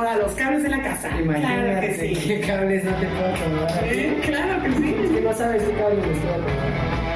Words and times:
acomoda 0.00 0.16
los 0.16 0.32
cables 0.32 0.62
de 0.62 0.68
la 0.70 0.82
casa. 0.82 1.08
Imagínate 1.20 1.64
Claro 1.64 1.80
que 1.80 1.94
sí. 1.94 2.14
qué 2.26 2.40
cables 2.40 2.84
no 2.84 2.90
te 2.92 3.06
puedo 3.06 3.34
acomodar. 3.34 3.84
Sí, 3.90 4.16
Claro 4.24 4.62
que 4.62 4.72
sí. 4.72 4.96
Es 5.04 5.10
que 5.10 5.20
no 5.20 5.32
sabes 5.34 5.62
qué 5.62 5.72
cables 5.74 6.06
me 6.06 6.12
estoy 6.12 6.30
acomodando. 6.30 6.70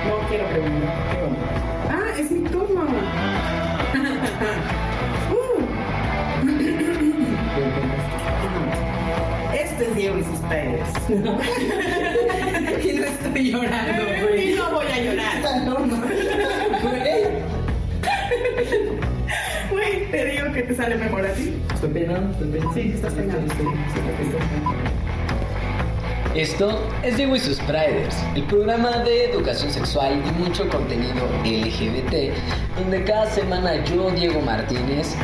No 0.08 0.28
quiero 0.28 0.44
preguntar. 0.48 0.94
Ah, 1.90 2.18
es 2.18 2.30
mi 2.30 2.40
turno. 2.48 2.84
Uh, 5.30 5.60
Este 9.54 9.84
es 9.84 9.94
Diego 9.94 10.18
y 10.18 10.24
sus 10.24 10.38
padres. 10.40 10.88
y 11.08 12.92
no 12.98 13.04
estoy 13.04 13.50
llorando, 13.50 14.02
güey. 14.28 14.52
Y 14.52 14.54
no 14.56 14.70
voy 14.72 14.86
a 14.86 14.98
llorar. 15.00 15.34
No. 15.64 15.74
Güey, 19.70 20.10
te 20.10 20.24
digo 20.26 20.52
que 20.52 20.62
te 20.62 20.74
sale 20.74 20.96
mejor 20.96 21.26
así. 21.26 21.60
Estoy 21.74 21.90
penando, 21.90 22.30
estoy 22.32 22.48
penando. 22.48 22.74
Sí, 22.74 22.92
estás 22.94 23.12
penando. 23.14 23.40
Estoy- 23.52 23.66
estoy- 23.66 24.10
estoy- 24.10 24.26
estoy- 24.26 24.40
Esto 26.40 26.80
es 27.04 27.16
Diego 27.16 27.36
y 27.36 27.38
sus 27.38 27.60
Priders, 27.60 28.16
el 28.34 28.42
programa 28.44 28.98
de 28.98 29.30
educación 29.30 29.70
sexual 29.70 30.20
y 30.26 30.42
mucho 30.42 30.68
contenido 30.68 31.28
LGBT, 31.44 32.32
donde 32.76 33.04
cada 33.04 33.26
semana 33.30 33.84
yo, 33.84 34.10
Diego 34.10 34.40
Martínez, 34.40 35.14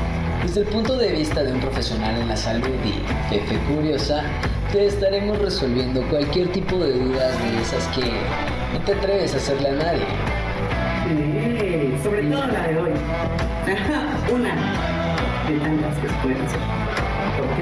desde 0.46 0.60
el 0.60 0.66
punto 0.68 0.96
de 0.96 1.08
vista 1.10 1.42
de 1.42 1.52
un 1.52 1.58
profesional 1.60 2.16
en 2.20 2.28
la 2.28 2.36
salud 2.36 2.68
y 2.84 2.92
jefe 3.34 3.56
curiosa, 3.74 4.22
te 4.70 4.86
estaremos 4.86 5.36
resolviendo 5.40 6.00
cualquier 6.08 6.52
tipo 6.52 6.78
de 6.78 6.92
dudas 6.92 7.32
de 7.42 7.60
esas 7.60 7.84
que 7.88 8.02
no 8.72 8.78
te 8.84 8.92
atreves 8.92 9.34
a 9.34 9.38
hacerle 9.38 9.70
a 9.70 9.72
nadie. 9.72 10.06
Sobre 12.02 12.22
todo 12.22 12.46
la 12.46 12.66
de 12.66 12.78
hoy. 12.78 12.90
Una 14.32 14.54
de 15.48 15.58
tantas 15.58 15.98
que 15.98 16.08
pueden 16.22 16.48
ser. 16.48 16.60
Ok, 17.40 17.60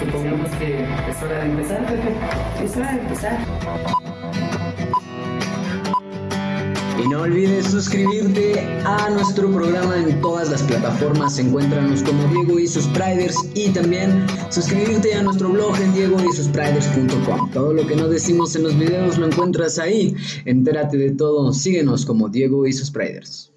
supongamos 0.00 0.50
que 0.52 0.84
es 1.10 1.22
hora 1.22 1.38
de 1.40 1.46
empezar, 1.46 1.86
Pepe. 1.86 2.64
Es 2.64 2.76
hora 2.76 2.92
de 2.92 3.00
empezar. 3.00 3.38
Y 6.98 7.08
no 7.08 7.20
olvides 7.20 7.66
suscribirte 7.66 8.58
a 8.84 9.10
nuestro 9.10 9.50
programa 9.52 9.98
en 9.98 10.20
todas 10.22 10.50
las 10.50 10.62
plataformas. 10.62 11.38
Encuéntranos 11.38 12.02
como 12.02 12.26
Diego 12.28 12.58
y 12.58 12.66
sus 12.66 12.86
Priders 12.88 13.36
y 13.54 13.68
también 13.70 14.24
suscribirte 14.48 15.14
a 15.14 15.22
nuestro 15.22 15.50
blog 15.50 15.78
en 15.80 15.92
diegoysuspriders.com. 15.92 17.50
Todo 17.50 17.74
lo 17.74 17.86
que 17.86 17.96
no 17.96 18.08
decimos 18.08 18.56
en 18.56 18.62
los 18.62 18.78
videos 18.78 19.18
lo 19.18 19.26
encuentras 19.26 19.78
ahí. 19.78 20.14
Entérate 20.46 20.96
de 20.96 21.10
todo. 21.10 21.52
Síguenos 21.52 22.06
como 22.06 22.30
Diego 22.30 22.66
y 22.66 22.72
sus 22.72 22.90
Priders. 22.90 23.52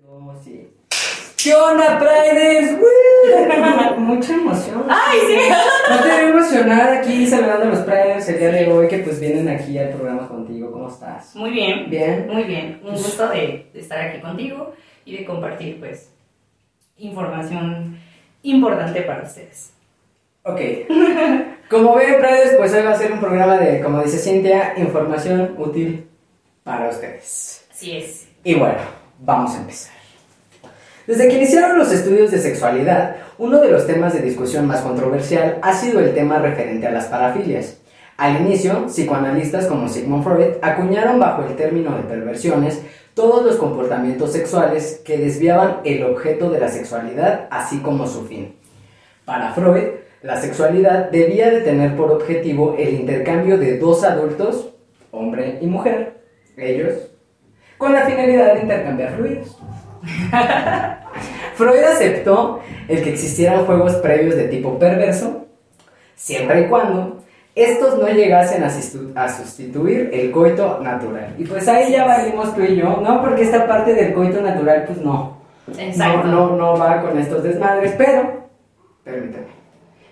¿Qué 1.41 1.53
onda, 1.53 1.97
Priders? 1.97 2.77
¡Woo! 2.77 3.99
Mucha 3.99 4.33
emoción. 4.33 4.85
¡Ay, 4.89 5.19
sí! 5.25 5.37
No 5.89 5.97
te 6.01 6.09
voy 6.09 6.11
a 6.11 6.29
emocionar 6.29 6.89
aquí 6.97 7.25
saludando 7.27 7.63
a 7.63 7.69
los 7.69 7.79
Priders 7.79 8.27
el 8.27 8.39
día 8.39 8.49
de 8.49 8.69
hoy 8.69 8.89
que 8.89 8.97
pues 8.97 9.21
vienen 9.21 9.47
aquí 9.47 9.77
al 9.77 9.89
programa 9.89 10.27
contigo. 10.27 10.69
¿Cómo 10.69 10.89
estás? 10.89 11.33
Muy 11.37 11.51
bien. 11.51 11.89
Bien. 11.89 12.27
Muy 12.27 12.43
bien. 12.43 12.81
Un 12.83 12.91
gusto 12.91 13.29
de, 13.29 13.69
de 13.73 13.79
estar 13.79 14.01
aquí 14.01 14.19
contigo 14.19 14.73
y 15.05 15.15
de 15.15 15.25
compartir, 15.25 15.79
pues, 15.79 16.11
información 16.97 17.97
importante 18.43 19.01
para 19.03 19.23
ustedes. 19.23 19.71
Ok. 20.43 20.59
Como 21.69 21.95
ven, 21.95 22.17
Priders, 22.17 22.55
pues 22.57 22.73
hoy 22.73 22.83
va 22.83 22.91
a 22.91 22.97
ser 22.97 23.13
un 23.13 23.19
programa 23.21 23.57
de, 23.57 23.81
como 23.81 24.01
dice 24.03 24.17
Cintia, 24.17 24.73
información 24.75 25.55
útil 25.57 26.05
para 26.65 26.89
ustedes. 26.89 27.65
Así 27.71 27.95
es. 27.95 28.27
Y 28.43 28.55
bueno, 28.55 28.79
vamos 29.19 29.55
a 29.55 29.59
empezar. 29.59 29.98
Desde 31.09 31.27
que 31.27 31.38
iniciaron 31.38 31.79
los 31.79 31.91
estudios 31.91 32.29
de 32.29 32.38
sexualidad, 32.38 33.15
uno 33.39 33.59
de 33.59 33.71
los 33.71 33.88
temas 33.88 34.13
de 34.13 34.21
discusión 34.21 34.67
más 34.67 34.81
controversial 34.81 35.57
ha 35.63 35.73
sido 35.73 35.99
el 36.02 36.13
tema 36.13 36.38
referente 36.38 36.85
a 36.85 36.91
las 36.91 37.05
parafilias. 37.05 37.79
Al 38.15 38.39
inicio, 38.41 38.88
psicoanalistas 38.88 39.65
como 39.65 39.89
Sigmund 39.89 40.23
Freud 40.23 40.57
acuñaron 40.61 41.19
bajo 41.19 41.45
el 41.45 41.55
término 41.55 41.97
de 41.97 42.03
perversiones 42.03 42.83
todos 43.15 43.43
los 43.43 43.55
comportamientos 43.55 44.33
sexuales 44.33 45.02
que 45.03 45.17
desviaban 45.17 45.77
el 45.83 46.03
objeto 46.03 46.52
de 46.52 46.59
la 46.59 46.67
sexualidad, 46.67 47.47
así 47.49 47.80
como 47.80 48.05
su 48.05 48.27
fin. 48.27 48.53
Para 49.26 49.53
Freud, 49.53 49.86
la 50.21 50.39
sexualidad 50.39 51.09
debía 51.09 51.49
de 51.49 51.61
tener 51.61 51.95
por 51.95 52.11
objetivo 52.11 52.76
el 52.77 52.93
intercambio 52.93 53.58
de 53.58 53.80
dos 53.80 54.03
adultos, 54.03 54.76
hombre 55.09 55.58
y 55.59 55.65
mujer, 55.65 56.21
ellos, 56.55 56.93
con 57.80 57.93
la 57.93 58.05
finalidad 58.05 58.53
de 58.53 58.61
intercambiar 58.61 59.15
fluidos. 59.15 59.58
Freud 61.55 61.83
aceptó 61.83 62.61
el 62.87 63.04
que 63.04 63.14
existieran 63.14 63.65
juegos 63.65 63.93
previos 63.95 64.36
de 64.36 64.48
tipo 64.48 64.80
perverso, 64.80 65.45
siempre 66.15 66.61
y 66.61 66.67
cuando 66.67 67.17
estos 67.55 67.98
no 67.98 68.08
llegasen 68.08 68.64
a, 68.64 69.30
sustituir 69.30 70.09
el 70.14 70.32
coito 70.32 70.80
natural. 70.82 71.36
Y 71.38 71.43
pues 71.43 71.67
ahí 71.67 71.92
ya 71.92 72.05
valimos 72.05 72.55
tú 72.55 72.61
y 72.61 72.77
yo, 72.77 73.02
¿no? 73.02 73.21
Porque 73.21 73.42
esta 73.42 73.67
parte 73.67 73.93
del 73.93 74.14
coito 74.14 74.42
natural, 74.42 74.86
pues 74.86 74.99
no. 74.99 75.39
Exacto. 75.77 76.27
No, 76.27 76.52
no, 76.52 76.55
no 76.55 76.77
va 76.77 77.02
con 77.02 77.17
estos 77.17 77.43
desmadres, 77.43 77.93
pero, 77.98 78.48
permítame. 79.04 79.48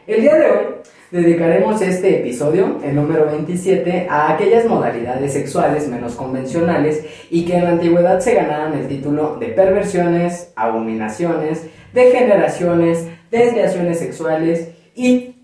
El 0.06 0.22
día 0.22 0.36
de 0.36 0.52
hoy 0.52 0.66
dedicaremos 1.12 1.82
este 1.82 2.20
episodio, 2.20 2.80
el 2.84 2.96
número 2.96 3.26
27, 3.28 4.08
a 4.10 4.34
aquellas 4.34 4.66
modalidades 4.66 5.34
sexuales 5.34 5.88
menos 5.88 6.16
convencionales 6.16 7.06
y 7.30 7.46
que 7.46 7.58
en 7.58 7.64
la 7.64 7.70
antigüedad 7.72 8.20
se 8.20 8.36
ganaban 8.36 8.74
el 8.74 8.88
título 8.88 9.38
de 9.38 9.48
perversiones, 9.48 10.52
abominaciones, 10.56 11.68
degeneraciones, 11.94 13.08
desviaciones 13.32 14.00
sexuales 14.00 14.70
y, 14.96 15.36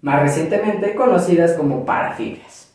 más 0.00 0.22
recientemente, 0.22 0.94
conocidas 0.94 1.52
como 1.52 1.84
parafilias. 1.84 2.72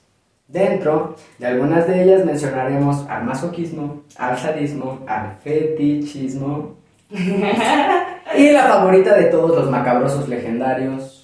Dentro 0.47 1.15
de 1.39 1.47
algunas 1.47 1.87
de 1.87 2.03
ellas 2.03 2.23
mencionaremos 2.23 3.07
al 3.09 3.23
masoquismo, 3.23 4.03
al 4.17 4.37
sadismo, 4.37 4.99
al 5.07 5.37
fetichismo 5.43 6.75
y 7.09 8.51
la 8.51 8.63
favorita 8.63 9.15
de 9.15 9.25
todos 9.25 9.55
los 9.55 9.71
macabrosos 9.71 10.29
legendarios, 10.29 11.14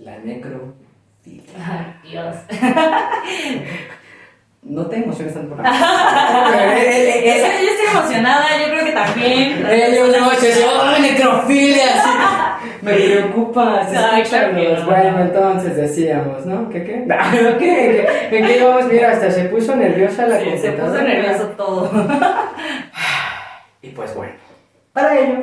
la 0.00 0.18
necrofilia. 0.18 1.42
Ay, 1.58 2.10
Dios. 2.10 2.36
No 4.62 4.86
te 4.86 4.96
emociones 4.96 5.34
tanto 5.34 5.56
por. 5.56 5.64
Eh, 6.52 7.22
Yo 7.24 7.32
estoy 7.32 7.66
yo 7.66 7.98
emocionada, 7.98 8.46
yo 8.58 8.70
creo 8.72 8.84
que 8.84 8.92
también. 8.92 9.66
Ellos 9.70 10.08
no, 10.18 10.30
se 10.32 10.64
¡oh, 10.66 10.98
necrofilia! 11.00 12.02
sí. 12.02 12.10
Me 12.82 12.92
preocupa, 12.94 13.86
no. 13.92 14.84
Bueno, 14.86 15.20
entonces 15.20 15.76
decíamos, 15.76 16.44
¿no? 16.46 16.68
¿Qué 16.70 16.84
qué? 16.84 17.06
¿Qué? 17.58 17.58
¿Qué? 17.58 18.38
¿En 18.38 18.46
qué 18.46 18.58
íbamos? 18.58 18.86
Mira, 18.86 19.12
hasta 19.12 19.30
se 19.30 19.44
puso 19.44 19.76
nerviosa 19.76 20.26
la 20.26 20.38
Sí, 20.40 20.44
se 20.44 20.72
puso 20.72 20.84
computadora. 20.86 21.02
nervioso 21.04 21.44
todo. 21.56 21.90
Y 23.82 23.88
pues 23.90 24.14
bueno, 24.14 24.34
para 24.92 25.18
ello, 25.18 25.42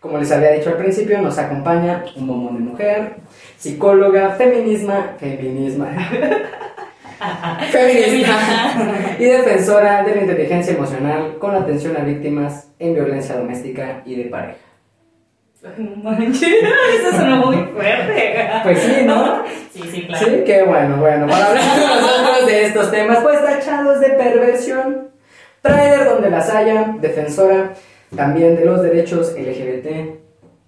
como 0.00 0.18
les 0.18 0.30
había 0.32 0.50
dicho 0.50 0.68
al 0.68 0.76
principio, 0.76 1.22
nos 1.22 1.38
acompaña 1.38 2.04
un 2.14 2.26
bombón 2.26 2.54
de 2.56 2.60
mujer, 2.60 3.16
psicóloga, 3.62 4.30
feminisma, 4.30 5.14
feminisma, 5.20 5.86
feminista 7.70 9.16
y 9.20 9.24
defensora 9.24 10.02
de 10.02 10.16
la 10.16 10.20
inteligencia 10.22 10.74
emocional 10.74 11.38
con 11.38 11.54
atención 11.54 11.96
a 11.96 12.00
víctimas 12.00 12.72
en 12.80 12.94
violencia 12.94 13.36
doméstica 13.36 14.02
y 14.04 14.16
de 14.16 14.24
pareja. 14.24 14.58
Manches, 16.02 16.42
eso 16.42 17.16
sonó 17.16 17.46
muy 17.46 17.56
fuerte. 17.66 18.34
Pues 18.64 18.80
sí, 18.80 19.04
¿no? 19.04 19.44
Sí, 19.72 19.82
sí, 19.92 20.06
claro. 20.08 20.26
Sí, 20.26 20.42
qué 20.44 20.64
bueno, 20.64 20.96
bueno, 20.96 21.28
para 21.28 21.50
hablar 21.50 21.62
con 21.62 22.00
nosotros 22.00 22.46
de 22.48 22.66
estos 22.66 22.90
temas, 22.90 23.18
pues 23.18 23.44
tachados 23.44 24.00
de 24.00 24.08
perversión, 24.08 25.10
trader 25.60 26.06
donde 26.06 26.30
las 26.30 26.50
haya, 26.50 26.96
defensora 27.00 27.74
también 28.16 28.56
de 28.56 28.64
los 28.64 28.82
derechos 28.82 29.36
LGBT, 29.38 30.18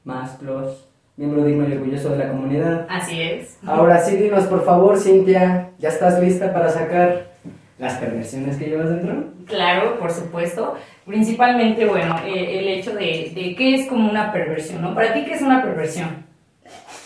más 0.04 0.40
los 0.40 0.83
miembro 1.16 1.44
digno 1.44 1.68
y 1.68 1.72
orgulloso 1.72 2.10
de 2.10 2.18
la 2.18 2.28
comunidad. 2.28 2.86
Así 2.88 3.20
es. 3.20 3.58
Ahora 3.66 4.00
sí, 4.00 4.16
dinos 4.16 4.44
por 4.44 4.64
favor, 4.64 4.98
Cintia, 4.98 5.70
¿ya 5.78 5.88
estás 5.88 6.20
lista 6.20 6.52
para 6.52 6.68
sacar 6.68 7.34
las 7.78 7.94
perversiones 7.98 8.56
que 8.56 8.66
llevas 8.66 8.90
dentro? 8.90 9.24
Claro, 9.46 9.98
por 9.98 10.10
supuesto. 10.10 10.74
Principalmente, 11.06 11.86
bueno, 11.86 12.18
eh, 12.24 12.58
el 12.58 12.68
hecho 12.68 12.92
de, 12.94 13.32
de 13.34 13.54
qué 13.56 13.74
es 13.74 13.86
como 13.88 14.10
una 14.10 14.32
perversión, 14.32 14.82
¿no? 14.82 14.94
Para 14.94 15.12
ti, 15.12 15.24
¿qué 15.24 15.34
es 15.34 15.42
una 15.42 15.62
perversión? 15.62 16.24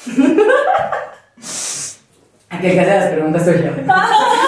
Aquí 2.51 2.67
hay 2.67 2.73
que 2.73 2.81
hacer 2.81 2.97
las 2.97 3.11
preguntas 3.11 3.45
soy 3.45 3.63
yo. 3.63 3.71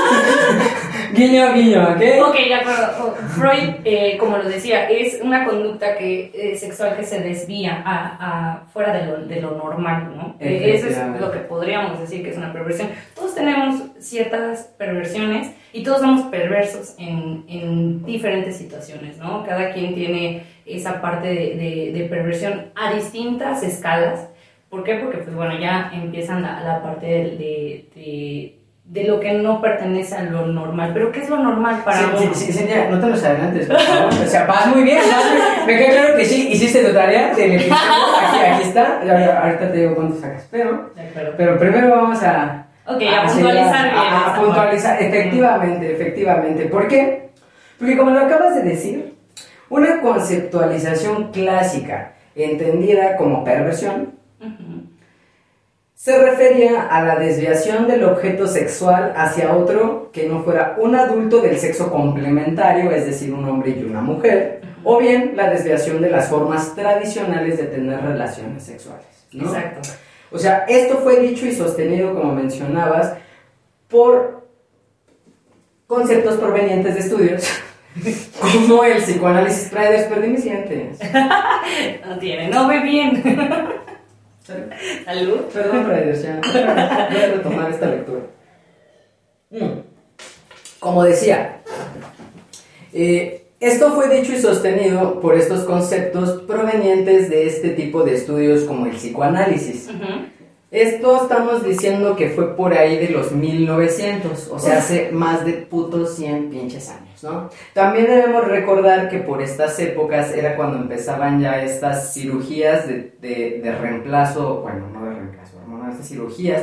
guiño, 1.14 1.52
guiño, 1.54 1.82
¿ok? 1.82 2.02
Ok, 2.28 2.34
de 2.36 2.54
acuerdo. 2.54 2.86
O- 3.06 3.14
Freud, 3.30 3.74
eh, 3.84 4.16
como 4.18 4.36
lo 4.38 4.48
decía, 4.48 4.88
es 4.90 5.20
una 5.22 5.44
conducta 5.44 5.96
que, 5.96 6.30
eh, 6.34 6.56
sexual 6.56 6.96
que 6.96 7.04
se 7.04 7.20
desvía 7.20 7.82
a, 7.84 8.16
a 8.60 8.66
fuera 8.72 8.92
de 8.92 9.06
lo, 9.06 9.18
de 9.26 9.40
lo 9.40 9.52
normal, 9.52 10.12
¿no? 10.16 10.36
Eh, 10.40 10.72
eso 10.74 10.88
es 10.88 10.98
lo 11.20 11.30
que 11.30 11.38
podríamos 11.40 12.00
decir 12.00 12.22
que 12.22 12.30
es 12.30 12.36
una 12.36 12.52
perversión. 12.52 12.88
Todos 13.14 13.34
tenemos 13.34 13.82
ciertas 13.98 14.70
perversiones 14.78 15.50
y 15.72 15.82
todos 15.82 16.00
somos 16.00 16.22
perversos 16.30 16.94
en, 16.98 17.44
en 17.48 18.04
diferentes 18.04 18.56
situaciones, 18.56 19.16
¿no? 19.18 19.44
Cada 19.44 19.72
quien 19.72 19.94
tiene 19.94 20.42
esa 20.66 21.00
parte 21.00 21.28
de, 21.28 21.34
de- 21.56 21.90
de 21.92 22.04
perversión 22.08 22.66
a 22.74 22.92
distintas 22.94 23.62
escalas, 23.62 24.26
¿Por 24.68 24.84
qué? 24.84 24.94
Porque, 25.02 25.18
pues 25.18 25.34
bueno, 25.34 25.58
ya 25.58 25.90
empiezan 25.92 26.42
la, 26.42 26.60
la 26.60 26.80
parte 26.80 27.04
de, 27.06 27.86
de, 27.92 28.54
de, 28.90 29.04
lo 29.04 29.20
que 29.20 29.32
no 29.34 29.60
pertenece 29.60 30.16
a 30.16 30.22
lo 30.22 30.46
normal. 30.46 30.90
¿Pero 30.92 31.12
qué 31.12 31.20
es 31.20 31.30
lo 31.30 31.36
normal 31.38 31.82
para 31.84 31.98
Sí, 31.98 32.04
uno? 32.24 32.34
sí, 32.34 32.52
sí, 32.52 32.68
no 32.90 32.98
te 33.00 33.06
los 33.06 33.22
adelantes, 33.24 33.66
por 33.68 33.78
favor. 33.78 34.12
O 34.24 34.26
sea, 34.26 34.46
vas 34.46 34.66
muy 34.66 34.82
bien, 34.82 34.98
vas 34.98 35.24
muy- 35.30 35.66
Me 35.74 35.78
queda 35.78 35.90
claro 35.92 36.16
que 36.16 36.24
sí, 36.24 36.48
hiciste 36.52 36.84
tu 36.84 36.92
tarea 36.92 37.30
episodio. 37.32 37.72
Aquí, 37.74 38.38
aquí 38.52 38.62
está. 38.68 39.04
Ya, 39.04 39.40
Ahorita 39.42 39.70
te 39.72 39.78
digo 39.78 39.94
cuánto 39.94 40.20
sacas. 40.20 40.46
Pero, 40.50 40.90
pero 41.36 41.58
primero 41.58 41.90
vamos 41.90 42.22
a. 42.22 42.66
Ok, 42.86 43.02
a 43.02 43.26
puntualizar 43.32 43.84
bien 43.84 43.96
A, 43.96 44.34
puntualizar, 44.40 45.02
efectivamente, 45.02 45.92
efectivamente. 45.92 46.64
¿Por 46.66 46.88
qué? 46.88 47.30
Porque 47.78 47.96
como 47.96 48.10
lo 48.10 48.20
acabas 48.20 48.56
de 48.56 48.62
decir, 48.62 49.14
una 49.68 50.00
conceptualización 50.00 51.30
clásica 51.30 52.12
entendida 52.34 53.16
como 53.16 53.44
perversión. 53.44 54.14
Se 56.00 56.18
refería 56.18 56.86
a 56.86 57.04
la 57.04 57.16
desviación 57.16 57.86
del 57.86 58.04
objeto 58.04 58.46
sexual 58.46 59.12
hacia 59.14 59.54
otro 59.54 60.08
que 60.14 60.26
no 60.26 60.42
fuera 60.42 60.76
un 60.78 60.94
adulto 60.94 61.42
del 61.42 61.58
sexo 61.58 61.90
complementario, 61.90 62.90
es 62.90 63.04
decir, 63.04 63.34
un 63.34 63.46
hombre 63.46 63.72
y 63.72 63.84
una 63.84 64.00
mujer, 64.00 64.62
o 64.82 64.96
bien 64.96 65.32
la 65.36 65.50
desviación 65.50 66.00
de 66.00 66.08
las 66.08 66.30
formas 66.30 66.74
tradicionales 66.74 67.58
de 67.58 67.64
tener 67.64 68.00
relaciones 68.00 68.62
sexuales. 68.62 69.04
¿no? 69.32 69.44
Exacto. 69.44 69.90
O 70.32 70.38
sea, 70.38 70.64
esto 70.66 71.00
fue 71.02 71.20
dicho 71.20 71.44
y 71.44 71.52
sostenido, 71.52 72.14
como 72.14 72.32
mencionabas, 72.32 73.12
por 73.86 74.46
conceptos 75.86 76.36
provenientes 76.36 76.94
de 76.94 77.00
estudios, 77.00 77.46
como 78.40 78.84
el 78.84 79.02
psicoanálisis 79.02 79.70
mis 80.26 80.44
dientes. 80.44 80.98
No 82.06 82.18
tiene, 82.18 82.48
no 82.48 82.66
ve 82.66 82.80
bien. 82.80 83.22
Salud. 85.04 85.40
Perdón, 85.52 85.84
Priders, 85.84 86.22
ya. 86.22 86.40
Voy 87.12 87.22
a 87.22 87.26
retomar 87.36 87.70
esta 87.70 87.86
lectura. 87.86 88.20
Mm. 89.50 89.80
Como 90.78 91.04
decía, 91.04 91.60
eh, 92.92 93.44
esto 93.60 93.92
fue 93.92 94.08
dicho 94.08 94.32
y 94.32 94.40
sostenido 94.40 95.20
por 95.20 95.36
estos 95.36 95.64
conceptos 95.64 96.42
provenientes 96.42 97.28
de 97.28 97.46
este 97.46 97.70
tipo 97.70 98.02
de 98.02 98.14
estudios 98.14 98.64
como 98.64 98.86
el 98.86 98.92
psicoanálisis. 98.92 99.88
Esto 100.70 101.22
estamos 101.22 101.64
diciendo 101.64 102.16
que 102.16 102.30
fue 102.30 102.56
por 102.56 102.72
ahí 102.72 102.96
de 102.96 103.10
los 103.10 103.32
1900, 103.32 104.48
o 104.48 104.58
sea, 104.58 104.78
hace 104.78 105.10
más 105.10 105.44
de 105.44 105.54
putos 105.54 106.14
100 106.14 106.48
pinches 106.48 106.88
años, 106.88 107.09
¿no? 107.22 107.50
También 107.74 108.06
debemos 108.06 108.46
recordar 108.46 109.08
que 109.08 109.18
por 109.18 109.40
estas 109.42 109.78
épocas 109.80 110.32
era 110.34 110.56
cuando 110.56 110.78
empezaban 110.78 111.40
ya 111.40 111.62
estas 111.62 112.12
cirugías 112.14 112.86
de, 112.88 113.12
de- 113.20 113.60
de 113.62 113.72
reemplazo, 113.74 114.60
bueno, 114.62 114.86
no 114.92 115.04
de 115.06 115.14
reemplazo, 115.14 115.58
hormonal, 115.58 115.92
estas 115.92 116.08
cirugías 116.08 116.62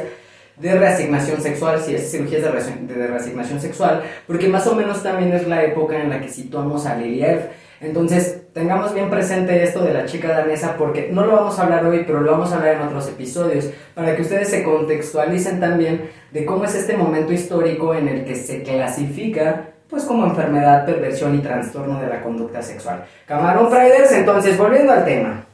de 0.57 0.74
reasignación 0.74 1.39
sexual, 1.42 1.80
sí, 1.80 1.94
esas 1.94 2.09
cirugías 2.12 2.42
de, 2.42 2.50
reasi- 2.51 2.88
de 2.88 3.07
reasignación 3.07 3.62
sexual, 3.62 4.01
porque 4.25 4.48
más 4.48 4.65
o 4.68 4.75
menos 4.75 5.04
también 5.04 5.31
es 5.33 5.48
la 5.48 5.63
época 5.63 6.01
en 6.01 6.09
la 6.09 6.19
que 6.19 6.30
situamos 6.30 6.86
a 6.88 6.95
Liliev. 6.95 7.50
Entonces, 7.80 8.42
tengamos 8.54 8.92
bien 8.92 9.07
presente 9.07 9.62
esto 9.62 9.83
de 9.83 9.94
la 9.94 10.06
chica 10.06 10.30
danesa 10.30 10.75
porque 10.77 11.09
no 11.12 11.24
lo 11.27 11.33
vamos 11.36 11.59
a 11.59 11.63
hablar 11.63 11.86
hoy, 11.86 12.06
pero 12.07 12.21
lo 12.21 12.31
vamos 12.31 12.51
a 12.51 12.56
hablar 12.57 12.77
en 12.77 12.81
otros 12.88 13.07
episodios, 13.07 13.69
para 13.94 14.15
que 14.15 14.24
ustedes 14.24 14.50
se 14.50 14.63
contextualicen 14.63 15.59
también 15.59 16.09
de 16.31 16.44
cómo 16.44 16.65
es 16.65 16.74
este 16.74 16.98
momento 16.98 17.33
histórico 17.33 17.94
en 17.94 18.07
el 18.07 18.25
que 18.25 18.33
se 18.33 18.63
clasifica 18.63 19.74
pues 19.89 20.03
como 20.03 20.25
enfermedad, 20.25 20.85
perversión 20.85 21.35
y 21.35 21.39
trastorno 21.39 21.99
de 22.01 22.07
la 22.07 22.21
conducta 22.21 22.61
sexual. 22.61 23.05
Camarón 23.25 23.69
Friders, 23.71 24.11
entonces, 24.11 24.57
volviendo 24.57 24.91
al 24.91 25.05
tema. 25.05 25.45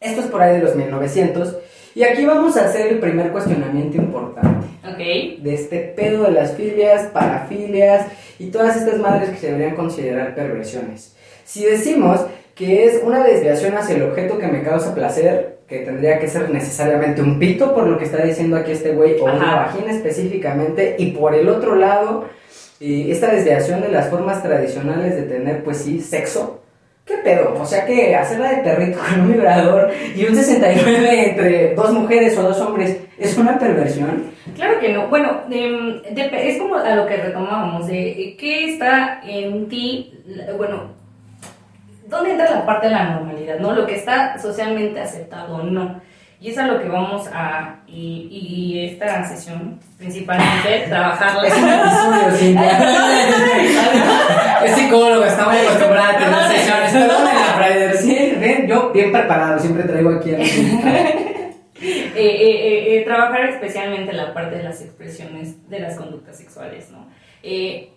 Esto 0.00 0.20
es 0.20 0.26
por 0.26 0.42
ahí 0.42 0.54
de 0.56 0.62
los 0.64 0.74
1900 0.74 1.56
y 1.94 2.02
aquí 2.04 2.24
vamos 2.24 2.56
a 2.56 2.64
hacer 2.64 2.86
el 2.88 2.98
primer 2.98 3.30
cuestionamiento 3.30 3.96
importante 3.98 4.66
Ok. 4.88 5.42
de 5.42 5.54
este 5.54 5.78
pedo 5.78 6.24
de 6.24 6.30
las 6.32 6.52
filias, 6.54 7.06
parafilias 7.12 8.06
y 8.38 8.50
todas 8.50 8.76
estas 8.76 8.98
madres 8.98 9.30
que 9.30 9.36
se 9.36 9.46
deberían 9.48 9.76
considerar 9.76 10.34
perversiones. 10.34 11.14
Si 11.44 11.64
decimos 11.64 12.20
que 12.54 12.86
es 12.86 13.00
una 13.04 13.22
desviación 13.22 13.76
hacia 13.76 13.96
el 13.96 14.02
objeto 14.02 14.38
que 14.38 14.46
me 14.48 14.62
causa 14.62 14.94
placer, 14.94 15.58
que 15.68 15.78
tendría 15.80 16.18
que 16.18 16.28
ser 16.28 16.50
necesariamente 16.50 17.22
un 17.22 17.38
pito, 17.38 17.74
por 17.74 17.86
lo 17.86 17.98
que 17.98 18.04
está 18.04 18.22
diciendo 18.24 18.56
aquí 18.56 18.72
este 18.72 18.92
güey, 18.92 19.18
o 19.20 19.24
una 19.24 19.34
Ajá. 19.62 19.72
vagina 19.72 19.92
específicamente, 19.92 20.96
y 20.98 21.12
por 21.12 21.34
el 21.34 21.48
otro 21.48 21.76
lado, 21.76 22.26
eh, 22.82 23.06
esta 23.12 23.28
desviación 23.30 23.80
de 23.80 23.88
las 23.88 24.08
formas 24.10 24.42
tradicionales 24.42 25.14
de 25.16 25.22
tener, 25.22 25.62
pues 25.64 25.78
sí, 25.78 26.00
sexo. 26.00 26.58
¿Qué 27.04 27.16
pedo? 27.18 27.54
O 27.60 27.66
sea 27.66 27.84
que 27.84 28.14
hacerla 28.14 28.50
de 28.50 28.56
perrito 28.58 28.98
con 28.98 29.20
un 29.22 29.32
vibrador 29.32 29.90
y 30.14 30.24
un 30.24 30.36
69 30.36 31.30
entre 31.30 31.74
dos 31.74 31.92
mujeres 31.92 32.36
o 32.38 32.42
dos 32.42 32.60
hombres 32.60 32.96
es 33.18 33.36
una 33.36 33.58
perversión. 33.58 34.26
Claro 34.54 34.78
que 34.78 34.92
no. 34.92 35.08
Bueno, 35.08 35.42
dep- 35.48 36.30
es 36.32 36.58
como 36.58 36.76
a 36.76 36.94
lo 36.94 37.06
que 37.06 37.16
retomábamos, 37.16 37.88
de 37.88 38.08
eh, 38.10 38.36
qué 38.38 38.72
está 38.74 39.20
en 39.24 39.68
ti, 39.68 40.14
bueno, 40.56 40.92
¿dónde 42.08 42.32
entra 42.32 42.50
la 42.50 42.64
parte 42.66 42.86
de 42.88 42.92
la 42.94 43.14
normalidad, 43.16 43.58
no? 43.58 43.72
Lo 43.72 43.84
que 43.86 43.96
está 43.96 44.38
socialmente 44.38 45.00
aceptado 45.00 45.56
o 45.56 45.62
no. 45.64 46.00
Y 46.42 46.50
es 46.50 46.58
a 46.58 46.66
lo 46.66 46.82
que 46.82 46.88
vamos 46.88 47.28
a, 47.32 47.76
y, 47.86 48.26
y 48.28 48.86
esta 48.86 49.22
sesión 49.28 49.78
principalmente, 49.96 50.86
trabajarla. 50.88 51.46
Es 51.46 51.56
un 51.56 51.68
episodio, 51.68 52.36
Cintia. 52.36 52.78
es 54.64 54.72
psicólogo, 54.74 55.24
estamos 55.24 55.54
acostumbrados 55.54 56.16
a 56.16 56.18
tener 56.18 56.58
sesiones. 56.58 56.92
Perdónenla, 56.92 57.54
Friday. 57.56 57.96
Sí, 57.96 58.36
ven, 58.40 58.66
yo 58.66 58.90
bien 58.90 59.12
preparado, 59.12 59.60
siempre 59.60 59.84
traigo 59.84 60.10
aquí 60.10 60.34
a 60.34 60.38
la 60.38 60.44
Eh, 61.84 62.10
eh, 62.14 62.36
eh, 62.40 62.96
eh, 62.98 63.04
trabajar 63.04 63.44
especialmente 63.46 64.12
la 64.12 64.34
parte 64.34 64.56
de 64.56 64.64
las 64.64 64.82
expresiones 64.82 65.68
de 65.68 65.78
las 65.80 65.96
conductas 65.96 66.36
sexuales, 66.36 66.90
¿no? 66.90 67.06
Eh, 67.42 67.92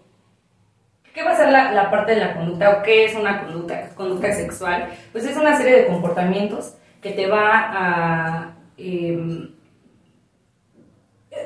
¿Qué 1.13 1.24
va 1.24 1.31
a 1.31 1.36
ser 1.36 1.50
la, 1.50 1.71
la 1.71 1.89
parte 1.89 2.13
de 2.13 2.19
la 2.21 2.33
conducta 2.36 2.69
o 2.77 2.83
qué 2.83 3.06
es 3.06 3.15
una 3.15 3.44
conducta, 3.44 3.89
conducta 3.95 4.31
sexual? 4.33 4.89
Pues 5.12 5.25
es 5.25 5.36
una 5.36 5.57
serie 5.57 5.75
de 5.75 5.88
comportamientos 5.88 6.75
que 7.06 7.12
te 7.12 7.28
va 7.28 7.52
a, 7.72 8.56
em, 8.80 9.50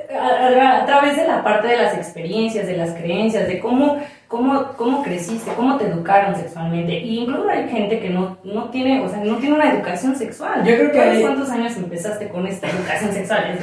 a, 0.09 0.27
a- 0.27 0.77
a 0.83 0.85
través 0.85 1.17
de 1.17 1.27
la 1.27 1.43
parte 1.43 1.67
de 1.67 1.75
las 1.77 1.95
experiencias, 1.97 2.65
de 2.65 2.77
las 2.77 2.91
creencias, 2.93 3.45
de 3.45 3.59
cómo, 3.59 3.97
cómo, 4.29 4.67
cómo 4.77 5.03
creciste, 5.03 5.51
cómo 5.57 5.77
te 5.77 5.87
educaron 5.87 6.33
sexualmente. 6.35 6.99
Y 6.99 7.19
incluso 7.19 7.49
hay 7.49 7.67
gente 7.67 7.99
que 7.99 8.09
no, 8.09 8.37
no 8.45 8.69
tiene, 8.69 9.01
o 9.03 9.09
sea, 9.09 9.19
no 9.19 9.35
tiene 9.35 9.55
una 9.55 9.69
educación 9.73 10.15
sexual. 10.15 10.63
Yo 10.63 10.75
creo 10.75 10.91
que 10.91 10.97
¿Sabes 10.97 11.17
hay- 11.17 11.21
cuántos 11.23 11.49
años 11.49 11.75
empezaste 11.75 12.29
con 12.29 12.47
esta 12.47 12.69
educación 12.69 13.11
sexual? 13.11 13.59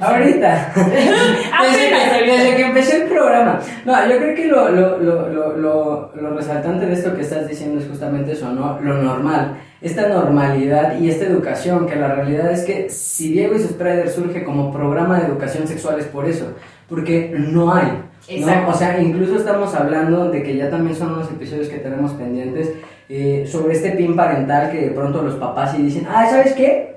Ahorita. 0.00 0.72
Desde 0.76 2.26
desde 2.26 2.56
que 2.56 2.62
empecé 2.66 3.02
el 3.02 3.08
programa. 3.08 3.60
No, 3.84 4.08
yo 4.08 4.18
creo 4.18 4.34
que 4.34 4.46
lo, 4.46 4.70
lo, 4.70 4.98
lo, 4.98 6.12
lo, 6.14 6.30
resaltante 6.34 6.86
de 6.86 6.94
esto 6.94 7.14
que 7.14 7.20
estás 7.20 7.48
diciendo 7.48 7.80
es 7.80 7.88
justamente 7.88 8.32
eso, 8.32 8.50
¿no? 8.52 8.80
Lo 8.80 9.02
normal. 9.02 9.58
Esta 9.80 10.08
normalidad 10.08 10.98
y 10.98 11.10
esta 11.10 11.26
educación, 11.26 11.86
que 11.86 11.96
la 11.96 12.14
realidad 12.14 12.52
es 12.52 12.64
que 12.64 12.88
si 12.88 13.32
Diego 13.32 13.54
y 13.54 13.58
sus 13.58 13.72
Priders 13.72 14.14
surge 14.14 14.44
como 14.44 14.72
programa 14.72 15.18
de 15.20 15.26
educación 15.26 15.66
sexual 15.66 15.98
es 15.98 16.06
por 16.06 16.26
eso. 16.26 16.52
Porque 16.88 17.34
no 17.36 17.74
hay. 17.74 18.02
¿no? 18.40 18.68
O 18.68 18.74
sea, 18.74 19.00
incluso 19.00 19.36
estamos 19.36 19.74
hablando 19.74 20.30
de 20.30 20.42
que 20.42 20.56
ya 20.56 20.70
también 20.70 20.96
son 20.96 21.12
unos 21.12 21.30
episodios 21.30 21.68
que 21.68 21.78
tenemos 21.78 22.12
pendientes 22.12 22.70
eh, 23.08 23.44
sobre 23.46 23.74
este 23.74 23.90
pin 23.90 24.16
parental 24.16 24.70
que 24.70 24.80
de 24.80 24.90
pronto 24.92 25.22
los 25.22 25.34
papás 25.34 25.76
y 25.78 25.82
dicen, 25.82 26.06
ah, 26.08 26.26
¿sabes 26.30 26.52
qué? 26.54 26.91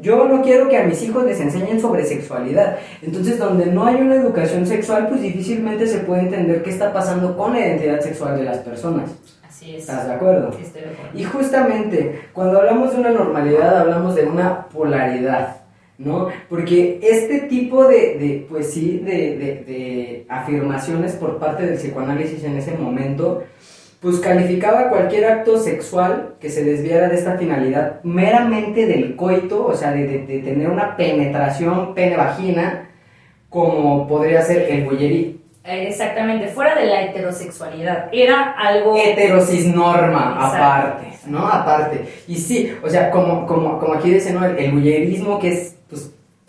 Yo 0.00 0.26
no 0.28 0.42
quiero 0.42 0.68
que 0.68 0.76
a 0.76 0.84
mis 0.84 1.02
hijos 1.02 1.24
les 1.24 1.40
enseñen 1.40 1.80
sobre 1.80 2.04
sexualidad. 2.04 2.76
Entonces, 3.02 3.38
donde 3.38 3.66
no 3.66 3.86
hay 3.86 3.96
una 3.96 4.16
educación 4.16 4.66
sexual, 4.66 5.08
pues 5.08 5.22
difícilmente 5.22 5.86
se 5.86 5.98
puede 6.00 6.22
entender 6.22 6.62
qué 6.62 6.70
está 6.70 6.92
pasando 6.92 7.36
con 7.36 7.52
la 7.54 7.60
identidad 7.60 8.00
sexual 8.00 8.36
de 8.36 8.44
las 8.44 8.58
personas. 8.58 9.10
Así 9.46 9.76
es. 9.76 9.82
¿Estás 9.82 10.06
de 10.08 10.14
acuerdo? 10.14 10.48
Estoy 10.60 10.82
de 10.82 10.88
acuerdo. 10.88 11.18
Y 11.18 11.24
justamente, 11.24 12.20
cuando 12.32 12.58
hablamos 12.58 12.92
de 12.92 13.00
una 13.00 13.10
normalidad, 13.10 13.78
hablamos 13.78 14.14
de 14.14 14.24
una 14.24 14.66
polaridad, 14.68 15.56
¿no? 15.96 16.28
Porque 16.50 16.98
este 17.02 17.40
tipo 17.42 17.86
de, 17.86 18.18
de 18.18 18.46
pues 18.48 18.72
sí, 18.72 18.98
de, 18.98 19.12
de- 19.38 19.64
de 19.64 20.26
afirmaciones 20.28 21.12
por 21.12 21.38
parte 21.38 21.64
del 21.66 21.76
psicoanálisis 21.76 22.42
en 22.44 22.56
ese 22.58 22.72
momento, 22.72 23.44
pues 24.04 24.18
calificaba 24.20 24.90
cualquier 24.90 25.24
acto 25.24 25.56
sexual 25.58 26.34
que 26.38 26.50
se 26.50 26.62
desviara 26.62 27.08
de 27.08 27.14
esta 27.16 27.38
finalidad 27.38 28.00
meramente 28.04 28.84
del 28.86 29.16
coito, 29.16 29.66
o 29.66 29.74
sea, 29.74 29.92
de, 29.92 30.06
de- 30.06 30.26
de 30.26 30.38
tener 30.40 30.68
una 30.68 30.94
penetración 30.94 31.94
pene-vagina, 31.94 32.90
como 33.48 34.06
podría 34.06 34.42
ser 34.42 34.70
el 34.70 34.84
bullerí. 34.84 35.40
Eh, 35.64 35.86
Exactamente, 35.88 36.48
fuera 36.48 36.74
de 36.74 36.84
la 36.84 37.02
heterosexualidad. 37.04 38.08
Era 38.12 38.50
algo... 38.52 38.94
heterosis 38.94 39.66
norma 39.74 40.34
Exacto. 40.38 40.56
aparte, 40.58 41.06
¿no? 41.26 41.48
Aparte. 41.48 42.04
Y 42.28 42.34
sí, 42.36 42.74
o 42.84 42.90
sea, 42.90 43.10
como, 43.10 43.46
como, 43.46 43.78
como 43.78 43.94
aquí 43.94 44.10
dice, 44.10 44.34
¿no? 44.34 44.44
El, 44.44 44.58
el 44.58 44.70
bullerismo 44.72 45.38
que 45.38 45.48
es, 45.48 45.78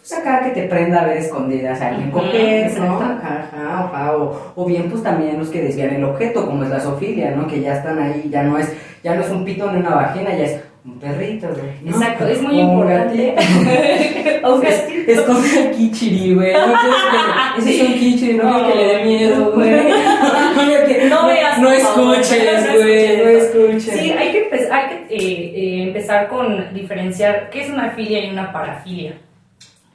pues, 0.07 0.19
acá 0.19 0.43
que 0.43 0.51
te 0.51 0.67
prenda 0.67 1.01
a 1.01 1.05
ver 1.07 1.17
escondidas 1.17 1.81
a 1.81 1.87
alguien 1.87 2.11
coger, 2.11 2.79
¿no? 2.79 2.99
Ajá, 2.99 4.13
o, 4.15 4.53
o 4.55 4.65
bien, 4.65 4.87
pues 4.87 5.01
también 5.01 5.39
los 5.39 5.49
que 5.49 5.63
desvían 5.63 5.95
el 5.95 6.03
objeto, 6.03 6.45
como 6.45 6.63
es 6.63 6.69
la 6.69 6.79
sofilia, 6.79 7.31
¿no? 7.31 7.47
Que 7.47 7.59
ya 7.61 7.73
están 7.73 7.97
ahí, 7.97 8.29
ya 8.29 8.43
no 8.43 8.55
es, 8.59 8.71
ya 9.03 9.15
no 9.15 9.23
es 9.23 9.31
un 9.31 9.43
pito 9.43 9.71
ni 9.71 9.79
una 9.79 9.95
vagina, 9.95 10.29
ya 10.35 10.43
es 10.43 10.61
Un 10.85 10.99
perrito, 10.99 11.47
güey. 11.47 11.71
¿no? 11.81 11.97
Exacto, 11.97 12.27
es 12.27 12.39
muy 12.39 12.61
un 12.61 12.69
importante. 12.69 13.35
Un 14.45 14.63
Es, 14.63 15.21
como 15.21 15.39
el 15.39 15.71
kichiri, 15.71 16.35
güey. 16.35 16.53
No 16.53 17.57
ese 17.57 17.75
es 17.75 17.89
un 17.89 17.93
kichiri, 17.95 18.33
no 18.35 18.43
quiero 18.43 18.67
que 18.67 18.75
le 18.75 18.85
dé 18.85 19.03
miedo, 19.05 19.51
güey. 19.53 19.71
No, 21.09 21.21
No 21.21 21.27
veas, 21.27 21.59
No 21.59 21.71
escuches, 21.71 22.67
no 22.67 22.73
güey. 22.75 23.17
No 23.17 23.29
escuches. 23.29 23.99
Sí, 23.99 24.11
hay 24.11 24.31
que, 24.31 24.69
hay 24.71 24.89
que 24.89 25.15
eh, 25.15 25.53
eh, 25.55 25.83
empezar 25.87 26.27
con 26.27 26.71
diferenciar 26.75 27.49
qué 27.49 27.61
es 27.61 27.69
una 27.71 27.89
filia 27.89 28.23
y 28.23 28.29
una 28.29 28.53
parafilia. 28.53 29.15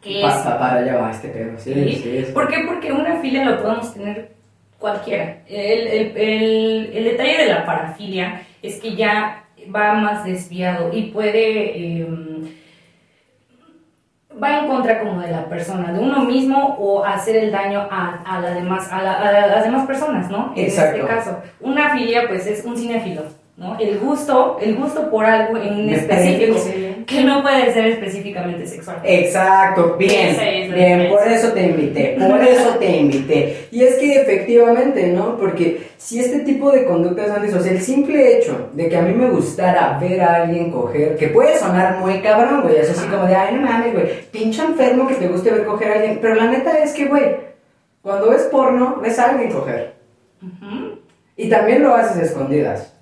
¿Qué 0.02 0.20
Pa- 0.22 0.28
es? 0.28 0.34
pa- 0.42 0.58
para 0.58 0.80
allá 0.80 0.96
va 0.96 1.10
este 1.10 1.28
pedo. 1.28 1.58
Sí, 1.58 1.74
¿Sí? 1.74 1.94
sí, 2.02 2.24
sí. 2.26 2.32
¿Por 2.32 2.48
qué? 2.48 2.56
Porque 2.66 2.92
una 2.92 3.16
filia 3.20 3.44
lo 3.44 3.62
podemos 3.62 3.92
tener 3.94 4.30
cualquiera. 4.78 5.38
El, 5.46 5.86
el- 5.88 6.16
el- 6.16 6.90
el 6.94 7.04
detalle 7.04 7.38
de 7.38 7.46
la 7.52 7.66
parafilia 7.66 8.42
es 8.62 8.80
que 8.80 8.94
ya 8.96 9.44
va 9.74 9.94
más 9.94 10.24
desviado 10.24 10.90
y 10.92 11.10
puede... 11.10 12.00
eh, 12.00 12.06
va 14.42 14.60
en 14.60 14.68
contra 14.68 15.00
como 15.00 15.20
de 15.20 15.30
la 15.30 15.44
persona, 15.46 15.92
de 15.92 15.98
uno 15.98 16.24
mismo 16.24 16.76
o 16.78 17.04
hacer 17.04 17.36
el 17.36 17.50
daño 17.50 17.86
a, 17.90 18.22
a, 18.24 18.40
la 18.40 18.54
demás, 18.54 18.88
a, 18.90 19.02
la- 19.02 19.18
a 19.18 19.46
las 19.48 19.64
demás 19.64 19.86
personas, 19.86 20.30
¿no? 20.30 20.52
En 20.56 20.64
Exacto. 20.64 20.96
este 20.98 21.08
caso, 21.08 21.42
una 21.60 21.90
filia 21.90 22.26
pues 22.28 22.46
es 22.46 22.64
un 22.64 22.76
cinéfilo, 22.76 23.24
¿no? 23.56 23.76
El 23.78 23.98
gusto, 23.98 24.56
el 24.62 24.76
gusto 24.76 25.10
por 25.10 25.26
algo 25.26 25.58
en 25.58 25.90
específico. 25.90 26.56
Que 27.10 27.24
no 27.24 27.42
puede 27.42 27.72
ser 27.72 27.86
específicamente 27.86 28.64
sexual. 28.66 29.00
Exacto, 29.02 29.96
bien, 29.98 30.36
es 30.40 30.72
bien, 30.72 31.08
por 31.10 31.26
eso 31.26 31.52
te 31.52 31.66
invité, 31.66 32.16
por 32.18 32.40
eso 32.40 32.76
te 32.76 32.96
invité. 32.96 33.66
Y 33.72 33.82
es 33.82 33.96
que 33.96 34.20
efectivamente, 34.20 35.08
¿no? 35.08 35.36
Porque 35.36 35.88
si 35.96 36.20
este 36.20 36.40
tipo 36.40 36.70
de 36.70 36.84
conductas 36.84 37.30
antisociales, 37.30 37.80
el 37.80 37.84
simple 37.84 38.38
hecho 38.38 38.70
de 38.72 38.88
que 38.88 38.96
a 38.96 39.02
mí 39.02 39.12
me 39.12 39.28
gustara 39.28 39.98
ver 39.98 40.20
a 40.20 40.42
alguien 40.42 40.70
coger, 40.70 41.16
que 41.16 41.28
puede 41.28 41.58
sonar 41.58 41.98
muy 41.98 42.20
cabrón, 42.20 42.62
güey, 42.62 42.76
es 42.76 42.90
así 42.90 43.08
como 43.08 43.26
de, 43.26 43.34
ay, 43.34 43.56
no 43.56 43.62
mames, 43.62 43.92
güey, 43.92 44.06
pinche 44.30 44.62
enfermo 44.62 45.08
que 45.08 45.16
te 45.16 45.26
guste 45.26 45.50
ver 45.50 45.64
coger 45.64 45.90
a 45.90 45.94
alguien, 45.94 46.18
pero 46.22 46.36
la 46.36 46.46
neta 46.46 46.78
es 46.78 46.92
que, 46.92 47.06
güey, 47.06 47.36
cuando 48.02 48.30
ves 48.30 48.42
porno, 48.42 49.00
ves 49.02 49.18
a 49.18 49.30
alguien 49.30 49.50
coger. 49.50 49.94
Y 51.36 51.48
también 51.48 51.82
lo 51.82 51.94
haces 51.94 52.22
escondidas. 52.22 52.94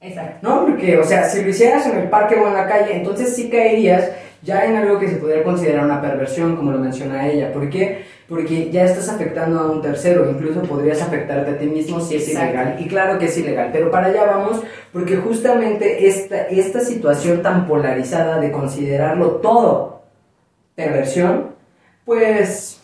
Exacto. 0.00 0.38
¿no? 0.48 0.66
Porque, 0.66 0.98
o 0.98 1.04
sea, 1.04 1.28
si 1.28 1.42
lo 1.42 1.48
hicieras 1.48 1.86
en 1.86 1.98
el 1.98 2.08
parque 2.08 2.36
o 2.36 2.46
en 2.46 2.54
la 2.54 2.66
calle, 2.66 2.96
entonces 2.96 3.34
sí 3.34 3.48
caerías 3.48 4.10
ya 4.42 4.64
en 4.64 4.76
algo 4.76 4.98
que 4.98 5.08
se 5.08 5.16
podría 5.16 5.42
considerar 5.42 5.84
una 5.84 6.00
perversión, 6.00 6.56
como 6.56 6.70
lo 6.70 6.78
menciona 6.78 7.26
ella. 7.26 7.52
¿Por 7.52 7.68
qué? 7.68 8.04
Porque 8.28 8.70
ya 8.70 8.84
estás 8.84 9.08
afectando 9.08 9.58
a 9.58 9.70
un 9.70 9.82
tercero, 9.82 10.28
incluso 10.30 10.62
podrías 10.62 11.02
afectarte 11.02 11.50
a 11.52 11.58
ti 11.58 11.66
mismo 11.66 12.00
si 12.00 12.16
es 12.16 12.28
Exacto. 12.28 12.54
ilegal. 12.54 12.76
Y 12.80 12.88
claro 12.88 13.18
que 13.18 13.26
es 13.26 13.38
ilegal, 13.38 13.70
pero 13.72 13.90
para 13.90 14.08
allá 14.08 14.24
vamos, 14.24 14.62
porque 14.92 15.16
justamente 15.16 16.06
esta, 16.06 16.42
esta 16.42 16.80
situación 16.80 17.42
tan 17.42 17.66
polarizada 17.66 18.38
de 18.38 18.52
considerarlo 18.52 19.36
todo 19.36 20.02
perversión, 20.76 21.54
pues 22.04 22.80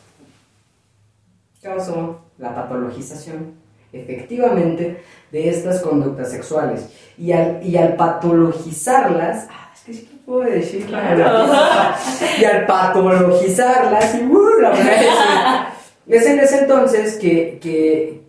causó 1.62 2.22
la 2.38 2.54
patologización, 2.54 3.54
efectivamente, 3.92 5.02
de 5.30 5.48
estas 5.48 5.80
conductas 5.80 6.30
sexuales. 6.30 6.88
Y 7.18 7.32
al, 7.32 7.60
y 7.62 7.76
al 7.76 7.96
patologizarlas, 7.96 9.46
ah, 9.50 9.70
es 9.74 9.80
que 9.82 9.92
sí 9.94 10.06
que 10.06 10.16
puedo 10.24 10.42
decir, 10.42 10.86
Claro. 10.86 11.52
y 12.40 12.44
al 12.44 12.66
patologizarlas, 12.66 14.14
y 14.14 14.24
uh, 14.24 14.60
la 14.60 14.70
verdad 14.70 14.94
es 16.06 16.22
es 16.22 16.26
en 16.26 16.40
ese 16.40 16.58
entonces 16.60 17.16
que, 17.16 17.58
que, 17.60 18.21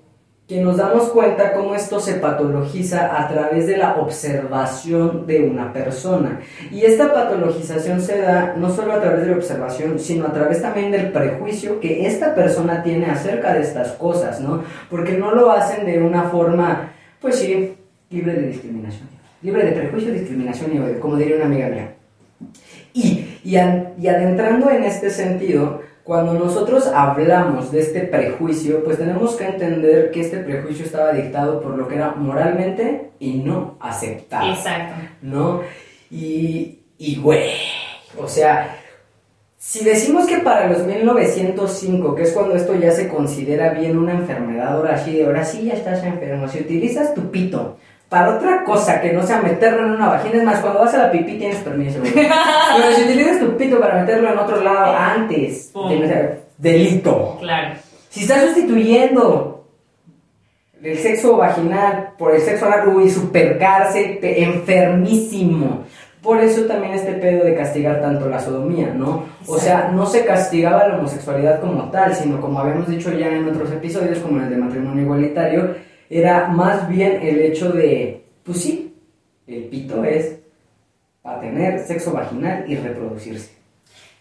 que 0.47 0.59
nos 0.61 0.75
damos 0.77 1.03
cuenta 1.09 1.53
cómo 1.53 1.73
esto 1.73 1.99
se 2.01 2.15
patologiza 2.15 3.17
a 3.21 3.29
través 3.29 3.65
de 3.65 3.77
la 3.77 3.95
observación 3.95 5.25
de 5.25 5.41
una 5.41 5.71
persona. 5.71 6.41
Y 6.69 6.81
esta 6.83 7.13
patologización 7.13 8.01
se 8.01 8.19
da 8.19 8.53
no 8.57 8.69
solo 8.69 8.93
a 8.93 8.99
través 9.01 9.21
de 9.21 9.27
la 9.31 9.37
observación, 9.37 9.97
sino 9.99 10.25
a 10.27 10.33
través 10.33 10.61
también 10.61 10.91
del 10.91 11.11
prejuicio 11.13 11.79
que 11.79 12.05
esta 12.05 12.35
persona 12.35 12.83
tiene 12.83 13.05
acerca 13.05 13.53
de 13.53 13.61
estas 13.61 13.93
cosas, 13.93 14.41
¿no? 14.41 14.63
Porque 14.89 15.13
no 15.17 15.33
lo 15.33 15.49
hacen 15.51 15.85
de 15.85 16.01
una 16.01 16.23
forma, 16.23 16.91
pues 17.21 17.35
sí, 17.39 17.75
libre 18.09 18.33
de 18.33 18.47
discriminación. 18.47 19.07
Libre 19.41 19.63
de 19.65 19.71
prejuicio, 19.71 20.11
discriminación 20.11 20.75
y 20.75 20.79
odio, 20.79 20.99
como 20.99 21.15
diría 21.15 21.37
una 21.37 21.45
amiga 21.45 21.67
mía. 21.69 21.93
Y, 22.93 23.39
y, 23.45 23.55
an- 23.55 23.93
y 23.97 24.07
adentrando 24.07 24.69
en 24.69 24.83
este 24.83 25.09
sentido, 25.09 25.81
cuando 26.03 26.33
nosotros 26.33 26.87
hablamos 26.87 27.71
de 27.71 27.79
este 27.79 28.01
prejuicio, 28.01 28.83
pues 28.83 28.97
tenemos 28.97 29.35
que 29.35 29.45
entender 29.45 30.11
que 30.11 30.21
este 30.21 30.37
prejuicio 30.37 30.85
estaba 30.85 31.13
dictado 31.13 31.61
por 31.61 31.77
lo 31.77 31.87
que 31.87 31.95
era 31.95 32.11
moralmente 32.11 33.11
y 33.19 33.35
no 33.35 33.77
aceptado. 33.79 34.51
Exacto. 34.51 34.95
¿no? 35.21 35.61
Y, 36.11 36.79
y 36.97 37.15
güey, 37.21 37.53
o 38.19 38.27
sea, 38.27 38.75
si 39.57 39.85
decimos 39.85 40.27
que 40.27 40.39
para 40.39 40.67
los 40.67 40.85
1905, 40.85 42.15
que 42.15 42.23
es 42.23 42.33
cuando 42.33 42.55
esto 42.55 42.75
ya 42.75 42.91
se 42.91 43.07
considera 43.07 43.69
bien 43.69 43.97
una 43.97 44.11
enfermedad, 44.11 44.73
ahora 44.73 44.97
sí, 44.97 45.21
ahora 45.21 45.45
sí 45.45 45.65
ya 45.65 45.73
estás 45.73 46.03
enfermo, 46.03 46.49
si 46.49 46.59
utilizas 46.59 47.13
tu 47.13 47.31
pito 47.31 47.77
para 48.13 48.35
otra 48.35 48.63
cosa 48.63 49.01
que 49.01 49.11
no 49.11 49.23
sea 49.23 49.41
meterlo 49.41 49.87
en 49.87 49.93
una 49.93 50.07
vagina, 50.07 50.37
es 50.37 50.43
más, 50.43 50.59
cuando 50.59 50.81
vas 50.81 50.93
a 50.93 50.99
la 50.99 51.11
pipí 51.11 51.37
tienes 51.39 51.57
permiso, 51.57 51.99
güey. 51.99 52.13
Pero 52.13 52.95
si 52.95 53.01
utilizas 53.05 53.39
tu 53.39 53.57
pito 53.57 53.79
para 53.79 53.99
meterlo 54.01 54.31
en 54.31 54.37
otro 54.37 54.61
lado 54.61 54.95
antes, 54.95 55.71
tienes 55.87 56.11
delito. 56.59 57.37
Claro. 57.39 57.75
Si 58.09 58.21
estás 58.21 58.43
sustituyendo 58.43 59.65
el 60.83 60.97
sexo 60.99 61.37
vaginal 61.37 62.09
por 62.17 62.35
el 62.35 62.41
sexo 62.41 62.67
anal, 62.67 62.87
uy, 62.89 63.09
super 63.09 63.57
cárcel, 63.57 64.19
pe- 64.21 64.43
enfermísimo. 64.43 65.83
Por 66.21 66.39
eso 66.39 66.65
también 66.65 66.93
este 66.93 67.13
pedo 67.13 67.43
de 67.43 67.55
castigar 67.55 67.99
tanto 67.99 68.29
la 68.29 68.39
sodomía, 68.39 68.93
¿no? 68.93 69.25
O 69.47 69.57
sea, 69.57 69.89
no 69.93 70.05
se 70.05 70.23
castigaba 70.23 70.87
la 70.87 70.97
homosexualidad 70.97 71.59
como 71.59 71.89
tal, 71.89 72.13
sino 72.15 72.39
como 72.39 72.59
habíamos 72.59 72.87
dicho 72.87 73.11
ya 73.11 73.27
en 73.27 73.49
otros 73.49 73.71
episodios, 73.71 74.19
como 74.19 74.37
en 74.37 74.43
el 74.43 74.49
de 74.51 74.57
matrimonio 74.57 75.03
igualitario, 75.03 75.75
era 76.19 76.47
más 76.47 76.87
bien 76.87 77.19
el 77.21 77.41
hecho 77.41 77.69
de, 77.71 78.23
pues 78.43 78.61
sí, 78.61 78.93
el 79.47 79.63
pito 79.65 80.03
es 80.03 80.39
para 81.21 81.41
tener 81.41 81.79
sexo 81.79 82.11
vaginal 82.11 82.65
y 82.67 82.75
reproducirse. 82.75 83.51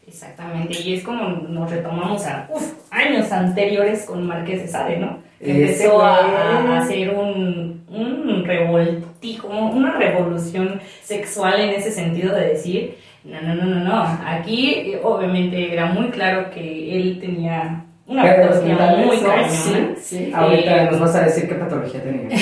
Exactamente, 0.06 0.80
y 0.80 0.94
es 0.94 1.04
como 1.04 1.28
nos 1.28 1.70
retomamos 1.70 2.26
a 2.26 2.48
uf, 2.52 2.72
años 2.90 3.30
anteriores 3.30 4.04
con 4.04 4.26
Marqués 4.26 4.62
de 4.62 4.68
Sade, 4.68 4.98
¿no? 4.98 5.18
Que 5.38 5.50
Empezó 5.50 6.02
a 6.02 6.78
hacer 6.78 7.10
un, 7.10 7.84
un 7.88 8.44
revoltijo, 8.44 9.48
una 9.48 9.96
revolución 9.96 10.80
sexual 11.02 11.60
en 11.60 11.70
ese 11.70 11.92
sentido 11.92 12.34
de 12.34 12.48
decir, 12.48 12.96
no, 13.24 13.40
no, 13.42 13.54
no, 13.54 13.64
no, 13.64 13.80
no, 13.84 14.18
aquí 14.26 14.74
eh, 14.74 15.00
obviamente 15.02 15.72
era 15.72 15.86
muy 15.86 16.08
claro 16.08 16.50
que 16.50 16.96
él 16.96 17.18
tenía 17.20 17.84
una 18.06 18.22
Pero 18.22 18.62
mentales, 18.62 19.06
muy 19.06 19.18
cañona. 19.18 19.48
Sí, 19.48 19.94
sí. 20.00 20.32
Ahorita 20.34 20.82
Eh, 20.82 20.88
nos 20.90 21.00
vas 21.00 21.14
a 21.16 21.22
decir 21.22 21.48
qué 21.48 21.54
patología 21.54 22.02
tenía. 22.02 22.28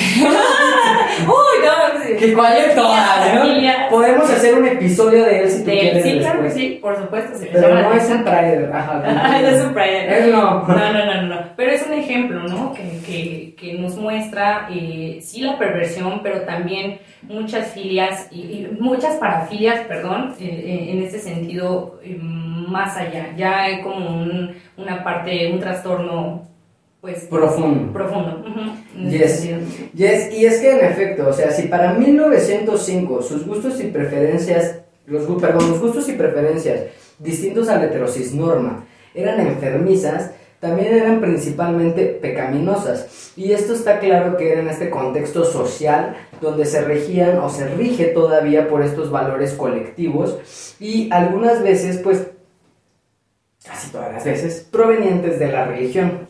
Uy, 1.21 1.65
no, 1.65 2.03
sí. 2.03 2.13
Que 2.17 2.33
cuál 2.33 2.57
es 2.57 2.75
todas, 2.75 3.33
¿no? 3.35 3.89
Podemos 3.89 4.29
hacer 4.29 4.55
un 4.57 4.65
episodio 4.65 5.23
de 5.25 5.41
él 5.43 5.49
si 5.49 5.59
tú 5.63 5.69
De- 5.69 5.79
quieres. 5.79 6.03
sí, 6.03 6.17
claro 6.19 6.41
que 6.43 6.49
sí, 6.51 6.79
por 6.81 6.95
supuesto. 6.97 7.37
Pero 7.51 7.75
no 7.81 7.93
es 7.93 8.09
un 8.09 8.23
Pride. 8.23 8.69
Ajá. 8.73 9.03
No 9.41 9.47
es 9.47 9.63
un. 9.63 9.77
Es 9.79 10.27
no. 10.27 10.63
No, 10.67 10.75
no, 10.93 10.93
no, 11.05 11.21
no, 11.21 11.21
no. 11.35 11.41
Pero 11.55 11.71
es 11.71 11.85
un 11.85 11.93
ejemplo, 11.93 12.43
¿no? 12.47 12.73
Que, 12.73 12.99
que, 13.05 13.55
que 13.55 13.73
nos 13.79 13.95
muestra, 13.97 14.67
eh, 14.71 15.19
sí, 15.21 15.41
la 15.41 15.57
perversión, 15.59 16.21
pero 16.23 16.41
también 16.41 16.99
muchas 17.23 17.67
filias, 17.67 18.27
y, 18.31 18.39
y 18.41 18.77
muchas 18.79 19.15
parafilias, 19.17 19.81
perdón, 19.87 20.33
eh, 20.39 20.45
eh, 20.45 20.91
en 20.91 21.03
ese 21.03 21.19
sentido, 21.19 21.99
eh, 22.03 22.17
más 22.67 22.95
allá. 22.97 23.33
Ya 23.37 23.63
hay 23.63 23.81
como 23.81 24.09
un- 24.21 24.53
una 24.77 25.03
parte, 25.03 25.51
un 25.51 25.59
trastorno, 25.59 26.47
pues, 27.01 27.25
Profundo. 27.25 27.91
profundo. 27.93 28.43
Yes. 29.09 29.47
Yes, 29.93 30.33
y 30.33 30.45
es 30.45 30.59
que 30.59 30.71
en 30.71 30.85
efecto, 30.85 31.27
o 31.29 31.33
sea, 31.33 31.51
si 31.51 31.63
para 31.67 31.93
1905 31.93 33.21
sus 33.21 33.45
gustos 33.45 33.79
y 33.81 33.87
preferencias, 33.87 34.79
los, 35.07 35.23
perdón, 35.41 35.69
los 35.71 35.79
gustos 35.79 36.07
y 36.09 36.13
preferencias 36.13 36.81
distintos 37.19 37.69
al 37.69 37.83
heterosis 37.83 38.33
norma 38.33 38.85
eran 39.13 39.39
enfermizas, 39.39 40.31
también 40.59 40.93
eran 40.93 41.19
principalmente 41.21 42.05
pecaminosas. 42.05 43.31
Y 43.35 43.51
esto 43.51 43.73
está 43.73 43.97
claro 43.99 44.37
que 44.37 44.51
era 44.51 44.61
en 44.61 44.67
este 44.69 44.91
contexto 44.91 45.43
social 45.43 46.15
donde 46.39 46.65
se 46.65 46.81
regían 46.81 47.39
o 47.39 47.49
se 47.49 47.67
rige 47.67 48.05
todavía 48.05 48.67
por 48.69 48.83
estos 48.83 49.09
valores 49.09 49.53
colectivos 49.53 50.75
y 50.79 51.09
algunas 51.11 51.63
veces, 51.63 51.97
pues, 51.97 52.27
casi 53.63 53.91
todas 53.91 54.13
las 54.13 54.25
veces, 54.25 54.67
provenientes 54.71 55.39
de 55.39 55.51
la 55.51 55.65
religión 55.65 56.27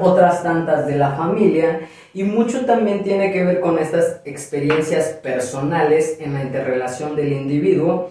otras 0.00 0.42
tantas 0.42 0.86
de 0.86 0.96
la 0.96 1.12
familia 1.12 1.80
y 2.14 2.24
mucho 2.24 2.64
también 2.64 3.02
tiene 3.02 3.32
que 3.32 3.44
ver 3.44 3.60
con 3.60 3.78
estas 3.78 4.20
experiencias 4.24 5.08
personales 5.22 6.18
en 6.20 6.34
la 6.34 6.42
interrelación 6.42 7.16
del 7.16 7.32
individuo 7.32 8.10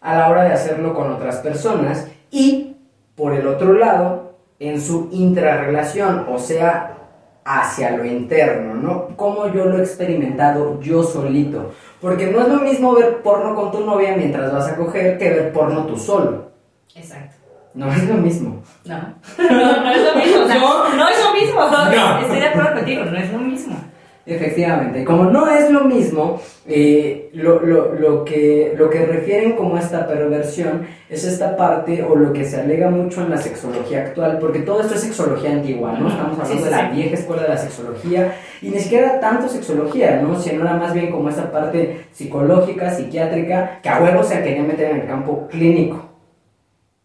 a 0.00 0.16
la 0.16 0.30
hora 0.30 0.44
de 0.44 0.52
hacerlo 0.52 0.94
con 0.94 1.12
otras 1.12 1.36
personas 1.36 2.08
y 2.30 2.76
por 3.14 3.34
el 3.34 3.46
otro 3.46 3.74
lado 3.74 4.32
en 4.58 4.80
su 4.80 5.08
intrarrelación, 5.12 6.26
o 6.28 6.38
sea, 6.38 6.96
hacia 7.44 7.96
lo 7.96 8.04
interno, 8.04 8.74
¿no? 8.74 9.16
Cómo 9.16 9.48
yo 9.48 9.64
lo 9.64 9.78
he 9.78 9.80
experimentado 9.80 10.80
yo 10.80 11.02
solito. 11.02 11.72
Porque 12.00 12.28
no 12.28 12.40
es 12.40 12.48
lo 12.48 12.60
mismo 12.60 12.94
ver 12.94 13.22
porno 13.22 13.54
con 13.54 13.72
tu 13.72 13.84
novia 13.84 14.16
mientras 14.16 14.52
vas 14.52 14.68
a 14.68 14.76
coger 14.76 15.18
que 15.18 15.30
ver 15.30 15.52
porno 15.52 15.86
tú 15.86 15.96
solo. 15.96 16.52
Exacto. 16.94 17.41
No 17.74 17.90
es 17.92 18.06
lo 18.08 18.14
mismo. 18.14 18.62
No. 18.84 18.98
no, 19.38 19.82
no 19.82 19.90
es 19.92 20.04
lo 20.04 20.14
mismo. 20.16 20.40
No. 20.46 20.96
no. 20.96 21.08
es 21.08 21.24
lo 21.24 21.32
mismo. 21.34 21.60
No. 21.70 22.18
Estoy 22.20 22.40
de 22.40 22.46
acuerdo 22.46 22.74
contigo, 22.74 23.04
no 23.04 23.16
es 23.18 23.32
lo 23.32 23.38
mismo. 23.38 23.76
Efectivamente, 24.24 25.04
como 25.04 25.24
no 25.24 25.50
es 25.50 25.68
lo 25.68 25.80
mismo, 25.82 26.40
eh, 26.68 27.28
lo, 27.34 27.58
lo- 27.60 27.92
lo 27.94 28.24
que, 28.24 28.72
lo 28.78 28.88
que 28.88 29.04
refieren 29.04 29.56
como 29.56 29.76
esta 29.76 30.06
perversión 30.06 30.86
es 31.10 31.24
esta 31.24 31.56
parte 31.56 32.04
o 32.04 32.14
lo 32.14 32.32
que 32.32 32.44
se 32.44 32.60
alega 32.60 32.88
mucho 32.88 33.22
en 33.22 33.30
la 33.30 33.36
sexología 33.38 34.02
actual, 34.02 34.38
porque 34.38 34.60
todo 34.60 34.80
esto 34.82 34.94
es 34.94 35.00
sexología 35.00 35.50
antigua, 35.50 35.98
¿no? 35.98 36.06
Estamos 36.08 36.38
hablando 36.38 36.52
Sí, 36.54 36.58
sí, 36.58 36.64
de 36.64 36.70
la 36.70 36.90
sí. 36.90 36.96
vieja 36.96 37.14
escuela 37.14 37.42
de 37.42 37.48
la 37.48 37.56
sexología 37.58 38.34
y 38.62 38.68
ni 38.68 38.78
siquiera 38.78 39.18
tanto 39.18 39.48
sexología, 39.48 40.20
¿no? 40.22 40.38
Sino 40.40 40.62
era 40.62 40.74
más 40.74 40.94
bien 40.94 41.10
como 41.10 41.28
esta 41.28 41.50
parte 41.50 42.04
psicológica, 42.12 42.94
psiquiátrica, 42.94 43.80
que 43.82 43.88
a 43.88 44.00
huevo 44.00 44.22
se 44.22 44.40
quería 44.40 44.62
meter 44.62 44.92
en 44.92 45.00
el 45.00 45.06
campo 45.08 45.48
clínico, 45.50 46.00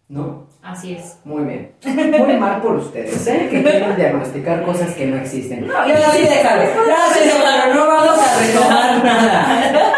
¿no? 0.09 0.46
Así 0.67 0.95
es. 0.95 1.17
Muy 1.23 1.45
bien. 1.45 1.71
Muy 1.85 2.35
mal 2.35 2.61
por 2.61 2.75
ustedes, 2.75 3.25
¿eh? 3.25 3.47
Que 3.49 3.63
quieren 3.63 3.95
diagnosticar 3.95 4.63
cosas 4.63 4.93
que 4.95 5.05
no 5.05 5.15
existen. 5.15 5.65
No, 5.65 5.87
ya, 5.87 6.11
sí, 6.11 6.23
déjalo. 6.23 6.63
Ya, 6.63 7.13
sí, 7.13 7.19
déjalo. 7.23 7.73
No 7.73 7.87
vamos 7.87 8.19
a 8.19 8.37
retomar 8.37 9.03
nada. 9.03 9.93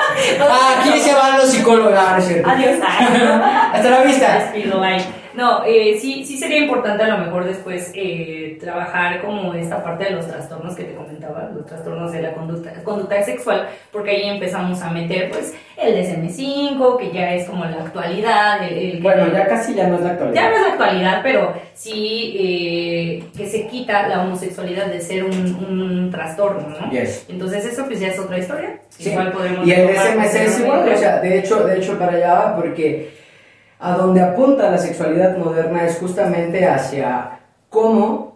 Aquí 0.80 1.00
se 1.00 1.14
van 1.14 1.38
los 1.38 1.50
psicólogos. 1.50 1.94
Ah, 1.98 2.12
no 2.14 2.18
es 2.20 2.26
cierto. 2.28 2.50
Adiós. 2.50 2.80
Hasta 3.74 3.90
la 3.90 4.02
vista. 4.04 4.40
Despido, 4.40 4.80
bye. 4.80 4.98
No, 5.36 5.64
eh, 5.64 5.98
sí, 6.02 6.26
sí 6.26 6.38
sería 6.38 6.58
importante 6.58 7.04
a 7.04 7.08
lo 7.08 7.18
mejor 7.20 7.46
después 7.46 7.92
eh, 7.96 8.58
trabajar 8.60 9.22
como 9.22 9.54
esta 9.54 9.82
parte 9.82 10.06
de 10.06 10.10
los 10.12 10.28
trastornos 10.28 10.76
que 10.76 10.84
te 10.84 10.96
comentaba, 10.96 11.50
los 11.56 11.66
trastornos 11.66 12.12
de 12.12 12.22
la 12.24 12.34
conducta, 12.34 12.74
conducta 12.84 13.22
sexual, 13.24 13.70
porque 13.92 14.10
ahí 14.12 14.24
empezamos 14.28 14.82
a 14.82 14.90
meter 14.90 15.30
pues 15.30 15.54
el 15.78 15.96
DSM-5, 15.96 16.98
que 16.98 17.12
ya 17.14 17.36
es 17.36 17.48
como 17.48 17.64
la 17.64 17.78
actualidad, 17.84 18.62
el, 18.68 18.78
el- 18.96 19.02
Bueno, 19.02 19.32
ya 19.32 19.48
casi 19.48 19.76
ya 19.76 19.88
no 19.88 19.96
es 19.96 20.02
la 20.02 20.10
actualidad. 20.12 20.42
ya 20.42 20.50
no 20.50 20.56
es 20.58 20.62
la 20.64 20.68
actualidad, 20.70 21.20
pero 21.24 21.54
sí 21.74 22.34
eh, 22.38 23.24
que 23.38 23.48
se 23.48 23.68
quita 23.68 24.08
la 24.10 24.24
homosexualidad 24.24 24.88
de 24.88 25.00
ser 25.00 25.24
un, 25.24 25.32
un 25.70 26.12
trastorno, 26.12 26.68
¿no? 26.68 26.92
Yes. 26.92 27.28
Entonces 27.30 27.64
eso 27.66 27.86
pues 27.86 28.00
ya 28.02 28.08
es 28.10 28.20
otra 28.20 28.38
historia. 28.40 28.80
Sí. 28.90 29.12
Igual 29.12 29.32
podemos 29.32 29.66
Y 29.66 29.72
el 29.72 29.88
retomar 29.88 30.08
DSM 30.08 30.19
es 30.26 30.60
igual, 30.60 30.80
posteriormente. 30.80 30.94
o 30.94 30.98
sea, 30.98 31.20
de 31.22 31.40
hecho, 31.40 31.64
de 31.66 31.78
hecho 31.78 31.98
para 32.00 32.14
allá 32.14 32.34
va 32.34 32.56
porque 32.56 33.12
a 33.80 33.94
donde 33.96 34.22
apunta 34.22 34.70
la 34.70 34.78
sexualidad 34.78 35.38
moderna 35.38 35.86
es 35.86 35.98
justamente 35.98 36.66
hacia 36.66 37.40
cómo 37.70 38.30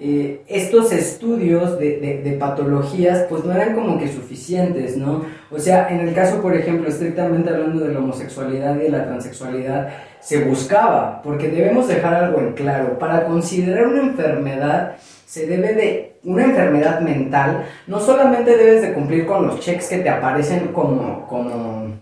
eh, 0.00 0.42
estos 0.46 0.92
estudios 0.92 1.76
de, 1.78 1.98
de- 1.98 2.22
de 2.22 2.32
patologías 2.36 3.24
pues 3.28 3.44
no 3.44 3.52
eran 3.52 3.74
como 3.74 3.98
que 3.98 4.06
suficientes, 4.08 4.96
¿no? 4.96 5.24
O 5.50 5.58
sea, 5.58 5.88
en 5.90 6.00
el 6.00 6.14
caso, 6.14 6.40
por 6.40 6.54
ejemplo, 6.54 6.88
estrictamente 6.88 7.50
hablando 7.50 7.84
de 7.84 7.92
la 7.92 7.98
homosexualidad 7.98 8.76
y 8.76 8.84
de 8.84 8.90
la 8.90 9.04
transexualidad, 9.06 9.88
se 10.20 10.44
buscaba, 10.44 11.20
porque 11.22 11.48
debemos 11.48 11.88
dejar 11.88 12.14
algo 12.14 12.38
en 12.40 12.52
claro, 12.52 12.96
para 12.98 13.24
considerar 13.24 13.88
una 13.88 14.02
enfermedad 14.02 14.92
se 15.28 15.46
debe 15.46 15.74
de 15.74 16.16
una 16.24 16.44
enfermedad 16.44 17.00
mental, 17.00 17.66
no 17.86 18.00
solamente 18.00 18.56
debes 18.56 18.80
de 18.80 18.94
cumplir 18.94 19.26
con 19.26 19.46
los 19.46 19.60
checks 19.60 19.88
que 19.88 19.98
te 19.98 20.08
aparecen 20.08 20.68
como, 20.68 21.26
como 21.26 21.92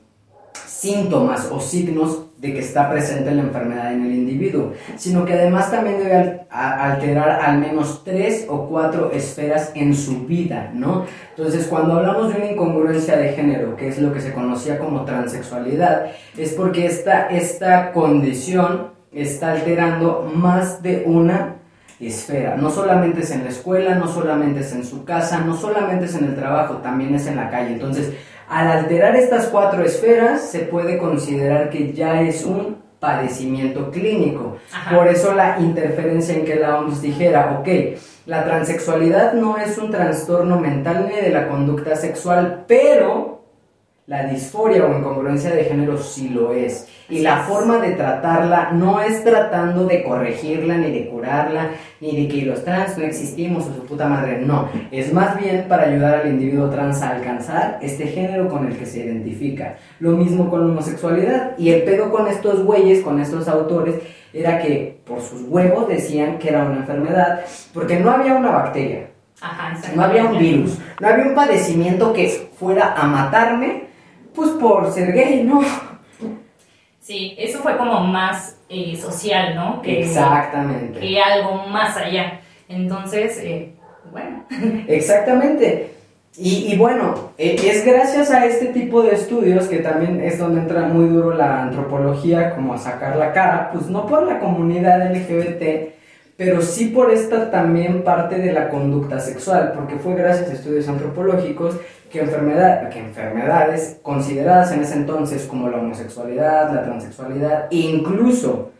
síntomas 0.64 1.48
o 1.50 1.58
signos 1.58 2.22
de 2.38 2.52
que 2.52 2.60
está 2.60 2.88
presente 2.88 3.32
la 3.32 3.42
enfermedad 3.42 3.92
en 3.92 4.04
el 4.04 4.12
individuo, 4.12 4.74
sino 4.96 5.24
que 5.24 5.32
además 5.32 5.72
también 5.72 5.98
debe 5.98 6.46
alterar 6.50 7.40
al 7.42 7.58
menos 7.58 8.04
tres 8.04 8.46
o 8.48 8.68
cuatro 8.68 9.10
esferas 9.10 9.72
en 9.74 9.92
su 9.96 10.26
vida, 10.26 10.70
¿no? 10.72 11.04
Entonces, 11.36 11.66
cuando 11.66 11.94
hablamos 11.94 12.32
de 12.32 12.36
una 12.36 12.52
incongruencia 12.52 13.16
de 13.16 13.32
género, 13.32 13.74
que 13.74 13.88
es 13.88 13.98
lo 13.98 14.12
que 14.12 14.20
se 14.20 14.34
conocía 14.34 14.78
como 14.78 15.04
transexualidad, 15.04 16.12
es 16.38 16.52
porque 16.52 16.86
esta, 16.86 17.26
esta 17.26 17.90
condición 17.90 18.90
está 19.12 19.52
alterando 19.52 20.30
más 20.32 20.80
de 20.80 21.02
una 21.06 21.55
esfera. 22.00 22.56
No 22.56 22.70
solamente 22.70 23.20
es 23.20 23.30
en 23.30 23.44
la 23.44 23.50
escuela, 23.50 23.94
no 23.94 24.08
solamente 24.08 24.60
es 24.60 24.72
en 24.72 24.84
su 24.84 25.04
casa, 25.04 25.40
no 25.40 25.56
solamente 25.56 26.06
es 26.06 26.14
en 26.14 26.24
el 26.24 26.34
trabajo, 26.34 26.76
también 26.76 27.14
es 27.14 27.26
en 27.26 27.36
la 27.36 27.50
calle. 27.50 27.72
Entonces, 27.72 28.12
al 28.48 28.68
alterar 28.68 29.16
estas 29.16 29.46
cuatro 29.46 29.84
esferas, 29.84 30.42
se 30.42 30.60
puede 30.60 30.98
considerar 30.98 31.70
que 31.70 31.92
ya 31.92 32.22
es 32.22 32.44
un 32.44 32.76
padecimiento 33.00 33.90
clínico. 33.90 34.58
Ajá. 34.72 34.96
Por 34.96 35.08
eso 35.08 35.34
la 35.34 35.58
interferencia 35.60 36.34
en 36.34 36.44
que 36.44 36.56
la 36.56 36.78
OMS 36.78 37.02
dijera, 37.02 37.58
ok, 37.60 37.68
la 38.26 38.44
transexualidad 38.44 39.34
no 39.34 39.56
es 39.56 39.78
un 39.78 39.90
trastorno 39.90 40.58
mental 40.58 41.08
ni 41.08 41.20
de 41.20 41.30
la 41.30 41.48
conducta 41.48 41.96
sexual, 41.96 42.64
pero 42.66 43.44
la 44.06 44.24
disforia 44.24 44.84
o 44.84 44.98
incongruencia 44.98 45.50
de 45.50 45.64
género 45.64 45.98
sí 45.98 46.28
lo 46.28 46.52
es. 46.52 46.88
Y 47.08 47.20
la 47.20 47.38
forma 47.38 47.78
de 47.78 47.92
tratarla 47.92 48.70
no 48.72 49.00
es 49.00 49.22
tratando 49.22 49.86
de 49.86 50.02
corregirla, 50.02 50.76
ni 50.76 50.90
de 50.90 51.08
curarla, 51.08 51.70
ni 52.00 52.16
de 52.16 52.28
que 52.28 52.44
los 52.44 52.64
trans 52.64 52.98
no 52.98 53.04
existimos 53.04 53.66
o 53.66 53.74
su 53.74 53.86
puta 53.86 54.08
madre. 54.08 54.40
No, 54.44 54.68
es 54.90 55.12
más 55.12 55.38
bien 55.38 55.66
para 55.68 55.84
ayudar 55.84 56.20
al 56.20 56.28
individuo 56.28 56.68
trans 56.68 57.02
a 57.02 57.10
alcanzar 57.10 57.78
este 57.80 58.08
género 58.08 58.48
con 58.48 58.66
el 58.66 58.76
que 58.76 58.86
se 58.86 59.04
identifica. 59.04 59.76
Lo 60.00 60.12
mismo 60.12 60.50
con 60.50 60.60
la 60.60 60.72
homosexualidad. 60.72 61.56
Y 61.58 61.70
el 61.70 61.82
pedo 61.82 62.10
con 62.10 62.26
estos 62.26 62.64
güeyes, 62.64 63.02
con 63.02 63.20
estos 63.20 63.46
autores, 63.46 63.96
era 64.32 64.58
que 64.58 65.00
por 65.06 65.20
sus 65.20 65.42
huevos 65.48 65.88
decían 65.88 66.38
que 66.38 66.48
era 66.48 66.64
una 66.64 66.78
enfermedad, 66.78 67.40
porque 67.72 68.00
no 68.00 68.10
había 68.10 68.34
una 68.34 68.50
bacteria. 68.50 69.08
Ajá, 69.40 69.78
No 69.94 70.02
había 70.02 70.24
un 70.24 70.38
virus, 70.38 70.78
no 70.98 71.08
había 71.08 71.26
un 71.26 71.34
padecimiento 71.34 72.12
que 72.12 72.48
fuera 72.58 72.94
a 72.94 73.06
matarme, 73.06 73.84
pues 74.34 74.50
por 74.50 74.90
ser 74.90 75.12
gay, 75.12 75.44
¿no? 75.44 75.60
Sí, 77.06 77.36
eso 77.38 77.60
fue 77.60 77.76
como 77.76 78.00
más 78.00 78.56
eh, 78.68 78.96
social, 78.96 79.54
¿no? 79.54 79.80
Que, 79.80 80.00
Exactamente. 80.00 80.98
que 80.98 81.20
algo 81.20 81.68
más 81.68 81.96
allá. 81.96 82.40
Entonces, 82.68 83.38
eh, 83.44 83.74
bueno, 84.10 84.44
Exactamente. 84.88 85.92
Y, 86.36 86.72
y 86.72 86.76
bueno, 86.76 87.30
eh, 87.38 87.56
es 87.64 87.86
gracias 87.86 88.32
a 88.32 88.44
este 88.44 88.66
tipo 88.66 89.02
de 89.02 89.14
estudios 89.14 89.68
que 89.68 89.78
también 89.78 90.20
es 90.20 90.40
donde 90.40 90.62
entra 90.62 90.82
muy 90.82 91.08
duro 91.08 91.32
la 91.32 91.62
antropología, 91.62 92.56
como 92.56 92.74
a 92.74 92.78
sacar 92.78 93.14
la 93.14 93.32
cara, 93.32 93.70
pues 93.72 93.86
no 93.86 94.04
por 94.04 94.24
la 94.24 94.40
comunidad 94.40 95.08
LGBT, 95.14 95.94
pero 96.36 96.60
sí 96.60 96.86
por 96.86 97.12
esta 97.12 97.52
también 97.52 98.02
parte 98.02 98.36
de 98.40 98.52
la 98.52 98.68
conducta 98.68 99.20
sexual, 99.20 99.74
porque 99.76 99.94
fue 99.94 100.16
gracias 100.16 100.50
a 100.50 100.54
estudios 100.54 100.88
antropológicos 100.88 101.76
que, 102.16 102.22
enfermedad, 102.22 102.88
que 102.88 102.98
enfermedades 102.98 103.98
consideradas 104.02 104.72
en 104.72 104.82
ese 104.82 104.94
entonces 104.94 105.44
como 105.44 105.68
la 105.68 105.78
homosexualidad, 105.78 106.72
la 106.74 106.82
transexualidad, 106.82 107.66
e 107.70 107.76
incluso 107.76 108.72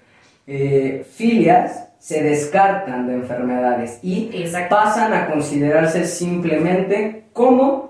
eh, 0.47 1.07
filias, 1.11 1.89
se 1.99 2.23
descartan 2.23 3.09
de 3.09 3.15
enfermedades 3.15 3.99
y 4.03 4.31
pasan 4.71 5.13
a 5.13 5.27
considerarse 5.27 6.07
simplemente 6.07 7.25
como 7.33 7.86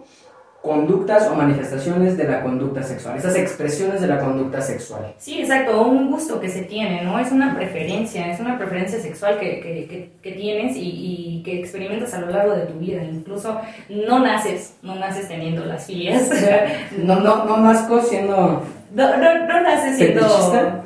conductas 0.67 1.29
o 1.29 1.35
manifestaciones 1.35 2.17
de 2.17 2.25
la 2.25 2.43
conducta 2.43 2.83
sexual, 2.83 3.17
esas 3.17 3.37
expresiones 3.37 4.01
de 4.01 4.07
la 4.09 4.19
conducta 4.19 4.61
sexual. 4.61 5.15
sí, 5.19 5.41
exacto, 5.41 5.83
un 5.87 6.11
gusto 6.11 6.41
que 6.41 6.49
se 6.49 6.63
tiene, 6.65 7.03
¿no? 7.03 7.19
Es 7.19 7.31
una 7.33 7.55
preferencia, 7.55 8.31
es 8.33 8.41
una 8.41 8.59
preferencia 8.59 8.99
sexual 9.01 9.39
que, 9.39 9.61
que, 9.61 9.87
que, 9.87 10.11
que 10.23 10.33
tienes 10.33 10.77
y, 10.77 10.81
y 11.39 11.43
que 11.45 11.61
experimentas 11.61 12.13
a 12.15 12.21
lo 12.21 12.31
largo 12.31 12.55
de 12.55 12.67
tu 12.67 12.75
vida. 12.79 13.03
Incluso 13.05 13.61
no 13.89 14.19
naces, 14.19 14.75
no 14.83 14.97
naces 14.97 15.29
teniendo 15.29 15.65
las 15.65 15.87
filias. 15.87 16.31
No, 16.99 17.21
no, 17.21 17.45
no 17.45 17.57
nazco 17.59 18.01
siendo... 18.03 18.63
No, 18.93 19.17
no, 19.19 19.47
no 19.47 19.61
naces 19.61 19.97
siendo. 19.97 20.21
¿Fetichista? 20.23 20.85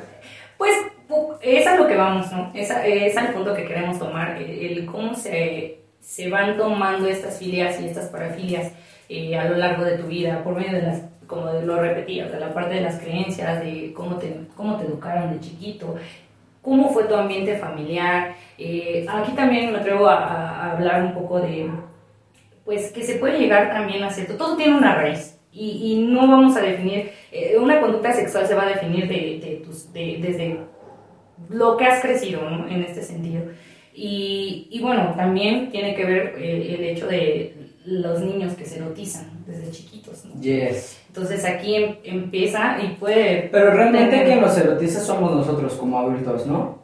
Pues 0.57 0.71
pu- 1.09 1.37
es 1.41 1.65
a 1.67 1.75
lo 1.75 1.87
que 1.87 1.95
vamos, 1.95 2.31
¿no? 2.31 2.51
Es, 2.53 2.69
a- 2.71 2.85
es 2.85 3.17
al 3.17 3.29
punto 3.33 3.53
que 3.55 3.65
queremos 3.65 3.97
tomar, 3.97 4.37
el, 4.37 4.49
el 4.77 4.85
cómo 4.85 5.15
se, 5.15 5.79
se 5.99 6.29
van 6.29 6.57
tomando 6.57 7.07
estas 7.07 7.37
filias 7.39 7.79
y 7.81 7.85
estas 7.87 8.05
parafilias 8.09 8.71
eh, 9.13 9.37
a 9.37 9.49
lo 9.49 9.57
largo 9.57 9.83
de 9.83 9.97
tu 9.97 10.07
vida, 10.07 10.43
por 10.43 10.55
medio 10.55 10.73
de 10.73 10.81
las, 10.83 11.01
como 11.27 11.47
de 11.53 11.65
lo 11.65 11.79
repetías, 11.81 12.31
de 12.31 12.39
la 12.39 12.53
parte 12.53 12.75
de 12.75 12.81
las 12.81 12.97
creencias, 12.99 13.61
de 13.63 13.91
cómo 13.93 14.15
te, 14.17 14.27
cómo 14.55 14.77
te 14.77 14.85
educaron 14.85 15.33
de 15.33 15.39
chiquito, 15.39 15.95
cómo 16.61 16.89
fue 16.93 17.03
tu 17.05 17.15
ambiente 17.15 17.55
familiar. 17.57 18.35
Eh, 18.57 19.05
aquí 19.09 19.31
también 19.33 19.71
me 19.71 19.79
atrevo 19.79 20.07
a, 20.07 20.17
a- 20.17 20.71
hablar 20.73 21.03
un 21.03 21.13
poco 21.13 21.39
de, 21.39 21.69
pues 22.65 22.91
que 22.91 23.03
se 23.03 23.15
puede 23.15 23.39
llegar 23.39 23.69
también 23.71 24.03
a 24.03 24.09
cierto, 24.09 24.35
todo 24.35 24.55
tiene 24.55 24.77
una 24.77 24.95
raíz 24.95 25.37
y, 25.51 25.67
y 25.93 26.07
no 26.07 26.27
vamos 26.27 26.55
a 26.55 26.61
definir, 26.61 27.11
eh, 27.31 27.57
una 27.59 27.81
conducta 27.81 28.13
sexual 28.13 28.45
se 28.47 28.55
va 28.55 28.63
a 28.63 28.69
definir 28.69 29.07
de, 29.07 29.39
de 29.45 29.61
tus, 29.65 29.91
de- 29.91 30.19
desde 30.21 30.57
lo 31.49 31.75
que 31.77 31.85
has 31.85 32.01
crecido 32.01 32.49
¿no? 32.49 32.67
en 32.67 32.83
este 32.83 33.01
sentido. 33.01 33.43
Y, 33.93 34.67
y 34.71 34.79
bueno, 34.81 35.13
también 35.17 35.69
tiene 35.71 35.95
que 35.95 36.05
ver 36.05 36.35
eh, 36.37 36.75
el 36.77 36.83
hecho 36.85 37.07
de 37.07 37.60
los 37.85 38.21
niños 38.21 38.53
que 38.53 38.65
se 38.65 38.77
erotizan 38.77 39.27
desde 39.45 39.71
chiquitos. 39.71 40.25
¿no? 40.25 40.39
Yes. 40.41 40.99
Entonces 41.07 41.43
aquí 41.45 41.75
em- 41.75 41.95
empieza 42.03 42.77
y 42.81 42.95
puede... 42.95 43.49
Pero 43.51 43.71
realmente 43.71 44.09
tener- 44.11 44.25
quien 44.27 44.41
los 44.41 44.57
erotiza 44.57 44.99
somos 44.99 45.35
nosotros 45.35 45.73
como 45.73 45.99
adultos, 45.99 46.45
¿no? 46.45 46.79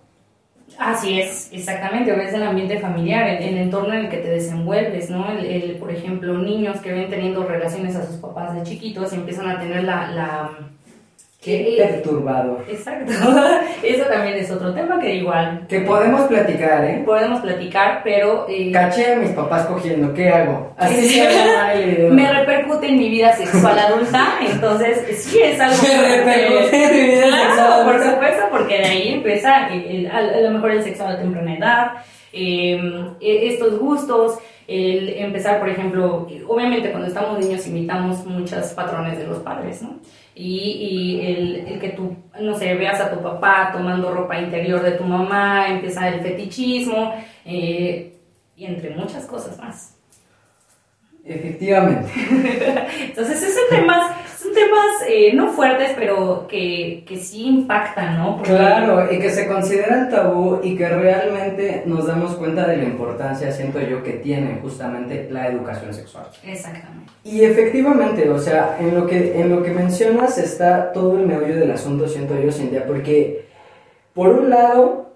Así 0.77 1.19
es, 1.19 1.49
exactamente, 1.51 2.11
ves 2.11 2.33
el 2.33 2.43
ambiente 2.43 2.79
familiar, 2.79 3.27
el, 3.27 3.41
el, 3.41 3.57
entorno 3.57 3.93
en 3.95 4.05
el 4.05 4.09
que 4.09 4.17
te 4.17 4.27
desenvuelves, 4.29 5.09
¿no? 5.09 5.31
El, 5.31 5.45
el, 5.45 5.75
por 5.77 5.89
ejemplo, 5.89 6.37
niños 6.37 6.79
que 6.81 6.91
ven 6.93 7.09
teniendo 7.09 7.43
relaciones 7.45 7.95
a 7.95 8.05
sus 8.05 8.17
papás 8.17 8.53
de 8.53 8.63
chiquitos 8.63 9.11
y 9.13 9.15
empiezan 9.15 9.49
a 9.49 9.59
tener 9.59 9.83
la... 9.83 10.11
la 10.11 10.51
Qué 11.47 11.75
perturbador. 11.77 12.65
Exacto. 12.67 13.11
Eso 13.83 14.03
también 14.05 14.35
es 14.35 14.51
otro 14.51 14.73
tema 14.73 14.99
que 14.99 15.15
igual... 15.15 15.65
Que 15.69 15.79
podemos 15.81 16.21
platicar, 16.23 16.83
¿eh? 16.83 17.03
Podemos 17.05 17.39
platicar, 17.39 18.01
pero... 18.03 18.45
Eh, 18.49 18.71
Caché 18.71 19.13
a 19.13 19.15
mis 19.15 19.31
papás 19.31 19.65
cogiendo, 19.65 20.13
¿qué 20.13 20.29
hago? 20.29 20.73
Así 20.77 21.07
se 21.07 22.09
Me 22.11 22.33
repercute 22.33 22.87
en 22.87 22.97
mi 22.97 23.09
vida 23.09 23.33
sexual 23.33 23.79
adulta, 23.79 24.39
entonces 24.51 25.23
sí 25.23 25.39
es 25.41 25.59
algo... 25.59 25.77
Me 25.87 26.17
repercute 26.17 26.83
en 26.83 26.95
mi 26.95 27.15
vida 27.15 27.23
sexual 27.23 27.71
adulta. 27.71 27.85
por 27.85 28.03
supuesto, 28.03 28.43
porque 28.51 28.77
de 28.79 28.85
ahí 28.85 29.13
empieza 29.13 29.67
el, 29.69 30.05
el, 30.05 30.11
a 30.11 30.41
lo 30.41 30.51
mejor 30.51 30.71
el 30.71 30.83
sexo 30.83 31.05
a 31.05 31.13
la 31.13 31.19
temprana 31.19 31.55
edad, 31.55 31.91
eh, 32.33 33.09
estos 33.21 33.79
gustos, 33.79 34.37
el 34.67 35.09
empezar, 35.17 35.59
por 35.59 35.69
ejemplo, 35.69 36.27
obviamente 36.47 36.91
cuando 36.91 37.07
estamos 37.07 37.39
niños 37.39 37.65
imitamos 37.67 38.25
muchos 38.25 38.67
patrones 38.73 39.17
de 39.17 39.27
los 39.27 39.39
padres, 39.39 39.81
¿no? 39.81 39.97
Y, 40.39 41.19
y 41.19 41.25
el, 41.25 41.55
el, 41.67 41.79
que 41.79 41.89
tú, 41.89 42.15
no 42.39 42.55
sé, 42.55 42.75
veas 42.75 43.01
a 43.01 43.09
tu 43.09 43.23
papá 43.23 43.71
tomando 43.73 44.13
ropa 44.13 44.39
interior 44.39 44.83
de 44.83 44.91
tu 44.91 45.03
mamá, 45.03 45.67
empieza 45.67 46.07
el 46.09 46.21
fetichismo, 46.21 47.15
eh, 47.43 48.13
y 48.55 48.65
entre 48.65 48.91
muchas 48.91 49.25
cosas 49.25 49.57
más. 49.57 49.95
Efectivamente. 51.25 52.11
Entonces, 53.01 53.53
son 53.53 53.77
temas, 53.79 54.11
son 54.37 54.53
temas 54.53 55.03
eh, 55.07 55.33
no 55.33 55.49
fuertes, 55.49 55.93
pero 55.97 56.45
que, 56.47 57.03
que 57.07 57.17
sí 57.17 57.47
impactan, 57.47 58.17
¿no? 58.19 58.37
Porque... 58.37 58.51
Claro, 58.51 59.11
y 59.11 59.17
que 59.17 59.31
se 59.31 59.47
consideran 59.47 60.11
tabú 60.11 60.59
y 60.61 60.75
que 60.75 60.87
realmente 60.87 61.81
nos 61.87 62.05
damos 62.05 62.35
cuenta 62.35 62.67
de 62.67 62.77
la 62.77 62.83
importancia, 62.83 63.51
siento 63.51 63.81
yo, 63.81 64.03
que 64.03 64.13
tiene 64.13 64.59
justamente 64.61 65.27
la 65.31 65.47
educación 65.47 65.91
sexual. 65.91 66.27
Exactamente. 66.43 67.11
Y 67.23 67.43
efectivamente, 67.43 68.29
o 68.29 68.37
sea, 68.37 68.77
en 68.79 68.93
lo 68.93 69.07
que, 69.07 69.39
en 69.41 69.49
lo 69.49 69.63
que 69.63 69.71
mencionas 69.71 70.37
está 70.37 70.91
todo 70.91 71.17
el 71.17 71.25
meollo 71.25 71.55
del 71.55 71.71
asunto, 71.71 72.07
siento 72.07 72.39
yo, 72.39 72.51
Cintia, 72.51 72.85
porque 72.85 73.45
por 74.13 74.29
un 74.29 74.51
lado 74.51 75.13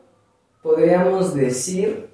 podríamos 0.64 1.36
decir 1.36 2.08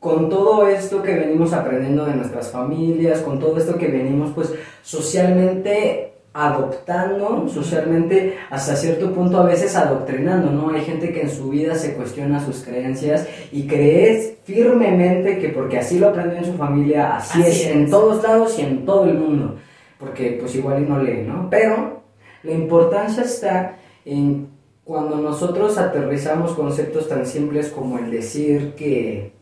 con 0.00 0.30
todo 0.30 0.68
esto 0.68 1.02
que 1.02 1.14
venimos 1.14 1.52
aprendiendo 1.52 2.06
de 2.06 2.14
nuestras 2.14 2.50
familias, 2.50 3.20
con 3.20 3.38
todo 3.38 3.58
esto 3.58 3.76
que 3.76 3.88
venimos 3.88 4.32
pues 4.34 4.54
socialmente 4.82 6.15
adoptando, 6.36 7.48
socialmente 7.48 8.36
hasta 8.50 8.76
cierto 8.76 9.10
punto 9.14 9.38
a 9.38 9.44
veces 9.44 9.74
adoctrinando, 9.74 10.50
¿no? 10.50 10.68
Hay 10.68 10.82
gente 10.82 11.10
que 11.10 11.22
en 11.22 11.30
su 11.30 11.48
vida 11.48 11.74
se 11.74 11.94
cuestiona 11.94 12.44
sus 12.44 12.62
creencias 12.62 13.26
y 13.50 13.66
cree 13.66 14.36
firmemente 14.44 15.38
que 15.38 15.48
porque 15.48 15.78
así 15.78 15.98
lo 15.98 16.10
aprendió 16.10 16.36
en 16.36 16.44
su 16.44 16.52
familia, 16.52 17.16
así, 17.16 17.40
así 17.40 17.50
es, 17.50 17.60
es, 17.62 17.66
en 17.68 17.90
todos 17.90 18.22
lados 18.22 18.58
y 18.58 18.62
en 18.62 18.84
todo 18.84 19.06
el 19.06 19.14
mundo, 19.14 19.56
porque 19.98 20.36
pues 20.38 20.54
igual 20.54 20.82
y 20.82 20.86
no 20.86 21.02
lee, 21.02 21.24
¿no? 21.26 21.48
Pero 21.48 22.02
la 22.42 22.52
importancia 22.52 23.22
está 23.22 23.78
en 24.04 24.48
cuando 24.84 25.16
nosotros 25.16 25.78
aterrizamos 25.78 26.52
conceptos 26.52 27.08
tan 27.08 27.24
simples 27.24 27.70
como 27.70 27.98
el 27.98 28.10
decir 28.10 28.74
que 28.74 29.32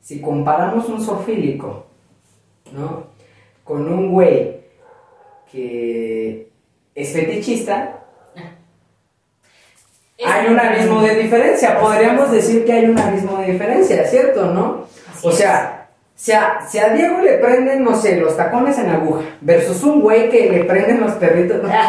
si 0.00 0.20
comparamos 0.20 0.88
un 0.88 1.00
sofílico, 1.00 1.86
¿no? 2.72 3.04
Con 3.62 3.86
un 3.86 4.10
güey 4.10 4.61
que 5.52 6.48
es 6.94 7.12
fetichista, 7.12 7.98
es 10.16 10.26
hay 10.26 10.46
un 10.46 10.58
abismo 10.58 11.02
de 11.02 11.16
diferencia. 11.16 11.78
Podríamos 11.78 12.32
decir 12.32 12.64
que 12.64 12.72
hay 12.72 12.86
un 12.86 12.98
abismo 12.98 13.38
de 13.38 13.52
diferencia, 13.52 14.04
¿cierto? 14.06 14.46
¿No? 14.46 14.86
Así 15.10 15.26
o 15.26 15.32
sea, 15.32 15.88
si 16.14 16.32
a, 16.32 16.60
si 16.66 16.78
a, 16.78 16.88
Diego 16.90 17.18
le 17.20 17.34
prenden, 17.34 17.84
no 17.84 17.94
sé, 17.96 18.16
los 18.16 18.36
tacones 18.36 18.78
en 18.78 18.90
aguja, 18.90 19.22
versus 19.40 19.82
un 19.82 20.00
güey 20.00 20.30
que 20.30 20.50
le 20.50 20.64
prenden 20.64 21.00
los 21.00 21.12
perritos. 21.12 21.62
¿no? 21.62 21.68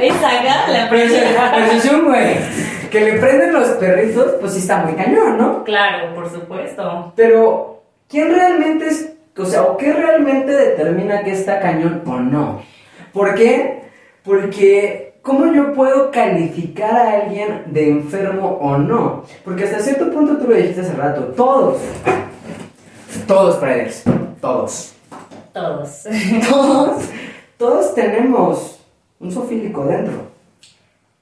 Esa 0.00 0.68
la 0.68 0.88
versus 0.90 1.92
un 1.92 2.06
güey 2.06 2.36
que 2.90 3.00
le 3.00 3.12
prenden 3.18 3.52
los 3.52 3.68
perritos, 3.70 4.32
pues 4.40 4.52
sí 4.52 4.58
está 4.58 4.78
muy 4.78 4.94
cañón, 4.94 5.38
¿no? 5.38 5.64
Claro, 5.64 6.14
por 6.14 6.30
supuesto. 6.30 7.12
Pero, 7.14 7.82
¿quién 8.08 8.34
realmente 8.34 8.88
es, 8.88 9.12
o 9.40 9.46
sea, 9.46 9.62
o 9.62 9.76
qué 9.76 9.92
realmente 9.92 10.52
determina 10.52 11.22
que 11.22 11.32
está 11.32 11.60
cañón 11.60 12.02
o 12.06 12.18
no? 12.18 12.62
¿Por 13.12 13.34
qué? 13.34 13.84
Porque, 14.22 15.14
¿cómo 15.22 15.52
yo 15.52 15.72
puedo 15.72 16.10
calificar 16.10 16.94
a 16.94 17.12
alguien 17.22 17.64
de 17.66 17.88
enfermo 17.88 18.58
o 18.60 18.76
no? 18.76 19.24
Porque 19.44 19.64
hasta 19.64 19.80
cierto 19.80 20.12
punto 20.12 20.36
tú 20.36 20.48
lo 20.48 20.56
dijiste 20.56 20.82
hace 20.82 20.94
rato, 20.94 21.22
todos, 21.36 21.80
todos, 23.26 23.56
Priders, 23.56 24.04
todos. 24.40 24.94
Todos. 25.52 26.04
Todos, 26.48 27.02
todos 27.58 27.94
tenemos 27.96 28.78
un 29.18 29.32
sofílico 29.32 29.84
dentro. 29.84 30.28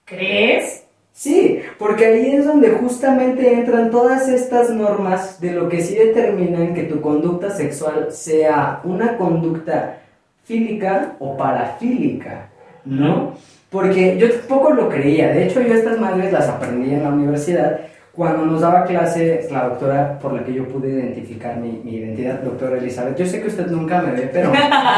¿Crees? 0.04 0.84
Sí, 1.18 1.58
porque 1.80 2.06
ahí 2.06 2.36
es 2.36 2.46
donde 2.46 2.70
justamente 2.70 3.52
entran 3.52 3.90
todas 3.90 4.28
estas 4.28 4.70
normas 4.70 5.40
de 5.40 5.50
lo 5.50 5.68
que 5.68 5.82
sí 5.82 5.96
determinan 5.96 6.74
que 6.74 6.84
tu 6.84 7.00
conducta 7.00 7.50
sexual 7.50 8.12
sea 8.12 8.80
una 8.84 9.16
conducta 9.16 9.98
fílica 10.44 11.16
o 11.18 11.36
parafílica, 11.36 12.50
¿no? 12.84 13.34
Porque 13.68 14.16
yo 14.16 14.30
tampoco 14.30 14.70
lo 14.70 14.88
creía, 14.88 15.30
de 15.30 15.46
hecho 15.46 15.60
yo 15.60 15.74
estas 15.74 15.98
madres 15.98 16.32
las 16.32 16.48
aprendí 16.48 16.94
en 16.94 17.02
la 17.02 17.08
universidad 17.08 17.80
cuando 18.12 18.46
nos 18.46 18.60
daba 18.60 18.84
clase 18.84 19.48
la 19.50 19.70
doctora 19.70 20.20
por 20.20 20.34
la 20.34 20.44
que 20.44 20.54
yo 20.54 20.68
pude 20.68 20.88
identificar 20.88 21.56
mi, 21.56 21.80
mi 21.82 21.96
identidad, 21.96 22.42
doctora 22.42 22.78
Elizabeth. 22.78 23.16
Yo 23.16 23.26
sé 23.26 23.40
que 23.40 23.48
usted 23.48 23.66
nunca 23.66 24.02
me 24.02 24.12
ve, 24.12 24.30
pero, 24.32 24.52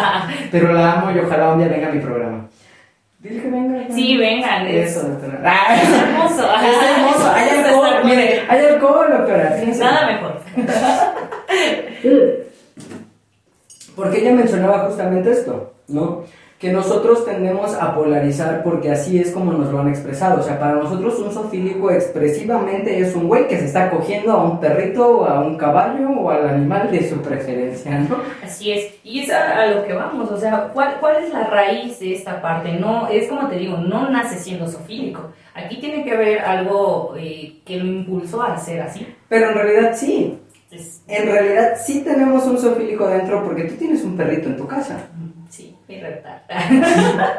pero 0.52 0.74
la 0.74 1.00
amo 1.00 1.12
y 1.12 1.18
ojalá 1.18 1.54
un 1.54 1.61
día 1.61 1.68
venga 1.68 1.88
a 1.88 1.92
mi 1.92 2.00
programa. 2.00 2.50
Dile 3.20 3.42
que 3.42 3.50
venga. 3.50 3.94
Sí, 3.94 4.16
vengan. 4.16 4.66
Es, 4.66 4.96
Eso, 4.96 5.09
doctora. 5.09 5.42
Ah, 5.44 5.76
es 5.76 5.88
hermoso. 5.88 6.48
Es 6.64 6.83
hermoso. 6.90 7.33
Hay 7.35 7.48
alcohol, 7.50 7.94
mire, 8.04 8.42
hay 8.48 8.64
alcohol, 8.66 9.06
doctora. 9.11 9.50
Fíjense. 9.59 9.85
Nada 9.85 10.06
mejor. 10.06 10.40
Porque 13.96 14.18
ella 14.20 14.33
mencionaba 14.33 14.87
justamente 14.87 15.30
esto, 15.30 15.74
¿no? 15.88 16.24
Que 16.61 16.70
nosotros 16.70 17.25
tendemos 17.25 17.75
a 17.75 17.94
polarizar 17.94 18.62
porque 18.62 18.90
así 18.92 19.18
es 19.18 19.31
como 19.31 19.51
nos 19.53 19.73
lo 19.73 19.81
han 19.81 19.88
expresado. 19.88 20.40
O 20.40 20.42
sea, 20.42 20.59
para 20.61 20.75
nosotros 20.75 21.18
un 21.18 21.33
sofílico 21.33 21.90
expresivamente 21.90 23.01
es 23.01 23.16
un 23.16 23.29
güey 23.29 23.49
que 23.49 23.59
se 23.59 23.64
está 23.64 23.88
cogiendo 23.88 24.33
a 24.33 24.44
un 24.44 24.61
perrito 24.61 25.25
a 25.27 25.40
un 25.40 25.57
caballo 25.57 26.11
o 26.11 26.29
al 26.29 26.46
animal 26.51 26.90
de 26.90 27.09
su 27.09 27.16
preferencia, 27.23 27.99
¿no? 28.01 28.16
Así 28.44 28.73
es. 28.73 28.92
Y 29.03 29.20
es 29.20 29.31
a, 29.33 29.68
lo 29.68 29.85
que 29.87 29.94
vamos. 29.94 30.31
O 30.31 30.37
sea, 30.38 30.68
¿cuál, 30.75 30.96
¿cuál 31.01 31.25
es 31.25 31.33
la 31.33 31.44
raíz 31.44 31.99
de 31.99 32.12
esta 32.12 32.42
parte? 32.42 32.75
No, 32.75 33.09
es 33.09 33.27
como 33.29 33.49
te 33.49 33.57
digo, 33.57 33.79
no 33.79 34.11
nace 34.11 34.37
siendo 34.38 34.68
sofílico. 34.68 35.31
Aquí 35.55 35.79
tiene 35.81 36.05
que 36.05 36.12
haber 36.12 36.40
algo 36.40 37.14
eh, 37.18 37.61
que 37.64 37.79
lo 37.79 37.87
impulsó 37.87 38.42
a 38.42 38.59
ser 38.59 38.83
así. 38.83 39.07
Pero 39.31 39.49
en 39.49 39.55
realidad 39.55 39.92
sí. 39.96 40.38
Es- 40.70 41.03
En 41.09 41.25
realidad 41.27 41.73
sí 41.83 42.03
tenemos 42.05 42.44
un 42.46 42.59
sofílico 42.59 43.09
dentro 43.09 43.42
porque 43.44 43.64
tú 43.64 43.77
tienes 43.77 44.05
un 44.05 44.14
perrito 44.16 44.49
en 44.51 44.57
tu 44.59 44.66
casa. 44.66 45.09
Mi 45.90 46.00
reptar. 46.00 46.42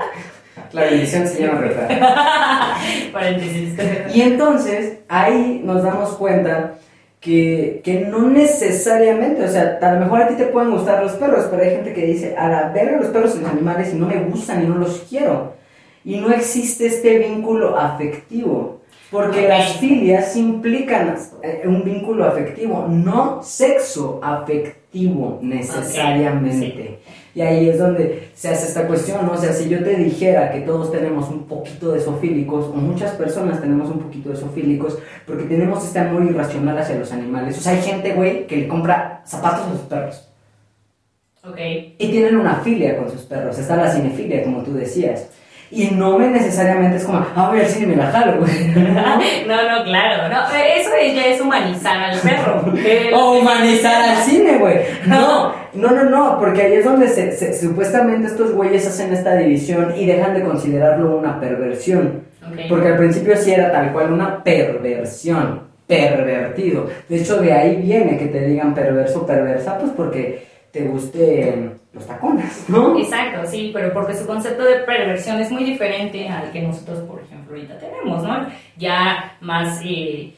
La 0.73 0.83
bendición 0.83 1.27
se 1.27 1.41
llama. 1.41 1.61
Paréntesis. 3.13 3.73
Y 4.13 4.21
entonces 4.21 4.99
ahí 5.07 5.61
nos 5.63 5.83
damos 5.83 6.09
cuenta 6.11 6.75
que, 7.19 7.81
que 7.83 8.01
no 8.01 8.29
necesariamente, 8.29 9.43
o 9.43 9.47
sea, 9.47 9.79
a 9.81 9.93
lo 9.93 9.99
mejor 10.01 10.23
a 10.23 10.27
ti 10.27 10.35
te 10.35 10.47
pueden 10.47 10.71
gustar 10.71 11.01
los 11.01 11.13
perros, 11.13 11.47
pero 11.49 11.63
hay 11.63 11.71
gente 11.71 11.93
que 11.93 12.05
dice, 12.05 12.35
a 12.37 12.49
la 12.49 12.69
verga 12.69 12.97
los 12.97 13.07
perros 13.07 13.35
y 13.35 13.41
los 13.41 13.49
animales 13.49 13.93
y 13.93 13.97
no 13.97 14.07
me 14.07 14.21
gustan 14.23 14.63
y 14.63 14.67
no 14.67 14.75
los 14.75 15.05
quiero. 15.09 15.53
Y 16.03 16.17
no 16.17 16.31
existe 16.31 16.87
este 16.87 17.19
vínculo 17.19 17.77
afectivo. 17.77 18.81
Porque 19.11 19.47
las 19.47 19.77
filias 19.77 20.37
implican 20.37 21.17
eh, 21.43 21.63
un 21.65 21.83
vínculo 21.83 22.25
afectivo, 22.25 22.87
no 22.89 23.43
sexo 23.43 24.21
afectivo 24.23 25.39
necesariamente. 25.41 26.99
Y 27.33 27.41
ahí 27.41 27.69
es 27.69 27.79
donde 27.79 28.29
se 28.35 28.49
hace 28.49 28.67
esta 28.67 28.87
cuestión, 28.87 29.25
¿no? 29.25 29.33
O 29.33 29.37
sea, 29.37 29.53
si 29.53 29.69
yo 29.69 29.83
te 29.83 29.95
dijera 29.95 30.51
que 30.51 30.61
todos 30.61 30.91
tenemos 30.91 31.29
un 31.29 31.45
poquito 31.45 31.93
de 31.93 32.01
sofílicos, 32.01 32.65
o 32.65 32.73
muchas 32.73 33.11
personas 33.11 33.61
tenemos 33.61 33.89
un 33.89 33.99
poquito 33.99 34.29
de 34.29 34.35
sofílicos, 34.35 34.97
porque 35.25 35.45
tenemos 35.45 35.83
este 35.85 35.99
amor 35.99 36.23
irracional 36.23 36.77
hacia 36.77 36.97
los 36.97 37.11
animales. 37.11 37.57
O 37.57 37.61
sea, 37.61 37.73
hay 37.73 37.81
gente, 37.81 38.13
güey, 38.13 38.47
que 38.47 38.57
le 38.57 38.67
compra 38.67 39.21
zapatos 39.25 39.67
a 39.67 39.71
sus 39.71 39.81
perros. 39.81 40.29
ok. 41.43 41.57
Y 41.97 42.11
tienen 42.11 42.35
una 42.37 42.55
filia 42.57 42.97
con 42.97 43.09
sus 43.09 43.21
perros. 43.21 43.57
Está 43.57 43.77
la 43.77 43.91
cinefilia, 43.91 44.43
como 44.43 44.63
tú 44.63 44.73
decías. 44.73 45.29
Y 45.73 45.85
no 45.91 46.17
me 46.17 46.27
necesariamente 46.27 46.97
es 46.97 47.05
como, 47.05 47.25
ah, 47.35 47.47
voy 47.49 47.61
al 47.61 47.65
cine 47.67 47.85
y 47.85 47.95
me 47.95 47.95
la 47.95 48.11
jalo, 48.11 48.39
güey. 48.39 48.51
No, 49.47 49.55
no, 49.55 49.83
claro. 49.85 50.27
No, 50.29 50.41
eso 50.49 50.89
ya 51.15 51.25
es 51.27 51.39
humanizar 51.39 51.97
al 52.11 52.19
perro. 52.19 52.73
Eh, 52.77 53.11
O 53.15 53.39
humanizar 53.39 54.01
al 54.09 54.17
cine, 54.17 54.57
güey. 54.57 54.79
No, 55.07 55.53
no, 55.73 55.91
no, 55.91 56.03
no, 56.03 56.39
porque 56.39 56.63
ahí 56.63 56.73
es 56.73 56.83
donde 56.85 57.07
se, 57.07 57.31
se- 57.31 57.53
supuestamente 57.57 58.27
estos 58.27 58.51
güeyes 58.53 58.85
hacen 58.85 59.13
esta 59.13 59.35
división 59.35 59.93
y 59.97 60.05
dejan 60.05 60.33
de 60.33 60.43
considerarlo 60.43 61.15
una 61.17 61.39
perversión. 61.39 62.23
Porque 62.67 62.89
al 62.89 62.97
principio 62.97 63.37
sí 63.37 63.53
era 63.53 63.71
tal 63.71 63.93
cual 63.93 64.11
una 64.11 64.43
perversión, 64.43 65.61
pervertido. 65.87 66.87
De 67.07 67.17
hecho, 67.21 67.37
de 67.37 67.53
ahí 67.53 67.77
viene 67.77 68.17
que 68.17 68.25
te 68.25 68.45
digan 68.45 68.73
perverso, 68.73 69.25
perversa, 69.25 69.77
pues 69.77 69.91
porque 69.95 70.50
te 70.71 70.83
gusten 70.83 71.79
los 71.93 72.07
tacones, 72.07 72.65
¿no? 72.69 72.97
Exacto, 72.97 73.41
sí, 73.49 73.71
pero 73.73 73.91
porque 73.93 74.13
su 74.15 74.25
concepto 74.25 74.63
de 74.63 74.75
perversión 74.79 75.39
es 75.41 75.51
muy 75.51 75.63
diferente 75.65 76.27
al 76.29 76.51
que 76.51 76.61
nosotros, 76.61 76.99
por 77.01 77.21
ejemplo, 77.21 77.55
ahorita 77.55 77.77
tenemos, 77.77 78.23
¿no? 78.23 78.47
Ya 78.77 79.35
más, 79.41 79.81
eh, 79.83 80.31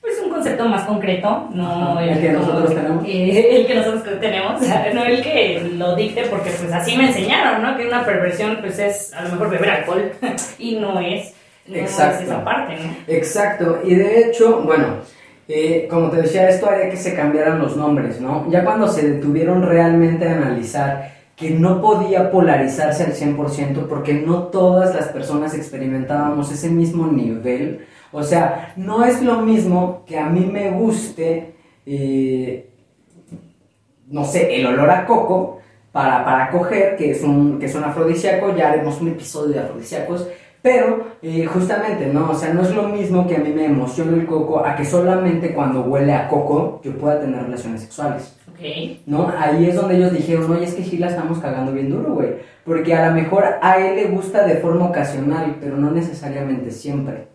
pues 0.00 0.14
un 0.24 0.30
concepto 0.30 0.66
más 0.66 0.84
concreto, 0.84 1.48
no 1.52 1.98
el 2.00 2.18
que 2.20 2.32
como- 2.32 2.38
nosotros 2.46 2.74
tenemos. 2.74 3.04
eh, 3.06 3.56
el 3.60 3.66
que 3.66 3.74
nosotros 3.74 4.20
tenemos, 4.20 4.62
no 4.94 5.04
el 5.04 5.22
que 5.22 5.70
lo 5.74 5.94
dicte, 5.96 6.22
porque 6.30 6.50
pues 6.50 6.72
así 6.72 6.96
me 6.96 7.08
enseñaron, 7.08 7.62
¿no? 7.62 7.76
Que 7.76 7.86
una 7.86 8.04
perversión 8.04 8.58
pues 8.60 8.78
es 8.78 9.12
a 9.12 9.22
lo 9.22 9.30
mejor 9.30 9.50
beber 9.50 9.70
alcohol 9.70 10.12
y 10.58 10.76
no 10.76 10.98
es, 11.00 11.34
no 11.66 11.76
Exacto. 11.76 12.22
es 12.22 12.28
esa 12.28 12.42
parte, 12.44 12.76
¿no? 12.76 12.94
Exacto, 13.14 13.80
y 13.84 13.94
de 13.94 14.20
hecho, 14.28 14.62
bueno, 14.62 14.98
eh, 15.46 15.86
como 15.90 16.10
te 16.10 16.22
decía, 16.22 16.48
esto 16.48 16.68
haría 16.68 16.90
que 16.90 16.96
se 16.96 17.14
cambiaran 17.14 17.58
los 17.58 17.76
nombres, 17.76 18.20
¿no? 18.20 18.50
Ya 18.50 18.64
cuando 18.64 18.88
se 18.88 19.08
detuvieron 19.08 19.62
realmente 19.62 20.26
a 20.26 20.36
analizar 20.36 21.12
que 21.36 21.50
no 21.50 21.80
podía 21.80 22.30
polarizarse 22.30 23.04
al 23.04 23.12
100% 23.12 23.86
porque 23.88 24.14
no 24.14 24.44
todas 24.44 24.94
las 24.94 25.08
personas 25.08 25.54
experimentábamos 25.54 26.50
ese 26.52 26.70
mismo 26.70 27.08
nivel. 27.08 27.86
O 28.12 28.22
sea, 28.22 28.72
no 28.76 29.04
es 29.04 29.20
lo 29.20 29.40
mismo 29.42 30.04
que 30.06 30.18
a 30.18 30.28
mí 30.28 30.46
me 30.46 30.70
guste, 30.70 31.54
eh, 31.84 32.70
no 34.08 34.24
sé, 34.24 34.54
el 34.54 34.66
olor 34.66 34.90
a 34.90 35.04
coco 35.04 35.58
para, 35.90 36.24
para 36.24 36.50
coger, 36.50 36.96
que 36.96 37.10
es, 37.10 37.22
un, 37.22 37.58
que 37.58 37.66
es 37.66 37.74
un 37.74 37.84
afrodisíaco, 37.84 38.56
ya 38.56 38.68
haremos 38.70 39.00
un 39.00 39.08
episodio 39.08 39.54
de 39.54 39.60
afrodisíacos, 39.60 40.28
pero 40.64 41.08
eh, 41.20 41.44
justamente, 41.44 42.06
¿no? 42.06 42.30
O 42.30 42.34
sea, 42.34 42.54
no 42.54 42.62
es 42.62 42.74
lo 42.74 42.84
mismo 42.88 43.26
que 43.28 43.36
a 43.36 43.38
mí 43.38 43.50
me 43.50 43.66
emocione 43.66 44.16
el 44.18 44.24
coco 44.26 44.64
a 44.64 44.74
que 44.74 44.82
solamente 44.86 45.52
cuando 45.52 45.82
huele 45.82 46.14
a 46.14 46.26
coco 46.26 46.80
yo 46.82 46.96
pueda 46.96 47.20
tener 47.20 47.42
relaciones 47.42 47.82
sexuales. 47.82 48.34
Ok. 48.50 49.00
¿no? 49.04 49.30
Ahí 49.38 49.66
es 49.68 49.74
donde 49.74 49.96
ellos 49.98 50.12
dijeron, 50.14 50.50
oye, 50.50 50.64
es 50.64 50.72
que 50.72 50.82
sí 50.82 50.96
la 50.96 51.08
estamos 51.08 51.38
cagando 51.38 51.70
bien 51.72 51.90
duro, 51.90 52.14
güey. 52.14 52.36
Porque 52.64 52.94
a 52.94 53.08
lo 53.10 53.14
mejor 53.14 53.44
a 53.60 53.76
él 53.78 53.96
le 53.96 54.04
gusta 54.06 54.46
de 54.46 54.54
forma 54.56 54.86
ocasional, 54.86 55.56
pero 55.60 55.76
no 55.76 55.90
necesariamente 55.90 56.70
siempre, 56.70 57.28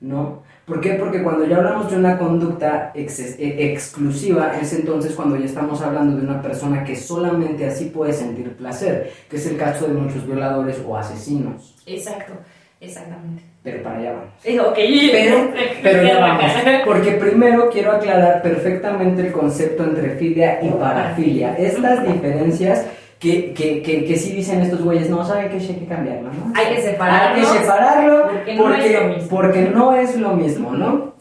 ¿no? 0.00 0.46
¿Por 0.64 0.80
qué? 0.80 0.92
Porque 0.94 1.22
cuando 1.22 1.46
ya 1.46 1.56
hablamos 1.56 1.90
de 1.90 1.96
una 1.96 2.16
conducta 2.16 2.92
ex- 2.94 3.18
eh, 3.40 3.72
exclusiva, 3.72 4.52
es 4.60 4.72
entonces 4.74 5.14
cuando 5.14 5.36
ya 5.36 5.46
estamos 5.46 5.80
hablando 5.82 6.14
de 6.16 6.22
una 6.22 6.40
persona 6.42 6.84
que 6.84 6.94
solamente 6.94 7.66
así 7.66 7.86
puede 7.86 8.12
sentir 8.12 8.54
placer, 8.54 9.10
que 9.28 9.36
es 9.36 9.46
el 9.46 9.56
caso 9.56 9.88
de 9.88 9.94
muchos 9.94 10.24
violadores 10.26 10.80
o 10.86 10.96
asesinos. 10.96 11.74
Exacto, 11.86 12.34
exactamente. 12.80 13.42
Pero 13.62 13.82
para 13.82 13.98
allá 13.98 14.12
vamos. 14.12 14.28
Eh, 14.44 14.60
ok, 14.60 14.78
Pero, 15.12 15.50
pero 15.82 16.02
ya 16.02 16.20
vamos, 16.20 16.52
porque 16.84 17.12
primero 17.12 17.68
quiero 17.70 17.92
aclarar 17.92 18.42
perfectamente 18.42 19.22
el 19.22 19.32
concepto 19.32 19.84
entre 19.84 20.10
filia 20.16 20.60
y 20.62 20.68
parafilia. 20.70 21.54
Estas 21.58 22.06
diferencias 22.06 22.86
que, 23.18 23.52
que, 23.52 23.82
que, 23.82 24.04
que 24.04 24.16
sí 24.16 24.32
dicen 24.32 24.60
estos 24.60 24.82
güeyes, 24.82 25.10
no, 25.10 25.24
¿saben 25.24 25.50
qué? 25.50 25.60
Sí 25.60 25.72
hay 25.72 25.80
que 25.80 25.86
cambiarlo, 25.86 26.30
¿no? 26.32 26.52
Hay 26.54 26.76
que 26.76 26.82
separarlo. 26.82 27.36
Hay 27.36 27.42
que 27.42 27.58
separarlo 27.58 28.28
porque 28.28 28.54
no 28.54 28.74
es 28.74 28.92
lo 28.92 29.08
mismo. 29.08 29.28
porque 29.28 29.60
no 29.62 29.94
es 29.96 30.16
lo 30.16 30.30
mismo, 30.34 30.72
¿no? 30.72 31.14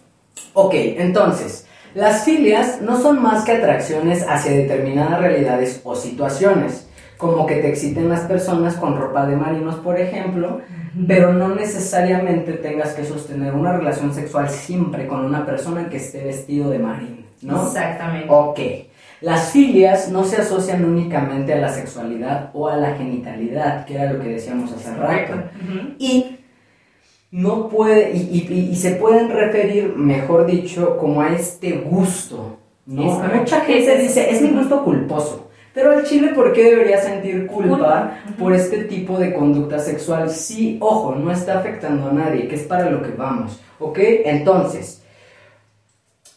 Ok, 0.54 0.74
entonces, 0.76 1.67
las 1.96 2.24
filias 2.24 2.82
no 2.82 3.02
son 3.02 3.22
más 3.22 3.43
que 3.43 3.54
atracciones 3.54 4.24
hacia 4.28 4.52
determinadas 4.52 5.20
realidades 5.20 5.82
o 5.84 5.96
situaciones, 5.96 6.87
como 7.18 7.46
que 7.46 7.56
te 7.56 7.70
exciten 7.70 8.10
las 8.10 8.22
personas 8.22 8.76
con 8.76 8.98
ropa 8.98 9.26
de 9.26 9.36
marinos, 9.36 9.76
por 9.76 10.00
ejemplo, 10.00 10.62
pero 11.08 11.34
no 11.34 11.54
necesariamente 11.56 12.54
tengas 12.54 12.94
que 12.94 13.04
sostener 13.06 13.54
una 13.54 13.74
relación 13.74 14.14
sexual 14.14 14.50
siempre 14.50 15.08
con 15.08 15.26
una 15.26 15.46
persona 15.46 15.90
que 15.90 15.98
esté 15.98 16.24
vestido 16.24 16.70
de 16.70 16.80
marino, 16.80 17.18
¿no? 17.42 17.66
Exactamente. 17.68 18.28
Ok. 18.30 18.60
Las 19.22 19.50
filias 19.52 20.10
no 20.10 20.24
se 20.24 20.38
asocian 20.38 20.86
únicamente 20.86 21.52
a 21.54 21.58
la 21.58 21.70
sexualidad 21.70 22.52
o 22.54 22.68
a 22.68 22.78
la 22.78 22.96
genitalidad, 22.96 23.84
que 23.86 23.96
era 23.96 24.14
lo 24.14 24.20
que 24.22 24.30
decíamos 24.30 24.72
hace 24.72 24.94
rato. 24.94 25.34
Y 25.98 26.38
no 27.32 27.68
puede, 27.68 28.12
y, 28.16 28.70
y- 28.72 28.76
se 28.76 28.92
pueden 28.92 29.30
referir, 29.30 29.94
mejor 29.96 30.46
dicho, 30.46 30.98
como 30.98 31.22
a 31.22 31.30
este 31.30 31.72
gusto, 31.74 32.58
¿no? 32.86 33.04
Mucha 33.36 33.62
gente 33.62 33.98
dice, 33.98 34.30
es 34.32 34.42
mi 34.42 34.50
gusto 34.50 34.84
culposo. 34.84 35.47
Pero 35.78 35.92
al 35.92 36.04
chile, 36.06 36.30
¿por 36.34 36.54
qué 36.54 36.72
debería 36.72 37.00
sentir 37.00 37.46
culpa, 37.46 38.18
por 38.40 38.52
este 38.52 38.86
tipo 38.86 39.20
de 39.20 39.32
conducta 39.32 39.78
sexual? 39.78 40.28
Sí, 40.32 40.78
ojo, 40.82 41.13
no 41.13 41.32
está 41.32 41.60
afectando 41.60 42.10
a 42.10 42.13
nadie, 42.13 42.48
que 42.48 42.56
es 42.56 42.63
para 42.63 42.90
lo 42.90 43.04
que 43.04 43.12
vamos, 43.12 43.60
¿ok? 43.78 44.00
Entonces, 44.26 45.04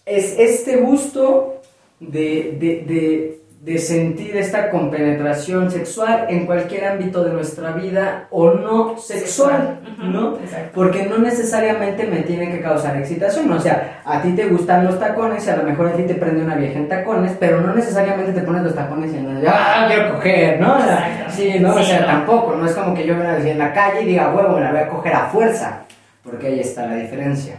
es 0.05 0.38
este 0.38 0.76
gusto 0.76 1.55
de, 2.00 2.55
de- 2.61 2.85
de- 2.87 3.39
de 3.61 3.77
sentir 3.77 4.38
esta 4.38 4.70
compenetración 4.70 5.70
sexual 5.70 6.25
en 6.31 6.46
cualquier 6.46 6.87
ámbito 6.87 7.23
de 7.23 7.31
nuestra 7.31 7.73
vida 7.73 8.27
o 8.31 8.55
no 8.55 8.96
sexual, 8.96 9.81
¿no? 9.99 10.38
Exacto. 10.38 10.70
Porque 10.75 11.05
no 11.05 11.18
necesariamente 11.18 12.07
me 12.07 12.23
tiene 12.23 12.51
que 12.51 12.62
causar 12.62 12.96
excitación. 12.96 13.53
O 13.53 13.61
sea, 13.61 14.01
a 14.07 14.23
ti 14.23 14.33
te 14.33 14.46
gustan 14.46 14.87
los 14.87 14.99
tacones 14.99 15.46
y 15.46 15.51
a 15.51 15.57
lo 15.57 15.64
mejor 15.64 15.88
a 15.88 15.92
ti 15.92 16.05
te 16.05 16.14
prende 16.14 16.42
una 16.42 16.55
vieja 16.55 16.79
en 16.79 16.88
tacones, 16.88 17.37
pero 17.38 17.61
no 17.61 17.75
necesariamente 17.75 18.33
te 18.33 18.40
pones 18.40 18.62
los 18.62 18.75
tacones 18.75 19.12
y 19.12 19.18
andas, 19.18 19.44
¡ah, 19.46 19.85
quiero 19.88 20.14
coger! 20.14 20.59
¿no? 20.59 20.77
O 20.77 20.81
sea, 20.81 21.11
Exacto. 21.11 21.33
sí, 21.37 21.59
¿no? 21.61 21.75
o 21.75 21.83
sea, 21.83 22.01
no. 22.01 22.07
tampoco. 22.07 22.57
No 22.57 22.64
es 22.64 22.73
como 22.73 22.94
que 22.94 23.07
yo 23.07 23.14
me 23.14 23.25
la 23.25 23.37
en 23.37 23.59
la 23.59 23.75
calle 23.75 24.03
y 24.03 24.07
diga, 24.07 24.35
huevo, 24.35 24.55
me 24.55 24.62
la 24.62 24.70
voy 24.70 24.81
a 24.81 24.88
coger 24.88 25.12
a 25.12 25.27
fuerza. 25.27 25.83
Porque 26.23 26.46
ahí 26.46 26.61
está 26.61 26.87
la 26.87 26.96
diferencia. 26.96 27.57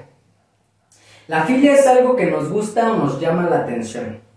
La 1.28 1.44
filia 1.44 1.74
es 1.74 1.86
algo 1.86 2.16
que 2.16 2.26
nos 2.26 2.50
gusta 2.50 2.92
o 2.92 2.98
nos 2.98 3.20
llama 3.20 3.48
la 3.48 3.60
atención. 3.60 4.31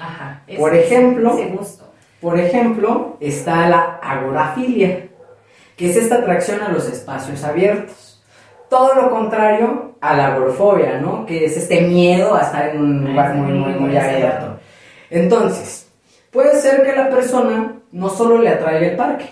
Ajá. 0.00 0.42
Por 0.58 0.74
ejemplo, 0.74 1.34
Ese 1.34 1.46
gusto. 1.50 1.90
Por 2.20 2.38
ejemplo, 2.38 3.16
está 3.20 3.68
la 3.68 3.98
agorafilia, 4.02 5.08
que 5.76 5.90
es 5.90 5.96
esta 5.96 6.16
atracción 6.16 6.60
a 6.60 6.68
los 6.68 6.86
espacios 6.88 7.42
abiertos. 7.44 8.22
Todo 8.68 8.94
lo 8.94 9.10
contrario 9.10 9.96
a 10.00 10.16
la 10.16 10.34
agorafobia, 10.34 10.98
¿no? 11.00 11.24
Que 11.24 11.46
es 11.46 11.56
este 11.56 11.80
miedo 11.82 12.34
a 12.34 12.42
estar 12.42 12.68
en 12.68 12.82
un 12.82 13.04
lugar 13.04 13.34
muy, 13.34 13.52
muy, 13.52 13.72
muy 13.72 13.96
abierto. 13.96 14.58
Entonces, 15.08 15.88
puede 16.30 16.60
ser 16.60 16.84
que 16.84 16.94
la 16.94 17.08
persona 17.08 17.80
no 17.90 18.08
solo 18.10 18.38
le 18.38 18.50
atraiga 18.50 18.86
el 18.86 18.96
parque, 18.96 19.30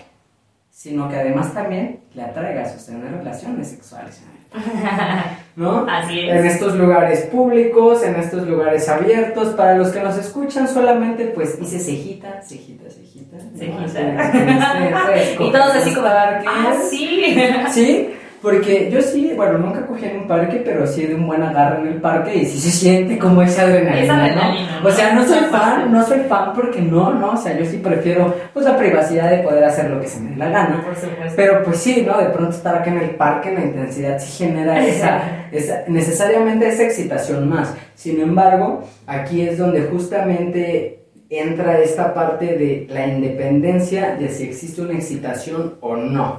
sino 0.71 1.09
que 1.09 1.15
además 1.15 1.53
también 1.53 2.01
le 2.13 2.23
atraiga 2.23 2.67
sostener 2.67 3.11
relaciones 3.11 3.67
sexuales. 3.69 4.21
¿No? 5.59 5.85
Así 5.89 6.17
En 6.21 6.37
es. 6.45 6.53
estos 6.53 6.75
lugares 6.75 7.25
públicos, 7.25 8.01
en 8.03 8.15
estos 8.15 8.47
lugares 8.47 8.87
abiertos, 8.87 9.49
para 9.49 9.75
los 9.75 9.89
que 9.89 9.99
nos 9.99 10.17
escuchan 10.17 10.69
solamente, 10.69 11.25
pues 11.35 11.59
dice 11.59 11.79
cejita, 11.79 12.41
cejita, 12.41 12.89
cejita. 12.89 13.35
¿no? 13.37 13.57
Cejita. 13.59 14.19
Así, 15.09 15.19
este, 15.19 15.43
Y 15.43 15.51
todos 15.51 15.75
así 15.75 15.93
coger 15.93 15.95
como, 15.95 16.07
parques. 16.07 16.49
ah, 16.49 16.73
sí. 16.89 17.35
Sí, 17.73 18.09
porque 18.41 18.89
yo 18.91 19.01
sí, 19.01 19.33
bueno, 19.35 19.57
nunca 19.57 19.85
cogí 19.85 20.05
en 20.05 20.19
un 20.21 20.27
parque, 20.27 20.61
pero 20.63 20.87
sí 20.87 21.05
de 21.05 21.15
un 21.15 21.27
buen 21.27 21.43
agarre 21.43 21.81
en 21.81 21.87
el 21.87 21.95
parque 22.01 22.35
y 22.35 22.45
sí 22.45 22.59
se 22.59 22.71
siente 22.71 23.17
como 23.17 23.41
esa 23.41 23.63
adrenalina, 23.63 24.01
Esa 24.03 24.15
¿no? 24.15 24.21
adrenalina, 24.23 24.79
¿no? 24.81 24.87
O 24.87 24.91
sea, 24.91 25.13
no 25.13 25.25
soy 25.25 25.39
fan, 25.51 25.91
no 25.91 26.05
soy 26.05 26.19
fan 26.21 26.53
porque 26.53 26.81
no, 26.81 27.13
no, 27.13 27.31
o 27.31 27.37
sea, 27.37 27.57
yo 27.57 27.65
sí 27.65 27.77
prefiero 27.77 28.33
pues 28.53 28.65
la 28.65 28.77
privacidad 28.77 29.29
de 29.29 29.39
poder 29.39 29.63
hacer 29.63 29.89
lo 29.89 29.99
que 29.99 30.07
se 30.07 30.19
me 30.21 30.31
dé 30.31 30.35
la 30.37 30.49
gana. 30.49 30.81
Por 30.85 30.95
supuesto. 30.95 31.33
Pero 31.35 31.63
pues 31.63 31.77
sí, 31.77 32.03
¿no? 32.07 32.17
De 32.17 32.29
pronto 32.29 32.51
estar 32.55 32.75
acá 32.75 32.89
en 32.89 32.99
el 32.99 33.09
parque, 33.11 33.51
la 33.53 33.61
intensidad 33.61 34.17
sí 34.19 34.45
genera 34.45 34.79
esa, 34.85 35.21
esa- 35.51 35.83
necesariamente 35.87 36.67
esa 36.67 36.83
excitación 36.83 37.49
más. 37.49 37.73
Sin 37.95 38.21
embargo, 38.21 38.83
aquí 39.07 39.41
es 39.41 39.57
donde 39.57 39.81
justamente 39.83 40.95
entra 41.29 41.77
esta 41.79 42.13
parte 42.13 42.45
de 42.57 42.87
la 42.89 43.05
independencia 43.05 44.15
de 44.15 44.29
si 44.29 44.43
existe 44.45 44.81
una 44.81 44.93
excitación 44.93 45.75
o 45.81 45.95
no. 45.95 46.37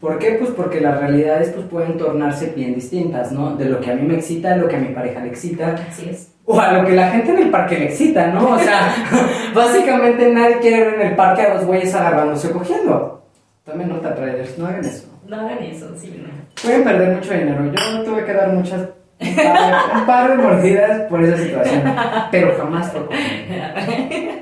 ¿Por 0.00 0.18
qué? 0.18 0.32
Pues 0.40 0.50
porque 0.50 0.80
las 0.80 0.98
realidades 1.00 1.50
pues 1.50 1.66
pueden 1.66 1.98
tornarse 1.98 2.52
bien 2.54 2.74
distintas, 2.74 3.32
¿no? 3.32 3.56
De 3.56 3.64
lo 3.64 3.80
que 3.80 3.90
a 3.90 3.94
mí 3.94 4.02
me 4.02 4.14
excita, 4.14 4.56
lo 4.56 4.68
que 4.68 4.76
a 4.76 4.80
mi 4.80 4.94
pareja 4.94 5.20
le 5.20 5.28
excita, 5.28 5.74
Así 5.90 6.08
es. 6.08 6.32
o 6.44 6.60
a 6.60 6.72
lo 6.72 6.86
que 6.86 6.92
la 6.92 7.10
gente 7.10 7.32
en 7.32 7.38
el 7.38 7.50
parque 7.50 7.78
le 7.78 7.86
excita, 7.86 8.28
¿no? 8.28 8.50
O 8.54 8.58
sea, 8.58 8.94
básicamente 9.54 10.32
nadie 10.32 10.58
quiere 10.58 10.84
ver 10.84 10.94
en 11.00 11.06
el 11.08 11.16
parque 11.16 11.42
a 11.42 11.54
dos 11.54 11.64
güeyes 11.66 11.92
agarrándose 11.94 12.48
o 12.48 12.52
cogiendo. 12.52 13.24
También 13.64 13.88
nota 13.90 14.14
traders, 14.14 14.56
no 14.56 14.66
hagan 14.66 14.84
eso. 14.84 15.08
No 15.26 15.36
hagan 15.36 15.58
eso, 15.62 15.92
sí, 15.98 16.14
no. 16.16 16.28
Pueden 16.62 16.84
perder 16.84 17.16
mucho 17.16 17.34
dinero. 17.34 17.64
Yo 17.64 18.02
tuve 18.04 18.24
que 18.24 18.32
dar 18.32 18.48
muchas, 18.52 18.80
un 19.20 19.34
par 19.34 19.58
de, 19.58 19.98
un 19.98 20.06
par 20.06 20.30
de 20.30 20.42
mordidas 20.42 21.00
por 21.02 21.22
esa 21.22 21.36
situación, 21.36 21.82
pero 22.30 22.56
jamás 22.56 22.90
fue 22.92 23.04
conmigo. 23.04 24.32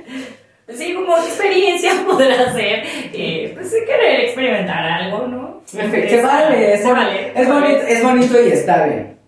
Sí, 0.68 0.94
como 0.94 1.16
experiencia 1.16 1.92
podrá 2.06 2.52
ser, 2.52 2.82
eh, 3.12 3.52
pues 3.54 3.72
querer 3.86 4.20
experimentar 4.20 4.84
algo, 4.84 5.26
¿no? 5.28 5.60
Se 5.66 5.78
vale, 6.22 6.74
es, 6.74 6.82
se 6.82 6.92
vale. 6.92 7.32
es 7.34 7.48
bonito, 7.48 7.80
es 7.88 8.02
bonito 8.02 8.42
y 8.42 8.52
está 8.52 8.86
bien. 8.86 9.18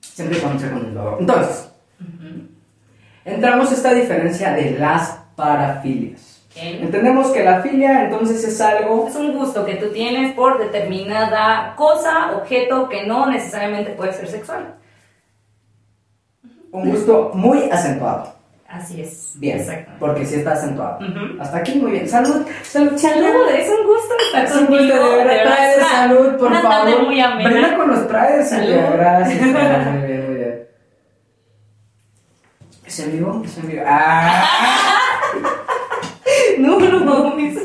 Siempre 0.00 0.38
con 0.38 0.56
el 0.56 0.94
logo. 0.94 1.16
Entonces, 1.20 1.70
entramos 3.24 3.70
a 3.70 3.74
esta 3.74 3.94
diferencia 3.94 4.52
de 4.52 4.72
las 4.72 5.18
parafilias. 5.34 6.34
Entendemos 6.56 7.28
que 7.32 7.42
la 7.42 7.60
filia 7.62 8.04
entonces 8.04 8.44
es 8.44 8.60
algo... 8.60 9.08
Es 9.08 9.16
un 9.16 9.36
gusto 9.36 9.66
que 9.66 9.74
tú 9.74 9.88
tienes 9.88 10.34
por 10.34 10.58
determinada 10.58 11.74
cosa, 11.76 12.36
objeto 12.36 12.88
que 12.88 13.06
no 13.06 13.26
necesariamente 13.26 13.90
puede 13.90 14.12
ser 14.12 14.28
sexual. 14.28 14.76
Un 16.70 16.90
gusto 16.90 17.32
muy 17.34 17.70
acentuado. 17.70 18.34
Así 18.74 19.00
es. 19.00 19.32
Bien, 19.36 19.58
Exacto. 19.60 19.92
porque 20.00 20.26
sí 20.26 20.34
está 20.34 20.52
acentuado. 20.52 20.98
Hasta 21.40 21.58
aquí 21.58 21.76
muy 21.78 21.92
bien. 21.92 22.08
Salud, 22.08 22.44
salud, 22.62 22.98
Salud, 22.98 23.48
es 23.56 23.68
un 23.68 23.86
gusto 23.86 24.14
estar 24.26 24.44
Es 24.44 24.52
un 24.56 24.66
gusto 24.66 24.82
de 25.16 25.24
verdad. 25.24 25.44
Traer 25.44 25.80
salud, 25.80 26.36
por 26.38 26.48
una 26.48 26.62
tarde 26.62 26.90
favor. 26.92 27.06
muy 27.06 27.20
amena. 27.20 27.50
Brenda 27.50 27.76
con 27.76 27.90
los 27.90 28.00
Silvia. 28.00 28.44
Salud. 28.44 28.96
Gracias. 28.96 29.42
Muy 29.94 30.06
bien, 30.06 30.26
muy 30.26 30.34
bien. 30.36 30.66
¿Es 32.84 32.98
en 33.00 33.12
vivo? 33.12 33.42
¿Es 33.44 33.58
en 33.58 33.68
vivo? 33.68 33.82
¡Ah! 33.86 34.44
No, 36.58 36.78
no, 36.78 37.34
mis... 37.34 37.56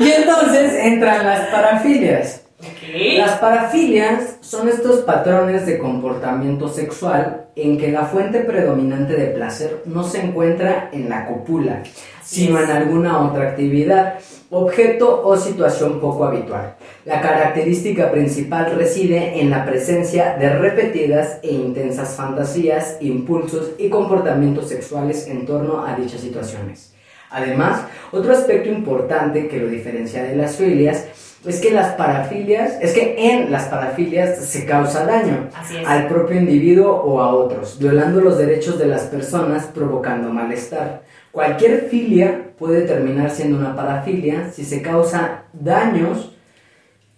Y 0.00 0.10
entonces 0.12 0.74
entran 0.74 1.24
las 1.24 1.46
parafilias. 1.48 2.42
Las 2.88 3.38
parafilias 3.38 4.38
son 4.40 4.66
estos 4.68 5.00
patrones 5.00 5.66
de 5.66 5.78
comportamiento 5.78 6.66
sexual 6.66 7.48
en 7.54 7.76
que 7.76 7.92
la 7.92 8.06
fuente 8.06 8.40
predominante 8.40 9.16
de 9.16 9.26
placer 9.26 9.82
no 9.84 10.02
se 10.02 10.22
encuentra 10.22 10.88
en 10.90 11.10
la 11.10 11.26
copula, 11.26 11.82
sino 12.24 12.58
en 12.58 12.70
alguna 12.70 13.20
otra 13.20 13.50
actividad, 13.50 14.14
objeto 14.48 15.22
o 15.22 15.36
situación 15.36 16.00
poco 16.00 16.24
habitual. 16.24 16.76
La 17.04 17.20
característica 17.20 18.10
principal 18.10 18.74
reside 18.74 19.40
en 19.40 19.50
la 19.50 19.66
presencia 19.66 20.36
de 20.38 20.48
repetidas 20.48 21.38
e 21.42 21.52
intensas 21.52 22.14
fantasías, 22.14 22.96
impulsos 23.00 23.72
y 23.76 23.90
comportamientos 23.90 24.70
sexuales 24.70 25.26
en 25.26 25.44
torno 25.44 25.84
a 25.84 25.96
dichas 25.96 26.22
situaciones. 26.22 26.94
Además, 27.30 27.82
otro 28.10 28.32
aspecto 28.32 28.68
importante 28.68 29.46
que 29.46 29.58
lo 29.58 29.68
diferencia 29.68 30.24
de 30.24 30.34
las 30.34 30.56
filias 30.56 31.06
es 31.46 31.60
que 31.60 31.70
las 31.70 31.94
parafilias, 31.94 32.72
es 32.82 32.92
que 32.92 33.14
en 33.32 33.50
las 33.50 33.64
parafilias 33.64 34.44
se 34.44 34.66
causa 34.66 35.04
daño 35.06 35.48
al 35.86 36.06
propio 36.08 36.36
individuo 36.38 36.92
o 36.92 37.20
a 37.20 37.34
otros, 37.34 37.78
violando 37.78 38.20
los 38.20 38.36
derechos 38.36 38.78
de 38.78 38.86
las 38.86 39.02
personas, 39.04 39.64
provocando 39.74 40.28
malestar. 40.30 41.02
Cualquier 41.32 41.88
filia 41.88 42.50
puede 42.58 42.82
terminar 42.82 43.30
siendo 43.30 43.56
una 43.58 43.74
parafilia 43.74 44.50
si 44.52 44.64
se 44.64 44.82
causa 44.82 45.44
daños 45.52 46.36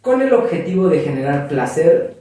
con 0.03 0.21
el 0.23 0.33
objetivo 0.35 0.89
de 0.89 1.01
generar 1.01 1.49
placer 1.49 2.15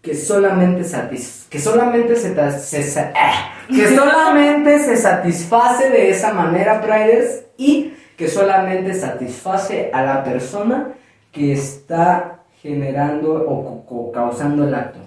que 0.00 0.14
solamente 0.14 0.84
satis 0.84 1.46
que 1.50 1.58
solamente 1.58 2.14
se, 2.16 2.34
se 2.60 2.82
sa- 2.84 3.12
¡ah! 3.16 3.50
que 3.68 3.88
solamente 3.96 4.78
se 4.78 4.96
satisface 4.96 5.90
de 5.90 6.10
esa 6.10 6.32
manera 6.32 6.80
Priders 6.80 7.42
y 7.56 7.94
que 8.16 8.28
solamente 8.28 8.94
satisface 8.94 9.90
a 9.92 10.02
la 10.02 10.22
persona 10.24 10.92
que 11.32 11.52
está 11.52 12.40
generando 12.62 13.34
o, 13.34 14.12
causando 14.12 14.66
el 14.66 14.74
acto. 14.74 14.98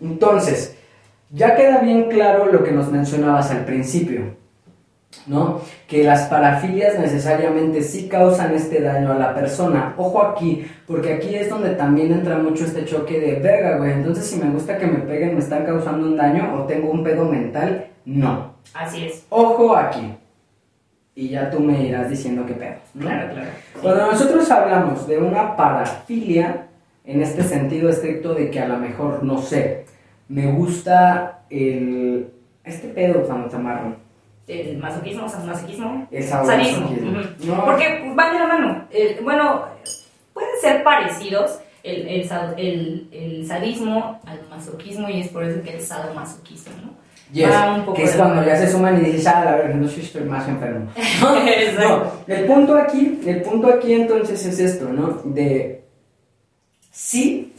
Entonces, 0.00 0.76
ya 1.30 1.56
queda 1.56 1.78
bien 1.78 2.08
claro 2.08 2.52
lo 2.52 2.62
que 2.62 2.72
nos 2.72 2.90
mencionabas 2.90 3.50
al 3.50 3.64
principio, 3.64 4.36
¿no? 5.26 5.60
Que 5.88 6.04
las 6.04 6.28
parafilias 6.28 6.98
necesariamente 6.98 7.82
sí 7.82 8.08
causan 8.08 8.54
este 8.54 8.80
daño 8.80 9.12
a 9.12 9.18
la 9.18 9.34
persona. 9.34 9.94
Ojo 9.96 10.22
aquí, 10.22 10.66
porque 10.86 11.14
aquí 11.14 11.34
es 11.34 11.48
donde 11.48 11.70
también 11.70 12.12
entra 12.12 12.38
mucho 12.38 12.64
este 12.64 12.84
choque 12.84 13.18
de 13.20 13.40
verga, 13.40 13.78
güey. 13.78 13.92
Entonces, 13.92 14.26
si 14.26 14.36
me 14.36 14.50
gusta 14.50 14.78
que 14.78 14.86
me 14.86 14.98
peguen, 14.98 15.34
me 15.34 15.40
están 15.40 15.64
causando 15.64 16.06
un 16.06 16.16
daño 16.16 16.54
o 16.54 16.64
tengo 16.64 16.90
un 16.90 17.02
pedo 17.02 17.24
mental, 17.24 17.86
no. 18.04 18.54
Así 18.74 19.06
es. 19.06 19.24
Ojo 19.30 19.76
aquí. 19.76 20.14
Y 21.16 21.28
ya 21.28 21.48
tú 21.50 21.60
me 21.60 21.80
irás 21.86 22.10
diciendo 22.10 22.44
qué 22.46 22.54
pedo. 22.54 22.74
¿no? 22.94 23.02
Claro, 23.02 23.32
claro. 23.32 23.48
Cuando 23.80 24.06
nosotros 24.12 24.50
hablamos 24.50 25.06
de 25.06 25.18
una 25.18 25.56
parafilia, 25.56 26.66
en 27.04 27.20
este 27.22 27.42
sentido 27.44 27.88
estricto 27.90 28.34
de 28.34 28.50
que 28.50 28.58
a 28.60 28.66
lo 28.68 28.78
mejor, 28.78 29.22
no 29.22 29.38
sé, 29.40 29.84
me 30.28 30.50
gusta 30.52 31.40
el... 31.50 32.28
Este 32.64 32.88
pedo 32.88 33.22
cuando 33.24 33.48
te 33.48 33.56
amarran. 33.56 33.96
El 34.48 34.78
masoquismo, 34.78 35.28
sadomasoquismo. 35.28 36.08
El 36.10 36.22
Sadismo. 36.24 36.50
sadomasoquismo. 36.88 37.10
ujú. 37.10 37.46
No. 37.54 37.64
Porque 37.66 38.12
van 38.16 38.32
de 38.32 38.38
la 38.38 38.46
mano. 38.46 38.84
El- 38.90 39.22
bueno, 39.22 39.64
pueden 40.32 40.50
ser 40.62 40.82
parecidos 40.82 41.58
el, 41.82 42.08
el- 42.08 43.08
el 43.12 43.46
sadismo 43.46 44.18
al 44.26 44.40
masoquismo 44.48 45.08
y 45.10 45.20
es 45.20 45.28
por 45.28 45.44
eso 45.44 45.62
que 45.62 45.74
el 45.76 45.80
sadomasoquismo, 45.82 46.72
¿no? 46.82 47.03
Yes, 47.34 47.50
Va 47.50 47.74
un 47.74 47.84
poco 47.84 47.96
que 47.96 48.04
es 48.04 48.12
de 48.12 48.18
cuando 48.18 48.44
ya 48.44 48.56
se 48.56 48.70
suman 48.70 49.00
y 49.00 49.06
dices, 49.06 49.26
ah, 49.26 49.44
la 49.44 49.56
verdad, 49.56 49.74
no 49.74 49.88
sé 49.88 50.02
estoy 50.02 50.22
más 50.22 50.48
enfermo. 50.48 50.88
No, 51.20 52.12
el 52.28 52.44
punto 52.44 52.76
aquí, 52.76 53.20
el 53.26 53.42
punto 53.42 53.68
aquí 53.68 53.92
entonces 53.92 54.46
es 54.46 54.60
esto, 54.60 54.88
¿no? 54.88 55.20
De 55.24 55.82
sí 56.92 57.52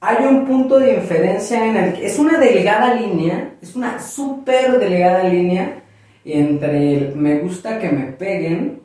hay 0.00 0.24
un 0.24 0.46
punto 0.46 0.78
de 0.78 0.94
inferencia 0.94 1.66
en 1.66 1.76
el 1.76 1.92
que 1.92 2.06
es 2.06 2.18
una 2.18 2.38
delgada 2.38 2.94
línea, 2.94 3.54
es 3.60 3.76
una 3.76 4.00
súper 4.00 4.78
delgada 4.78 5.24
línea 5.24 5.82
entre 6.24 6.94
el 6.94 7.16
me 7.16 7.38
gusta 7.40 7.78
que 7.78 7.90
me 7.90 8.06
peguen 8.12 8.80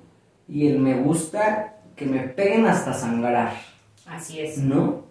y 0.48 0.68
el 0.68 0.80
me 0.80 0.96
gusta 0.96 1.78
que 1.96 2.06
me 2.06 2.20
peguen 2.20 2.66
hasta 2.66 2.94
sangrar. 2.94 3.54
Así 4.06 4.42
es. 4.42 4.58
¿no? 4.58 5.05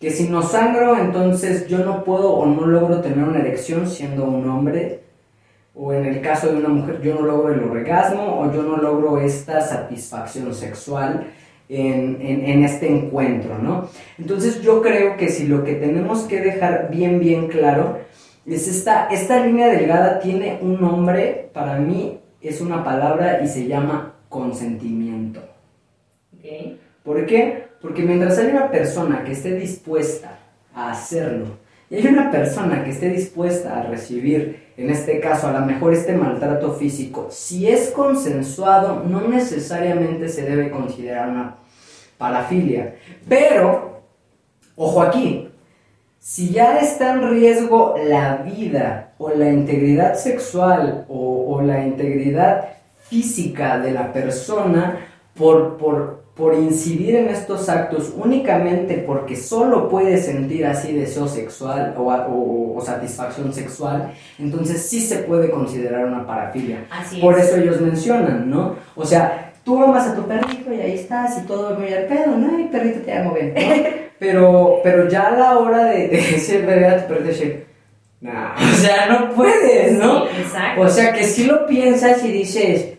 Que 0.00 0.10
si 0.10 0.28
no 0.28 0.42
sangro, 0.42 0.96
entonces 0.98 1.66
yo 1.68 1.78
no 1.84 2.02
puedo 2.04 2.32
o 2.32 2.46
no 2.46 2.66
logro 2.66 3.00
tener 3.00 3.22
una 3.22 3.40
erección 3.40 3.86
siendo 3.86 4.24
un 4.24 4.48
hombre, 4.48 5.00
o 5.74 5.92
en 5.92 6.06
el 6.06 6.20
caso 6.20 6.48
de 6.50 6.56
una 6.58 6.68
mujer, 6.70 7.00
yo 7.02 7.14
no 7.14 7.22
logro 7.22 7.52
el 7.52 7.62
orgasmo 7.62 8.40
o 8.40 8.52
yo 8.52 8.62
no 8.62 8.76
logro 8.78 9.18
esta 9.20 9.60
satisfacción 9.60 10.52
sexual 10.54 11.26
en, 11.68 12.18
en- 12.20 12.44
en 12.44 12.64
este 12.64 12.88
encuentro, 12.88 13.58
¿no? 13.58 13.88
Entonces 14.18 14.60
yo 14.62 14.82
creo 14.82 15.16
que 15.16 15.28
si 15.28 15.46
lo 15.46 15.62
que 15.64 15.74
tenemos 15.74 16.22
que 16.22 16.40
dejar 16.40 16.88
bien, 16.90 17.20
bien 17.20 17.46
claro 17.48 17.98
es 18.46 18.66
esta, 18.68 19.06
esta 19.08 19.44
línea 19.46 19.68
delgada 19.68 20.18
tiene 20.18 20.58
un 20.62 20.80
nombre, 20.80 21.50
para 21.52 21.78
mí 21.78 22.18
es 22.40 22.60
una 22.60 22.82
palabra 22.82 23.40
y 23.44 23.46
se 23.46 23.66
llama 23.68 24.14
consentimiento. 24.28 25.40
¿Por 27.04 27.26
qué? 27.26 27.69
Porque 27.80 28.02
mientras 28.02 28.38
hay 28.38 28.48
una 28.48 28.70
persona 28.70 29.24
que 29.24 29.32
esté 29.32 29.54
dispuesta 29.54 30.38
a 30.74 30.90
hacerlo 30.90 31.46
y 31.90 31.96
hay 31.96 32.06
una 32.06 32.30
persona 32.30 32.84
que 32.84 32.90
esté 32.90 33.08
dispuesta 33.08 33.80
a 33.80 33.82
recibir, 33.82 34.70
en 34.76 34.90
este 34.90 35.18
caso 35.18 35.48
a 35.48 35.52
lo 35.58 35.66
mejor 35.66 35.92
este 35.92 36.12
maltrato 36.12 36.72
físico, 36.72 37.26
si 37.30 37.68
es 37.68 37.90
consensuado, 37.90 39.02
no 39.04 39.22
necesariamente 39.22 40.28
se 40.28 40.42
debe 40.42 40.70
considerar 40.70 41.30
una 41.30 41.56
parafilia. 42.16 42.94
Pero, 43.28 44.02
ojo 44.76 45.02
aquí, 45.02 45.48
si 46.20 46.50
ya 46.50 46.78
está 46.78 47.14
en 47.14 47.28
riesgo 47.28 47.96
la 48.06 48.36
vida 48.36 49.14
o 49.18 49.30
la 49.30 49.50
integridad 49.50 50.14
sexual 50.14 51.06
o, 51.08 51.56
o 51.56 51.62
la 51.62 51.84
integridad 51.84 52.68
física 53.08 53.80
de 53.80 53.90
la 53.90 54.12
persona 54.12 55.08
por, 55.34 55.76
por, 55.76 56.19
por 56.40 56.54
incidir 56.54 57.14
en 57.14 57.28
estos 57.28 57.68
actos 57.68 58.12
únicamente 58.16 58.94
porque 59.06 59.36
solo 59.36 59.88
puede 59.88 60.16
sentir 60.16 60.66
así 60.66 60.92
deseo 60.94 61.28
sexual 61.28 61.94
o, 61.96 62.02
o- 62.10 62.76
o 62.76 62.80
satisfacción 62.80 63.52
sexual, 63.52 64.12
entonces 64.38 64.82
sí 64.88 65.00
se 65.00 65.18
puede 65.18 65.50
considerar 65.50 66.06
una 66.06 66.26
parafilia. 66.26 66.86
Así 66.90 67.20
Por 67.20 67.38
es. 67.38 67.46
eso 67.46 67.56
ellos 67.58 67.80
mencionan, 67.80 68.50
¿no? 68.50 68.74
O 68.96 69.04
sea, 69.04 69.52
tú 69.64 69.80
amas 69.82 70.08
a 70.08 70.16
tu 70.16 70.22
perrito 70.26 70.72
y 70.72 70.80
ahí 70.80 70.94
estás 70.94 71.38
y 71.38 71.46
todo 71.46 71.78
muy 71.78 71.92
al 71.92 72.06
pedo, 72.06 72.34
¿no? 72.36 72.58
Y 72.58 72.64
perrito 72.64 73.00
te 73.00 73.12
amo 73.12 73.34
bien, 73.34 73.54
¿no? 73.54 73.60
Pero, 74.20 74.80
pero 74.82 75.08
ya 75.08 75.28
a 75.28 75.30
la 75.38 75.58
hora 75.58 75.84
de, 75.86 76.08
de 76.08 76.16
decir 76.18 76.66
verdad 76.66 76.98
a 76.98 77.06
tu 77.06 77.14
perrito, 77.14 77.64
nah, 78.20 78.52
o 78.54 78.76
sea, 78.76 79.06
no 79.06 79.30
puedes, 79.34 79.92
¿no? 79.98 80.24
Sí, 80.26 80.30
exacto. 80.42 80.80
O 80.82 80.88
sea, 80.90 81.12
que 81.14 81.24
si 81.24 81.44
lo 81.44 81.66
piensas 81.66 82.22
y 82.22 82.30
dices, 82.30 82.98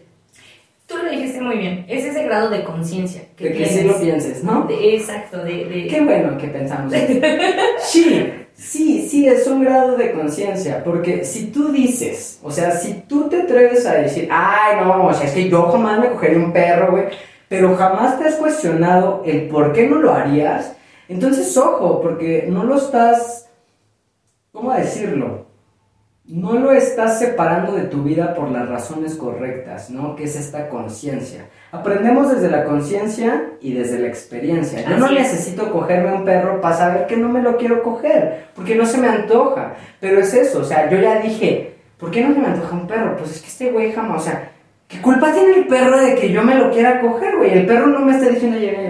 Tú 0.91 0.97
lo 1.03 1.09
dijiste 1.11 1.39
muy 1.41 1.57
bien. 1.57 1.85
Es 1.87 2.03
ese 2.03 2.23
grado 2.23 2.49
de 2.49 2.63
conciencia 2.63 3.21
que 3.37 3.45
de 3.45 3.49
que 3.51 3.57
tienes. 3.57 3.73
sí 3.75 3.83
lo 3.87 3.99
pienses, 3.99 4.43
¿no? 4.43 4.63
De- 4.65 4.95
exacto, 4.95 5.37
de... 5.43 5.65
de- 5.65 5.87
Qué 5.87 6.01
bueno 6.01 6.37
que 6.37 6.47
pensamos. 6.47 6.93
Sí, 7.79 8.31
sí, 8.53 9.07
sí, 9.09 9.27
es 9.27 9.47
un 9.47 9.63
grado 9.63 9.95
de 9.97 10.11
conciencia, 10.11 10.83
porque 10.83 11.23
si 11.25 11.47
tú 11.47 11.71
dices, 11.71 12.39
o 12.43 12.51
sea, 12.51 12.71
si 12.71 12.93
tú 13.07 13.27
te 13.29 13.41
atreves 13.43 13.85
a 13.85 13.93
decir, 13.95 14.27
ay, 14.31 14.77
no, 14.83 15.07
o 15.07 15.13
sea, 15.13 15.25
es 15.27 15.33
que 15.33 15.49
yo 15.49 15.63
jamás 15.71 15.99
me 15.99 16.09
cogería 16.09 16.37
un 16.37 16.51
perro, 16.53 16.91
güey, 16.91 17.05
pero 17.49 17.75
jamás 17.75 18.19
te 18.19 18.25
has 18.27 18.35
cuestionado 18.35 19.23
el 19.25 19.47
por 19.47 19.73
qué 19.73 19.87
no 19.87 19.97
lo 19.97 20.13
harías, 20.13 20.73
entonces 21.09 21.55
ojo, 21.57 22.01
porque 22.01 22.45
no 22.49 22.63
lo 22.63 22.75
estás, 22.77 23.49
¿cómo 24.51 24.71
decirlo? 24.73 25.47
No 26.31 26.53
lo 26.53 26.71
estás 26.71 27.19
separando 27.19 27.73
de 27.73 27.83
tu 27.83 28.03
vida 28.03 28.33
por 28.33 28.49
las 28.49 28.69
razones 28.69 29.15
correctas, 29.15 29.89
¿no? 29.89 30.15
Que 30.15 30.23
es 30.23 30.37
esta 30.37 30.69
conciencia. 30.69 31.47
Aprendemos 31.73 32.33
desde 32.33 32.49
la 32.49 32.63
conciencia 32.63 33.49
y 33.59 33.73
desde 33.73 33.99
la 33.99 34.07
experiencia. 34.07 34.89
Yo 34.89 34.97
no 34.97 35.11
necesito 35.11 35.69
cogerme 35.69 36.13
un 36.13 36.23
perro 36.23 36.61
para 36.61 36.77
saber 36.77 37.07
que 37.07 37.17
no 37.17 37.27
me 37.27 37.41
lo 37.41 37.57
quiero 37.57 37.83
coger, 37.83 38.45
porque 38.55 38.75
no 38.75 38.85
se 38.85 38.97
me 38.97 39.09
antoja. 39.09 39.73
Pero 39.99 40.21
es 40.21 40.33
eso, 40.33 40.59
o 40.59 40.63
sea, 40.63 40.89
yo 40.89 41.01
ya 41.01 41.19
dije, 41.19 41.75
¿por 41.97 42.11
qué 42.11 42.23
no 42.23 42.33
se 42.33 42.39
me 42.39 42.47
antoja 42.47 42.75
un 42.77 42.87
perro? 42.87 43.17
Pues 43.17 43.31
es 43.31 43.41
que 43.41 43.47
este 43.47 43.71
güey 43.71 43.91
jamás, 43.91 44.21
o 44.21 44.23
sea, 44.23 44.51
¿Qué 44.87 45.01
culpa 45.01 45.31
tiene 45.31 45.53
el 45.53 45.67
perro 45.67 45.97
de 45.97 46.15
que 46.15 46.33
yo 46.33 46.43
me 46.43 46.55
lo 46.55 46.69
quiera 46.69 46.99
coger, 46.99 47.37
güey? 47.37 47.59
El 47.59 47.65
perro 47.65 47.87
no 47.87 47.99
me 48.01 48.11
está 48.11 48.27
diciendo, 48.27 48.57
llega 48.57 48.81
y 48.81 48.87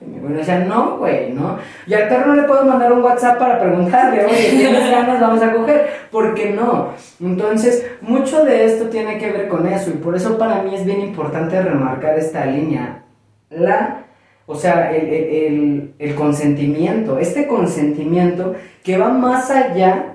güey. 0.00 0.40
O 0.40 0.44
sea, 0.44 0.60
no, 0.60 0.98
güey, 0.98 1.32
¿no? 1.32 1.58
Y 1.86 1.94
al 1.94 2.08
perro 2.08 2.26
no 2.26 2.34
le 2.36 2.48
puedo 2.48 2.64
mandar 2.64 2.92
un 2.92 3.02
WhatsApp 3.02 3.38
para 3.38 3.60
preguntarle, 3.60 4.24
oye, 4.24 4.50
¿tienes 4.50 4.90
ganas? 4.90 5.20
Vamos 5.20 5.42
a 5.42 5.52
coger. 5.52 5.88
¿Por 6.10 6.34
qué 6.34 6.50
no? 6.50 6.92
Entonces, 7.20 7.86
mucho 8.00 8.44
de 8.44 8.64
esto 8.66 8.86
tiene 8.86 9.18
que 9.18 9.32
ver 9.32 9.48
con 9.48 9.66
eso. 9.66 9.90
Y 9.90 9.94
por 9.94 10.14
eso 10.16 10.38
para 10.38 10.62
mí 10.62 10.74
es 10.74 10.84
bien 10.84 11.00
importante 11.00 11.60
remarcar 11.60 12.18
esta 12.18 12.46
línea. 12.46 13.02
La 13.50 14.04
o 14.50 14.54
sea, 14.54 14.96
el, 14.96 15.08
el, 15.12 15.94
el, 15.98 16.14
consentimiento, 16.14 17.18
este 17.18 17.46
consentimiento 17.46 18.54
que 18.82 18.96
va 18.96 19.10
más 19.10 19.50
allá 19.50 20.14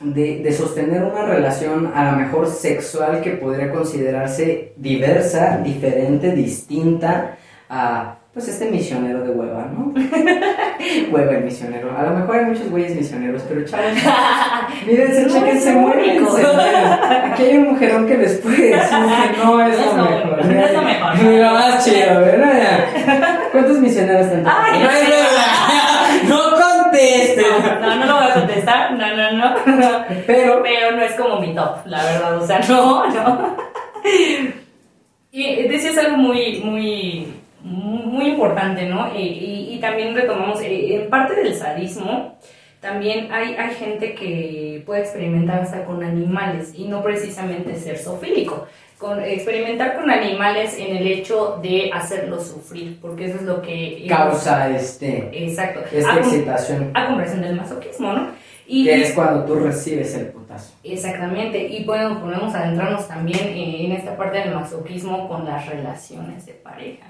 de, 0.00 0.38
de, 0.38 0.52
sostener 0.52 1.04
una 1.04 1.26
relación 1.26 1.92
a 1.94 2.10
lo 2.10 2.16
mejor 2.16 2.48
sexual 2.48 3.20
que 3.20 3.32
podría 3.32 3.70
considerarse 3.70 4.72
diversa, 4.76 5.58
diferente, 5.58 6.32
distinta 6.32 7.36
a 7.68 8.19
pues 8.32 8.46
este 8.46 8.70
misionero 8.70 9.24
de 9.24 9.30
hueva, 9.30 9.66
¿no? 9.72 9.92
hueva 11.10 11.32
el 11.32 11.44
misionero. 11.44 11.90
A 11.98 12.04
lo 12.04 12.10
mejor 12.10 12.36
hay 12.36 12.44
muchos 12.44 12.70
güeyes 12.70 12.94
misioneros, 12.94 13.42
pero 13.48 13.64
chavos, 13.64 13.86
mírense, 14.86 15.26
chequense, 15.26 15.72
muérense. 15.72 16.46
Aquí 17.24 17.42
hay 17.42 17.56
un 17.56 17.72
mujerón 17.72 18.06
que 18.06 18.18
les 18.18 18.38
puede 18.38 18.76
decir 18.76 18.98
que 18.98 19.44
no 19.44 19.66
es 19.66 19.96
lo 19.96 20.04
mejor. 20.04 20.46
No 20.46 20.64
es 20.64 20.72
lo 20.72 20.82
mejor. 20.82 21.22
Lo 21.24 21.50
más 21.54 21.84
chido, 21.84 22.20
¿verdad? 22.20 22.84
¿Cuántos 23.50 23.78
misioneros 23.78 24.26
están? 24.26 24.46
Ay, 24.46 24.80
no 24.80 24.90
es 24.90 25.08
verdad. 25.08 26.28
No 26.28 26.82
contestes. 26.82 27.46
No, 27.80 27.80
no, 27.80 27.96
no 27.96 28.06
lo 28.06 28.14
voy 28.14 28.30
a 28.30 28.34
contestar. 28.34 28.92
No, 28.92 29.16
no, 29.16 29.32
no. 29.32 30.04
Pero, 30.28 30.62
Pero 30.62 30.92
no 30.92 31.02
es 31.02 31.12
como 31.14 31.40
mi 31.40 31.52
top, 31.52 31.84
la 31.86 32.04
verdad. 32.04 32.38
O 32.38 32.46
sea, 32.46 32.60
no, 32.68 33.06
no. 33.08 33.56
Y 35.32 35.68
decías 35.68 35.98
algo 35.98 36.16
muy, 36.16 36.60
muy 36.60 37.40
muy 37.62 38.28
importante, 38.28 38.86
¿no? 38.86 39.10
Y, 39.16 39.78
también 39.80 40.14
retomamos, 40.14 40.60
eh, 40.60 40.94
en 40.94 41.08
parte 41.08 41.34
del 41.34 41.54
sadismo, 41.54 42.36
también 42.80 43.32
hay, 43.32 43.54
hay 43.54 43.74
gente 43.74 44.14
que 44.14 44.82
puede 44.84 45.00
experimentar 45.00 45.60
hasta 45.60 45.84
con 45.84 46.02
animales 46.02 46.72
y 46.76 46.84
no 46.84 47.02
precisamente 47.02 47.76
ser 47.76 47.98
zoofílico. 47.98 48.66
Con, 48.98 49.24
experimentar 49.24 49.96
con 49.96 50.10
animales 50.10 50.76
en 50.78 50.94
el 50.94 51.06
hecho 51.06 51.58
de 51.62 51.90
hacerlos 51.90 52.48
sufrir, 52.48 52.98
porque 53.00 53.26
eso 53.26 53.36
es 53.36 53.42
lo 53.42 53.62
que... 53.62 54.04
Causa 54.06 54.68
este... 54.68 55.30
Exacto. 55.32 55.80
Esta 55.90 56.18
excitación. 56.18 56.90
A 56.92 57.06
conversión 57.06 57.40
del 57.40 57.56
masoquismo, 57.56 58.12
¿no? 58.12 58.28
Y, 58.66 58.84
que 58.84 59.02
es 59.02 59.12
cuando 59.14 59.44
tú 59.46 59.54
recibes 59.54 60.14
el 60.14 60.26
putazo. 60.26 60.74
Exactamente, 60.84 61.66
y 61.66 61.82
bueno, 61.84 62.20
podemos 62.20 62.54
adentrarnos 62.54 63.08
también 63.08 63.48
en 63.48 63.92
esta 63.92 64.16
parte 64.16 64.38
del 64.38 64.54
masoquismo 64.54 65.26
con 65.28 65.44
las 65.46 65.66
relaciones 65.66 66.44
de 66.44 66.52
pareja. 66.52 67.09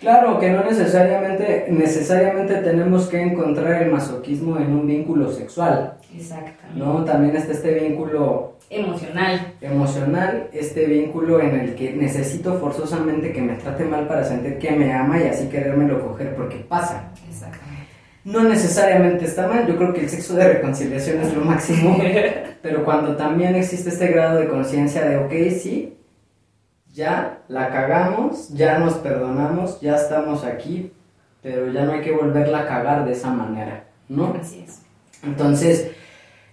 Claro, 0.00 0.38
que 0.38 0.50
no 0.50 0.64
necesariamente, 0.64 1.66
necesariamente 1.70 2.54
tenemos 2.56 3.06
que 3.06 3.20
encontrar 3.20 3.82
el 3.82 3.90
masoquismo 3.90 4.58
en 4.58 4.72
un 4.72 4.86
vínculo 4.86 5.30
sexual. 5.30 5.98
Exactamente. 6.14 6.78
¿no? 6.78 7.04
También 7.04 7.36
está 7.36 7.52
este 7.52 7.74
vínculo 7.74 8.54
emocional. 8.70 9.54
Emocional, 9.60 10.48
este 10.52 10.86
vínculo 10.86 11.40
en 11.40 11.60
el 11.60 11.74
que 11.74 11.92
necesito 11.92 12.54
forzosamente 12.58 13.32
que 13.32 13.42
me 13.42 13.54
trate 13.54 13.84
mal 13.84 14.06
para 14.06 14.24
sentir 14.24 14.58
que 14.58 14.70
me 14.72 14.92
ama 14.92 15.20
y 15.20 15.28
así 15.28 15.48
querérmelo 15.48 16.06
coger 16.06 16.34
porque 16.34 16.56
pasa. 16.56 17.10
Exactamente. 17.28 17.64
No 18.24 18.42
necesariamente 18.42 19.26
está 19.26 19.46
mal, 19.48 19.66
yo 19.66 19.76
creo 19.76 19.92
que 19.92 20.00
el 20.00 20.08
sexo 20.08 20.34
de 20.34 20.54
reconciliación 20.54 21.20
es 21.20 21.34
lo 21.34 21.44
máximo, 21.44 21.98
pero 22.62 22.84
cuando 22.84 23.16
también 23.16 23.54
existe 23.54 23.90
este 23.90 24.08
grado 24.08 24.38
de 24.38 24.48
conciencia 24.48 25.04
de, 25.04 25.18
ok, 25.18 25.32
sí, 25.60 25.98
ya 26.94 27.40
la 27.48 27.70
cagamos, 27.70 28.50
ya 28.50 28.78
nos 28.78 28.94
perdonamos, 28.94 29.80
ya 29.80 29.96
estamos 29.96 30.44
aquí, 30.44 30.92
pero 31.42 31.70
ya 31.72 31.84
no 31.84 31.92
hay 31.92 32.00
que 32.02 32.12
volverla 32.12 32.60
a 32.60 32.66
cagar 32.66 33.04
de 33.04 33.12
esa 33.12 33.30
manera, 33.30 33.84
¿no? 34.08 34.34
Así 34.40 34.64
es. 34.66 34.80
Entonces, 35.24 35.90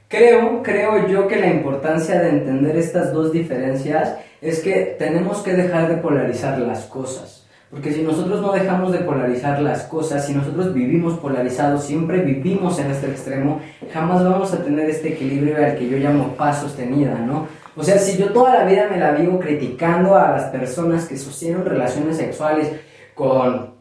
creo, 0.07 0.63
creo 0.63 1.07
yo 1.07 1.27
que 1.27 1.35
la 1.35 1.47
importancia 1.47 2.19
de 2.19 2.29
entender 2.29 2.75
estas 2.75 3.13
dos 3.13 3.31
diferencias 3.31 4.15
es 4.41 4.61
que 4.61 4.95
tenemos 4.97 5.43
que 5.43 5.53
dejar 5.53 5.87
de 5.87 5.97
polarizar 5.97 6.57
las 6.57 6.85
cosas. 6.85 7.45
Porque 7.69 7.93
si 7.93 8.01
nosotros 8.01 8.41
no 8.41 8.51
dejamos 8.51 8.91
de 8.91 8.99
polarizar 8.99 9.61
las 9.61 9.83
cosas, 9.83 10.25
si 10.25 10.33
nosotros 10.33 10.73
vivimos 10.73 11.17
polarizados, 11.19 11.85
siempre 11.85 12.19
vivimos 12.19 12.79
en 12.79 12.91
este 12.91 13.07
extremo, 13.07 13.61
jamás 13.93 14.25
vamos 14.25 14.53
a 14.53 14.61
tener 14.61 14.89
este 14.89 15.13
equilibrio 15.13 15.55
al 15.55 15.77
que 15.77 15.87
yo 15.87 15.97
llamo 15.97 16.35
paz 16.35 16.59
sostenida, 16.59 17.15
¿no? 17.15 17.47
O 17.75 17.83
sea, 17.83 17.97
si 17.97 18.17
yo 18.17 18.31
toda 18.31 18.53
la 18.53 18.65
vida 18.65 18.87
me 18.89 18.97
la 18.97 19.11
vivo 19.11 19.39
criticando 19.39 20.15
a 20.15 20.31
las 20.31 20.43
personas 20.45 21.05
que 21.05 21.17
sostienen 21.17 21.65
relaciones 21.65 22.17
sexuales 22.17 22.69
con 23.15 23.71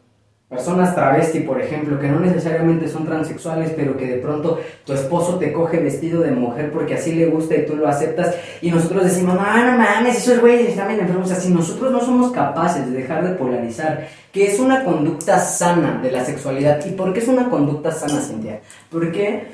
personas 0.50 0.96
travesti, 0.96 1.40
por 1.40 1.60
ejemplo, 1.60 1.98
que 2.00 2.08
no 2.08 2.18
necesariamente 2.18 2.88
son 2.88 3.06
transexuales, 3.06 3.72
pero 3.76 3.96
que 3.96 4.06
de 4.06 4.16
pronto 4.16 4.58
tu 4.84 4.92
esposo 4.92 5.38
te 5.38 5.52
coge 5.52 5.78
vestido 5.78 6.22
de 6.22 6.32
mujer 6.32 6.72
porque 6.72 6.94
así 6.94 7.12
le 7.14 7.26
gusta 7.26 7.54
y 7.54 7.64
tú 7.64 7.76
lo 7.76 7.86
aceptas, 7.86 8.34
y 8.60 8.70
nosotros 8.72 9.04
decimos, 9.04 9.36
no, 9.36 9.40
no 9.42 9.78
mames, 9.78 10.18
esos 10.18 10.40
güeyes 10.40 10.70
están 10.70 10.88
bien 10.88 11.00
enfermos. 11.00 11.30
O 11.30 11.32
sea, 11.32 11.40
si 11.40 11.52
nosotros 11.52 11.92
no 11.92 12.00
somos 12.00 12.32
capaces 12.32 12.84
de 12.90 12.98
dejar 12.98 13.26
de 13.26 13.36
polarizar, 13.36 14.08
que 14.32 14.48
es 14.48 14.58
una 14.58 14.82
conducta 14.84 15.38
sana 15.38 16.00
de 16.02 16.10
la 16.10 16.24
sexualidad, 16.24 16.84
¿y 16.84 16.90
por 16.90 17.12
qué 17.12 17.20
es 17.20 17.28
una 17.28 17.48
conducta 17.48 17.92
sana, 17.92 18.20
Cintia? 18.20 18.60
Porque, 18.90 19.44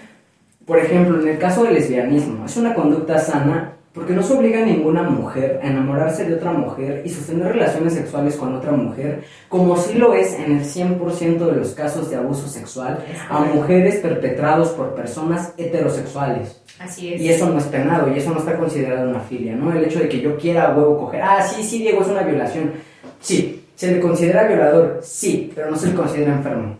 por 0.64 0.78
ejemplo, 0.78 1.20
en 1.20 1.28
el 1.28 1.38
caso 1.38 1.62
del 1.64 1.74
lesbianismo, 1.74 2.46
es 2.46 2.56
una 2.56 2.74
conducta 2.74 3.18
sana 3.18 3.75
porque 3.96 4.12
no 4.12 4.22
se 4.22 4.34
obliga 4.34 4.62
a 4.62 4.66
ninguna 4.66 5.04
mujer 5.04 5.58
a 5.62 5.68
enamorarse 5.68 6.26
de 6.26 6.34
otra 6.34 6.52
mujer 6.52 7.00
y 7.06 7.08
sostener 7.08 7.54
relaciones 7.54 7.94
sexuales 7.94 8.36
con 8.36 8.54
otra 8.54 8.72
mujer, 8.72 9.24
como 9.48 9.74
sí 9.78 9.94
lo 9.94 10.12
es 10.12 10.34
en 10.34 10.58
el 10.58 10.64
100% 10.64 11.38
de 11.38 11.56
los 11.56 11.70
casos 11.70 12.10
de 12.10 12.16
abuso 12.16 12.46
sexual 12.46 13.02
a 13.30 13.40
mujeres 13.40 13.96
perpetrados 13.96 14.68
por 14.72 14.94
personas 14.94 15.54
heterosexuales. 15.56 16.60
Así 16.78 17.14
es. 17.14 17.22
Y 17.22 17.30
eso 17.30 17.48
no 17.48 17.58
es 17.58 17.64
penado 17.64 18.14
y 18.14 18.18
eso 18.18 18.32
no 18.32 18.40
está 18.40 18.58
considerado 18.58 19.08
una 19.08 19.20
filia, 19.20 19.56
¿no? 19.56 19.72
El 19.72 19.86
hecho 19.86 20.00
de 20.00 20.10
que 20.10 20.20
yo 20.20 20.36
quiera 20.36 20.68
a 20.68 20.76
huevo 20.76 20.98
coger, 20.98 21.22
ah, 21.22 21.42
sí, 21.42 21.64
sí, 21.64 21.78
Diego, 21.78 22.02
es 22.02 22.08
una 22.08 22.22
violación. 22.22 22.72
Sí, 23.18 23.64
se 23.76 23.92
le 23.92 24.00
considera 24.00 24.46
violador, 24.46 25.00
sí, 25.02 25.50
pero 25.54 25.70
no 25.70 25.76
se 25.78 25.86
le 25.86 25.94
considera 25.94 26.34
enfermo. 26.34 26.76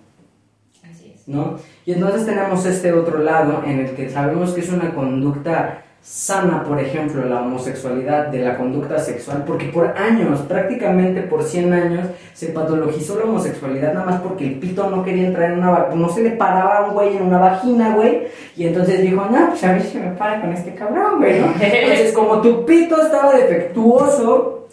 Así 0.84 1.14
es. 1.16 1.26
¿No? 1.26 1.56
Y 1.86 1.92
entonces 1.92 2.26
tenemos 2.26 2.66
este 2.66 2.92
otro 2.92 3.20
lado 3.20 3.62
en 3.64 3.80
el 3.80 3.90
que 3.92 4.10
sabemos 4.10 4.52
que 4.52 4.60
es 4.60 4.68
una 4.68 4.92
conducta 4.92 5.84
sana, 6.08 6.62
por 6.62 6.78
ejemplo, 6.78 7.24
la 7.24 7.40
homosexualidad 7.40 8.28
de 8.28 8.38
la 8.38 8.56
conducta 8.56 8.96
sexual, 9.00 9.42
porque 9.44 9.66
por 9.66 9.88
años, 9.98 10.40
prácticamente 10.42 11.22
por 11.22 11.42
100 11.42 11.72
años, 11.72 12.06
se 12.32 12.46
patologizó 12.48 13.18
la 13.18 13.24
homosexualidad 13.24 13.92
nada 13.92 14.06
más 14.06 14.20
porque 14.20 14.46
el 14.46 14.54
pito 14.60 14.88
no 14.88 15.02
quería 15.04 15.26
entrar 15.26 15.50
en 15.50 15.58
una 15.58 15.88
no 15.94 16.08
se 16.08 16.22
le 16.22 16.30
paraba 16.30 16.78
a 16.78 16.84
un 16.84 16.94
güey 16.94 17.16
en 17.16 17.24
una 17.24 17.38
vagina, 17.38 17.96
güey, 17.96 18.28
y 18.56 18.68
entonces 18.68 19.02
dijo, 19.02 19.26
no, 19.28 19.48
pues 19.48 19.64
a 19.64 19.72
ver 19.72 19.82
si 19.82 19.98
me 19.98 20.12
para 20.12 20.40
con 20.40 20.52
este 20.52 20.74
cabrón, 20.74 21.18
güey, 21.18 21.38
Entonces, 21.60 22.12
como 22.12 22.40
tu 22.40 22.64
pito 22.64 23.02
estaba 23.02 23.34
defectuoso, 23.34 24.65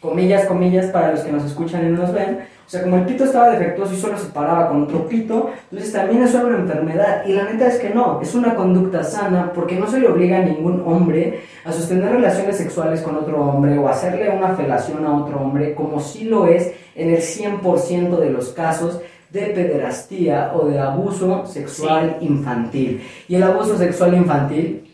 comillas, 0.00 0.46
comillas, 0.46 0.86
para 0.86 1.12
los 1.12 1.20
que 1.20 1.32
nos 1.32 1.44
escuchan 1.44 1.86
y 1.86 1.90
no 1.90 2.02
nos 2.02 2.12
ven, 2.12 2.38
o 2.68 2.70
sea, 2.70 2.82
como 2.82 2.98
el 2.98 3.06
pito 3.06 3.24
estaba 3.24 3.48
defectuoso 3.48 3.94
y 3.94 3.96
solo 3.96 4.18
se 4.18 4.26
paraba 4.26 4.68
con 4.68 4.82
otro 4.82 5.08
pito, 5.08 5.50
entonces 5.70 5.90
también 5.90 6.22
es 6.22 6.32
solo 6.32 6.48
una 6.48 6.58
enfermedad. 6.58 7.24
Y 7.24 7.32
la 7.32 7.44
neta 7.44 7.66
es 7.66 7.78
que 7.78 7.88
no, 7.88 8.20
es 8.20 8.34
una 8.34 8.54
conducta 8.54 9.02
sana 9.02 9.52
porque 9.54 9.76
no 9.76 9.90
se 9.90 9.98
le 9.98 10.06
obliga 10.06 10.36
a 10.36 10.42
ningún 10.42 10.82
hombre 10.84 11.40
a 11.64 11.72
sostener 11.72 12.12
relaciones 12.12 12.58
sexuales 12.58 13.00
con 13.00 13.16
otro 13.16 13.42
hombre 13.42 13.78
o 13.78 13.88
hacerle 13.88 14.28
una 14.28 14.54
felación 14.54 15.06
a 15.06 15.16
otro 15.16 15.40
hombre, 15.40 15.74
como 15.74 15.98
sí 15.98 16.24
lo 16.24 16.46
es 16.46 16.72
en 16.94 17.08
el 17.08 17.22
100% 17.22 18.18
de 18.18 18.30
los 18.30 18.50
casos 18.50 19.00
de 19.30 19.46
pederastía 19.46 20.52
o 20.54 20.68
de 20.68 20.78
abuso 20.78 21.46
sexual 21.46 22.18
infantil. 22.20 23.02
Y 23.28 23.36
el 23.36 23.44
abuso 23.44 23.78
sexual 23.78 24.14
infantil, 24.14 24.84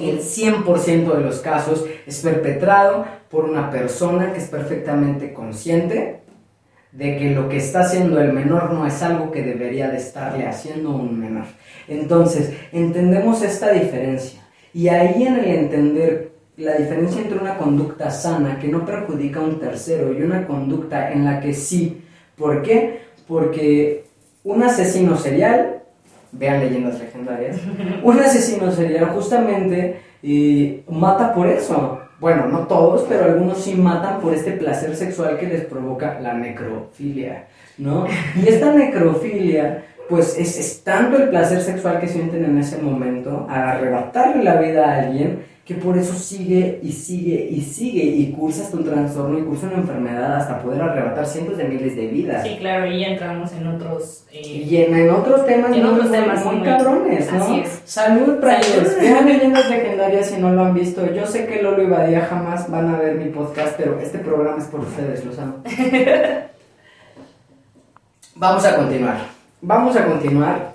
el 0.00 0.18
100% 0.18 1.14
de 1.14 1.20
los 1.20 1.38
casos, 1.38 1.84
es 2.04 2.20
perpetrado 2.20 3.04
por 3.32 3.46
una 3.46 3.70
persona 3.70 4.32
que 4.32 4.40
es 4.40 4.48
perfectamente 4.48 5.32
consciente 5.32 6.20
de 6.92 7.16
que 7.16 7.30
lo 7.30 7.48
que 7.48 7.56
está 7.56 7.80
haciendo 7.80 8.20
el 8.20 8.34
menor 8.34 8.74
no 8.74 8.86
es 8.86 9.02
algo 9.02 9.32
que 9.32 9.42
debería 9.42 9.88
de 9.88 9.96
estarle 9.96 10.46
haciendo 10.46 10.90
un 10.90 11.18
menor. 11.18 11.46
Entonces, 11.88 12.52
entendemos 12.72 13.42
esta 13.42 13.72
diferencia. 13.72 14.42
Y 14.74 14.88
ahí 14.88 15.24
en 15.24 15.36
el 15.36 15.46
entender 15.46 16.32
la 16.58 16.74
diferencia 16.74 17.22
entre 17.22 17.38
una 17.38 17.56
conducta 17.56 18.10
sana 18.10 18.58
que 18.60 18.68
no 18.68 18.84
perjudica 18.84 19.40
a 19.40 19.44
un 19.44 19.58
tercero 19.58 20.12
y 20.12 20.20
una 20.20 20.46
conducta 20.46 21.10
en 21.10 21.24
la 21.24 21.40
que 21.40 21.54
sí. 21.54 22.02
¿Por 22.36 22.60
qué? 22.60 23.00
Porque 23.26 24.04
un 24.44 24.62
asesino 24.62 25.16
serial, 25.16 25.82
vean 26.32 26.60
leyendas 26.60 26.98
legendarias, 26.98 27.56
un 28.02 28.20
asesino 28.20 28.70
serial 28.70 29.06
justamente 29.06 30.00
y 30.22 30.82
mata 30.86 31.34
por 31.34 31.48
eso 31.48 32.02
bueno, 32.22 32.46
no 32.46 32.68
todos, 32.68 33.04
pero 33.08 33.24
algunos 33.24 33.58
sí 33.58 33.74
matan 33.74 34.20
por 34.20 34.32
este 34.32 34.52
placer 34.52 34.94
sexual 34.94 35.38
que 35.40 35.48
les 35.48 35.64
provoca 35.64 36.20
la 36.20 36.34
necrofilia, 36.34 37.48
¿no? 37.78 38.06
Y 38.40 38.48
esta 38.48 38.72
necrofilia, 38.72 39.84
pues 40.12 40.36
es, 40.38 40.58
es 40.58 40.84
tanto 40.84 41.16
el 41.16 41.30
placer 41.30 41.60
sexual 41.62 41.98
que 42.00 42.08
sienten 42.08 42.44
en 42.44 42.58
ese 42.58 42.76
momento, 42.78 43.46
al 43.48 43.62
arrebatarle 43.62 44.44
la 44.44 44.56
vida 44.60 44.84
a 44.84 44.98
alguien, 45.04 45.50
que 45.64 45.74
por 45.76 45.96
eso 45.96 46.12
sigue 46.14 46.80
y 46.82 46.90
sigue 46.90 47.48
y 47.50 47.60
sigue 47.62 48.02
y 48.02 48.32
cursa 48.32 48.64
hasta 48.64 48.76
un 48.76 48.84
trastorno 48.84 49.38
y 49.38 49.42
cursa 49.42 49.68
una 49.68 49.76
enfermedad 49.76 50.34
hasta 50.36 50.60
poder 50.60 50.82
arrebatar 50.82 51.24
cientos 51.24 51.56
de 51.56 51.64
miles 51.64 51.94
de 51.94 52.08
vidas. 52.08 52.42
Sí, 52.46 52.56
claro, 52.58 52.86
y 52.92 52.98
ya 53.00 53.06
entramos 53.06 53.52
en 53.52 53.68
otros... 53.68 54.24
eh, 54.32 54.40
Y 54.68 54.76
en, 54.78 54.94
en 54.96 55.10
otros 55.10 55.46
temas, 55.46 55.70
En 55.72 55.82
muy- 55.82 55.90
otros 55.92 56.08
muy- 56.10 56.18
temas 56.18 56.44
muy 56.44 56.56
muy- 56.56 56.64
cabrones, 56.66 57.32
¿no? 57.32 57.44
así 57.44 57.60
es. 57.60 57.80
Salud, 57.84 58.40
Prayers. 58.40 58.88
Salud. 58.88 59.00
Vean 59.00 59.26
leyendas 59.26 59.70
legendarias 59.70 60.26
si 60.26 60.40
no 60.40 60.50
lo 60.52 60.64
han 60.64 60.74
visto. 60.74 61.06
Yo 61.14 61.26
sé 61.26 61.46
que 61.46 61.62
Lolo 61.62 61.84
y 61.84 61.86
Badía 61.86 62.22
jamás 62.22 62.68
van 62.68 62.92
a 62.92 62.98
ver 62.98 63.14
mi 63.14 63.26
podcast, 63.30 63.74
pero 63.76 64.00
este 64.00 64.18
programa 64.18 64.58
es 64.58 64.64
por 64.68 64.80
ustedes, 64.80 65.24
los 65.24 65.38
amo. 65.38 65.62
Vamos 68.34 68.64
a 68.64 68.76
continuar. 68.76 69.41
Vamos 69.64 69.94
a 69.94 70.04
continuar. 70.06 70.74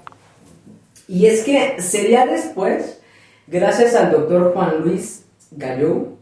Y 1.09 1.25
es 1.25 1.43
que 1.43 1.81
sería 1.81 2.25
después, 2.25 3.01
gracias 3.45 3.93
al 3.95 4.13
doctor 4.13 4.53
Juan 4.53 4.81
Luis 4.81 5.25
Gallou 5.51 6.15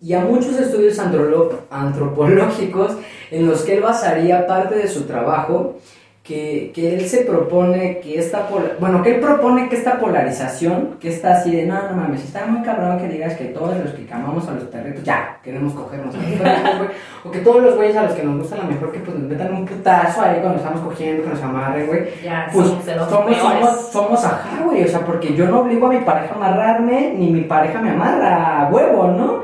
y 0.00 0.12
a 0.12 0.20
muchos 0.20 0.56
estudios 0.60 0.96
antropológicos 1.00 2.92
en 3.32 3.48
los 3.48 3.62
que 3.62 3.74
él 3.74 3.82
basaría 3.82 4.46
parte 4.46 4.76
de 4.76 4.86
su 4.86 5.06
trabajo, 5.06 5.80
que, 6.28 6.72
que 6.74 6.94
él 6.94 7.08
se 7.08 7.24
propone 7.24 8.00
que 8.00 8.18
esta, 8.18 8.50
bueno, 8.78 9.02
que 9.02 9.14
él 9.14 9.20
propone 9.20 9.70
que 9.70 9.76
esta 9.76 9.98
polarización, 9.98 10.98
que 11.00 11.08
está 11.08 11.38
así 11.38 11.50
de, 11.50 11.64
no, 11.64 11.74
no 11.88 11.96
mames, 11.96 12.22
está 12.22 12.44
muy 12.44 12.60
cabrón 12.60 12.98
que 12.98 13.08
digas 13.08 13.32
que 13.32 13.46
todos 13.46 13.74
los 13.78 13.94
que 13.94 14.06
amamos 14.12 14.46
a 14.46 14.52
los 14.52 14.64
perritos, 14.64 15.02
ya, 15.04 15.38
queremos 15.42 15.72
cogernos 15.72 16.14
a 16.14 16.18
los 16.18 16.26
perritos, 16.26 16.76
güey, 16.78 16.90
o 17.24 17.30
que 17.30 17.38
todos 17.38 17.62
los 17.62 17.76
güeyes 17.76 17.96
a 17.96 18.02
los 18.02 18.12
que 18.12 18.22
nos 18.24 18.40
gusta 18.40 18.56
la 18.56 18.64
mejor 18.64 18.92
que 18.92 18.98
pues 18.98 19.16
nos 19.18 19.26
metan 19.26 19.54
un 19.54 19.64
putazo 19.64 20.20
ahí 20.20 20.40
cuando 20.42 20.58
estamos 20.58 20.82
cogiendo, 20.82 21.22
que 21.22 21.30
nos 21.30 21.42
amarren, 21.42 21.86
güey, 21.86 22.02
Ya, 22.22 22.50
pues 22.52 22.68
somos 22.68 22.84
somos, 22.84 23.36
somos, 23.38 23.90
somos 23.90 24.24
ajá, 24.26 24.64
güey, 24.66 24.84
o 24.84 24.88
sea, 24.88 25.00
porque 25.00 25.34
yo 25.34 25.46
no 25.46 25.60
obligo 25.60 25.86
a 25.86 25.94
mi 25.94 26.00
pareja 26.00 26.34
a 26.34 26.36
amarrarme, 26.36 27.14
ni 27.16 27.30
mi 27.30 27.40
pareja 27.40 27.80
me 27.80 27.92
amarra 27.92 28.66
a 28.66 28.68
huevo, 28.68 29.06
¿no? 29.06 29.40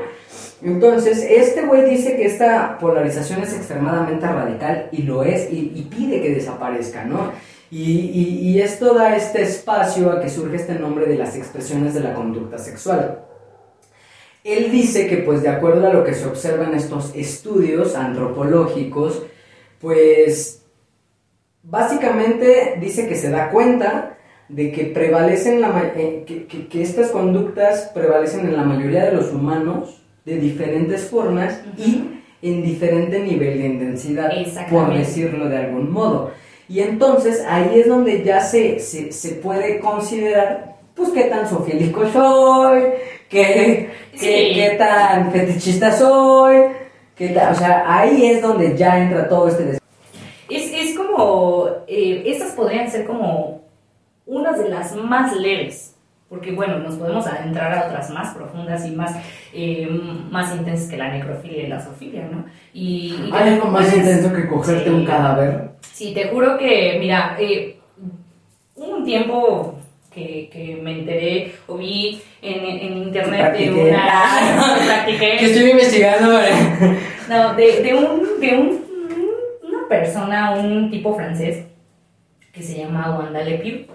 Entonces, 0.61 1.25
este 1.29 1.65
güey 1.65 1.89
dice 1.89 2.15
que 2.15 2.25
esta 2.25 2.77
polarización 2.79 3.41
es 3.41 3.53
extremadamente 3.53 4.25
radical 4.25 4.89
y 4.91 5.03
lo 5.03 5.23
es, 5.23 5.51
y, 5.51 5.87
pide 5.89 6.21
que 6.21 6.33
desaparezca, 6.33 7.03
¿no? 7.03 7.33
Y, 7.69 8.59
esto 8.59 8.93
da 8.93 9.15
este 9.15 9.41
espacio 9.43 10.11
a 10.11 10.21
que 10.21 10.29
surge 10.29 10.55
este 10.55 10.75
nombre 10.75 11.05
de 11.07 11.17
las 11.17 11.35
expresiones 11.35 11.93
de 11.93 11.99
la 11.99 12.13
conducta 12.13 12.57
sexual. 12.57 13.19
Él 14.43 14.71
dice 14.71 15.07
que, 15.07 15.17
pues, 15.17 15.41
de 15.41 15.49
acuerdo 15.49 15.87
a 15.87 15.93
lo 15.93 16.03
que 16.03 16.13
se 16.13 16.25
observa 16.25 16.65
en 16.65 16.75
estos 16.75 17.13
estudios 17.15 17.95
antropológicos, 17.95 19.23
pues, 19.81 20.63
básicamente 21.63 22.77
dice 22.79 23.07
que 23.07 23.15
se 23.15 23.29
da 23.29 23.49
cuenta 23.49 24.17
de 24.47 24.71
que 24.71 24.85
prevalecen 24.85 25.59
la 25.59 25.91
eh, 25.95 26.23
que 26.69 26.81
estas 26.81 27.09
conductas 27.09 27.91
prevalecen 27.93 28.45
en 28.45 28.55
la 28.55 28.63
mayoría 28.63 29.05
de 29.05 29.13
los 29.13 29.33
humanos 29.33 30.04
de 30.25 30.37
diferentes 30.37 31.03
formas 31.09 31.61
y 31.77 32.19
en 32.41 32.63
diferente 32.63 33.19
nivel 33.19 33.59
de 33.59 33.65
intensidad, 33.67 34.29
por 34.69 34.93
decirlo 34.93 35.47
de 35.49 35.57
algún 35.57 35.91
modo. 35.91 36.31
Y 36.67 36.79
entonces 36.79 37.43
ahí 37.47 37.79
es 37.79 37.87
donde 37.87 38.23
ya 38.23 38.39
se, 38.41 38.79
se, 38.79 39.11
se 39.11 39.35
puede 39.35 39.79
considerar, 39.79 40.77
pues, 40.95 41.09
qué 41.09 41.25
tan 41.25 41.47
sofílico 41.47 42.07
soy, 42.11 42.81
qué, 43.29 43.89
qué, 44.11 44.17
Sí. 44.17 44.55
qué 44.55 44.75
tan 44.77 45.31
fetichista 45.31 45.91
soy, 45.91 46.63
qué 47.15 47.37
o 47.51 47.55
sea, 47.55 47.83
ahí 47.87 48.25
es 48.25 48.41
donde 48.41 48.75
ya 48.75 48.99
entra 48.99 49.29
todo 49.29 49.47
este 49.47 49.63
des- 49.65 49.81
Es, 50.49 50.71
es 50.73 50.95
como, 50.97 51.67
eh, 51.87 52.23
estas 52.25 52.51
podrían 52.53 52.89
ser 52.89 53.05
como 53.05 53.61
unas 54.25 54.57
de 54.57 54.69
las 54.69 54.95
más 54.95 55.35
leves, 55.35 55.94
porque 56.35 56.51
bueno, 56.51 56.79
nos 56.79 56.95
podemos 56.95 57.25
adentrar 57.25 57.73
a 57.73 57.85
otras 57.87 58.09
más 58.09 58.35
profundas 58.35 58.85
y 58.85 58.91
más, 58.91 59.15
eh, 59.53 59.87
más 60.29 60.53
intensas 60.53 60.89
que 60.89 60.97
la 60.97 61.07
necrofilia 61.09 61.63
y 61.63 61.67
la 61.67 61.79
zoofilia, 61.79 62.27
¿no? 62.29 62.43
Y, 62.73 63.15
Hay 63.31 63.53
algo 63.53 63.67
más 63.69 63.85
puedes- 63.87 64.05
intenso 64.05 64.33
que 64.35 64.47
cogerte 64.49 64.83
Sí. 64.83 64.89
un 64.89 65.05
cadáver. 65.05 65.69
Sí, 65.93 66.13
te 66.13 66.27
juro 66.27 66.57
que, 66.57 66.97
mira, 66.99 67.37
eh, 67.39 67.77
hubo 68.75 68.97
un 68.97 69.05
tiempo 69.05 69.75
que, 70.13 70.49
que 70.51 70.77
me 70.83 70.99
enteré 70.99 71.53
o 71.67 71.77
vi 71.77 72.21
en, 72.41 72.65
en 72.65 72.97
internet 72.97 73.57
de 73.57 73.69
una... 73.69 74.03
practiqué. 74.85 75.37
Que 75.39 75.45
estoy 75.45 75.69
investigando, 75.71 76.33
¿vale? 76.33 76.49
No, 77.29 77.53
de, 77.55 77.81
de, 77.81 77.93
un, 77.93 78.39
de 78.41 78.57
un, 78.57 78.85
una 79.63 79.87
persona, 79.87 80.51
un 80.51 80.91
tipo 80.91 81.15
francés, 81.15 81.63
que 82.51 82.61
se 82.61 82.79
llama 82.79 83.17
Wanda 83.17 83.41
Lepiut. 83.41 83.87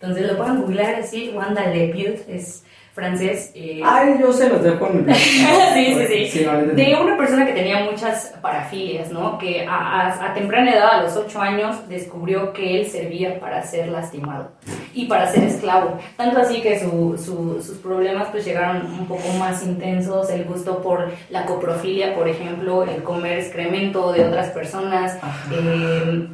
Entonces 0.00 0.26
lo 0.30 0.36
pueden 0.38 0.60
googlear 0.62 0.94
así, 0.96 1.30
Wanda 1.34 1.66
Lepiut, 1.66 2.16
es 2.28 2.64
francés. 2.94 3.52
eh, 3.54 3.80
Ay, 3.84 4.16
yo 4.20 4.32
se 4.32 4.48
los 4.48 4.62
dejo 4.62 4.86
en 4.88 5.06
mi 5.06 5.14
sí, 5.74 5.94
sí, 6.08 6.26
sí. 6.28 6.44
entendí. 6.44 6.82
De 6.84 6.96
una 7.00 7.16
persona 7.16 7.46
que 7.46 7.52
tenía 7.52 7.84
muchas 7.84 8.34
parafilias, 8.42 9.10
¿no? 9.12 9.38
Que 9.38 9.64
a, 9.66 9.74
a- 10.08 10.30
a 10.30 10.34
temprana 10.34 10.72
edad, 10.72 10.90
a 10.98 11.02
los 11.02 11.16
8 11.16 11.40
años, 11.40 11.88
descubrió 11.88 12.52
que 12.52 12.80
él 12.80 12.86
servía 12.86 13.38
para 13.38 13.62
ser 13.62 13.88
lastimado 13.88 14.52
y 14.92 15.04
para 15.06 15.30
ser 15.30 15.44
esclavo. 15.44 15.98
Tanto 16.16 16.40
así 16.40 16.60
que 16.62 16.80
su- 16.80 17.16
su- 17.16 17.62
sus 17.62 17.78
problemas 17.78 18.28
pues 18.30 18.44
llegaron 18.44 18.84
un 18.86 19.06
poco 19.06 19.28
más 19.38 19.62
intensos, 19.64 20.28
el 20.30 20.44
gusto 20.44 20.82
por 20.82 21.10
la 21.30 21.44
coprofilia, 21.46 22.14
por 22.16 22.26
ejemplo, 22.28 22.82
el 22.84 23.02
comer 23.02 23.38
excremento 23.38 24.12
de 24.12 24.24
otras 24.26 24.48
personas. 24.50 25.16
Eh, 25.52 26.26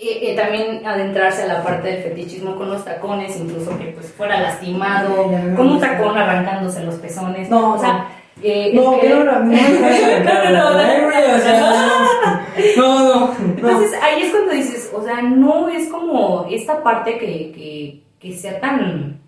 eh, 0.00 0.30
eh, 0.30 0.36
también 0.36 0.86
adentrarse 0.86 1.42
a 1.42 1.46
la 1.46 1.64
parte 1.64 1.88
del 1.88 2.04
fetichismo 2.04 2.54
con 2.54 2.70
los 2.70 2.84
tacones, 2.84 3.36
incluso 3.36 3.76
que 3.76 3.86
pues 3.86 4.12
fuera 4.12 4.40
lastimado, 4.40 5.28
Ay, 5.28 5.54
con 5.56 5.72
un 5.72 5.80
tacón 5.80 6.16
arrancándose 6.16 6.84
los 6.84 6.94
pezones. 6.96 7.50
No, 7.50 7.74
o 7.74 7.78
sea, 7.80 8.06
eh, 8.40 8.70
No, 8.72 9.00
que 9.00 9.08
no, 9.08 9.24
no, 9.24 9.40
no, 9.40 9.50
no, 12.76 13.02
no. 13.02 13.34
Entonces 13.40 13.92
ahí 14.00 14.22
es 14.22 14.30
cuando 14.30 14.52
dices, 14.52 14.92
o 14.94 15.02
sea, 15.02 15.20
no 15.20 15.68
es 15.68 15.88
como 15.88 16.46
esta 16.48 16.80
parte 16.84 17.18
que, 17.18 17.50
que, 17.50 18.04
que 18.20 18.36
sea 18.36 18.60
tan, 18.60 19.18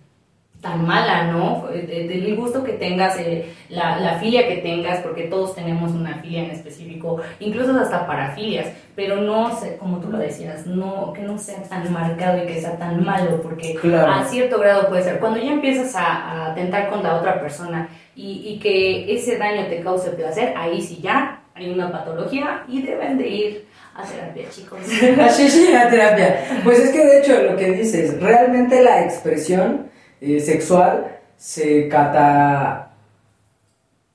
tan 0.60 0.86
mala, 0.86 1.24
¿no? 1.32 1.66
De- 1.72 1.82
de- 1.82 2.08
Del 2.08 2.36
gusto 2.36 2.62
que 2.62 2.72
tengas, 2.74 3.18
eh, 3.18 3.46
la, 3.70 3.98
la 3.98 4.18
filia 4.18 4.46
que 4.46 4.56
tengas, 4.58 4.98
porque 5.00 5.22
todos 5.24 5.54
tenemos 5.54 5.92
una 5.92 6.16
filia 6.18 6.44
en 6.44 6.50
específico, 6.50 7.20
incluso 7.38 7.72
hasta 7.78 8.06
parafilias, 8.06 8.68
pero 8.94 9.16
no, 9.16 9.58
como 9.78 9.98
tú 10.00 10.10
lo 10.10 10.18
decías, 10.18 10.66
no, 10.66 11.12
que 11.14 11.22
no 11.22 11.38
sea 11.38 11.62
tan 11.62 11.90
marcado 11.92 12.42
y 12.42 12.46
que 12.46 12.60
sea 12.60 12.76
tan 12.76 13.02
malo, 13.04 13.40
porque 13.42 13.74
Claro. 13.76 14.12
a 14.12 14.24
cierto 14.24 14.58
grado 14.58 14.88
puede 14.88 15.02
ser. 15.02 15.18
Cuando 15.18 15.38
ya 15.40 15.50
empiezas 15.52 15.94
a, 15.96 16.02
a 16.04 16.52
atentar 16.52 16.90
con 16.90 17.02
la 17.02 17.16
otra 17.16 17.40
persona 17.40 17.88
y, 18.14 18.42
y 18.46 18.58
que 18.58 19.14
ese 19.14 19.38
daño 19.38 19.66
te 19.68 19.80
cause 19.80 20.10
placer, 20.10 20.52
ahí 20.56 20.82
sí 20.82 21.00
ya 21.02 21.40
hay 21.54 21.70
una 21.70 21.90
patología 21.90 22.64
y 22.68 22.82
deben 22.82 23.16
de 23.16 23.28
ir 23.28 23.66
a 23.94 24.02
terapia, 24.04 24.44
chicos. 24.50 24.78
Así 25.20 25.48
sí, 25.50 25.68
la 25.72 25.88
terapia. 25.88 26.60
Pues 26.64 26.78
es 26.78 26.90
que 26.90 27.04
de 27.04 27.20
hecho 27.20 27.42
lo 27.42 27.56
que 27.56 27.70
dices, 27.72 28.20
realmente 28.20 28.82
la 28.82 29.04
expresión 29.04 29.89
eh, 30.20 30.40
sexual 30.40 31.18
se 31.36 31.88
cata... 31.88 32.92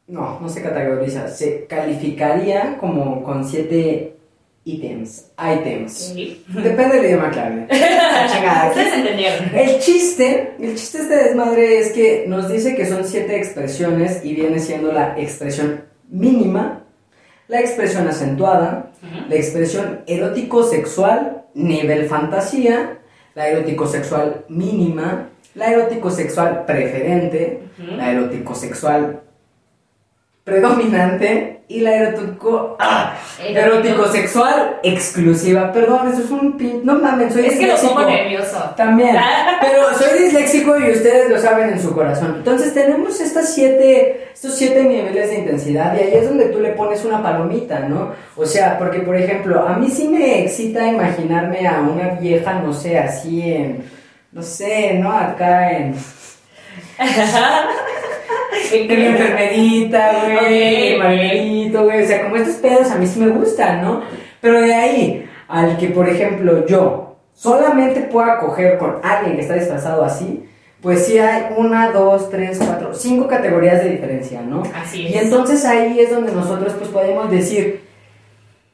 No, 0.08 0.40
no 0.40 0.50
se 0.50 0.62
categoriza, 0.62 1.28
se 1.28 1.66
calificaría 1.66 2.78
como 2.78 3.24
con 3.24 3.44
siete 3.44 4.16
ítems, 4.66 5.32
items. 5.38 6.14
Depende 6.48 6.98
del 6.98 7.06
idioma 7.06 7.30
clave. 7.32 7.68
Aquí 7.70 8.70
Ustedes 8.70 8.94
entendieron. 8.94 9.56
El 9.56 9.80
chiste, 9.80 10.56
el 10.60 10.76
chiste 10.76 10.98
de 10.98 11.04
este 11.04 11.16
desmadre 11.16 11.80
es 11.80 11.92
que 11.92 12.26
nos 12.28 12.50
dice 12.50 12.76
que 12.76 12.86
son 12.86 13.06
siete 13.06 13.38
expresiones 13.38 14.26
y 14.26 14.34
viene 14.34 14.60
siendo 14.60 14.92
la 14.92 15.20
expresión 15.20 15.86
mínima, 16.10 16.84
la 17.48 17.60
expresión 17.60 18.08
acentuada, 18.08 18.92
la 19.30 19.36
expresión 19.36 20.02
erótico-sexual, 20.08 21.46
nivel 21.54 22.08
fantasía, 22.08 23.00
la 23.36 23.50
erótico-sexual 23.50 24.46
mínima, 24.50 25.30
la 25.56 25.72
erótico-sexual 25.72 26.66
preferente, 26.66 27.62
la 27.98 28.12
erótico-sexual 28.12 29.22
predominante 30.44 31.62
y 31.68 31.80
la 31.80 31.96
erótico, 31.96 32.76
ah, 32.80 33.16
Erótico. 33.44 33.60
erótico-sexual 33.60 34.80
exclusiva. 34.84 35.72
Perdón, 35.72 36.10
eso 36.14 36.22
es 36.24 36.30
un 36.30 36.56
pin... 36.56 36.82
No 36.84 37.00
mames, 37.00 37.34
soy 37.34 37.48
Es 37.48 37.54
que 37.58 37.66
lo 37.66 37.74
disléxico. 37.74 37.96
pongo 37.96 38.08
nervioso. 38.08 38.74
También. 38.78 39.16
Pero 39.62 39.92
soy 39.98 40.24
disléxico 40.26 40.78
y 40.78 40.92
ustedes 40.92 41.32
lo 41.32 41.40
saben 41.40 41.70
en 41.70 41.82
su 41.82 41.92
corazón. 41.96 42.36
Entonces 42.38 42.76
tenemos 42.76 43.20
estas 43.20 43.56
siete, 43.56 44.30
estos 44.32 44.54
siete 44.56 44.84
niveles 44.84 45.32
de 45.32 45.40
intensidad 45.40 45.96
y 45.96 46.02
ahí 46.04 46.14
es 46.14 46.28
donde 46.30 46.46
tú 46.50 46.60
le 46.60 46.74
pones 46.74 47.04
una 47.04 47.24
palomita, 47.24 47.80
¿no? 47.80 48.12
O 48.36 48.46
sea, 48.46 48.78
porque 48.78 49.00
por 49.00 49.16
ejemplo, 49.16 49.68
a 49.68 49.78
mí 49.78 49.90
sí 49.90 50.08
me 50.08 50.44
excita 50.44 50.86
imaginarme 50.86 51.68
a 51.68 51.80
una 51.80 52.10
vieja, 52.20 52.60
no 52.60 52.72
sé, 52.72 53.00
así 53.00 53.42
en, 53.42 53.84
no 54.36 54.44
sé, 54.44 54.96
¿no? 54.96 55.12
Acá 55.14 55.72
en... 55.72 55.96
¿En 58.74 58.88
mi 58.88 59.06
enfermerita, 59.06 60.12
güey, 60.26 60.96
Ok, 60.96 61.00
Margarito, 61.00 61.84
güey. 61.86 62.04
O 62.04 62.08
sea, 62.08 62.24
como 62.24 62.36
estos 62.36 62.56
pedos 62.56 62.92
a 62.92 62.96
mí 62.98 63.08
sí 63.08 63.22
me 63.22 63.30
gustan, 63.30 63.82
¿no? 63.82 64.02
Pero 64.42 64.60
de 64.60 64.74
ahí 64.74 65.30
al 65.48 65.78
que, 65.78 65.88
por 65.88 66.10
ejemplo, 66.10 66.66
yo 66.66 67.16
solamente 67.34 68.02
pueda 68.02 68.40
coger 68.40 68.78
con 68.78 68.98
alguien 69.04 69.38
que 69.38 69.44
está 69.44 69.54
disfrazado 69.54 70.04
así, 70.04 70.46
pues 70.82 71.06
sí 71.06 71.18
hay 71.18 71.54
una, 71.56 71.92
dos, 71.92 72.30
tres, 72.30 72.60
cuatro, 72.60 72.94
cinco 72.94 73.30
categorías 73.30 73.82
de 73.86 73.92
diferencia, 73.92 74.42
¿no? 74.42 74.64
Así 74.76 75.08
es. 75.08 75.14
Y 75.14 75.18
entonces 75.18 75.64
ahí 75.64 75.98
es 75.98 76.10
donde 76.12 76.34
nosotros 76.34 76.74
pues 76.78 76.90
podemos 76.90 77.32
decir, 77.32 77.86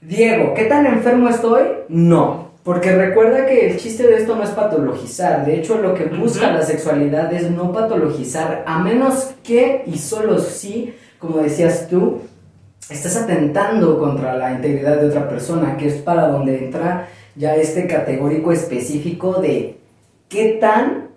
Diego, 0.02 0.56
¿qué 0.56 0.64
tan 0.64 0.88
enfermo 0.88 1.30
estoy? 1.30 1.68
No. 1.88 2.51
Porque 2.64 2.92
recuerda 2.92 3.46
que 3.48 3.72
el 3.72 3.78
chiste 3.78 4.06
de 4.06 4.18
esto 4.18 4.36
no 4.36 4.44
es 4.44 4.52
patologizar. 4.52 5.46
De 5.46 5.56
hecho, 5.56 5.78
lo 5.78 5.96
que 5.96 6.06
busca 6.06 6.52
la 6.52 6.62
sexualidad 6.62 7.34
es 7.34 7.50
no 7.50 7.72
patologizar, 7.72 8.64
a 8.68 8.80
menos 8.80 9.32
que, 9.44 9.84
y 9.88 9.98
solo 9.98 10.38
si, 10.38 10.94
como 11.18 11.38
decías 11.40 11.88
tú, 11.90 12.22
estás 12.90 13.16
atentando 13.16 13.98
contra 13.98 14.36
la 14.36 14.52
integridad 14.52 14.98
de 14.98 15.08
otra 15.08 15.28
persona, 15.28 15.76
que 15.78 15.88
es 15.88 15.96
para 15.96 16.28
donde 16.28 16.66
entra 16.66 17.08
ya 17.36 17.56
este 17.56 17.88
categórico 17.88 18.52
específico 18.52 19.42
de 19.42 19.78
qué 20.30 20.58
tan 20.60 21.11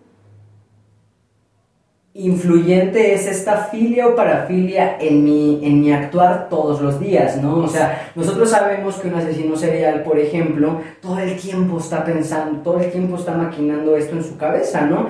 influyente 2.14 3.12
es 3.12 3.26
esta 3.26 3.64
filia 3.64 4.06
o 4.06 4.14
parafilia 4.14 4.96
en 5.00 5.24
mi, 5.24 5.60
en 5.64 5.80
mi 5.80 5.92
actuar 5.92 6.48
todos 6.48 6.80
los 6.80 7.00
días, 7.00 7.42
¿no? 7.42 7.56
O 7.56 7.68
sea, 7.68 8.12
nosotros 8.14 8.50
sabemos 8.50 8.94
que 8.96 9.08
un 9.08 9.16
asesino 9.16 9.56
serial, 9.56 10.04
por 10.04 10.18
ejemplo, 10.18 10.80
todo 11.02 11.18
el 11.18 11.36
tiempo 11.36 11.78
está 11.78 12.04
pensando, 12.04 12.60
todo 12.60 12.78
el 12.80 12.92
tiempo 12.92 13.16
está 13.16 13.32
maquinando 13.32 13.96
esto 13.96 14.14
en 14.14 14.22
su 14.22 14.36
cabeza, 14.36 14.82
¿no? 14.82 15.08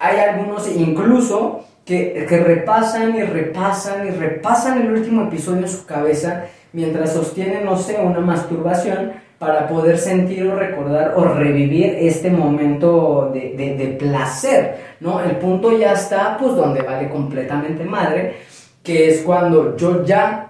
Hay 0.00 0.18
algunos 0.18 0.68
incluso 0.76 1.64
que, 1.84 2.26
que 2.28 2.40
repasan 2.40 3.14
y 3.14 3.22
repasan 3.22 4.08
y 4.08 4.10
repasan 4.10 4.82
el 4.82 4.92
último 4.92 5.28
episodio 5.28 5.60
en 5.60 5.68
su 5.68 5.86
cabeza 5.86 6.46
mientras 6.72 7.12
sostienen, 7.12 7.64
no 7.64 7.76
sé, 7.76 7.96
una 8.00 8.20
masturbación 8.20 9.12
para 9.40 9.66
poder 9.66 9.96
sentir 9.96 10.46
o 10.46 10.54
recordar 10.54 11.14
o 11.16 11.24
revivir 11.24 11.96
este 11.98 12.30
momento 12.30 13.30
de, 13.32 13.54
de- 13.56 13.74
de 13.74 13.86
placer, 13.94 14.76
¿no? 15.00 15.18
El 15.22 15.36
punto 15.36 15.72
ya 15.78 15.94
está, 15.94 16.36
pues, 16.38 16.54
donde 16.54 16.82
vale 16.82 17.08
completamente 17.08 17.82
madre, 17.84 18.34
que 18.82 19.08
es 19.08 19.22
cuando 19.22 19.74
yo 19.78 20.04
ya 20.04 20.46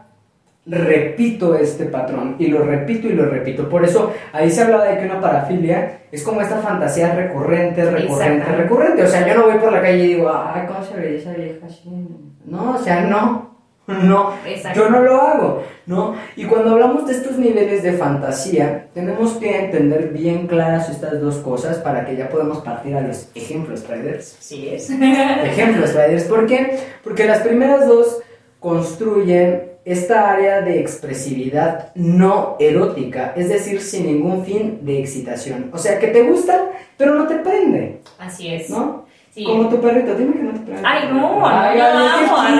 repito 0.67 1.55
este 1.55 1.85
patrón 1.87 2.35
y 2.41 2.49
lo 2.49 2.65
repito 2.65 3.07
y 3.07 3.13
lo 3.13 3.27
repito. 3.27 3.69
Por 3.69 3.85
eso 3.85 4.13
ahí 4.33 4.51
se 4.51 4.63
hablaba 4.63 4.87
de 4.87 4.99
que 4.99 5.05
una 5.07 5.21
parafilia 5.21 6.01
es 6.11 6.25
como 6.25 6.41
esta 6.41 6.57
fantasía 6.57 7.15
recurrente, 7.15 7.89
recurrente, 7.89 8.45
recurrente. 8.53 9.05
O 9.05 9.07
sea, 9.07 9.25
yo 9.27 9.35
no 9.37 9.47
voy 9.47 9.59
por 9.59 9.71
la 9.73 9.81
calle 9.83 10.05
y 10.05 10.15
digo, 10.17 10.31
ay, 10.35 10.65
¿cómo 10.67 10.83
se 10.85 10.97
ve 10.97 11.17
esa 11.17 11.33
vieja 11.33 11.65
así? 11.65 11.89
No, 12.45 12.73
o 12.73 12.79
sea, 12.79 13.03
no. 13.03 13.50
No, 13.91 14.35
Exacto. 14.47 14.81
yo 14.81 14.91
no 14.91 15.01
lo 15.03 15.21
hago, 15.21 15.63
¿no? 15.87 16.15
Y 16.37 16.45
cuando 16.45 16.71
hablamos 16.71 17.07
de 17.07 17.15
estos 17.15 17.39
niveles 17.39 17.83
de 17.83 17.93
fantasía, 17.95 18.89
tenemos 18.95 19.33
que 19.33 19.59
entender 19.59 20.09
bien 20.09 20.47
claras 20.47 20.89
estas 20.89 21.21
dos 21.21 21.37
cosas 21.37 21.79
para 21.79 22.05
que 22.05 22.17
ya 22.17 22.29
podamos 22.29 22.59
partir 22.59 22.95
a 22.95 23.01
los 23.01 23.29
ejemplos, 23.35 23.83
traders. 23.83 24.37
Así 24.39 24.69
es. 24.69 24.89
Ejemplos, 24.91 25.91
Riders. 25.95 26.25
¿Por 26.25 26.47
qué? 26.47 26.79
Porque 27.03 27.25
las 27.27 27.41
primeras 27.41 27.87
dos 27.87 28.19
construyen 28.61 29.71
esta 29.85 30.31
área 30.31 30.61
de 30.61 30.79
expresividad 30.79 31.93
no 31.95 32.57
erótica, 32.61 33.33
es 33.35 33.49
decir, 33.49 33.81
sin 33.81 34.07
ningún 34.07 34.45
fin 34.45 34.81
de 34.83 35.01
excitación. 35.01 35.71
O 35.73 35.79
sea, 35.79 35.99
que 35.99 36.09
te 36.09 36.23
gustan, 36.23 36.61
pero 36.97 37.15
no 37.15 37.27
te 37.27 37.37
prende, 37.37 38.01
Así 38.19 38.53
es. 38.53 38.69
¿no? 38.69 39.07
Sí. 39.35 39.45
Como 39.45 39.69
tu 39.69 39.81
perrito, 39.81 40.15
dime 40.17 40.33
que 40.33 40.43
no 40.43 40.51
te 40.53 40.59
prende. 40.59 40.83
Ay, 40.85 41.09
no, 41.13 41.47
Ay, 41.47 41.79
no, 41.79 41.95
no, 41.95 42.57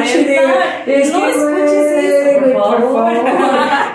de- 0.87 1.03
es 1.03 1.13
No 1.13 1.21
que, 1.21 1.31
escuches 1.31 1.49
güey, 1.51 2.51
esto, 2.51 2.63
por 2.63 2.81
favor. 2.93 3.13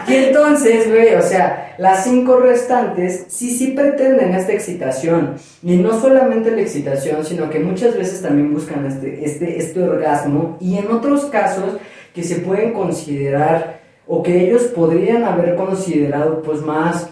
Y 0.07 0.13
entonces, 0.15 0.89
güey, 0.91 1.15
o 1.15 1.21
sea, 1.21 1.73
las 1.77 2.03
cinco 2.03 2.37
restantes 2.37 3.25
sí, 3.29 3.51
sí 3.51 3.67
pretenden 3.67 4.35
esta 4.35 4.51
excitación. 4.51 5.35
Y 5.63 5.77
no 5.77 5.99
solamente 5.99 6.51
la 6.51 6.61
excitación, 6.61 7.23
sino 7.25 7.49
que 7.49 7.59
muchas 7.59 7.97
veces 7.97 8.21
también 8.21 8.53
buscan 8.53 8.85
este, 8.85 9.23
este, 9.25 9.57
este 9.57 9.81
orgasmo. 9.81 10.57
Y 10.59 10.77
en 10.77 10.91
otros 10.91 11.25
casos 11.25 11.77
que 12.13 12.23
se 12.23 12.35
pueden 12.35 12.73
considerar, 12.73 13.79
o 14.07 14.21
que 14.21 14.45
ellos 14.47 14.63
podrían 14.65 15.23
haber 15.23 15.55
considerado, 15.55 16.41
pues 16.43 16.61
más, 16.61 17.09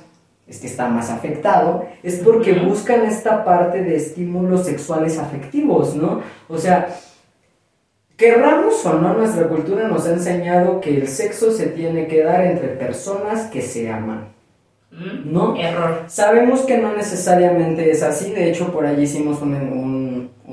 es 0.47 0.59
que 0.59 0.67
está 0.67 0.87
más 0.87 1.09
afectado, 1.09 1.85
es 2.03 2.17
porque 2.17 2.53
buscan 2.53 3.05
esta 3.05 3.45
parte 3.45 3.81
de 3.81 3.95
estímulos 3.95 4.65
sexuales 4.65 5.17
afectivos, 5.17 5.95
¿no? 5.95 6.21
O 6.49 6.57
sea, 6.57 6.87
Querramos 8.15 8.85
o 8.85 8.93
no, 8.93 9.15
nuestra 9.15 9.47
cultura 9.47 9.87
nos 9.87 10.05
ha 10.05 10.13
enseñado 10.13 10.79
que 10.79 10.95
el 10.95 11.07
sexo 11.07 11.51
se 11.51 11.67
tiene 11.67 12.07
que 12.07 12.23
dar 12.23 12.45
entre 12.45 12.69
personas 12.69 13.49
que 13.49 13.63
se 13.63 13.89
aman, 13.89 14.27
¿no? 15.25 15.57
Error. 15.57 16.03
Sabemos 16.07 16.61
que 16.61 16.77
no 16.77 16.95
necesariamente 16.95 17.89
es 17.89 18.03
así, 18.03 18.31
de 18.31 18.51
hecho 18.51 18.71
por 18.71 18.85
allí 18.85 19.03
hicimos 19.03 19.41
un, 19.41 19.51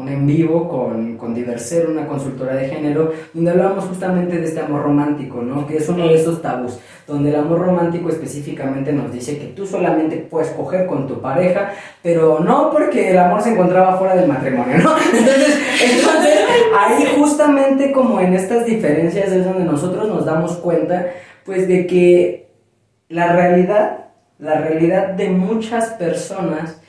un, 0.01 0.09
en 0.09 0.27
vivo 0.27 0.69
con, 0.69 1.17
con 1.17 1.35
Diverser, 1.35 1.89
una 1.89 2.07
consultora 2.07 2.55
de 2.55 2.69
género, 2.69 3.13
donde 3.35 3.51
hablábamos 3.51 3.85
justamente 3.85 4.39
de 4.39 4.47
este 4.47 4.61
amor 4.61 4.83
romántico, 4.83 5.43
¿no? 5.43 5.67
Que 5.67 5.77
es 5.77 5.89
uno 5.89 6.09
de 6.09 6.15
estos 6.15 6.41
tabús, 6.41 6.79
donde 7.07 7.31
el 7.31 7.37
amor 7.37 7.61
romántico 7.61 8.09
específicamente 8.09 8.93
nos 8.93 9.13
dice 9.13 9.39
que 9.39 9.47
tú 9.47 9.67
solamente 9.67 10.17
puedes 10.17 10.51
coger 10.51 10.87
con 10.87 11.07
tu 11.07 11.21
pareja, 11.21 11.73
pero 12.03 12.41
no 12.41 12.71
porque 12.71 13.11
el 13.11 13.19
amor 13.19 13.43
se 13.43 13.53
encontraba 13.53 13.99
fuera 13.99 14.17
del 14.17 14.29
matrimonio, 14.29 14.79
¿no? 14.79 14.95
Entonces, 15.13 15.59
entonces 15.83 16.39
ahí 16.79 17.07
justamente 17.19 17.93
como 17.93 18.21
en 18.21 18.35
estas 18.35 18.65
diferencias 18.65 19.31
es 19.31 19.45
donde 19.45 19.65
nosotros 19.65 20.09
nos 20.09 20.25
damos 20.25 20.57
cuenta, 20.57 21.07
pues 21.45 21.69
de 21.69 21.87
que 21.87 22.49
la 23.09 23.33
realidad, 23.33 24.07
la 24.39 24.61
realidad 24.61 25.09
de 25.11 25.31
muchas 25.31 25.91
personas 25.91 26.80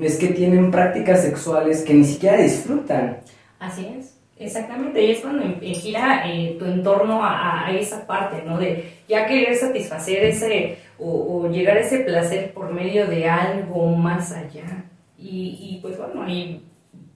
es 0.00 0.16
que 0.18 0.28
tienen 0.28 0.70
prácticas 0.70 1.22
sexuales 1.22 1.82
que 1.82 1.94
ni 1.94 2.04
siquiera 2.04 2.36
disfrutan. 2.38 3.18
Así 3.58 3.86
es, 3.98 4.18
exactamente. 4.38 5.02
Y 5.02 5.12
es 5.12 5.20
cuando 5.20 5.44
eh, 5.44 5.74
gira 5.74 6.30
eh, 6.30 6.56
tu 6.58 6.64
entorno 6.64 7.20
a, 7.22 7.70
esa 7.70 8.06
parte, 8.06 8.42
¿no? 8.44 8.58
De 8.58 8.84
ya 9.08 9.26
querer 9.26 9.54
satisfacer 9.56 10.24
ese 10.24 10.78
o, 10.98 11.48
llegar 11.50 11.76
a 11.76 11.80
ese 11.80 12.00
placer 12.00 12.52
por 12.52 12.72
medio 12.72 13.06
de 13.06 13.28
algo 13.28 13.94
más 13.96 14.32
allá. 14.32 14.84
Y, 15.18 15.78
pues 15.82 15.98
bueno, 15.98 16.22
ahí 16.22 16.62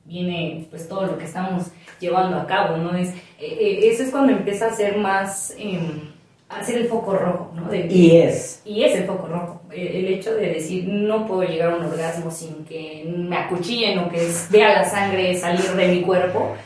viene 0.04 0.66
pues 0.70 0.88
todo 0.88 1.06
lo 1.06 1.18
que 1.18 1.24
estamos 1.24 1.70
llevando 2.00 2.36
a 2.36 2.46
cabo, 2.46 2.76
¿no? 2.76 2.96
Es, 2.96 3.10
eh, 3.38 3.56
eh, 3.60 3.90
eso 3.90 4.02
es 4.02 4.10
cuando 4.10 4.32
empieza 4.32 4.66
a 4.66 4.74
ser 4.74 4.96
más, 4.96 5.54
em, 5.58 6.09
a 6.50 6.64
ser 6.64 6.78
el 6.78 6.88
foco 6.88 7.14
rojo, 7.14 7.52
¿no? 7.54 7.68
De- 7.68 7.86
Y 7.88 8.16
es. 8.16 8.60
y 8.64 8.82
es 8.84 8.94
el 8.96 9.04
foco 9.04 9.28
rojo. 9.28 9.62
El, 9.72 9.86
el 9.86 10.06
hecho 10.08 10.34
de 10.34 10.48
decir, 10.48 10.84
no 10.88 11.26
puedo 11.26 11.42
llegar 11.44 11.70
a 11.72 11.76
un 11.76 11.84
orgasmo 11.84 12.30
sin 12.30 12.64
que 12.64 13.04
me 13.06 13.36
acuchillen 13.36 13.98
o 14.00 14.10
que 14.10 14.28
vea 14.50 14.72
la 14.74 14.84
sangre 14.84 15.34
salir 15.38 15.62
de 15.70 15.86
mi 15.88 16.02
cuerpo, 16.02 16.56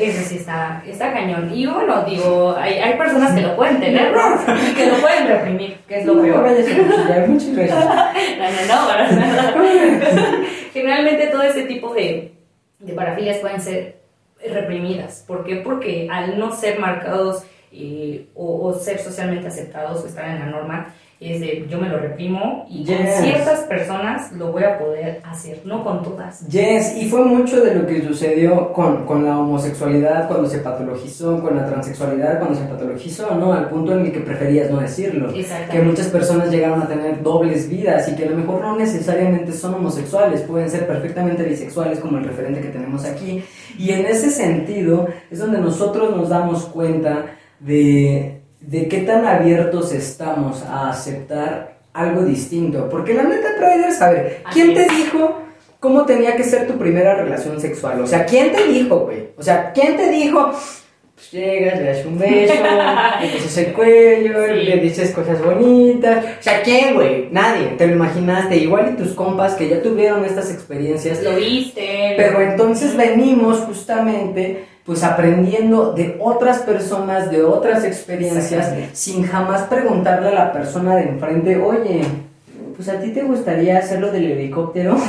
eso 0.00 0.28
sí 0.28 0.36
está, 0.36 0.82
está 0.84 1.12
cañón. 1.12 1.52
Y 1.54 1.64
bueno, 1.64 2.02
digo, 2.04 2.56
hay, 2.58 2.74
hay 2.74 2.98
personas 2.98 3.32
que 3.32 3.40
lo 3.42 3.54
pueden 3.54 3.78
tener, 3.78 4.12
¿no? 4.12 4.34
Y 4.70 4.74
que 4.74 4.86
lo 4.86 4.94
pueden 4.96 5.28
reprimir, 5.28 5.76
que 5.86 6.00
es 6.00 6.06
lo 6.06 6.14
No 6.14 6.22
peor. 6.22 6.48
muchas 7.28 7.54
gracias. 7.54 7.84
No, 8.68 8.92
no, 8.92 9.58
no. 9.58 9.64
Generalmente 10.74 11.28
todo 11.28 11.42
ese 11.42 11.62
tipo 11.62 11.94
de, 11.94 12.32
de 12.80 12.92
parafilias 12.94 13.38
pueden 13.38 13.60
ser 13.60 13.96
reprimidas. 14.44 15.24
¿Por 15.26 15.44
qué? 15.44 15.56
Porque 15.56 16.08
al 16.10 16.38
no 16.38 16.52
ser 16.54 16.78
marcados 16.78 17.44
eh, 17.72 18.28
o, 18.34 18.66
o 18.68 18.74
ser 18.74 18.98
socialmente 18.98 19.48
aceptados 19.48 20.02
o 20.02 20.06
estar 20.06 20.28
en 20.28 20.40
la 20.40 20.46
norma, 20.46 20.94
es 21.20 21.38
de 21.38 21.66
yo 21.68 21.78
me 21.78 21.90
lo 21.90 21.98
reprimo 21.98 22.64
y 22.70 22.82
con 22.86 22.96
Yes. 22.96 23.16
ciertas 23.20 23.60
personas 23.64 24.32
lo 24.32 24.52
voy 24.52 24.64
a 24.64 24.78
poder 24.78 25.20
hacer, 25.22 25.60
no 25.66 25.84
con 25.84 26.02
todas. 26.02 26.48
Yes, 26.48 26.96
y 26.96 27.10
fue 27.10 27.22
mucho 27.26 27.60
de 27.62 27.74
lo 27.74 27.86
que 27.86 28.00
sucedió 28.02 28.72
con, 28.72 29.04
con 29.04 29.22
la 29.26 29.38
homosexualidad 29.38 30.28
cuando 30.28 30.48
se 30.48 30.60
patologizó, 30.60 31.42
con 31.42 31.58
la 31.58 31.66
transexualidad 31.66 32.38
cuando 32.38 32.58
se 32.58 32.64
patologizó, 32.64 33.34
¿no? 33.34 33.52
Al 33.52 33.68
punto 33.68 33.92
en 33.92 34.06
el 34.06 34.12
que 34.12 34.20
preferías 34.20 34.70
no 34.70 34.80
decirlo. 34.80 35.30
Que 35.70 35.82
muchas 35.82 36.06
personas 36.06 36.50
llegaron 36.50 36.80
a 36.80 36.88
tener 36.88 37.22
dobles 37.22 37.68
vidas 37.68 38.08
y 38.08 38.16
que 38.16 38.24
a 38.24 38.30
lo 38.30 38.38
mejor 38.38 38.62
no 38.62 38.76
necesariamente 38.78 39.52
son 39.52 39.74
homosexuales, 39.74 40.40
pueden 40.40 40.70
ser 40.70 40.86
perfectamente 40.86 41.42
bisexuales 41.42 42.00
como 42.00 42.16
el 42.16 42.24
referente 42.24 42.62
que 42.62 42.68
tenemos 42.68 43.04
aquí. 43.04 43.44
Y 43.78 43.90
en 43.90 44.06
ese 44.06 44.30
sentido 44.30 45.06
es 45.30 45.38
donde 45.38 45.58
nosotros 45.58 46.16
nos 46.16 46.30
damos 46.30 46.64
cuenta 46.64 47.26
de, 47.60 48.40
de 48.60 48.88
qué 48.88 48.98
tan 48.98 49.24
abiertos 49.24 49.92
estamos 49.92 50.62
a 50.64 50.90
aceptar 50.90 51.78
algo 51.92 52.22
distinto. 52.22 52.88
Porque 52.88 53.14
la 53.14 53.24
neta, 53.24 53.48
Traders, 53.56 54.00
a 54.02 54.10
ver, 54.10 54.42
¿quién 54.52 54.74
te 54.74 54.86
dijo 54.88 55.40
cómo 55.78 56.04
tenía 56.04 56.36
que 56.36 56.44
ser 56.44 56.66
tu 56.66 56.74
primera 56.78 57.14
relación 57.14 57.60
sexual? 57.60 58.00
O 58.00 58.06
sea, 58.06 58.24
¿quién 58.26 58.52
te 58.52 58.66
dijo, 58.66 59.00
güey? 59.00 59.28
O 59.36 59.42
sea, 59.42 59.72
¿quién 59.72 59.96
te 59.96 60.10
dijo? 60.10 60.52
Pues 61.14 61.32
llegas, 61.32 61.78
le 61.78 61.84
das 61.84 62.06
un 62.06 62.18
beso, 62.18 62.54
le 63.20 63.32
besas 63.32 63.58
el 63.58 63.72
cuello, 63.74 64.46
Sí. 64.46 64.52
le 64.64 64.76
dices 64.78 65.10
cosas 65.10 65.44
bonitas. 65.44 66.24
O 66.40 66.42
sea, 66.42 66.62
¿quién, 66.62 66.94
güey? 66.94 67.28
Nadie. 67.30 67.66
Te 67.76 67.86
lo 67.86 67.92
imaginaste. 67.92 68.56
Igual 68.56 68.94
y 68.94 69.02
tus 69.02 69.12
compas 69.12 69.52
que 69.54 69.68
ya 69.68 69.82
tuvieron 69.82 70.24
estas 70.24 70.50
experiencias. 70.50 71.22
Lo 71.22 71.36
viste. 71.36 72.14
Pero 72.16 72.40
entonces 72.40 72.96
venimos 72.96 73.58
justamente 73.58 74.64
pues 74.86 75.02
aprendiendo 75.04 75.92
de 75.92 76.16
otras 76.20 76.58
personas, 76.60 77.30
de 77.30 77.42
otras 77.44 77.84
experiencias, 77.84 78.72
sin 78.92 79.24
jamás 79.26 79.62
preguntarle 79.62 80.28
a 80.28 80.32
la 80.32 80.52
persona 80.52 80.96
de 80.96 81.02
enfrente, 81.04 81.56
oye, 81.60 82.02
pues 82.76 82.88
a 82.88 82.98
ti 82.98 83.10
te 83.10 83.22
gustaría 83.22 83.78
hacerlo 83.78 84.10
del 84.10 84.30
helicóptero. 84.32 84.96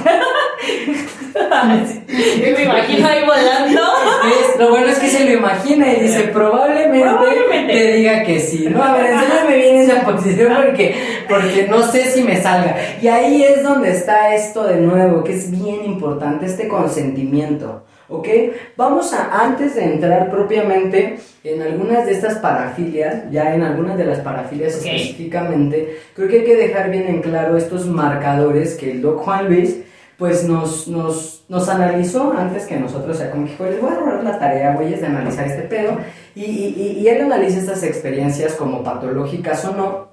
Yo 1.33 2.57
me 2.57 2.63
imagino 2.63 3.07
ahí 3.07 3.21
volando. 3.25 3.81
Es- 4.25 4.59
lo 4.59 4.69
bueno 4.69 4.87
es 4.87 4.99
que 4.99 5.07
se 5.07 5.25
lo 5.25 5.31
imagina 5.31 5.91
y 5.93 6.01
dice, 6.01 6.23
probablemente, 6.25 7.07
Probablemente. 7.07 7.73
te 7.73 7.93
diga 7.93 8.23
que 8.23 8.39
sí. 8.39 8.67
No, 8.69 8.83
a 8.83 8.93
ver, 8.93 9.11
enséñame 9.13 9.57
bien 9.57 9.75
esa 9.77 10.01
posición 10.01 10.53
porque, 10.65 10.95
porque 11.27 11.67
no 11.69 11.81
sé 11.83 12.05
si 12.11 12.23
me 12.23 12.39
salga. 12.41 12.75
Y 13.01 13.07
ahí 13.07 13.43
es 13.43 13.63
donde 13.63 13.91
está 13.91 14.35
esto 14.35 14.63
de 14.65 14.77
nuevo, 14.77 15.23
que 15.23 15.33
es 15.33 15.49
bien 15.49 15.83
importante, 15.85 16.45
este 16.45 16.67
consentimiento. 16.67 17.83
¿Ok? 18.11 18.27
Vamos 18.75 19.13
a, 19.13 19.41
antes 19.45 19.75
de 19.75 19.85
entrar 19.85 20.29
propiamente 20.29 21.17
en 21.45 21.61
algunas 21.61 22.05
de 22.05 22.11
estas 22.11 22.35
parafilias, 22.39 23.31
ya 23.31 23.55
en 23.55 23.63
algunas 23.63 23.97
de 23.97 24.03
las 24.05 24.19
parafilias 24.19 24.73
específicamente, 24.75 25.97
creo 26.13 26.27
que 26.27 26.39
hay 26.39 26.43
que 26.45 26.55
dejar 26.57 26.91
bien 26.91 27.07
en 27.07 27.21
claro 27.21 27.55
estos 27.57 27.85
marcadores 27.87 28.75
que 28.75 28.91
el 28.91 29.01
Doc 29.01 29.21
Juan 29.21 29.47
Luis 29.47 29.77
pues 30.17 30.43
nos, 30.43 30.87
nos, 30.87 31.45
nos 31.49 31.67
analizó 31.69 32.31
antes 32.37 32.65
que 32.67 32.75
nosotros, 32.77 33.15
o 33.15 33.19
sea, 33.19 33.31
como 33.31 33.45
que 33.45 33.51
dijo, 33.53 33.63
les 33.65 33.81
voy 33.81 33.91
a 33.91 33.95
robar 33.95 34.23
la 34.23 34.37
tarea, 34.37 34.75
güeyes, 34.75 35.01
de 35.01 35.07
analizar 35.07 35.47
este 35.47 35.63
pedo, 35.63 35.97
y, 36.35 36.43
y- 36.43 36.97
y 37.01 37.07
él 37.07 37.21
analiza 37.23 37.57
estas 37.59 37.81
experiencias 37.81 38.53
como 38.53 38.83
patológicas 38.83 39.65
o 39.65 39.71
no, 39.75 40.07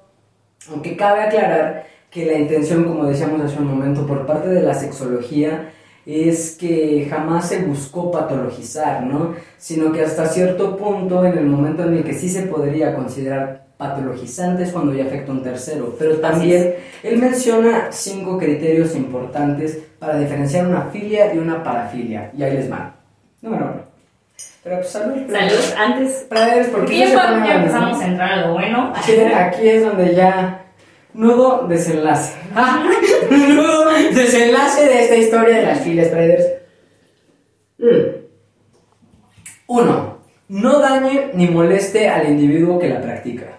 aunque 0.70 0.96
cabe 0.96 1.22
aclarar 1.24 1.84
que 2.10 2.24
la 2.24 2.38
intención, 2.38 2.84
como 2.84 3.04
decíamos 3.04 3.42
hace 3.42 3.58
un 3.58 3.66
momento, 3.66 4.06
por 4.06 4.24
parte 4.24 4.48
de 4.48 4.62
la 4.62 4.72
sexología, 4.72 5.72
es 6.08 6.56
que 6.58 7.06
jamás 7.10 7.50
se 7.50 7.62
buscó 7.64 8.10
patologizar, 8.10 9.02
¿no? 9.02 9.34
Sino 9.58 9.92
que 9.92 10.02
hasta 10.02 10.26
cierto 10.26 10.78
punto, 10.78 11.22
en 11.22 11.36
el 11.36 11.44
momento 11.44 11.84
en 11.84 11.98
el 11.98 12.04
que 12.04 12.14
sí 12.14 12.30
se 12.30 12.42
podría 12.42 12.94
considerar 12.94 13.66
patologizante 13.76 14.62
es 14.62 14.72
cuando 14.72 14.94
ya 14.94 15.04
afecta 15.04 15.30
a 15.30 15.34
un 15.34 15.42
tercero. 15.42 15.94
Pero 15.98 16.16
también 16.16 16.76
él 17.02 17.18
menciona 17.18 17.92
cinco 17.92 18.38
criterios 18.38 18.96
importantes 18.96 19.78
para 19.98 20.18
diferenciar 20.18 20.66
una 20.66 20.86
filia 20.86 21.34
y 21.34 21.38
una 21.38 21.62
parafilia. 21.62 22.30
Y 22.36 22.42
ahí 22.42 22.54
les 22.54 22.70
van. 22.70 22.94
Número 23.42 23.66
uno. 23.66 23.82
Pero 24.64 24.76
pues 24.76 24.88
salud. 24.88 25.14
Salud, 25.30 25.74
antes. 25.76 26.26
Padres, 26.28 26.68
¿por 26.68 26.80
Porque 26.80 26.94
qué 26.94 27.08
ya, 27.10 27.54
empezamos 27.54 28.00
a 28.00 28.06
entrar 28.06 28.32
a 28.32 28.46
lo 28.46 28.54
bueno. 28.54 28.94
Aquí, 28.96 29.12
aquí 29.12 29.68
es 29.68 29.84
donde 29.84 30.14
ya. 30.14 30.64
Nudo 31.12 31.66
desenlace. 31.68 32.34
Desenlace 34.14 34.86
de 34.86 35.02
esta 35.02 35.16
historia 35.16 35.56
de 35.58 35.66
las 35.66 35.80
filas 35.80 36.10
traders. 36.10 36.46
Mm. 37.78 38.18
Uno. 39.68 40.18
No 40.48 40.78
dañe 40.80 41.30
ni 41.34 41.46
moleste 41.48 42.08
al 42.08 42.28
individuo 42.28 42.78
que 42.78 42.88
la 42.88 43.02
practica. 43.02 43.58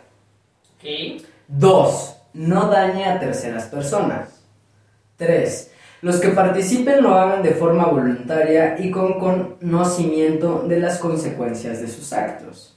Ok. 0.76 1.24
Dos. 1.48 2.16
No 2.34 2.68
dañe 2.68 3.06
a 3.06 3.20
terceras 3.20 3.66
personas. 3.66 4.42
Tres. 5.16 5.72
Los 6.02 6.20
que 6.20 6.30
participen 6.30 7.04
lo 7.04 7.14
hagan 7.16 7.44
de 7.44 7.52
forma 7.52 7.86
voluntaria 7.86 8.78
y 8.80 8.90
con 8.90 9.20
conocimiento 9.20 10.64
de 10.68 10.80
las 10.80 10.98
consecuencias 10.98 11.82
de 11.82 11.88
sus 11.90 12.14
actos. 12.14 12.76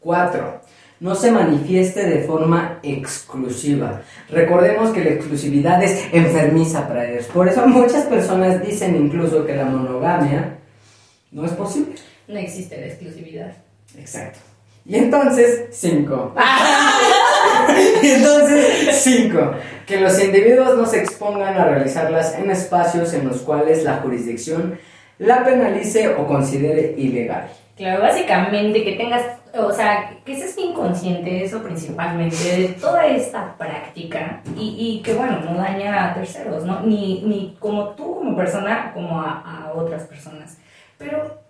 4. 0.00 0.60
No 1.02 1.16
se 1.16 1.32
manifieste 1.32 2.06
de 2.08 2.22
forma 2.22 2.78
exclusiva. 2.84 4.02
Recordemos 4.30 4.90
que 4.90 5.02
la 5.02 5.10
exclusividad 5.10 5.82
es 5.82 6.04
enfermiza 6.12 6.86
para 6.86 7.10
ellos. 7.10 7.26
Por 7.26 7.48
eso 7.48 7.66
muchas 7.66 8.04
personas 8.04 8.64
dicen 8.64 8.94
incluso 8.94 9.44
que 9.44 9.56
la 9.56 9.64
monogamia 9.64 10.58
no 11.32 11.44
es 11.44 11.50
posible. 11.54 11.96
No 12.28 12.38
existe 12.38 12.80
la 12.80 12.86
exclusividad. 12.86 13.52
Exacto. 13.98 14.38
Y 14.86 14.94
entonces, 14.94 15.64
5. 15.72 16.34
y 18.02 18.06
entonces, 18.06 19.02
5. 19.02 19.52
Que 19.84 19.98
los 19.98 20.22
individuos 20.22 20.78
no 20.78 20.86
se 20.86 21.00
expongan 21.00 21.56
a 21.56 21.64
realizarlas 21.64 22.38
en 22.38 22.48
espacios 22.48 23.12
en 23.12 23.26
los 23.26 23.38
cuales 23.38 23.82
la 23.82 23.96
jurisdicción 23.96 24.78
la 25.18 25.44
penalice 25.44 26.10
o 26.10 26.28
considere 26.28 26.94
ilegal. 26.96 27.48
Claro, 27.76 28.02
básicamente 28.02 28.84
que 28.84 28.92
tengas, 28.92 29.24
o 29.54 29.72
sea, 29.72 30.18
que 30.24 30.36
seas 30.36 30.56
bien 30.56 30.72
consciente 30.72 31.28
de 31.30 31.44
eso 31.44 31.62
principalmente, 31.62 32.36
de 32.36 32.68
toda 32.80 33.06
esta 33.06 33.56
práctica 33.58 34.40
y, 34.56 34.76
y 34.78 35.02
que, 35.02 35.14
bueno, 35.14 35.40
no 35.40 35.56
daña 35.56 36.10
a 36.10 36.14
terceros, 36.14 36.64
¿no? 36.64 36.80
Ni, 36.80 37.22
ni 37.22 37.56
como 37.58 37.90
tú 37.90 38.14
como 38.16 38.36
persona, 38.36 38.92
como 38.94 39.20
a, 39.20 39.40
a 39.40 39.72
otras 39.74 40.04
personas. 40.04 40.58
Pero, 40.96 41.40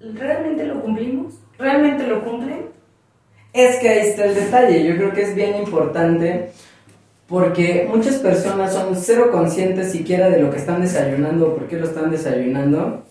¿realmente 0.00 0.64
lo 0.64 0.80
cumplimos? 0.80 1.34
¿Realmente 1.58 2.06
lo 2.06 2.22
cumplen? 2.22 2.66
Es 3.52 3.76
que 3.80 3.88
ahí 3.88 3.98
está 4.08 4.26
el 4.26 4.34
detalle. 4.34 4.84
Yo 4.84 4.96
creo 4.96 5.12
que 5.12 5.22
es 5.22 5.34
bien 5.34 5.56
importante 5.56 6.52
porque 7.26 7.88
muchas 7.88 8.16
personas 8.16 8.72
son 8.72 8.96
cero 8.96 9.30
conscientes 9.32 9.92
siquiera 9.92 10.28
de 10.28 10.40
lo 10.40 10.50
que 10.50 10.58
están 10.58 10.80
desayunando 10.80 11.48
o 11.48 11.54
por 11.54 11.68
qué 11.68 11.76
lo 11.76 11.86
están 11.86 12.10
desayunando. 12.10 13.04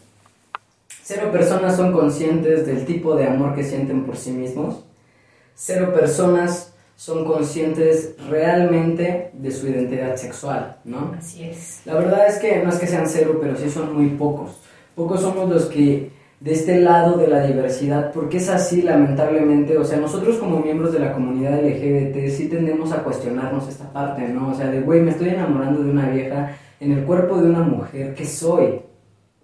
Cero 1.12 1.32
personas 1.32 1.76
son 1.76 1.92
conscientes 1.92 2.68
del 2.68 2.86
tipo 2.86 3.16
de 3.16 3.26
amor 3.26 3.56
que 3.56 3.64
sienten 3.64 4.06
por 4.06 4.16
sí 4.16 4.30
mismos. 4.30 4.86
Cero 5.56 5.92
personas 5.92 6.76
son 6.96 7.26
conscientes 7.26 8.14
realmente 8.30 9.32
de 9.34 9.50
su 9.50 9.68
identidad 9.68 10.18
sexual, 10.18 10.78
¿no? 10.86 11.16
Así 11.18 11.46
es. 11.46 11.82
La 11.86 11.96
verdad 11.96 12.28
es 12.28 12.38
que 12.38 12.62
no 12.64 12.70
es 12.70 12.78
que 12.78 12.86
sean 12.86 13.08
cero, 13.08 13.40
pero 13.42 13.58
sí 13.58 13.72
son 13.72 13.98
muy 13.98 14.10
pocos. 14.10 14.52
Pocos 14.94 15.22
somos 15.22 15.50
los 15.50 15.66
que 15.66 16.12
de 16.42 16.54
este 16.54 16.80
lado 16.80 17.18
de 17.18 17.28
la 17.28 17.44
diversidad, 17.44 18.12
porque 18.14 18.38
es 18.38 18.48
así 18.48 18.84
lamentablemente, 18.84 19.80
o 19.80 19.86
sea, 19.86 19.98
nosotros 19.98 20.38
como 20.38 20.60
miembros 20.60 20.94
de 20.94 21.00
la 21.00 21.12
comunidad 21.12 21.60
LGBT 21.60 22.30
sí 22.30 22.50
tendemos 22.50 22.92
a 22.92 23.02
cuestionarnos 23.02 23.68
esta 23.68 23.92
parte, 23.92 24.28
¿no? 24.28 24.52
O 24.52 24.54
sea, 24.54 24.68
de, 24.68 24.82
güey, 24.82 25.02
me 25.02 25.10
estoy 25.10 25.30
enamorando 25.30 25.82
de 25.82 25.90
una 25.90 26.08
vieja 26.08 26.56
en 26.80 26.92
el 26.92 27.04
cuerpo 27.04 27.42
de 27.42 27.50
una 27.50 27.64
mujer, 27.64 28.14
¿qué 28.14 28.28
soy? 28.28 28.82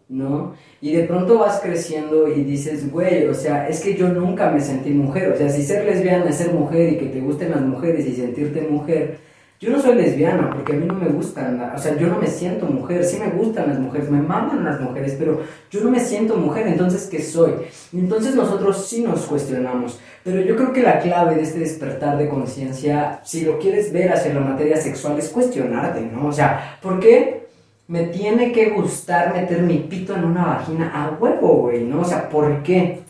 ¿No? 0.07 0.53
Y 0.81 0.93
de 0.93 1.03
pronto 1.05 1.39
vas 1.39 1.59
creciendo 1.61 2.27
y 2.27 2.43
dices, 2.43 2.91
güey, 2.91 3.25
o 3.27 3.33
sea, 3.33 3.67
es 3.67 3.81
que 3.81 3.95
yo 3.95 4.09
nunca 4.09 4.51
me 4.51 4.61
sentí 4.61 4.91
mujer, 4.91 5.31
o 5.31 5.37
sea, 5.37 5.49
si 5.49 5.63
ser 5.63 5.83
lesbiana 5.83 6.29
es 6.29 6.35
ser 6.35 6.53
mujer 6.53 6.93
y 6.93 6.97
que 6.97 7.07
te 7.07 7.21
gusten 7.21 7.49
las 7.49 7.61
mujeres 7.61 8.05
y 8.05 8.15
sentirte 8.15 8.67
mujer, 8.69 9.17
yo 9.57 9.69
no 9.69 9.81
soy 9.81 9.95
lesbiana 9.95 10.51
porque 10.51 10.73
a 10.73 10.75
mí 10.75 10.85
no 10.85 10.95
me 10.95 11.07
gustan, 11.07 11.71
o 11.73 11.77
sea, 11.79 11.97
yo 11.97 12.07
no 12.07 12.19
me 12.19 12.27
siento 12.27 12.65
mujer, 12.65 13.05
sí 13.05 13.17
me 13.17 13.29
gustan 13.29 13.69
las 13.69 13.79
mujeres, 13.79 14.11
me 14.11 14.21
maman 14.21 14.65
las 14.65 14.81
mujeres, 14.81 15.15
pero 15.17 15.41
yo 15.71 15.79
no 15.79 15.91
me 15.91 16.01
siento 16.01 16.35
mujer, 16.35 16.67
entonces 16.67 17.07
¿qué 17.09 17.21
soy? 17.21 17.53
Entonces 17.93 18.35
nosotros 18.35 18.85
sí 18.85 19.01
nos 19.01 19.21
cuestionamos, 19.21 19.99
pero 20.25 20.41
yo 20.41 20.57
creo 20.57 20.73
que 20.73 20.83
la 20.83 20.99
clave 20.99 21.35
de 21.35 21.43
este 21.43 21.59
despertar 21.59 22.17
de 22.17 22.27
conciencia, 22.27 23.21
si 23.23 23.45
lo 23.45 23.57
quieres 23.57 23.93
ver 23.93 24.11
hacia 24.11 24.33
la 24.33 24.41
materia 24.41 24.75
sexual, 24.75 25.17
es 25.17 25.29
cuestionarte, 25.29 26.01
¿no? 26.01 26.27
O 26.27 26.33
sea, 26.33 26.77
¿por 26.81 26.99
qué 26.99 27.44
me 27.87 28.03
tiene 28.07 28.51
que 28.51 28.71
gustar 28.71 29.33
meter 29.33 29.61
mi 29.61 29.77
pito 29.79 30.15
en 30.15 30.25
una 30.25 30.45
vagina 30.45 30.91
a 30.93 31.21
huevo, 31.21 31.61
güey, 31.61 31.83
¿no? 31.83 32.01
O 32.01 32.05
sea, 32.05 32.29
¿por 32.29 32.63
qué? 32.63 33.01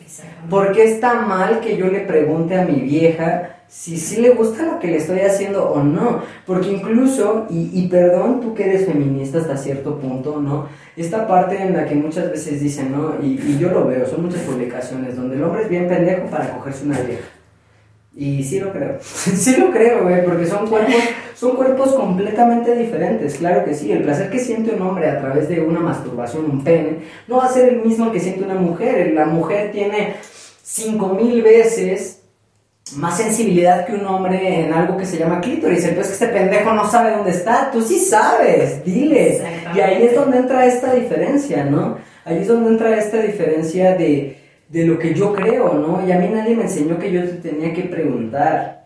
¿Por 0.49 0.73
qué 0.73 0.83
está 0.83 1.21
mal 1.21 1.61
que 1.61 1.77
yo 1.77 1.87
le 1.87 2.01
pregunte 2.01 2.55
a 2.55 2.65
mi 2.65 2.81
vieja 2.81 3.51
si 3.67 3.97
sí 3.97 4.21
le 4.21 4.29
gusta 4.29 4.63
lo 4.63 4.79
que 4.79 4.87
le 4.87 4.97
estoy 4.97 5.19
haciendo 5.21 5.69
o 5.69 5.81
no? 5.81 6.21
Porque 6.45 6.69
incluso, 6.69 7.47
y, 7.49 7.71
y 7.73 7.87
perdón 7.87 8.41
tú 8.41 8.53
que 8.53 8.65
eres 8.65 8.85
feminista 8.85 9.39
hasta 9.39 9.57
cierto 9.57 9.97
punto, 9.97 10.41
¿no? 10.41 10.67
Esta 10.97 11.25
parte 11.25 11.61
en 11.61 11.73
la 11.73 11.85
que 11.85 11.95
muchas 11.95 12.29
veces 12.29 12.59
dicen, 12.59 12.91
¿no? 12.91 13.15
Y, 13.21 13.39
y 13.39 13.57
yo 13.57 13.69
lo 13.69 13.87
veo, 13.87 14.05
son 14.05 14.23
muchas 14.23 14.41
publicaciones 14.41 15.15
donde 15.15 15.35
el 15.37 15.43
hombre 15.43 15.63
es 15.63 15.69
bien 15.69 15.87
pendejo 15.87 16.27
para 16.27 16.51
cogerse 16.51 16.85
una 16.85 16.99
vieja. 16.99 17.23
Y 18.13 18.43
sí 18.43 18.59
lo 18.59 18.71
creo, 18.71 18.97
sí 19.01 19.55
lo 19.57 19.71
creo, 19.71 20.03
güey, 20.03 20.23
porque 20.25 20.45
son 20.45 20.67
cuerpos, 20.67 20.95
son 21.35 21.55
cuerpos 21.55 21.93
completamente 21.93 22.75
diferentes, 22.75 23.35
claro 23.35 23.65
que 23.65 23.73
sí. 23.73 23.91
El 23.91 24.03
placer 24.03 24.29
que 24.29 24.39
siente 24.39 24.73
un 24.73 24.81
hombre 24.81 25.09
a 25.09 25.19
través 25.19 25.49
de 25.49 25.59
una 25.59 25.81
masturbación, 25.81 26.45
un 26.45 26.63
pene, 26.63 26.99
no 27.27 27.37
va 27.37 27.45
a 27.45 27.53
ser 27.53 27.69
el 27.69 27.81
mismo 27.81 28.11
que 28.11 28.19
siente 28.19 28.43
una 28.43 28.55
mujer. 28.55 29.11
La 29.13 29.25
mujer 29.25 29.71
tiene 29.71 30.15
cinco 30.63 31.09
mil 31.09 31.41
veces 31.41 32.21
más 32.95 33.17
sensibilidad 33.17 33.85
que 33.85 33.93
un 33.93 34.05
hombre 34.05 34.65
en 34.65 34.71
algo 34.71 34.95
que 34.95 35.05
se 35.05 35.17
llama 35.17 35.41
clítoris. 35.41 35.83
Entonces 35.85 36.13
este 36.13 36.27
pendejo 36.27 36.71
no 36.73 36.89
sabe 36.89 37.11
dónde 37.11 37.31
está, 37.31 37.69
tú 37.71 37.81
sí 37.81 37.99
sabes, 37.99 38.85
dile. 38.85 39.33
Exactamente. 39.35 39.79
Y 39.79 39.81
ahí 39.81 40.03
es 40.03 40.15
donde 40.15 40.37
entra 40.37 40.65
esta 40.65 40.93
diferencia, 40.93 41.65
¿no? 41.65 41.97
Ahí 42.23 42.39
es 42.39 42.47
donde 42.47 42.69
entra 42.69 42.97
esta 42.97 43.17
diferencia 43.17 43.95
de, 43.95 44.37
de 44.69 44.85
lo 44.85 44.97
que 44.97 45.13
yo 45.13 45.33
creo, 45.33 45.73
¿no? 45.73 46.07
Y 46.07 46.11
a 46.11 46.19
mí 46.19 46.29
nadie 46.29 46.55
me 46.55 46.63
enseñó 46.63 46.97
que 46.97 47.11
yo 47.11 47.23
te 47.23 47.49
tenía 47.49 47.73
que 47.73 47.83
preguntar, 47.83 48.84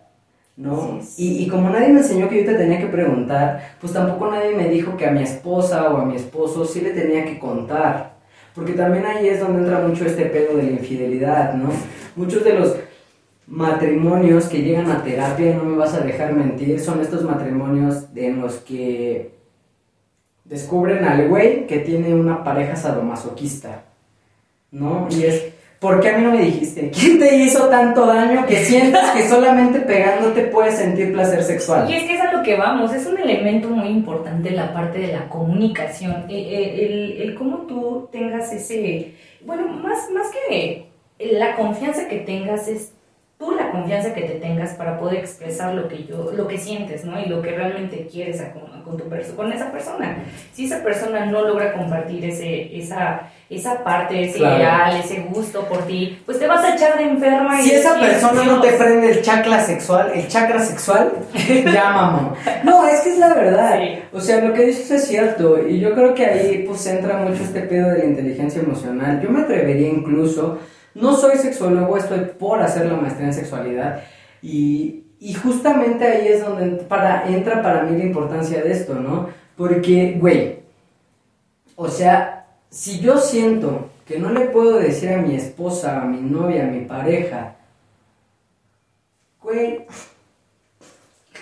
¿no? 0.56 1.00
Y, 1.16 1.44
y 1.44 1.48
como 1.48 1.70
nadie 1.70 1.88
me 1.88 2.00
enseñó 2.00 2.28
que 2.28 2.44
yo 2.44 2.50
te 2.50 2.58
tenía 2.58 2.78
que 2.78 2.86
preguntar, 2.86 3.76
pues 3.80 3.92
tampoco 3.92 4.30
nadie 4.30 4.54
me 4.54 4.68
dijo 4.68 4.96
que 4.96 5.06
a 5.06 5.10
mi 5.10 5.22
esposa 5.22 5.90
o 5.92 5.98
a 5.98 6.04
mi 6.04 6.16
esposo 6.16 6.64
sí 6.64 6.80
le 6.80 6.90
tenía 6.90 7.24
que 7.24 7.38
contar. 7.38 8.18
Porque 8.54 8.72
también 8.72 9.06
ahí 9.06 9.28
es 9.28 9.40
donde 9.40 9.60
entra 9.60 9.86
mucho 9.86 10.04
este 10.04 10.26
pedo 10.26 10.56
de 10.56 10.64
la 10.64 10.70
infidelidad, 10.72 11.54
¿no? 11.54 11.70
Muchos 12.16 12.44
de 12.44 12.54
los 12.54 12.76
matrimonios 13.46 14.46
que 14.46 14.62
llegan 14.62 14.90
a 14.90 15.02
terapia, 15.02 15.54
no 15.54 15.64
me 15.64 15.76
vas 15.76 15.94
a 15.94 16.00
dejar 16.00 16.32
mentir, 16.34 16.78
son 16.80 17.00
estos 17.00 17.24
matrimonios 17.24 18.04
en 18.14 18.40
los 18.40 18.56
que 18.56 19.34
descubren 20.44 21.04
al 21.04 21.28
güey 21.28 21.66
que 21.66 21.78
tiene 21.78 22.14
una 22.14 22.44
pareja 22.44 22.76
sadomasoquista, 22.76 23.84
¿no? 24.70 25.08
Y 25.10 25.24
es 25.24 25.52
¿por 25.80 25.98
qué 26.00 26.10
a 26.10 26.18
mí 26.18 26.24
no 26.24 26.32
me 26.32 26.42
dijiste? 26.42 26.90
¿Quién 26.90 27.18
te 27.18 27.34
hizo 27.36 27.68
tanto 27.68 28.06
daño 28.06 28.46
que 28.46 28.56
sientas 28.64 29.10
que 29.10 29.28
solamente 29.28 29.80
pegándote 29.80 30.42
puedes 30.44 30.76
sentir 30.76 31.12
placer 31.12 31.42
sexual? 31.42 31.90
Y 31.90 31.94
es 31.94 32.04
que 32.04 32.14
es 32.14 32.20
a 32.20 32.32
lo 32.32 32.42
que 32.44 32.56
vamos, 32.56 32.94
es 32.94 33.06
un 33.06 33.18
elemento 33.18 33.68
muy 33.68 33.88
importante 33.88 34.50
la 34.50 34.72
parte 34.72 35.00
de 35.00 35.08
la 35.08 35.28
comunicación, 35.28 36.26
el, 36.28 36.46
el, 36.46 37.22
el 37.22 37.34
cómo 37.34 37.62
tú 37.66 38.08
tengas 38.12 38.52
ese, 38.52 39.14
bueno, 39.44 39.66
más, 39.68 40.10
más 40.10 40.28
que 40.30 40.86
la 41.18 41.56
confianza 41.56 42.08
que 42.08 42.18
tengas 42.18 42.68
es 42.68 42.92
tú 43.40 43.52
la 43.52 43.70
confianza 43.70 44.12
que 44.12 44.20
te 44.20 44.34
tengas 44.34 44.74
para 44.74 44.98
poder 44.98 45.16
expresar 45.16 45.74
lo 45.74 45.88
que 45.88 46.04
yo, 46.04 46.30
lo 46.36 46.46
que 46.46 46.58
sientes, 46.58 47.06
¿no? 47.06 47.18
Y 47.18 47.24
lo 47.24 47.40
que 47.40 47.52
realmente 47.52 48.06
quieres 48.06 48.42
con, 48.52 48.82
con, 48.82 48.98
tu 48.98 49.34
con 49.34 49.50
esa 49.50 49.72
persona. 49.72 50.18
Si 50.52 50.66
esa 50.66 50.82
persona 50.82 51.24
no 51.24 51.48
logra 51.48 51.72
compartir 51.72 52.22
ese, 52.26 52.76
esa, 52.78 53.30
esa 53.48 53.82
parte, 53.82 54.26
ese 54.26 54.40
ideal, 54.40 54.94
ese 54.94 55.20
gusto 55.20 55.64
por 55.64 55.86
ti, 55.86 56.20
pues 56.26 56.38
te 56.38 56.46
vas 56.46 56.62
a 56.62 56.74
echar 56.74 56.98
de 56.98 57.04
enferma. 57.04 57.62
Si 57.62 57.70
esa 57.70 57.98
persona 57.98 58.44
no 58.44 58.60
te 58.60 58.72
prende 58.72 59.10
el 59.10 59.22
chakra 59.22 59.64
sexual, 59.64 60.12
el 60.14 60.28
chakra 60.28 60.60
sexual, 60.60 61.10
ya 61.64 61.92
mamá. 61.92 62.34
No, 62.62 62.86
es 62.86 63.00
que 63.00 63.12
es 63.12 63.18
la 63.18 63.32
verdad. 63.32 63.80
O 64.12 64.20
sea, 64.20 64.44
lo 64.44 64.52
que 64.52 64.66
dices 64.66 64.90
es 64.90 65.06
cierto. 65.06 65.66
Y 65.66 65.80
yo 65.80 65.94
creo 65.94 66.12
que 66.12 66.26
ahí 66.26 66.64
pues 66.66 66.86
entra 66.86 67.16
mucho 67.16 67.42
este 67.42 67.62
pedo 67.62 67.88
de 67.88 68.00
la 68.00 68.04
inteligencia 68.04 68.60
emocional. 68.60 69.18
Yo 69.22 69.30
me 69.30 69.40
atrevería 69.40 69.88
incluso 69.88 70.58
no 70.94 71.16
soy 71.16 71.36
sexólogo, 71.38 71.96
estoy 71.96 72.20
por 72.38 72.60
hacer 72.60 72.86
la 72.86 72.96
maestría 72.96 73.28
en 73.28 73.34
sexualidad 73.34 74.02
y, 74.42 75.04
justamente 75.42 76.06
ahí 76.06 76.28
es 76.28 76.44
donde 76.44 76.82
para, 76.84 77.28
entra 77.28 77.62
para 77.62 77.82
mí 77.82 77.98
la 77.98 78.04
importancia 78.04 78.62
de 78.62 78.72
esto, 78.72 78.94
¿no? 78.94 79.28
Porque, 79.56 80.16
güey, 80.18 80.60
o 81.76 81.88
sea, 81.88 82.46
si 82.70 83.00
yo 83.00 83.18
siento 83.18 83.90
que 84.06 84.18
no 84.18 84.30
le 84.30 84.46
puedo 84.46 84.78
decir 84.78 85.10
a 85.10 85.18
mi 85.18 85.34
esposa, 85.36 86.00
a 86.00 86.04
mi 86.04 86.20
novia, 86.20 86.64
a 86.64 86.70
mi 86.70 86.86
pareja, 86.86 87.56
güey, 89.42 89.86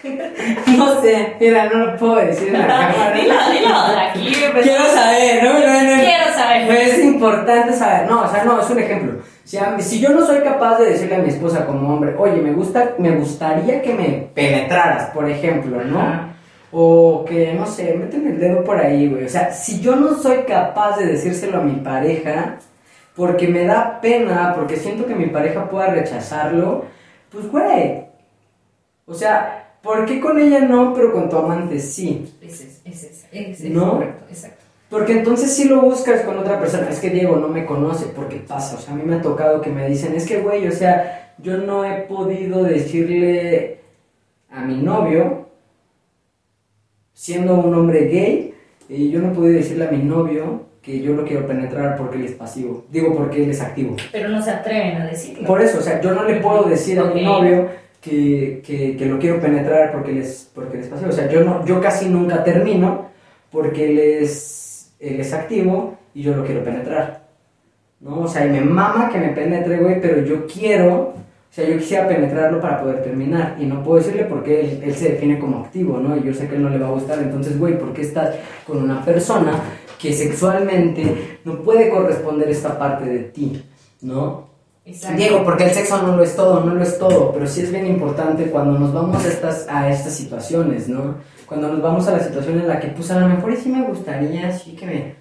no 0.77 1.01
sé, 1.01 1.37
mira, 1.41 1.69
no 1.69 1.87
lo 1.87 1.97
puedo 1.97 2.17
decir 2.17 2.49
en 2.49 2.59
la 2.59 2.67
cámara. 2.67 3.13
dilo, 3.13 3.35
dilo, 3.53 3.75
aquí. 4.01 4.33
Quiero 4.63 4.85
saber, 4.85 5.45
¿no? 5.45 5.55
Quiero 5.57 6.33
saber. 6.35 6.71
Es 6.71 6.99
importante 7.05 7.73
saber. 7.73 8.09
No, 8.09 8.23
o 8.23 8.29
sea, 8.29 8.45
no, 8.45 8.61
es 8.61 8.71
un 8.71 8.79
ejemplo. 8.79 9.21
Si, 9.45 9.99
yo 9.99 10.11
no 10.11 10.27
soy 10.27 10.41
capaz 10.41 10.79
de 10.79 10.91
decirle 10.91 11.17
a 11.17 11.21
mi 11.21 11.31
esposa 11.31 11.65
como 11.65 11.95
hombre, 11.95 12.15
oye, 12.19 12.41
me, 12.43 12.53
gusta, 12.53 12.95
me 12.99 13.13
gustaría 13.13 13.81
que 13.81 13.95
me 13.95 14.29
penetraras, 14.35 15.11
por 15.11 15.29
ejemplo, 15.29 15.83
¿no? 15.85 16.37
O 16.71 17.25
que, 17.27 17.55
no 17.55 17.67
sé, 17.67 17.95
méteme 17.95 18.31
el 18.31 18.41
dedo 18.41 18.63
por 18.63 18.79
ahí, 18.79 19.09
güey. 19.09 19.25
O 19.25 19.29
sea, 19.29 19.51
si 19.53 19.81
yo 19.81 19.97
no 19.97 20.15
soy 20.17 20.43
capaz 20.47 20.99
de 20.99 21.07
decírselo 21.07 21.59
a 21.59 21.63
mi 21.63 21.77
pareja, 21.77 22.57
porque 23.17 23.49
me 23.49 23.65
da 23.65 24.01
pena, 24.03 24.53
porque 24.55 24.77
siento 24.77 25.07
que 25.07 25.15
mi 25.15 25.27
pareja 25.27 25.69
pueda 25.69 25.89
rechazarlo, 25.89 26.85
pues, 27.31 27.51
güey. 27.51 28.05
O 29.07 29.15
sea, 29.15 29.68
¿Por 29.83 30.07
qué 30.07 30.21
con 30.21 30.39
ella 30.39 30.61
no, 30.61 30.93
pero 30.95 31.13
con 31.13 31.29
tu 31.29 31.37
amante 31.37 31.79
sí? 31.79 32.33
Ese 32.41 32.65
es, 32.65 32.81
ese 32.85 33.27
es, 33.33 33.61
¿No? 33.71 33.93
correcto, 33.93 34.25
exacto. 34.29 34.65
Porque 34.91 35.13
entonces 35.13 35.55
sí 35.55 35.69
lo 35.69 35.83
buscas 35.83 36.23
con 36.23 36.39
otra 36.39 36.59
persona. 36.59 36.89
Es 36.89 36.99
que 36.99 37.11
Diego 37.11 37.37
no 37.37 37.49
me 37.49 37.67
conoce, 37.67 38.07
porque 38.07 38.37
pasa. 38.37 38.77
O 38.77 38.81
sea, 38.81 38.95
a 38.95 38.97
mí 38.97 39.03
me 39.05 39.17
ha 39.17 39.23
tocado 39.23 39.61
que 39.61 39.71
me 39.71 39.87
dicen, 39.89 40.15
es 40.15 40.27
que, 40.27 40.41
güey, 40.41 40.67
o 40.67 40.73
sea, 40.73 41.35
yo 41.39 41.59
no 41.59 41.85
he 41.85 42.03
podido 42.03 42.65
decirle 42.65 43.81
a 44.51 44.63
mi 44.63 44.83
novio, 44.83 45.49
siendo 47.13 47.55
un 47.57 47.75
hombre 47.75 48.07
gay, 48.07 48.55
y 48.89 49.11
yo 49.11 49.21
no 49.21 49.33
he 49.33 49.35
podido 49.35 49.59
decirle 49.59 49.87
a 49.87 49.91
mi 49.91 49.99
novio 49.99 50.69
que 50.81 51.01
yo 51.03 51.13
lo 51.13 51.25
quiero 51.25 51.47
penetrar 51.47 51.99
porque 51.99 52.17
él 52.17 52.25
es 52.25 52.33
pasivo. 52.33 52.87
Digo, 52.91 53.15
porque 53.15 53.45
él 53.45 53.51
es 53.51 53.61
activo. 53.61 53.97
Pero 54.11 54.31
no 54.31 54.43
se 54.43 54.51
atreven 54.51 55.03
a 55.03 55.07
decirlo. 55.07 55.47
Por 55.47 55.61
eso, 55.61 55.81
o 55.81 55.83
sea, 55.83 56.01
yo 56.01 56.15
no 56.15 56.25
le 56.25 56.37
puedo 56.41 56.63
decir 56.65 56.99
a 56.99 57.05
mi 57.05 57.23
novio 57.23 57.69
que, 58.01 58.63
que, 58.65 58.97
que, 58.97 59.07
lo 59.07 59.19
quiero 59.19 59.41
penetrar 59.41 59.93
porque 59.93 60.13
él 60.13 60.19
es, 60.19 60.51
porque 60.55 60.79
él 60.79 60.89
pasivo. 60.89 61.11
O 61.11 61.13
sea, 61.13 61.29
yo, 61.29 61.43
no, 61.43 61.65
yo 61.65 61.81
casi 61.81 62.09
nunca 62.09 62.45
termino 62.45 63.07
porque 63.51 63.91
él 63.91 63.99
es, 63.99 64.93
él 65.01 65.21
es 65.21 65.33
activo 65.33 65.97
y 66.15 66.23
yo 66.23 66.35
lo 66.35 66.45
quiero 66.45 66.65
penetrar. 66.65 67.27
¿No? 68.01 68.21
O 68.21 68.29
sea, 68.29 68.47
y 68.47 68.51
me 68.51 68.61
mama 68.61 69.09
que 69.09 69.19
me 69.19 69.31
penetre, 69.31 69.79
güey, 69.79 70.01
pero 70.01 70.23
yo 70.25 70.47
quiero, 70.47 70.95
o 70.95 71.15
sea, 71.51 71.69
yo 71.69 71.79
quisiera 71.79 72.07
penetrarlo 72.07 72.61
para 72.61 72.81
poder 72.81 73.03
terminar. 73.03 73.57
Y 73.59 73.67
no 73.67 73.83
puedo 73.83 73.99
decirle 73.99 74.25
porque 74.25 74.61
él, 74.61 74.83
él 74.85 74.95
se 74.95 75.11
define 75.11 75.39
como 75.39 75.65
activo, 75.65 75.99
¿no? 75.99 76.17
Y 76.17 76.23
yo 76.23 76.33
sé 76.33 76.47
que 76.49 76.55
él 76.55 76.63
no 76.63 76.71
le 76.71 76.79
va 76.79 76.87
a 76.87 76.93
gustar. 76.93 77.19
Entonces, 77.19 77.59
güey, 77.59 77.77
¿por 77.77 77.93
qué 77.93 78.03
estás 78.03 78.37
con 78.65 78.83
una 78.83 79.05
persona 79.05 79.61
que 79.99 80.13
sexualmente 80.13 81.39
no 81.45 81.61
puede 81.63 81.91
corresponder 81.91 82.49
esta 82.49 82.79
parte 82.79 83.05
de 83.05 83.19
ti, 83.19 83.65
¿no? 84.03 84.48
Diego, 85.17 85.45
porque 85.45 85.65
el 85.65 85.71
sexo 85.71 86.03
no 86.03 86.17
lo 86.17 86.23
es 86.23 86.35
todo, 86.35 86.65
no 86.65 86.75
lo 86.75 86.83
es 86.83 86.99
todo, 86.99 87.33
pero 87.33 87.47
sí 87.47 87.61
es 87.61 87.71
bien 87.71 87.87
importante 87.87 88.45
cuando 88.47 88.79
nos 88.79 88.93
vamos 88.93 89.23
a 89.25 89.29
estas, 89.29 89.67
a 89.69 89.91
estas 89.91 90.15
situaciones, 90.15 90.89
¿no? 90.89 91.17
Cuando 91.47 91.69
nos 91.69 91.83
vamos 91.83 92.09
a 92.09 92.13
la 92.13 92.21
situación 92.21 92.61
en 92.61 92.69
la 92.69 92.81
que, 92.81 92.89
pues 92.89 93.11
a 93.11 93.21
lo 93.21 93.29
mejor 93.29 93.55
sí 93.57 93.69
me 93.69 93.83
gustaría, 93.83 94.51
sí 94.53 94.73
que 94.73 94.87
me 94.87 95.15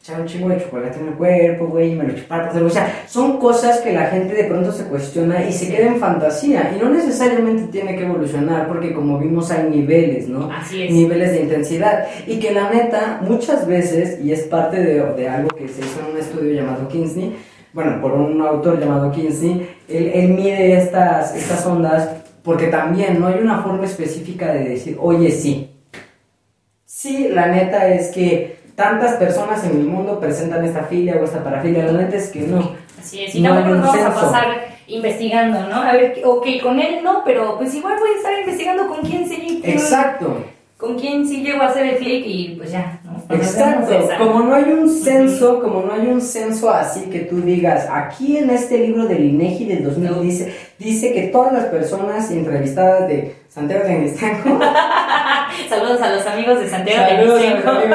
echara 0.00 0.20
un 0.20 0.26
chingo 0.26 0.50
de 0.50 0.62
chocolate 0.62 1.00
en 1.00 1.08
el 1.08 1.14
cuerpo, 1.14 1.66
güey, 1.68 1.92
y 1.92 1.94
me 1.94 2.04
lo 2.04 2.14
chupara, 2.14 2.52
o 2.52 2.70
sea, 2.70 3.04
son 3.08 3.38
cosas 3.38 3.80
que 3.80 3.92
la 3.92 4.06
gente 4.06 4.34
de 4.34 4.44
pronto 4.44 4.70
se 4.70 4.84
cuestiona 4.84 5.46
y 5.46 5.52
se 5.52 5.74
queda 5.74 5.86
en 5.86 5.96
fantasía, 5.96 6.74
y 6.76 6.82
no 6.82 6.90
necesariamente 6.90 7.72
tiene 7.72 7.96
que 7.96 8.04
evolucionar, 8.04 8.68
porque 8.68 8.92
como 8.92 9.18
vimos 9.18 9.50
hay 9.50 9.70
niveles, 9.70 10.28
¿no? 10.28 10.50
Así 10.50 10.82
es. 10.82 10.90
Niveles 10.90 11.32
de 11.32 11.42
intensidad, 11.42 12.06
y 12.26 12.38
que 12.38 12.52
la 12.52 12.68
neta, 12.68 13.20
muchas 13.22 13.66
veces, 13.66 14.22
y 14.22 14.32
es 14.32 14.42
parte 14.42 14.82
de, 14.82 15.02
de 15.14 15.28
algo 15.28 15.48
que 15.48 15.68
se 15.68 15.80
hizo 15.80 16.00
en 16.00 16.12
un 16.12 16.18
estudio 16.18 16.52
llamado 16.52 16.86
Kinsey, 16.88 17.34
bueno, 17.74 18.00
por 18.00 18.12
un 18.12 18.40
autor 18.40 18.78
llamado 18.78 19.10
Kinsey, 19.10 19.68
él, 19.88 20.10
él 20.14 20.28
mide 20.28 20.78
estas, 20.78 21.34
estas 21.34 21.66
ondas 21.66 22.08
porque 22.44 22.68
también 22.68 23.20
no 23.20 23.26
hay 23.26 23.40
una 23.40 23.62
forma 23.62 23.84
específica 23.84 24.52
de 24.52 24.64
decir, 24.64 24.96
oye, 25.00 25.30
sí. 25.30 25.70
Sí, 26.84 27.28
la 27.30 27.48
neta 27.48 27.88
es 27.88 28.08
que 28.08 28.58
tantas 28.76 29.14
personas 29.14 29.64
en 29.64 29.80
el 29.80 29.86
mundo 29.86 30.20
presentan 30.20 30.64
esta 30.64 30.84
filia 30.84 31.16
o 31.20 31.24
esta 31.24 31.42
parafilia, 31.42 31.86
la 31.86 32.02
neta 32.02 32.16
es 32.16 32.28
que 32.30 32.40
no. 32.40 32.72
Así 32.98 33.24
es, 33.24 33.34
y 33.34 33.40
no 33.40 33.54
tampoco 33.54 33.74
nos 33.76 33.86
vamos 33.86 34.04
a 34.04 34.14
pasar 34.14 34.46
investigando, 34.86 35.68
¿no? 35.68 35.76
A 35.76 35.92
ver, 35.92 36.20
ok, 36.24 36.46
con 36.62 36.78
él 36.78 37.02
no, 37.02 37.22
pero 37.24 37.58
pues 37.58 37.74
igual 37.74 37.98
voy 37.98 38.10
a 38.10 38.16
estar 38.16 38.38
investigando 38.38 38.86
con 38.86 39.00
quién 39.02 39.28
sí. 39.28 39.60
Exacto. 39.64 40.44
Con 40.84 40.98
quién 40.98 41.26
sí 41.26 41.42
llego 41.42 41.62
a 41.62 41.66
hacer 41.66 41.86
el 41.86 41.96
clic 41.96 42.24
y 42.26 42.54
pues 42.56 42.72
ya, 42.72 43.00
Exacto, 43.30 43.94
como 44.18 44.40
no 44.40 44.54
hay 44.54 44.64
un 44.64 44.88
censo, 44.88 45.60
como 45.62 45.82
no 45.82 45.94
hay 45.94 46.06
un 46.08 46.20
censo 46.20 46.70
así 46.70 47.06
que 47.10 47.20
tú 47.20 47.40
digas, 47.40 47.88
aquí 47.90 48.36
en 48.36 48.50
este 48.50 48.78
libro 48.78 49.06
del 49.06 49.24
INEGI 49.24 49.64
del 49.64 49.84
2000 49.84 50.22
dice, 50.22 50.54
dice 50.78 51.12
que 51.14 51.28
todas 51.28 51.52
las 51.52 51.64
personas 51.66 52.30
entrevistadas 52.30 53.08
de 53.08 53.34
Santiago 53.48 53.84
de 53.84 53.98
México 53.98 54.26
Saludos 55.68 56.02
a 56.02 56.10
los 56.10 56.26
amigos 56.26 56.60
de 56.60 56.68
Santiago 56.68 57.06
de 57.06 57.48
México. 57.48 57.72
de 57.72 57.88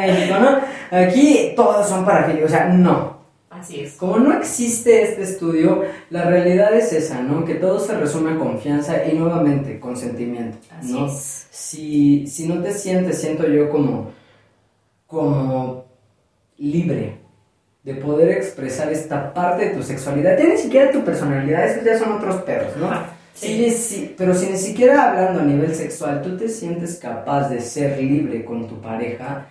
México, 0.00 0.36
¿no? 0.40 0.98
Aquí 0.98 1.52
todos 1.54 1.86
son 1.88 2.04
parafilios, 2.04 2.50
o 2.50 2.54
sea, 2.54 2.66
no. 2.66 3.21
Así 3.62 3.80
es. 3.80 3.92
Como 3.94 4.18
no 4.18 4.36
existe 4.36 5.02
este 5.02 5.22
estudio, 5.22 5.82
la 6.10 6.24
realidad 6.24 6.74
es 6.74 6.92
esa, 6.92 7.22
¿no? 7.22 7.44
Que 7.44 7.54
todo 7.54 7.78
se 7.78 7.96
resume 7.96 8.32
a 8.32 8.38
confianza 8.38 9.06
y 9.06 9.16
nuevamente 9.16 9.78
consentimiento, 9.78 10.58
¿no? 10.82 11.08
Si, 11.08 12.26
si 12.26 12.48
no 12.48 12.60
te 12.62 12.72
sientes, 12.72 13.20
siento 13.20 13.46
yo 13.46 13.70
como 13.70 14.10
como 15.12 15.84
libre 16.56 17.18
de 17.84 17.94
poder 17.94 18.30
expresar 18.30 18.90
esta 18.90 19.34
parte 19.34 19.66
de 19.66 19.74
tu 19.74 19.82
sexualidad, 19.82 20.38
ya 20.38 20.46
ni 20.46 20.56
siquiera 20.56 20.90
tu 20.90 21.04
personalidad, 21.04 21.66
esos 21.66 21.84
ya 21.84 21.98
son 21.98 22.12
otros 22.12 22.42
perros, 22.42 22.76
¿no? 22.78 22.90
sí. 23.34 23.70
sí, 23.70 24.14
pero 24.16 24.34
si 24.34 24.46
ni 24.46 24.56
siquiera 24.56 25.10
hablando 25.10 25.40
a 25.40 25.44
nivel 25.44 25.74
sexual, 25.74 26.22
tú 26.22 26.36
te 26.36 26.48
sientes 26.48 26.96
capaz 26.96 27.50
de 27.50 27.60
ser 27.60 27.98
libre 27.98 28.44
con 28.44 28.66
tu 28.66 28.80
pareja, 28.80 29.46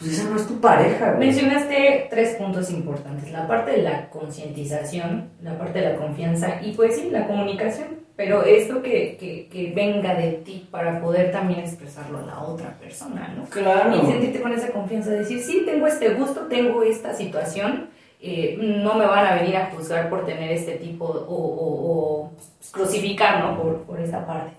pues 0.00 0.14
esa 0.14 0.30
no 0.30 0.36
es 0.36 0.46
tu 0.46 0.58
pareja. 0.60 1.14
Mencionaste 1.18 2.06
tres 2.08 2.36
puntos 2.36 2.70
importantes, 2.70 3.30
la 3.30 3.46
parte 3.46 3.72
de 3.72 3.82
la 3.82 4.08
concientización, 4.08 5.28
la 5.42 5.58
parte 5.58 5.80
de 5.80 5.92
la 5.92 5.96
confianza 5.96 6.60
y 6.62 6.72
pues 6.72 6.96
sí, 6.96 7.10
la 7.10 7.26
comunicación. 7.26 8.00
Pero 8.16 8.42
esto 8.44 8.82
que, 8.82 9.16
que, 9.18 9.48
que, 9.48 9.72
venga 9.72 10.14
de 10.14 10.32
ti 10.32 10.68
para 10.70 11.00
poder 11.00 11.32
también 11.32 11.60
expresarlo 11.60 12.18
a 12.18 12.22
la 12.22 12.40
otra 12.40 12.76
persona, 12.78 13.32
¿no? 13.34 13.44
Claro. 13.44 13.96
Y 13.96 14.06
sentirte 14.06 14.42
con 14.42 14.52
esa 14.52 14.70
confianza, 14.72 15.10
de 15.10 15.20
decir, 15.20 15.40
sí, 15.40 15.62
tengo 15.64 15.86
este 15.86 16.10
gusto, 16.10 16.42
tengo 16.42 16.82
esta 16.82 17.14
situación, 17.14 17.88
eh, 18.20 18.58
no 18.60 18.94
me 18.94 19.06
van 19.06 19.26
a 19.26 19.34
venir 19.36 19.56
a 19.56 19.70
juzgar 19.70 20.10
por 20.10 20.26
tener 20.26 20.50
este 20.50 20.72
tipo 20.72 21.04
o, 21.04 21.34
o, 21.34 22.32
crucificar, 22.70 23.42
¿no? 23.42 23.62
Por, 23.62 23.82
por 23.84 24.00
esta 24.00 24.26
parte. 24.26 24.52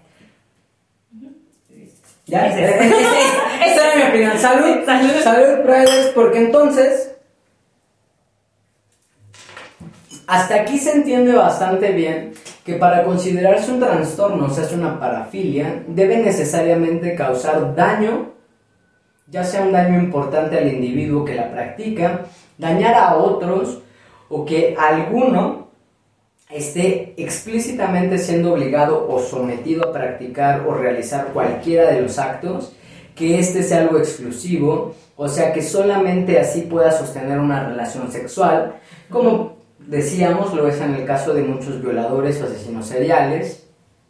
Ya, 2.26 2.48
esa 3.66 3.94
era 3.94 3.96
mi 3.96 4.10
opinión. 4.10 4.38
Salud, 4.38 4.78
salud, 4.86 5.12
salud, 5.24 6.12
porque 6.16 6.40
entonces 6.40 7.12
hasta 10.28 10.56
aquí 10.56 10.78
se 10.78 10.92
entiende 10.92 11.34
bastante 11.34 11.92
bien 11.92 12.34
que 12.66 12.76
para 12.76 13.04
considerarse 13.04 13.72
un 13.72 13.80
trastorno, 13.80 14.46
o 14.46 14.50
sea, 14.50 14.64
es 14.64 14.72
una 14.72 15.00
parafilia, 15.00 15.84
debe 15.88 16.18
necesariamente 16.18 17.16
causar 17.16 17.76
daño, 17.76 18.32
ya 19.28 19.44
sea 19.44 19.64
un 19.64 19.72
daño 19.72 20.00
importante 20.00 20.58
al 20.58 20.72
individuo 20.72 21.26
que 21.26 21.36
la 21.36 21.52
practica, 21.52 22.22
dañar 22.58 22.94
a 22.94 23.16
otros 23.16 23.82
o 24.30 24.46
que 24.46 24.76
alguno 24.80 25.71
esté 26.54 27.14
explícitamente 27.18 28.18
siendo 28.18 28.54
obligado 28.54 29.08
o 29.10 29.20
sometido 29.20 29.88
a 29.88 29.94
practicar 29.94 30.66
o 30.68 30.74
realizar 30.74 31.28
cualquiera 31.34 31.92
de 31.92 32.02
los 32.02 32.20
actos, 32.20 32.74
que 33.16 33.40
este 33.40 33.64
sea 33.64 33.82
algo 33.82 33.98
exclusivo, 33.98 34.96
o 35.16 35.28
sea 35.28 35.54
que 35.54 35.62
solamente 35.62 36.40
así 36.40 36.62
pueda 36.62 36.92
sostener 36.92 37.40
una 37.40 37.68
relación 37.68 38.12
sexual, 38.12 38.76
como 39.10 39.58
decíamos, 39.80 40.54
lo 40.54 40.68
es 40.68 40.80
en 40.82 40.96
el 40.96 41.06
caso 41.06 41.34
de 41.34 41.44
muchos 41.44 41.82
violadores 41.82 42.42
o 42.42 42.46
asesinos 42.46 42.88
seriales. 42.88 43.68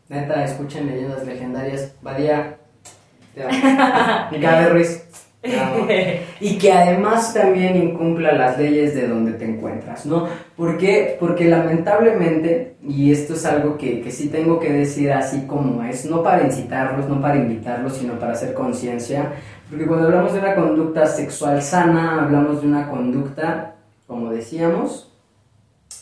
Neta, 0.09 0.43
escuchen 0.43 0.87
leyendas 0.87 1.25
legendarias, 1.25 1.93
Badía, 2.01 2.57
te 3.33 3.43
amo. 3.43 4.69
Ruiz, 4.69 5.00
y 6.39 6.57
que 6.59 6.71
además 6.71 7.33
también 7.33 7.75
incumpla 7.75 8.31
las 8.33 8.59
leyes 8.59 8.93
de 8.93 9.07
donde 9.07 9.33
te 9.33 9.45
encuentras, 9.45 10.05
¿no? 10.05 10.27
¿Por 10.55 10.77
qué? 10.77 11.17
Porque 11.19 11.45
lamentablemente, 11.45 12.75
y 12.87 13.11
esto 13.11 13.33
es 13.33 13.45
algo 13.45 13.75
que, 13.75 14.01
que 14.01 14.11
sí 14.11 14.29
tengo 14.29 14.59
que 14.59 14.71
decir 14.71 15.11
así 15.11 15.47
como 15.47 15.83
es, 15.83 16.05
no 16.05 16.21
para 16.21 16.43
incitarlos, 16.43 17.09
no 17.09 17.19
para 17.19 17.37
invitarlos, 17.37 17.97
sino 17.97 18.19
para 18.19 18.33
hacer 18.33 18.53
conciencia, 18.53 19.33
porque 19.67 19.87
cuando 19.87 20.07
hablamos 20.07 20.33
de 20.33 20.39
una 20.39 20.53
conducta 20.53 21.07
sexual 21.07 21.61
sana, 21.63 22.21
hablamos 22.23 22.61
de 22.61 22.67
una 22.67 22.87
conducta, 22.87 23.75
como 24.05 24.29
decíamos, 24.29 25.11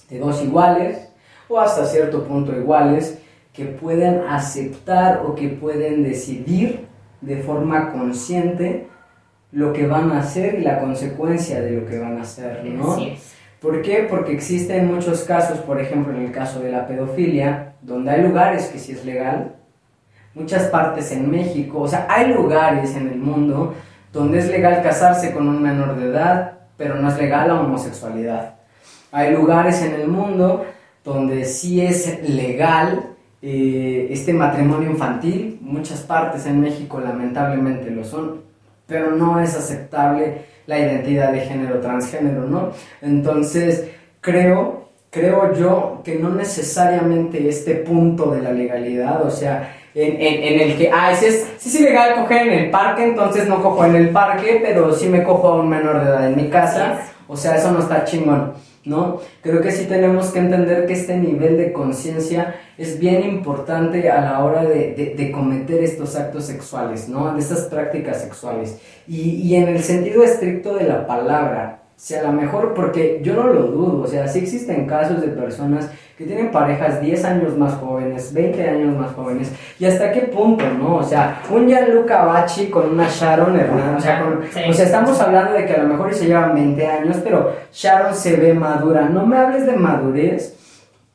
de 0.10 0.20
dos 0.20 0.44
iguales, 0.44 1.08
o 1.48 1.60
hasta 1.60 1.86
cierto 1.86 2.26
punto 2.26 2.52
iguales, 2.52 3.20
que 3.54 3.66
pueden 3.66 4.22
aceptar 4.28 5.22
o 5.26 5.34
que 5.34 5.48
pueden 5.48 6.04
decidir 6.04 6.88
de 7.22 7.38
forma 7.38 7.92
consciente 7.92 8.88
lo 9.52 9.74
que 9.74 9.88
van 9.88 10.12
a 10.12 10.20
hacer 10.20 10.60
y 10.60 10.62
la 10.62 10.80
consecuencia 10.80 11.62
de 11.62 11.72
lo 11.72 11.86
que 11.88 11.98
van 11.98 12.18
a 12.18 12.22
hacer, 12.22 12.64
¿no? 12.66 12.98
¿Por 13.60 13.82
qué? 13.82 14.08
Porque 14.10 14.32
existen 14.32 14.94
muchos 14.94 15.24
casos, 15.24 15.60
por 15.60 15.82
ejemplo 15.82 16.14
en 16.14 16.26
el 16.26 16.32
caso 16.32 16.62
de 16.62 16.72
la 16.72 16.88
pedofilia, 16.88 17.74
donde 17.82 18.12
hay 18.12 18.22
lugares 18.22 18.68
que 18.68 18.80
sí 18.80 18.94
es 18.94 19.04
legal, 19.04 19.56
muchas 20.34 20.68
partes 20.68 21.12
en 21.12 21.30
México, 21.30 21.82
o 21.82 21.88
sea, 21.88 22.08
hay 22.10 22.34
lugares 22.34 22.96
en 22.96 23.08
el 23.08 23.18
mundo 23.18 23.74
donde 24.14 24.40
es 24.40 24.48
legal 24.48 24.82
casarse 24.82 25.34
con 25.34 25.48
un 25.48 25.62
menor 25.62 25.98
de 25.98 26.08
edad, 26.08 26.60
pero 26.78 26.96
no 26.96 27.10
es 27.10 27.18
legal 27.18 27.50
la 27.50 27.60
homosexualidad. 27.60 28.56
Hay 29.12 29.34
lugares 29.34 29.82
en 29.82 29.94
el 29.94 30.08
mundo 30.08 30.66
donde 31.04 31.46
sí 31.46 31.82
es 31.82 32.22
legal 32.30 33.16
eh, 33.42 34.08
este 34.12 34.34
matrimonio 34.34 34.90
infantil, 34.90 35.60
muchas 35.62 36.02
partes 36.02 36.46
en 36.46 36.62
México 36.62 37.00
lamentablemente 37.00 37.90
lo 37.90 38.04
son, 38.04 38.49
pero 38.90 39.12
no 39.12 39.40
es 39.40 39.56
aceptable 39.56 40.42
la 40.66 40.80
identidad 40.80 41.32
de 41.32 41.42
género 41.42 41.80
transgénero, 41.80 42.42
¿no? 42.42 42.72
Entonces, 43.02 43.90
creo, 44.20 44.90
creo 45.10 45.54
yo 45.54 46.02
que 46.04 46.16
no 46.16 46.30
necesariamente 46.30 47.48
este 47.48 47.76
punto 47.76 48.32
de 48.32 48.42
la 48.42 48.52
legalidad, 48.52 49.26
o 49.26 49.32
sea, 49.32 49.76
en, 49.96 50.22
en, 50.22 50.60
el 50.60 50.78
que, 50.78 50.92
ah, 50.92 51.16
si 51.16 51.26
es, 51.26 51.48
sí 51.58 51.70
es 51.70 51.82
legal 51.82 52.16
coger 52.16 52.48
en 52.48 52.54
el 52.54 52.70
parque, 52.70 53.04
entonces 53.04 53.48
no 53.48 53.62
cojo 53.62 53.86
en 53.86 53.96
el 53.96 54.10
parque, 54.10 54.62
pero 54.64 54.94
sí 54.94 55.08
me 55.10 55.24
cojo 55.24 55.48
a 55.50 55.56
un 55.62 55.70
menor 55.70 56.04
de 56.04 56.10
edad 56.10 56.28
en 56.28 56.36
mi 56.36 56.50
casa, 56.50 57.00
o 57.28 57.38
sea, 57.38 57.56
eso 57.56 57.72
no 57.72 57.80
está 57.80 58.04
chingón. 58.04 58.54
¿No? 58.90 59.20
Creo 59.42 59.62
que 59.62 59.72
sí 59.72 59.86
tenemos 59.86 60.32
que 60.32 60.40
entender 60.40 60.88
que 60.88 60.94
este 60.94 61.16
nivel 61.16 61.58
de 61.58 61.72
conciencia 61.72 62.56
es 62.78 63.00
bien 63.00 63.24
importante 63.24 64.10
a 64.10 64.20
la 64.22 64.44
hora 64.44 64.66
de, 64.66 65.32
cometer 65.34 65.84
estos 65.84 66.16
actos 66.16 66.46
sexuales, 66.46 67.08
¿no? 67.08 67.34
De 67.34 67.40
estas 67.40 67.62
prácticas 67.66 68.22
sexuales. 68.22 68.80
Y, 69.08 69.42
y 69.48 69.56
en 69.56 69.70
el 69.70 69.84
sentido 69.84 70.24
estricto 70.24 70.76
de 70.76 70.86
la 70.86 71.06
palabra, 71.06 71.79
sea 72.00 72.24
la 72.24 72.32
mejor, 72.32 72.74
porque 72.74 73.20
yo 73.22 73.34
no 73.34 73.48
lo 73.48 73.64
dudo, 73.64 74.04
o 74.04 74.08
sea, 74.08 74.26
sí 74.26 74.40
existen 74.40 74.86
casos 74.86 75.20
de 75.20 75.28
personas 75.28 75.92
que 76.18 76.24
tienen 76.24 76.50
parejas 76.50 77.02
10 77.02 77.26
años 77.26 77.58
más 77.58 77.74
jóvenes, 77.74 78.34
20 78.34 78.70
años 78.70 78.98
más 78.98 79.12
jóvenes, 79.12 79.52
y 79.78 79.86
hasta 79.86 80.10
qué 80.14 80.22
punto, 80.22 80.64
¿no? 80.80 80.96
O 80.96 81.04
sea, 81.04 81.42
un 81.50 81.68
Gianluca 81.68 82.24
Bachi 82.24 82.68
con 82.68 82.92
una 82.92 83.10
Sharon 83.10 83.60
Hernández, 83.60 83.98
o 83.98 84.02
sea, 84.02 84.70
o 84.70 84.74
sea, 84.74 84.86
estamos 84.86 85.20
hablando 85.20 85.52
de 85.52 85.66
que 85.66 85.74
a 85.74 85.84
lo 85.84 85.90
mejor 85.90 86.14
se 86.14 86.28
llevan 86.28 86.56
20 86.56 86.88
años, 86.88 87.18
pero 87.22 87.54
Sharon 87.74 88.16
se 88.16 88.38
ve 88.38 88.54
madura, 88.54 89.02
no 89.10 89.26
me 89.26 89.38
hables 89.38 89.66
de 89.66 89.74
madurez, 89.74 90.56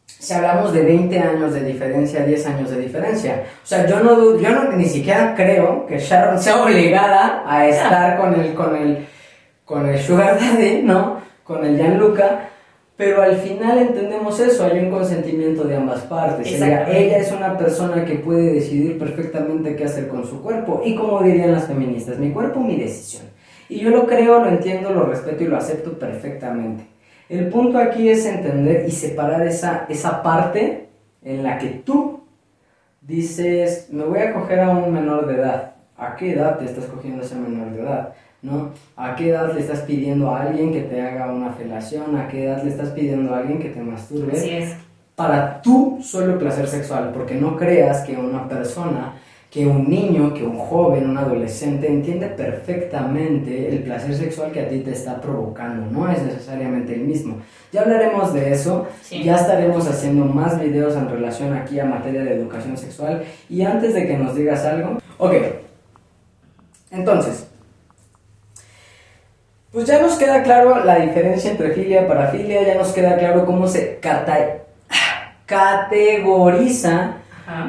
si 0.05 0.35
hablamos 0.35 0.75
de 0.75 0.83
20 0.83 1.19
años 1.19 1.55
de 1.55 1.65
diferencia, 1.65 2.27
10 2.27 2.47
años 2.47 2.71
de 2.71 2.81
diferencia. 2.81 3.45
O 3.63 3.67
sea, 3.67 3.87
yo 3.87 4.01
no 4.01 4.15
dudo, 4.15 4.39
yo 4.39 4.51
no, 4.51 4.73
ni 4.73 4.85
siquiera 4.85 5.35
creo 5.35 5.87
que 5.87 5.99
Sharon 5.99 6.39
sea 6.39 6.63
obligada 6.63 7.43
a 7.47 7.67
estar 7.67 8.19
con 8.19 8.39
el, 8.39 8.53
con 8.55 8.77
el, 8.77 9.07
con 9.65 9.87
el 9.87 9.99
Sugar 9.99 10.39
Daddy, 10.39 10.83
¿no? 10.83 11.21
Con 11.43 11.65
el 11.65 11.77
Gianluca, 11.77 12.51
pero 12.97 13.23
al 13.23 13.37
final 13.37 13.79
entendemos 13.79 14.39
eso, 14.39 14.65
hay 14.65 14.79
un 14.79 14.91
consentimiento 14.91 15.65
de 15.65 15.77
ambas 15.77 16.03
partes. 16.03 16.47
Ella, 16.47 16.89
ella, 16.89 17.19
es 17.19 17.33
una 17.33 17.59
persona 17.59 18.05
que 18.05 18.17
puede 18.17 18.53
decidir 18.53 18.99
perfectamente 18.99 19.75
qué 19.75 19.85
hacer 19.85 20.07
con 20.07 20.25
su 20.25 20.41
cuerpo. 20.41 20.81
Y 20.85 20.95
como 20.95 21.23
dirían 21.23 21.53
las 21.53 21.67
feministas, 21.67 22.19
mi 22.19 22.31
cuerpo, 22.31 22.61
mi 22.61 22.77
decisión. 22.77 23.25
Y 23.69 23.81
yo 23.81 23.91
lo 23.91 24.07
creo, 24.07 24.39
lo 24.39 24.49
entiendo, 24.49 24.91
lo 24.91 25.07
respeto 25.07 25.43
y 25.43 25.49
lo 25.49 25.57
acepto 25.57 25.99
perfectamente. 25.99 26.87
El 27.29 27.49
punto 27.49 27.79
aquí 27.79 28.09
es 28.09 28.27
entender 28.27 28.85
y 28.87 28.93
separar 28.93 29.45
esa, 29.47 29.87
esa 29.89 30.23
parte 30.23 30.89
en 31.23 31.43
la 31.43 31.59
que 31.59 31.69
tú 31.85 32.21
dices, 33.01 33.89
me 33.91 34.05
voy 34.05 34.21
a 34.21 34.33
coger 34.35 34.61
a 34.61 34.71
un 34.71 34.93
menor 34.93 35.27
de 35.27 35.35
edad. 35.35 35.75
¿A 35.97 36.15
qué 36.17 36.33
edad 36.33 36.59
te 36.59 36.67
estás 36.67 36.85
cogiendo 36.87 37.23
a 37.23 37.25
ese 37.25 37.35
menor 37.35 37.73
de 37.73 37.83
edad? 37.83 38.15
¿No? 38.45 38.71
¿A 38.97 39.17
qué 39.17 39.31
edad 39.31 39.53
le 39.55 39.61
estás 39.61 39.81
pidiendo 39.81 40.31
a 40.31 40.43
alguien 40.43 40.71
que 40.71 40.83
te 40.83 41.01
haga 41.01 41.33
una 41.33 41.51
felación? 41.53 42.15
¿A 42.17 42.29
qué 42.29 42.45
edad 42.45 42.63
le 42.63 42.71
estás 42.71 42.91
pidiendo 42.91 43.35
a 43.35 43.39
alguien 43.39 43.59
que 43.59 43.71
te 43.71 43.81
masturbe? 43.81 44.33
Así 44.33 44.51
es. 44.51 44.77
Para 45.17 45.63
tu 45.63 45.99
solo 46.03 46.39
placer 46.39 46.69
sexual, 46.69 47.11
porque 47.15 47.37
no 47.37 47.57
creas 47.57 48.05
que 48.05 48.17
una 48.17 48.47
persona, 48.47 49.15
que 49.51 49.67
un 49.67 49.89
niño, 49.89 50.35
que 50.35 50.45
un 50.45 50.59
joven, 50.59 51.09
un 51.09 51.17
adolescente 51.17 51.89
entiende 51.89 52.27
perfectamente 52.27 53.69
el 53.69 53.83
placer 53.83 54.15
sexual 54.15 54.53
que 54.53 54.61
a 54.61 54.69
ti 54.69 54.81
te 54.81 54.91
está 54.91 55.21
provocando, 55.21 55.87
no 55.91 56.11
es 56.11 56.23
necesariamente 56.23 56.95
el 56.95 57.03
mismo. 57.03 57.37
Ya 57.73 57.83
hablaremos 57.83 58.35
de 58.35 58.53
eso, 58.53 58.89
ya 59.11 59.37
estaremos 59.37 59.89
haciendo 59.89 60.25
más 60.25 60.61
videos 60.61 60.97
en 60.97 61.09
relación 61.09 61.55
aquí 61.55 61.79
a 61.79 61.85
materia 61.85 62.25
de 62.25 62.35
educación 62.35 62.77
sexual 62.77 63.23
y 63.49 63.63
antes 63.63 63.95
de 63.95 64.07
que 64.07 64.19
nos 64.19 64.35
digas 64.35 64.65
algo, 64.65 64.99
ok, 65.19 65.35
entonces, 66.91 67.49
pues 69.75 69.87
ya 69.87 70.01
nos 70.01 70.15
queda 70.15 70.45
claro 70.45 70.85
la 70.85 71.01
diferencia 71.01 71.51
entre 71.51 71.73
filia 71.73 72.03
y 72.03 72.07
parafilia, 72.07 72.63
ya 72.63 72.77
nos 72.77 72.93
queda 72.93 73.19
claro 73.19 73.45
cómo 73.45 73.67
se 73.67 73.99
categoriza 75.47 77.17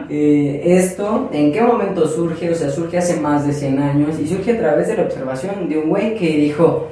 eh, 0.08 0.62
esto, 0.64 1.30
en 1.34 1.52
qué 1.52 1.62
momento 1.62 2.08
surge, 2.08 2.52
o 2.52 2.56
sea, 2.56 2.70
surge 2.70 3.00
hace 3.00 3.20
más 3.20 3.48
de 3.48 3.54
100 3.54 3.80
años 3.80 4.20
y 4.20 4.28
surge 4.28 4.54
a 4.54 4.60
través 4.60 4.88
de 4.88 4.98
la 4.98 5.04
observación 5.04 5.68
de 5.68 5.80
un 5.80 5.90
güey 5.90 6.16
que 6.16 6.28
dijo, 6.28 6.90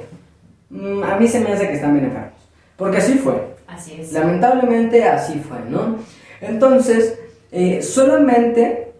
mm, 0.70 1.04
a 1.04 1.16
mí 1.16 1.28
se 1.28 1.38
me 1.38 1.52
hace 1.52 1.68
que 1.68 1.74
están 1.74 1.94
bien 1.94 2.06
enfermos, 2.06 2.32
porque 2.76 2.98
así 2.98 3.14
fue. 3.14 3.54
Así 3.68 3.96
es. 4.00 4.12
Lamentablemente 4.12 5.04
así 5.04 5.38
fue, 5.48 5.58
¿no? 5.70 5.96
Entonces, 6.40 7.18
eh, 7.52 7.80
solamente, 7.82 8.92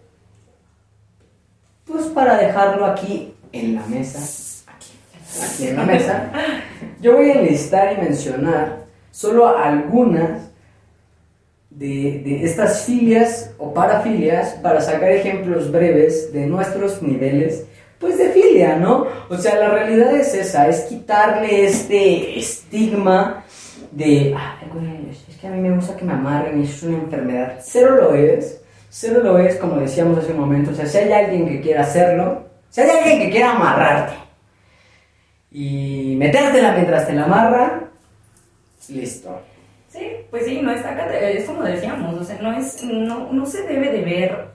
pues 1.85 2.05
para 2.05 2.37
dejarlo 2.37 2.85
aquí 2.85 3.33
en 3.51 3.75
la 3.75 3.85
mesa, 3.85 4.19
aquí 5.43 5.67
en 5.67 5.75
la 5.77 5.83
mesa, 5.83 6.31
yo 7.01 7.15
voy 7.17 7.31
a 7.31 7.33
enlistar 7.35 7.93
y 7.93 8.01
mencionar 8.01 8.85
solo 9.11 9.57
algunas 9.57 10.49
de, 11.69 12.43
estas 12.43 12.83
filias 12.83 13.51
o 13.57 13.73
parafilias 13.73 14.53
para 14.61 14.81
sacar 14.81 15.11
ejemplos 15.11 15.71
breves 15.71 16.31
de 16.31 16.45
nuestros 16.47 17.01
niveles, 17.01 17.65
pues 17.99 18.17
de 18.17 18.29
filia, 18.29 18.77
¿no? 18.77 19.07
O 19.29 19.37
sea, 19.37 19.55
la 19.55 19.69
realidad 19.69 20.15
es 20.15 20.33
esa, 20.33 20.67
es 20.67 20.81
quitarle 20.81 21.65
este 21.65 22.37
estigma 22.37 23.43
de, 23.91 24.35
es 25.29 25.37
que 25.37 25.47
a 25.47 25.51
mí 25.51 25.59
me 25.59 25.75
gusta 25.75 25.95
que 25.95 26.05
me 26.05 26.13
amarren 26.13 26.61
es 26.61 26.83
una 26.83 26.97
enfermedad. 26.97 27.59
Cero 27.61 27.95
lo 27.95 28.15
es, 28.15 28.61
cero 28.89 29.21
lo 29.23 29.37
es, 29.39 29.55
como 29.55 29.77
decíamos 29.77 30.19
hace 30.19 30.31
un 30.31 30.39
momento, 30.39 30.71
o 30.71 30.73
sea, 30.73 30.85
si 30.85 30.97
hay 30.97 31.11
alguien 31.11 31.47
que 31.47 31.61
quiera 31.61 31.81
hacerlo, 31.81 32.43
si 32.69 32.81
hay 32.81 32.89
alguien 32.89 33.19
que 33.19 33.29
quiera 33.31 33.51
amarrarte, 33.51 34.24
y 35.57 36.17
metértela 36.17 36.73
mientras 36.73 37.07
te 37.07 37.13
la 37.13 37.23
amarra, 37.23 37.83
listo. 38.89 39.39
Sí, 39.87 40.01
pues 40.29 40.43
sí, 40.45 40.59
no 40.61 40.69
está, 40.69 41.17
es 41.17 41.45
como 41.45 41.63
decíamos, 41.63 42.13
o 42.19 42.23
sea, 42.25 42.37
no, 42.41 42.51
es, 42.51 42.83
no, 42.83 43.31
no 43.31 43.45
se 43.45 43.61
debe 43.61 43.89
de 43.89 44.01
ver 44.01 44.47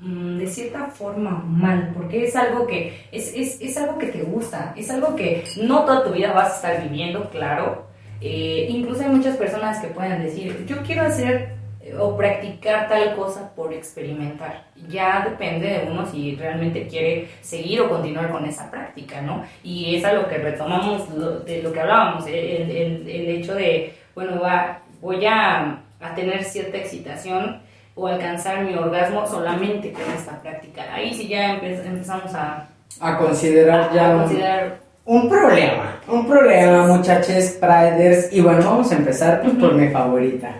mm, 0.00 0.38
de 0.38 0.46
cierta 0.48 0.86
forma 0.86 1.44
mal, 1.46 1.92
porque 1.94 2.24
es 2.24 2.34
algo 2.34 2.66
que 2.66 3.06
es, 3.12 3.32
es, 3.32 3.60
es, 3.60 3.76
algo 3.76 3.96
que 3.96 4.08
te 4.08 4.24
gusta, 4.24 4.74
es 4.76 4.90
algo 4.90 5.14
que 5.14 5.44
no 5.62 5.84
toda 5.84 6.02
tu 6.02 6.10
vida 6.10 6.32
vas 6.32 6.50
a 6.50 6.56
estar 6.56 6.82
viviendo, 6.82 7.30
claro. 7.30 7.86
Eh, 8.20 8.66
incluso 8.70 9.02
hay 9.02 9.10
muchas 9.10 9.36
personas 9.36 9.78
que 9.78 9.86
pueden 9.86 10.20
decir, 10.20 10.66
yo 10.66 10.82
quiero 10.82 11.02
hacer 11.02 11.57
o 11.98 12.16
practicar 12.16 12.88
tal 12.88 13.14
cosa 13.14 13.54
por 13.54 13.72
experimentar. 13.72 14.64
Ya 14.88 15.24
depende 15.28 15.66
de 15.68 15.90
uno 15.90 16.06
si 16.06 16.34
realmente 16.36 16.86
quiere 16.88 17.28
seguir 17.40 17.80
o 17.82 17.88
continuar 17.88 18.30
con 18.30 18.44
esa 18.46 18.70
práctica, 18.70 19.20
¿no? 19.20 19.44
Y 19.62 19.96
es 19.96 20.04
a 20.04 20.12
lo 20.12 20.28
que 20.28 20.38
retomamos 20.38 21.08
de 21.44 21.62
lo 21.62 21.72
que 21.72 21.80
hablábamos, 21.80 22.26
el, 22.26 22.34
el, 22.70 23.08
el 23.08 23.28
hecho 23.28 23.54
de 23.54 23.94
bueno, 24.14 24.40
va, 24.40 24.80
voy 25.00 25.24
a, 25.26 25.78
a 26.00 26.14
tener 26.14 26.42
cierta 26.42 26.76
excitación 26.78 27.60
o 27.94 28.06
alcanzar 28.06 28.62
mi 28.64 28.74
orgasmo 28.74 29.26
solamente 29.26 29.92
con 29.92 30.02
esta 30.16 30.40
práctica. 30.40 30.82
Ahí 30.92 31.14
sí 31.14 31.28
ya 31.28 31.58
empe- 31.60 31.84
empezamos 31.84 32.34
a, 32.34 32.66
A 33.00 33.18
considerar 33.18 33.92
ya 33.92 34.10
a 34.14 34.18
considerar 34.18 34.78
un 35.04 35.28
problema. 35.28 36.00
Un 36.06 36.26
problema, 36.26 36.86
muchachos, 36.86 37.56
Priders. 37.60 38.32
Y 38.32 38.40
bueno, 38.40 38.60
vamos 38.64 38.90
a 38.92 38.96
empezar 38.96 39.40
pues, 39.42 39.54
por 39.54 39.74
mi 39.74 39.88
favorita. 39.88 40.50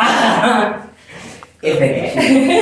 El 1.62 1.76
fetichismo. 1.76 2.52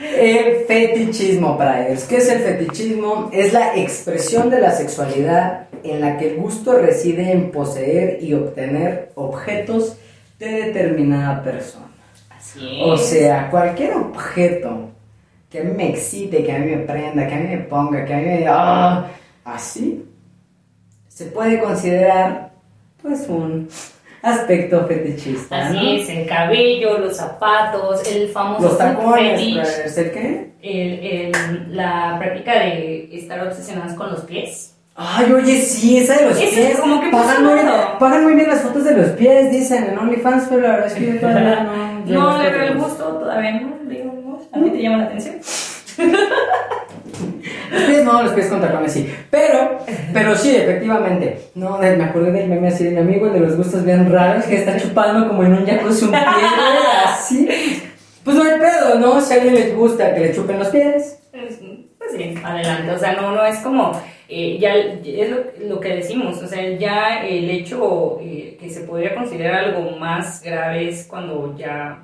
El 0.00 0.64
fetichismo, 0.66 1.58
Priders. 1.58 2.04
¿Qué 2.04 2.16
es 2.16 2.28
el 2.30 2.38
fetichismo? 2.40 3.30
Es 3.32 3.52
la 3.52 3.76
expresión 3.76 4.48
de 4.48 4.60
la 4.60 4.70
sexualidad 4.70 5.66
en 5.82 6.00
la 6.00 6.16
que 6.16 6.30
el 6.30 6.36
gusto 6.36 6.78
reside 6.78 7.32
en 7.32 7.50
poseer 7.50 8.22
y 8.22 8.32
obtener 8.32 9.10
objetos 9.14 9.96
de 10.38 10.48
determinada 10.48 11.42
persona. 11.42 11.86
así 12.30 12.80
O 12.82 12.96
sea, 12.96 13.50
cualquier 13.50 13.94
objeto 13.94 14.88
que 15.50 15.60
a 15.60 15.64
mí 15.64 15.72
me 15.76 15.90
excite, 15.90 16.44
que 16.44 16.52
a 16.52 16.58
mí 16.58 16.66
me 16.66 16.78
prenda, 16.78 17.26
que 17.28 17.34
a 17.34 17.38
mí 17.38 17.48
me 17.48 17.58
ponga, 17.58 18.04
que 18.04 18.14
a 18.14 18.16
mí 18.16 18.24
me... 18.24 18.46
¡ah! 18.48 19.06
así, 19.44 20.04
se 21.08 21.26
puede 21.26 21.60
considerar 21.60 22.50
pues 23.00 23.28
un 23.28 23.68
aspecto 24.24 24.86
fetichista, 24.86 25.70
¿no? 25.70 25.78
Así 25.78 25.96
es, 26.00 26.08
el 26.08 26.26
cabello, 26.26 26.98
los 26.98 27.16
zapatos, 27.16 28.02
el 28.10 28.28
famoso 28.28 28.62
Los 28.68 28.78
tacones, 28.78 29.40
fetish, 29.40 29.98
¿el 29.98 30.10
qué? 30.12 30.50
el, 30.62 31.32
el- 31.32 31.76
la 31.76 32.16
práctica 32.18 32.52
de 32.60 33.08
estar 33.12 33.46
obsesionados 33.46 33.92
con 33.94 34.10
los 34.10 34.20
pies. 34.22 34.70
Ay, 34.96 35.32
oye, 35.32 35.60
sí, 35.60 35.98
esa 35.98 36.16
de 36.18 36.26
los 36.28 36.38
pies. 36.38 36.56
es 36.56 36.78
como 36.78 37.00
que 37.00 37.08
pagan, 37.10 37.44
muy, 37.44 37.58
pagan 37.98 38.22
muy 38.24 38.34
bien 38.34 38.48
las 38.48 38.60
fotos 38.62 38.84
de 38.84 38.96
los 38.96 39.08
pies, 39.10 39.50
dicen 39.50 39.84
en 39.90 39.98
OnlyFans, 39.98 40.46
pero 40.48 40.60
la 40.62 40.68
verdad 40.70 40.86
es 40.86 40.94
que 40.94 41.12
yo 41.14 41.20
todavía 41.20 41.64
no. 41.64 41.94
No, 42.06 42.42
le 42.42 42.50
veo 42.50 42.62
el 42.64 42.78
gusto 42.78 43.04
todavía, 43.04 43.60
¿no? 43.60 43.74
Digo, 43.90 44.14
¿no? 44.24 44.40
¿A 44.52 44.62
ti 44.64 44.70
te 44.70 44.82
llama 44.82 44.98
la 44.98 45.04
atención? 45.06 45.34
Los 47.70 47.82
pies 47.82 48.04
no, 48.04 48.22
los 48.22 48.32
pies 48.32 48.46
con 48.48 48.60
tacones 48.60 48.92
sí. 48.92 49.12
Pero, 49.30 49.78
pero 50.12 50.34
sí, 50.36 50.54
efectivamente. 50.54 51.38
No, 51.54 51.78
me 51.78 52.04
acordé 52.04 52.32
del 52.32 52.48
meme 52.48 52.68
así 52.68 52.84
de 52.84 52.90
mi 52.90 53.00
amigo, 53.00 53.26
el 53.26 53.34
de 53.34 53.40
los 53.40 53.56
gustos 53.56 53.84
bien 53.84 54.10
raros, 54.10 54.44
que 54.44 54.56
está 54.56 54.76
chupando 54.78 55.28
como 55.28 55.42
en 55.44 55.54
un 55.54 55.66
jacuzzi 55.66 56.04
un 56.04 56.10
pie, 56.10 56.20
así. 57.06 57.82
Pues 58.22 58.36
no 58.36 58.42
hay 58.42 58.58
pedo, 58.58 58.98
¿no? 58.98 59.20
Si 59.20 59.32
a 59.32 59.36
alguien 59.36 59.54
les 59.54 59.76
gusta 59.76 60.14
que 60.14 60.20
le 60.20 60.34
chupen 60.34 60.58
los 60.58 60.68
pies. 60.68 61.18
Pues 61.30 61.58
pues 61.98 62.12
sí, 62.12 62.34
adelante. 62.42 62.90
O 62.90 62.98
sea, 62.98 63.14
no, 63.14 63.32
no 63.32 63.44
es 63.44 63.58
como, 63.58 63.92
eh, 64.28 64.58
ya 64.58 64.74
es 64.74 65.30
lo, 65.30 65.68
lo 65.68 65.80
que 65.80 65.96
decimos, 65.96 66.42
o 66.42 66.46
sea, 66.46 66.76
ya 66.78 67.24
el 67.26 67.50
hecho 67.50 68.18
eh, 68.20 68.56
que 68.58 68.70
se 68.70 68.80
podría 68.80 69.14
considerar 69.14 69.66
algo 69.66 69.90
más 69.98 70.42
grave 70.42 70.88
es 70.88 71.06
cuando 71.06 71.54
ya 71.56 72.02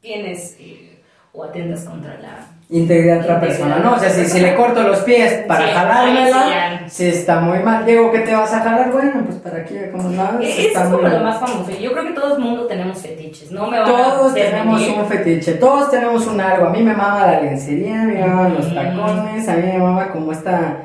tienes 0.00 0.56
eh, 0.60 1.00
o 1.32 1.44
atentas 1.44 1.84
contra 1.84 2.18
la... 2.18 2.57
Integridad 2.70 3.14
de 3.14 3.20
otra 3.22 3.40
persona, 3.40 3.78
¿no? 3.78 3.94
O 3.94 3.98
sea, 3.98 4.10
si, 4.10 4.26
si 4.26 4.40
le 4.40 4.54
corto 4.54 4.82
los 4.82 4.98
pies 4.98 5.44
para 5.48 5.68
Sí, 5.68 5.70
jalármela, 5.72 6.82
si 6.86 7.06
está 7.06 7.40
muy 7.40 7.60
mal. 7.60 7.86
Digo, 7.86 8.12
¿qué 8.12 8.18
te 8.18 8.34
vas 8.34 8.52
a 8.52 8.60
jalar? 8.60 8.92
Bueno, 8.92 9.22
pues 9.24 9.38
para 9.38 9.62
aquí, 9.62 9.74
como 9.90 10.10
nada, 10.10 10.38
es 10.42 10.66
está 10.66 10.84
como 10.84 10.98
muy 10.98 11.10
lo 11.10 11.20
más 11.20 11.40
famoso. 11.40 11.70
Yo 11.80 11.92
creo 11.92 12.04
que 12.04 12.12
todo 12.12 12.36
el 12.36 12.42
mundo 12.42 12.66
tenemos 12.66 12.98
fetiches, 12.98 13.50
¿no? 13.52 13.68
Me 13.70 13.78
Todos 13.78 14.32
a 14.32 14.34
tenemos 14.34 14.86
un 14.86 15.06
fetiche, 15.06 15.54
todos 15.54 15.90
tenemos 15.90 16.26
un 16.26 16.38
algo. 16.42 16.66
A 16.66 16.70
mí 16.70 16.82
me 16.82 16.92
mama 16.92 17.26
la 17.26 17.40
lencería, 17.40 18.02
a 18.02 18.04
mí 18.04 18.12
me 18.16 18.26
maman 18.26 18.54
los 18.56 18.74
tacones, 18.74 19.48
a 19.48 19.54
mí 19.54 19.62
me 19.62 19.78
mama 19.78 20.08
como 20.12 20.32
esta... 20.32 20.76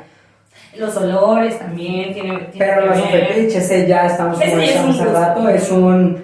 Los 0.78 0.96
olores 0.96 1.58
también 1.58 2.14
tienen... 2.14 2.50
tienen 2.50 2.50
Pero 2.58 2.86
no 2.86 2.94
es 2.94 3.02
un 3.02 3.12
ver. 3.12 3.26
fetiche, 3.26 3.58
ese 3.58 3.86
ya 3.86 4.06
estamos 4.06 4.38
ya 4.38 4.46
es 4.46 4.76
hace 4.76 5.04
rato, 5.04 5.48
es 5.50 5.70
un 5.70 6.23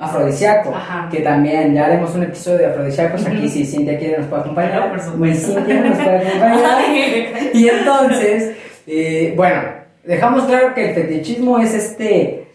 afrodisíaco. 0.00 0.74
Ajá. 0.74 1.08
Que 1.10 1.20
también, 1.20 1.74
ya 1.74 1.86
haremos 1.86 2.14
un 2.14 2.24
episodio 2.24 2.58
de 2.58 2.66
afrodisíacos 2.66 3.24
aquí 3.26 3.48
si 3.48 3.64
Cintia 3.64 3.98
quiere 3.98 4.18
nos 4.18 4.26
puede 4.26 4.42
acompañar. 4.42 5.00
Supuesto. 5.00 5.18
Muy 5.18 5.34
Cintia 5.34 5.80
nos 5.82 5.98
puede 5.98 6.28
acompañar. 6.28 6.78
y 7.54 7.68
entonces, 7.68 8.56
eh, 8.86 9.34
bueno, 9.36 9.62
dejamos 10.04 10.44
claro 10.44 10.74
que 10.74 10.88
el 10.88 10.94
fetichismo 10.94 11.58
es 11.58 11.74
este, 11.74 12.46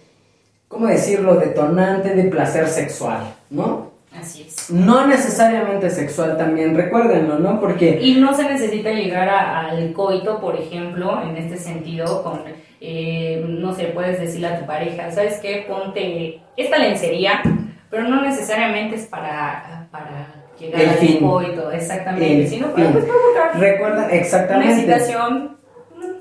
¿cómo 0.68 0.88
decirlo? 0.88 1.36
Detonante 1.36 2.10
de 2.16 2.24
placer 2.26 2.68
sexual, 2.68 3.34
¿no? 3.50 3.91
Así 4.20 4.46
es. 4.48 4.70
No 4.72 5.06
necesariamente 5.06 5.89
sexual 5.89 6.38
también, 6.38 6.76
recuérdenlo, 6.76 7.38
¿no? 7.38 7.60
Porque 7.60 8.00
Y 8.02 8.16
no 8.16 8.34
se 8.34 8.43
necesita 8.50 8.91
llegar 8.91 9.28
a- 9.30 9.60
al 9.70 9.91
coito, 9.93 10.39
por 10.39 10.56
ejemplo, 10.56 11.22
en 11.22 11.36
este 11.38 11.58
sentido, 11.58 12.24
con, 12.24 12.39
eh, 12.88 13.43
no 13.47 13.73
sé, 13.73 13.86
puedes 13.86 14.19
decirle 14.19 14.47
a 14.47 14.59
tu 14.59 14.65
pareja, 14.67 15.09
¿sabes 15.11 15.39
qué? 15.41 15.65
Ponte 15.67 16.39
esta 16.55 16.77
lencería, 16.77 17.41
pero 17.89 18.03
no 18.03 18.21
necesariamente 18.21 18.95
es 18.97 19.07
para, 19.07 19.88
para 19.91 20.27
llegar 20.59 20.81
El 20.81 20.89
al 20.89 20.95
fin. 20.97 21.19
coito, 21.27 21.71
exactamente, 21.71 22.43
El 22.43 22.47
sino 22.47 22.67
para 22.67 22.91
pues, 22.91 23.05
provocar 23.05 23.59
recuerda 23.59 24.05
una 24.05 24.13
exactamente. 24.13 24.73
excitación, 24.73 25.57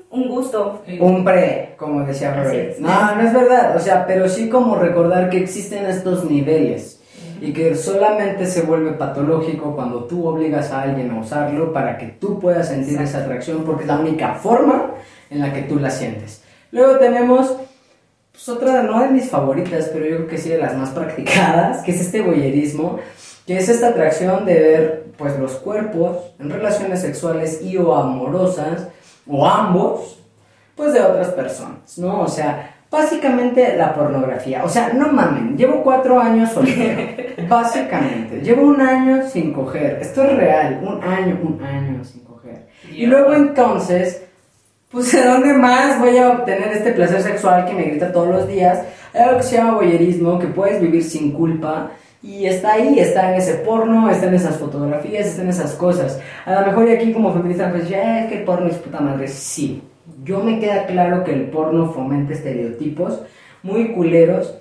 un 0.09 0.27
gusto. 0.27 0.81
Un 0.99 1.23
pre, 1.23 1.75
como 1.77 2.03
decía 2.03 2.33
Robert. 2.33 2.79
No, 2.79 3.15
no 3.15 3.21
es 3.21 3.33
verdad. 3.33 3.75
O 3.75 3.79
sea, 3.79 4.07
pero 4.07 4.27
sí 4.27 4.49
como 4.49 4.75
recordar 4.75 5.29
que 5.29 5.37
existen 5.37 5.85
estos 5.85 6.23
niveles 6.25 6.99
y 7.41 7.53
que 7.53 7.75
solamente 7.75 8.47
se 8.47 8.61
vuelve 8.61 8.93
patológico 8.93 9.75
cuando 9.75 10.05
tú 10.05 10.25
obligas 10.25 10.71
a 10.71 10.81
alguien 10.83 11.11
a 11.11 11.19
usarlo 11.19 11.71
para 11.73 11.97
que 11.97 12.07
tú 12.07 12.39
puedas 12.39 12.69
sentir 12.69 12.99
esa 12.99 13.19
atracción 13.19 13.63
porque 13.65 13.83
es 13.83 13.87
la 13.87 13.99
única 13.99 14.33
forma 14.35 14.93
en 15.29 15.41
la 15.41 15.53
que 15.53 15.61
tú 15.63 15.77
la 15.77 15.91
sientes. 15.91 16.44
Luego 16.75 16.97
tenemos 16.97 17.55
pues, 18.33 18.49
otra, 18.49 18.83
no 18.83 18.99
de 18.99 19.07
mis 19.07 19.29
favoritas, 19.29 19.89
pero 19.93 20.05
yo 20.05 20.17
creo 20.17 20.27
que 20.27 20.37
sí 20.37 20.49
de 20.49 20.57
las 20.57 20.75
más 20.75 20.89
practicadas, 20.89 21.81
que 21.83 21.91
es 21.91 22.01
este 22.01 22.19
voyerismo, 22.21 22.99
que 23.47 23.55
es 23.55 23.69
esta 23.69 23.87
atracción 23.87 24.45
de 24.45 24.53
ver 24.55 25.05
pues 25.17 25.39
los 25.39 25.53
cuerpos 25.53 26.17
en 26.37 26.49
relaciones 26.49 26.99
sexuales 26.99 27.61
y 27.61 27.77
o 27.77 27.95
amorosas, 27.95 28.89
o 29.25 29.47
ambos, 29.47 30.19
pues 30.75 30.91
de 30.91 30.99
otras 30.99 31.29
personas, 31.29 31.97
¿no? 31.97 32.19
O 32.19 32.27
sea, 32.27 32.75
básicamente 32.91 33.77
la 33.77 33.93
pornografía. 33.93 34.65
O 34.65 34.67
sea, 34.67 34.91
no 34.91 35.13
mamen, 35.13 35.55
llevo 35.55 35.81
cuatro 35.81 36.19
años 36.19 36.51
soltero. 36.51 37.01
básicamente, 37.47 38.41
llevo 38.41 38.63
un 38.63 38.81
año 38.81 39.25
sin 39.29 39.53
coger. 39.53 39.99
Esto 40.01 40.25
es 40.25 40.35
real, 40.35 40.81
un 40.83 41.01
año, 41.01 41.39
un 41.41 41.63
año 41.63 42.03
sin 42.03 42.25
coger. 42.25 42.67
Y 42.91 43.05
luego 43.05 43.33
entonces, 43.33 44.24
pues 44.95 45.11
¿de 45.11 45.25
dónde 45.25 45.51
más 45.51 45.99
voy 45.99 46.17
a 46.17 46.29
obtener 46.29 46.69
este 46.69 46.93
placer 46.93 47.21
sexual 47.21 47.65
que 47.65 47.73
me 47.73 47.83
grita 47.83 48.13
todos 48.13 48.29
los 48.29 48.47
días? 48.47 48.79
Hay 49.13 49.23
algo 49.23 49.37
que 49.39 49.43
se 49.43 49.57
llama 49.57 49.75
voyerismo, 49.75 50.39
que 50.39 50.47
puedes 50.47 50.79
vivir 50.79 51.03
sin 51.03 51.33
culpa. 51.33 51.91
Y 52.23 52.45
está 52.45 52.75
ahí, 52.75 52.97
está 52.97 53.33
en 53.33 53.41
ese 53.41 53.55
porno, 53.55 54.09
está 54.09 54.27
en 54.27 54.35
esas 54.35 54.55
fotografías, 54.55 55.27
está 55.27 55.41
en 55.41 55.49
esas 55.49 55.73
cosas. 55.73 56.17
A 56.45 56.61
lo 56.61 56.67
mejor 56.67 56.87
y 56.87 56.93
aquí 56.93 57.11
como 57.11 57.33
feminista 57.33 57.69
pues 57.71 57.89
ya 57.89 58.21
es 58.21 58.29
que 58.29 58.37
el 58.37 58.45
porno 58.45 58.67
es 58.67 58.77
puta 58.77 59.01
madre. 59.01 59.27
Sí, 59.27 59.83
yo 60.23 60.39
me 60.39 60.59
queda 60.61 60.85
claro 60.85 61.25
que 61.25 61.33
el 61.33 61.49
porno 61.49 61.91
fomenta 61.91 62.31
estereotipos 62.31 63.19
muy 63.63 63.89
culeros 63.89 64.57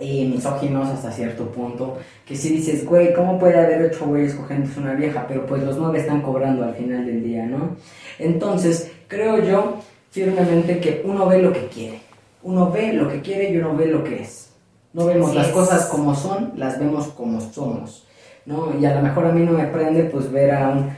y 0.00 0.24
misóginos 0.26 0.88
hasta 0.88 1.12
cierto 1.12 1.46
punto. 1.50 1.98
Que 2.26 2.34
si 2.36 2.48
dices, 2.50 2.84
güey, 2.86 3.12
¿cómo 3.12 3.38
puede 3.38 3.58
haber 3.58 3.82
ocho 3.82 4.06
güeyes 4.06 4.34
cogiéndose 4.34 4.80
una 4.80 4.94
vieja? 4.94 5.26
Pero 5.28 5.46
pues 5.46 5.62
los 5.62 5.76
nueve 5.76 6.00
están 6.00 6.22
cobrando 6.22 6.64
al 6.64 6.74
final 6.74 7.04
del 7.06 7.22
día, 7.22 7.44
¿no? 7.44 7.76
Entonces, 8.18 8.90
creo 9.08 9.42
yo 9.42 9.76
firmemente 10.10 10.80
que 10.80 11.02
uno 11.04 11.26
ve 11.26 11.42
lo 11.42 11.52
que 11.52 11.66
quiere. 11.66 12.00
Uno 12.42 12.70
ve 12.70 12.92
lo 12.92 13.08
que 13.08 13.20
quiere 13.20 13.50
y 13.50 13.58
uno 13.58 13.76
ve 13.76 13.86
lo 13.86 14.02
que 14.02 14.22
es. 14.22 14.50
No 14.92 15.06
vemos 15.06 15.28
Así 15.28 15.38
las 15.38 15.46
es. 15.48 15.52
cosas 15.52 15.86
como 15.86 16.14
son, 16.14 16.52
las 16.56 16.78
vemos 16.78 17.08
como 17.08 17.40
somos, 17.40 18.06
¿no? 18.46 18.74
Y 18.80 18.84
a 18.86 18.94
lo 18.94 19.02
mejor 19.02 19.26
a 19.26 19.32
mí 19.32 19.44
no 19.44 19.52
me 19.52 19.66
prende 19.66 20.04
pues 20.04 20.32
ver 20.32 20.50
a 20.52 20.70
un 20.70 20.90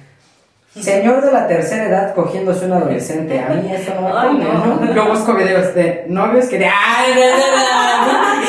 señor 0.82 1.22
de 1.22 1.30
la 1.30 1.46
tercera 1.46 1.88
edad 1.88 2.14
cogiéndose 2.14 2.64
un 2.64 2.72
adolescente. 2.72 3.38
A 3.38 3.50
mí 3.50 3.70
eso 3.70 3.92
no 3.94 4.08
me 4.08 4.46
prende. 4.46 4.94
Yo 4.94 5.08
busco 5.10 5.34
videos 5.34 5.74
de 5.74 6.06
novios 6.08 6.46
que 6.46 6.58
de... 6.58 6.66
¡Ay, 6.66 7.12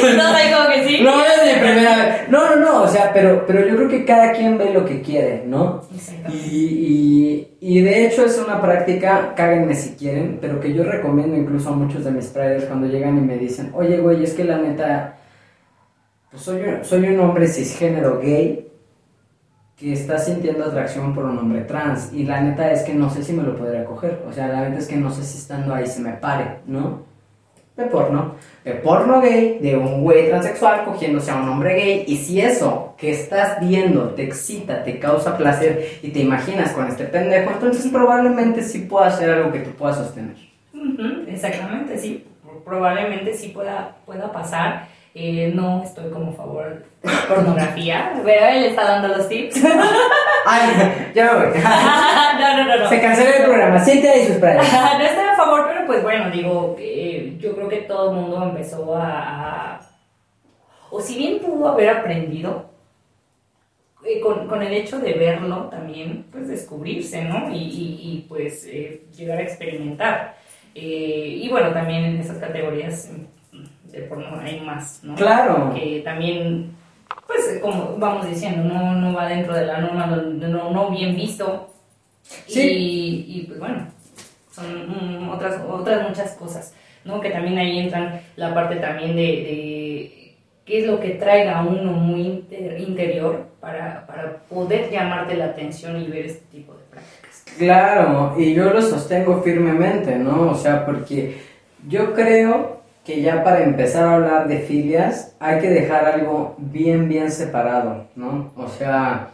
no, 0.17 0.17
no, 0.17 0.23
no! 0.23 0.29
No, 0.29 0.35
ahí 0.35 0.53
como 0.53 0.69
que 0.69 0.87
sí. 0.87 1.03
No 1.03 1.21
es 1.21 1.55
mi 1.55 1.61
primera 1.61 1.95
vez. 1.97 2.29
No, 2.29 2.55
no, 2.55 2.55
no, 2.57 2.81
o 2.83 2.87
sea, 2.87 3.11
pero, 3.13 3.45
pero 3.45 3.67
yo 3.67 3.75
creo 3.75 3.89
que 3.89 4.05
cada 4.05 4.31
quien 4.31 4.57
ve 4.57 4.71
lo 4.71 4.85
que 4.85 5.01
quiere, 5.01 5.43
¿no? 5.45 5.81
Y, 6.31 6.57
y, 6.57 7.57
y 7.59 7.81
de 7.81 8.05
hecho 8.05 8.25
es 8.25 8.37
una 8.37 8.61
práctica, 8.61 9.33
cáguenme 9.35 9.75
si 9.75 9.95
quieren, 9.95 10.37
pero 10.41 10.59
que 10.59 10.73
yo 10.73 10.83
recomiendo 10.83 11.35
incluso 11.35 11.69
a 11.69 11.73
muchos 11.73 12.03
de 12.03 12.11
mis 12.11 12.27
priders 12.27 12.65
cuando 12.65 12.87
llegan 12.87 13.17
y 13.17 13.21
me 13.21 13.37
dicen, 13.37 13.71
oye, 13.73 13.97
güey, 13.97 14.23
es 14.23 14.33
que 14.33 14.43
la 14.43 14.57
neta, 14.57 15.17
pues 16.29 16.43
soy, 16.43 16.61
soy 16.81 17.05
un 17.05 17.19
hombre 17.19 17.47
cisgénero 17.47 18.19
gay 18.19 18.67
que 19.75 19.93
está 19.93 20.17
sintiendo 20.19 20.65
atracción 20.65 21.13
por 21.13 21.25
un 21.25 21.37
hombre 21.37 21.61
trans 21.61 22.13
y 22.13 22.23
la 22.23 22.41
neta 22.41 22.71
es 22.71 22.83
que 22.83 22.93
no 22.93 23.09
sé 23.09 23.23
si 23.23 23.33
me 23.33 23.43
lo 23.43 23.55
podría 23.55 23.85
coger, 23.85 24.21
o 24.27 24.31
sea, 24.31 24.47
la 24.47 24.67
neta 24.67 24.79
es 24.79 24.87
que 24.87 24.95
no 24.95 25.11
sé 25.11 25.23
si 25.23 25.37
estando 25.37 25.73
ahí 25.73 25.87
se 25.87 26.01
me 26.01 26.13
pare, 26.13 26.59
¿no? 26.67 27.12
De 27.75 27.85
porno, 27.85 28.35
de 28.63 28.73
porno 28.73 29.19
gay, 29.19 29.57
de 29.59 29.75
un 29.75 30.03
güey 30.03 30.29
transexual 30.29 30.85
cogiéndose 30.85 31.31
a 31.31 31.37
un 31.37 31.49
hombre 31.49 31.73
gay 31.73 32.03
y 32.07 32.17
si 32.17 32.39
eso 32.39 32.93
que 32.97 33.11
estás 33.11 33.59
viendo 33.59 34.09
te 34.09 34.23
excita, 34.23 34.83
te 34.83 34.99
causa 34.99 35.35
placer 35.35 35.99
y 36.03 36.09
te 36.09 36.19
imaginas 36.19 36.71
con 36.71 36.87
este 36.87 37.05
pendejo, 37.05 37.49
entonces 37.51 37.91
probablemente 37.91 38.61
sí 38.61 38.79
pueda 38.79 39.09
ser 39.09 39.31
algo 39.31 39.51
que 39.51 39.59
tú 39.59 39.71
puedas 39.71 39.97
sostener. 39.97 40.35
Exactamente, 41.27 41.97
sí. 41.97 42.23
probablemente 42.63 43.33
sí 43.33 43.49
pueda, 43.49 43.95
pueda 44.05 44.31
pasar. 44.31 44.87
Eh, 45.15 45.51
no 45.53 45.83
estoy 45.83 46.09
como 46.09 46.31
a 46.31 46.33
favor 46.33 46.83
de 47.03 47.09
pornografía, 47.27 48.13
pero 48.25 48.45
él 48.47 48.63
está 48.65 48.83
dando 48.83 49.09
los 49.09 49.29
tips. 49.29 49.63
Ay, 50.45 51.11
ya 51.13 51.35
voy. 51.35 51.45
no, 52.39 52.57
no, 52.57 52.63
no, 52.67 52.77
no. 52.83 52.89
Se 52.89 52.99
canceló 52.99 53.29
el 53.37 53.43
programa. 53.43 53.79
Siente 53.79 54.09
ahí 54.09 54.25
sus 54.25 54.37
praderas. 54.37 54.71
no 54.97 55.03
estoy 55.05 55.25
a 55.25 55.35
favor, 55.35 55.67
pero 55.71 55.85
pues 55.85 56.01
bueno, 56.01 56.31
digo, 56.31 56.75
eh, 56.79 57.37
yo 57.39 57.53
creo 57.55 57.69
que 57.69 57.77
todo 57.81 58.09
el 58.11 58.15
mundo 58.21 58.41
empezó 58.43 58.95
a, 58.95 59.79
O 60.89 60.99
si 60.99 61.15
bien 61.17 61.39
pudo 61.39 61.67
haber 61.69 61.89
aprendido, 61.89 62.71
eh, 64.05 64.19
con, 64.19 64.47
con 64.47 64.63
el 64.63 64.73
hecho 64.73 64.99
de 64.99 65.13
verlo 65.13 65.69
también, 65.69 66.25
pues 66.31 66.47
descubrirse, 66.47 67.21
¿no? 67.23 67.51
Y, 67.53 67.57
y- 67.59 67.99
y, 68.01 68.25
pues 68.27 68.65
eh, 68.65 69.03
llegar 69.15 69.37
a 69.37 69.43
experimentar. 69.43 70.35
Y 70.75 71.47
bueno, 71.49 71.69
también 71.71 72.03
en 72.03 72.19
esas 72.19 72.37
categorías 72.37 73.11
mm, 73.93 73.95
de 73.95 74.01
porno 74.03 74.39
hay 74.41 74.59
más, 74.61 74.99
¿no? 75.03 75.15
Claro. 75.15 75.73
Que 75.73 76.01
también, 76.03 76.71
pues 77.27 77.59
como 77.61 77.95
vamos 77.97 78.27
diciendo, 78.27 78.63
no, 78.63 78.95
no 78.95 79.13
va 79.13 79.27
dentro 79.27 79.53
de 79.53 79.65
la 79.65 79.79
norma, 79.81 80.07
no, 80.07 80.47
no, 80.47 80.71
no 80.71 80.89
bien 80.91 81.15
visto. 81.15 81.69
Sí. 82.47 82.61
Y, 82.61 83.25
y, 83.39 83.43
pues 83.47 83.59
bueno, 83.59 83.87
son 84.51 85.23
mm, 85.25 85.29
otras, 85.29 85.61
otras 85.69 86.07
muchas 86.07 86.31
cosas, 86.33 86.73
¿no? 87.05 87.19
Que 87.19 87.29
también 87.29 87.57
ahí 87.57 87.79
entran 87.79 88.21
la 88.35 88.53
parte 88.53 88.77
también 88.77 89.15
de, 89.15 89.21
de 89.21 90.35
qué 90.65 90.79
es 90.79 90.87
lo 90.87 90.99
que 90.99 91.09
traiga 91.11 91.59
a 91.59 91.63
uno 91.65 91.91
muy 91.91 92.21
inter- 92.21 92.79
interior 92.79 93.47
para, 93.59 94.05
para 94.07 94.37
poder 94.49 94.89
llamarte 94.89 95.35
la 95.35 95.45
atención 95.45 96.01
y 96.01 96.07
ver 96.07 96.25
este 96.27 96.45
tipo 96.49 96.73
de 96.73 96.83
prácticas. 96.89 97.43
Claro, 97.57 98.35
y 98.37 98.53
yo 98.53 98.73
lo 98.73 98.81
sostengo 98.81 99.41
firmemente, 99.43 100.15
¿no? 100.17 100.51
O 100.51 100.55
sea, 100.55 100.85
porque 100.85 101.41
yo 101.87 102.13
creo 102.13 102.82
que 103.03 103.21
ya 103.21 103.43
para 103.43 103.63
empezar 103.63 104.07
a 104.07 104.15
hablar 104.15 104.47
de 104.47 104.59
filias 104.59 105.35
hay 105.39 105.59
que 105.59 105.69
dejar 105.69 106.05
algo 106.05 106.55
bien, 106.57 107.09
bien 107.09 107.31
separado, 107.31 108.07
¿no? 108.15 108.51
O 108.55 108.67
sea, 108.67 109.29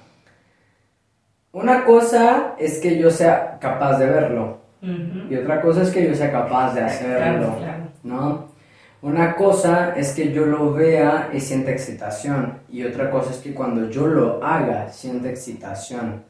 una 1.51 1.85
cosa 1.85 2.55
es 2.57 2.79
que 2.79 2.97
yo 2.97 3.09
sea 3.09 3.57
capaz 3.59 3.97
de 3.97 4.07
verlo 4.07 4.59
y 4.81 5.35
otra 5.35 5.61
cosa 5.61 5.83
es 5.83 5.89
que 5.89 6.07
yo 6.07 6.15
sea 6.15 6.31
capaz 6.31 6.73
de 6.73 6.81
hacerlo. 6.81 7.55
¿no? 8.03 8.49
Una 9.01 9.35
cosa 9.35 9.93
es 9.95 10.13
que 10.13 10.31
yo 10.31 10.45
lo 10.45 10.73
vea 10.73 11.29
y 11.33 11.39
sienta 11.39 11.71
excitación 11.71 12.59
y 12.69 12.83
otra 12.83 13.09
cosa 13.09 13.31
es 13.31 13.37
que 13.37 13.53
cuando 13.53 13.89
yo 13.89 14.07
lo 14.07 14.43
haga 14.43 14.89
sienta 14.89 15.29
excitación, 15.29 16.23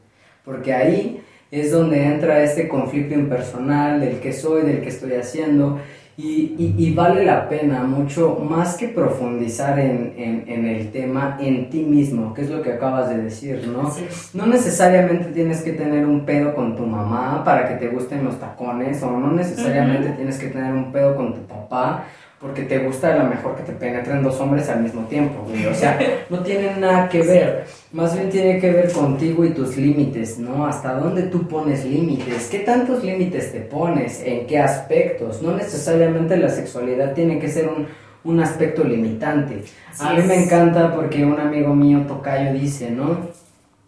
porque 0.44 0.72
ahí 0.72 1.22
es 1.50 1.72
donde 1.72 2.04
entra 2.04 2.42
este 2.42 2.68
conflicto 2.68 3.14
impersonal 3.14 4.00
del 4.00 4.20
que 4.20 4.32
soy, 4.32 4.62
del 4.62 4.82
que 4.82 4.88
estoy 4.88 5.14
haciendo 5.14 5.80
y, 6.16 6.54
y- 6.58 6.74
y 6.78 6.94
vale 6.94 7.24
la 7.24 7.48
pena 7.48 7.82
mucho 7.84 8.36
más 8.48 8.76
que 8.76 8.88
profundizar 8.88 9.78
en, 9.78 10.12
en- 10.16 10.44
en 10.46 10.66
el 10.66 10.90
tema 10.90 11.38
en 11.40 11.70
ti 11.70 11.82
mismo, 11.82 12.34
que 12.34 12.42
es 12.42 12.50
lo 12.50 12.60
que 12.62 12.72
acabas 12.74 13.08
de 13.08 13.18
decir, 13.22 13.66
¿no? 13.68 13.90
No 14.34 14.46
necesariamente 14.46 15.26
tienes 15.32 15.62
que 15.62 15.72
tener 15.72 16.04
un 16.06 16.26
pedo 16.26 16.54
con 16.54 16.76
tu 16.76 16.84
mamá 16.84 17.42
para 17.44 17.68
que 17.68 17.74
te 17.76 17.88
gusten 17.88 18.24
los 18.24 18.38
tacones, 18.38 19.02
o 19.02 19.10
no 19.12 19.32
necesariamente 19.32 20.10
tienes 20.10 20.38
que 20.38 20.48
tener 20.48 20.74
un 20.74 20.92
pedo 20.92 21.16
con 21.16 21.32
tu 21.34 21.40
papá 21.46 22.04
porque 22.40 22.62
te 22.62 22.78
gusta 22.78 23.12
a 23.12 23.16
lo 23.18 23.24
mejor 23.24 23.54
que 23.54 23.62
te 23.64 23.72
penetren 23.72 24.22
dos 24.22 24.40
hombres 24.40 24.66
al 24.70 24.82
mismo 24.82 25.02
tiempo, 25.02 25.44
güey. 25.46 25.66
O 25.66 25.74
sea, 25.74 25.98
no 26.30 26.38
tiene 26.40 26.74
nada 26.78 27.06
que 27.06 27.22
ver. 27.22 27.66
Más 27.92 28.14
bien 28.14 28.30
tiene 28.30 28.58
que 28.58 28.72
ver 28.72 28.90
contigo 28.92 29.44
y 29.44 29.50
tus 29.50 29.76
límites, 29.76 30.38
¿no? 30.38 30.66
Hasta 30.66 30.94
dónde 30.94 31.24
tú 31.24 31.46
pones 31.46 31.84
límites, 31.84 32.48
qué 32.50 32.60
tantos 32.60 33.04
límites 33.04 33.52
te 33.52 33.60
pones, 33.60 34.22
en 34.24 34.46
qué 34.46 34.58
aspectos. 34.58 35.42
No 35.42 35.54
necesariamente 35.54 36.38
la 36.38 36.48
sexualidad 36.48 37.12
tiene 37.12 37.38
que 37.38 37.48
ser 37.48 37.68
un, 37.68 37.86
un 38.24 38.40
aspecto 38.40 38.84
limitante. 38.84 39.64
Así 39.90 40.02
a 40.06 40.12
mí 40.12 40.20
es. 40.20 40.26
me 40.26 40.42
encanta 40.42 40.94
porque 40.94 41.22
un 41.26 41.38
amigo 41.38 41.74
mío, 41.74 42.04
Tocayo, 42.08 42.54
dice, 42.54 42.90
¿no? 42.90 43.18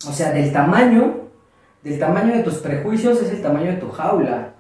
O 0.06 0.12
sea, 0.12 0.30
del 0.30 0.52
tamaño, 0.52 1.28
del 1.82 1.98
tamaño 1.98 2.34
de 2.34 2.42
tus 2.42 2.56
prejuicios 2.56 3.22
es 3.22 3.30
el 3.30 3.40
tamaño 3.40 3.70
de 3.70 3.76
tu 3.78 3.88
jaula, 3.88 4.52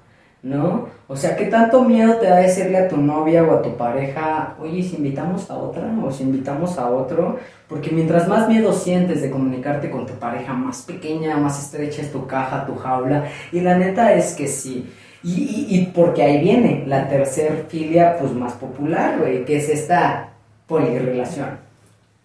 ¿no? 0.42 0.88
O 1.06 1.16
sea, 1.16 1.36
¿qué 1.36 1.46
tanto 1.46 1.82
miedo 1.84 2.16
te 2.16 2.26
da 2.26 2.36
decirle 2.36 2.78
a 2.78 2.88
tu 2.88 2.96
novia 2.96 3.44
o 3.44 3.52
a 3.52 3.62
tu 3.62 3.76
pareja, 3.76 4.56
oye, 4.60 4.82
si 4.82 4.96
invitamos 4.96 5.50
a 5.50 5.56
otra 5.56 5.84
o 6.04 6.10
si 6.10 6.24
invitamos 6.24 6.78
a 6.78 6.90
otro? 6.90 7.38
Porque 7.68 7.90
mientras 7.90 8.26
más 8.28 8.48
miedo 8.48 8.72
sientes 8.72 9.22
de 9.22 9.30
comunicarte 9.30 9.90
con 9.90 10.06
tu 10.06 10.14
pareja, 10.14 10.52
más 10.52 10.82
pequeña, 10.82 11.36
más 11.36 11.62
estrecha 11.62 12.02
es 12.02 12.10
tu 12.10 12.26
caja, 12.26 12.66
tu 12.66 12.74
jaula. 12.76 13.26
Y 13.52 13.60
la 13.60 13.78
neta 13.78 14.14
es 14.14 14.34
que 14.34 14.48
sí. 14.48 14.90
Y, 15.22 15.30
y, 15.30 15.76
y 15.76 15.86
porque 15.86 16.22
ahí 16.22 16.40
viene 16.40 16.84
la 16.86 17.08
tercer 17.08 17.66
filia, 17.68 18.16
pues 18.18 18.32
más 18.32 18.54
popular, 18.54 19.18
güey, 19.20 19.44
que 19.44 19.56
es 19.56 19.68
esta 19.68 20.30
polirrelación. 20.66 21.58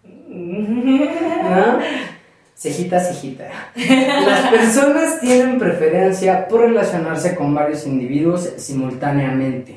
¿no? 0.28 1.78
Cejita, 2.58 2.98
cejita. 2.98 3.44
Las 3.76 4.50
personas 4.50 5.20
tienen 5.20 5.60
preferencia 5.60 6.48
por 6.48 6.62
relacionarse 6.62 7.36
con 7.36 7.54
varios 7.54 7.86
individuos 7.86 8.52
simultáneamente. 8.56 9.76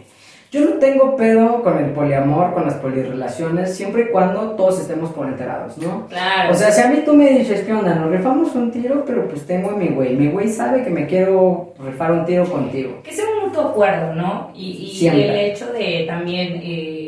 Yo 0.51 0.61
no 0.61 0.71
tengo 0.79 1.15
pedo 1.15 1.61
con 1.61 1.77
el 1.77 1.91
poliamor, 1.91 2.53
con 2.53 2.65
las 2.65 2.73
polirrelaciones, 2.73 3.73
siempre 3.73 4.01
y 4.01 4.11
cuando 4.11 4.51
todos 4.57 4.81
estemos 4.81 5.11
por 5.11 5.27
enterados, 5.27 5.77
¿no? 5.77 6.07
Claro. 6.07 6.51
O 6.51 6.55
sea, 6.55 6.71
si 6.71 6.81
a 6.81 6.89
mí 6.89 7.03
tú 7.05 7.13
me 7.13 7.29
dices, 7.29 7.61
¿qué 7.61 7.71
onda? 7.71 7.95
Nos 7.95 8.11
rifamos 8.11 8.53
un 8.55 8.71
tiro, 8.71 9.05
pero 9.05 9.27
pues 9.29 9.45
tengo 9.45 9.69
a 9.69 9.75
mi 9.77 9.89
güey. 9.89 10.15
Mi 10.17 10.27
güey 10.29 10.49
sabe 10.49 10.83
que 10.83 10.89
me 10.89 11.05
quiero 11.05 11.73
rifar 11.79 12.11
un 12.11 12.25
tiro 12.25 12.45
contigo. 12.45 12.99
que 13.03 13.13
sea 13.13 13.25
un 13.25 13.47
mutuo 13.47 13.69
acuerdo, 13.69 14.13
¿no? 14.15 14.51
Y, 14.53 14.91
y 15.01 15.07
el 15.07 15.35
hecho 15.35 15.71
de 15.71 16.05
también, 16.05 16.59
eh, 16.61 17.00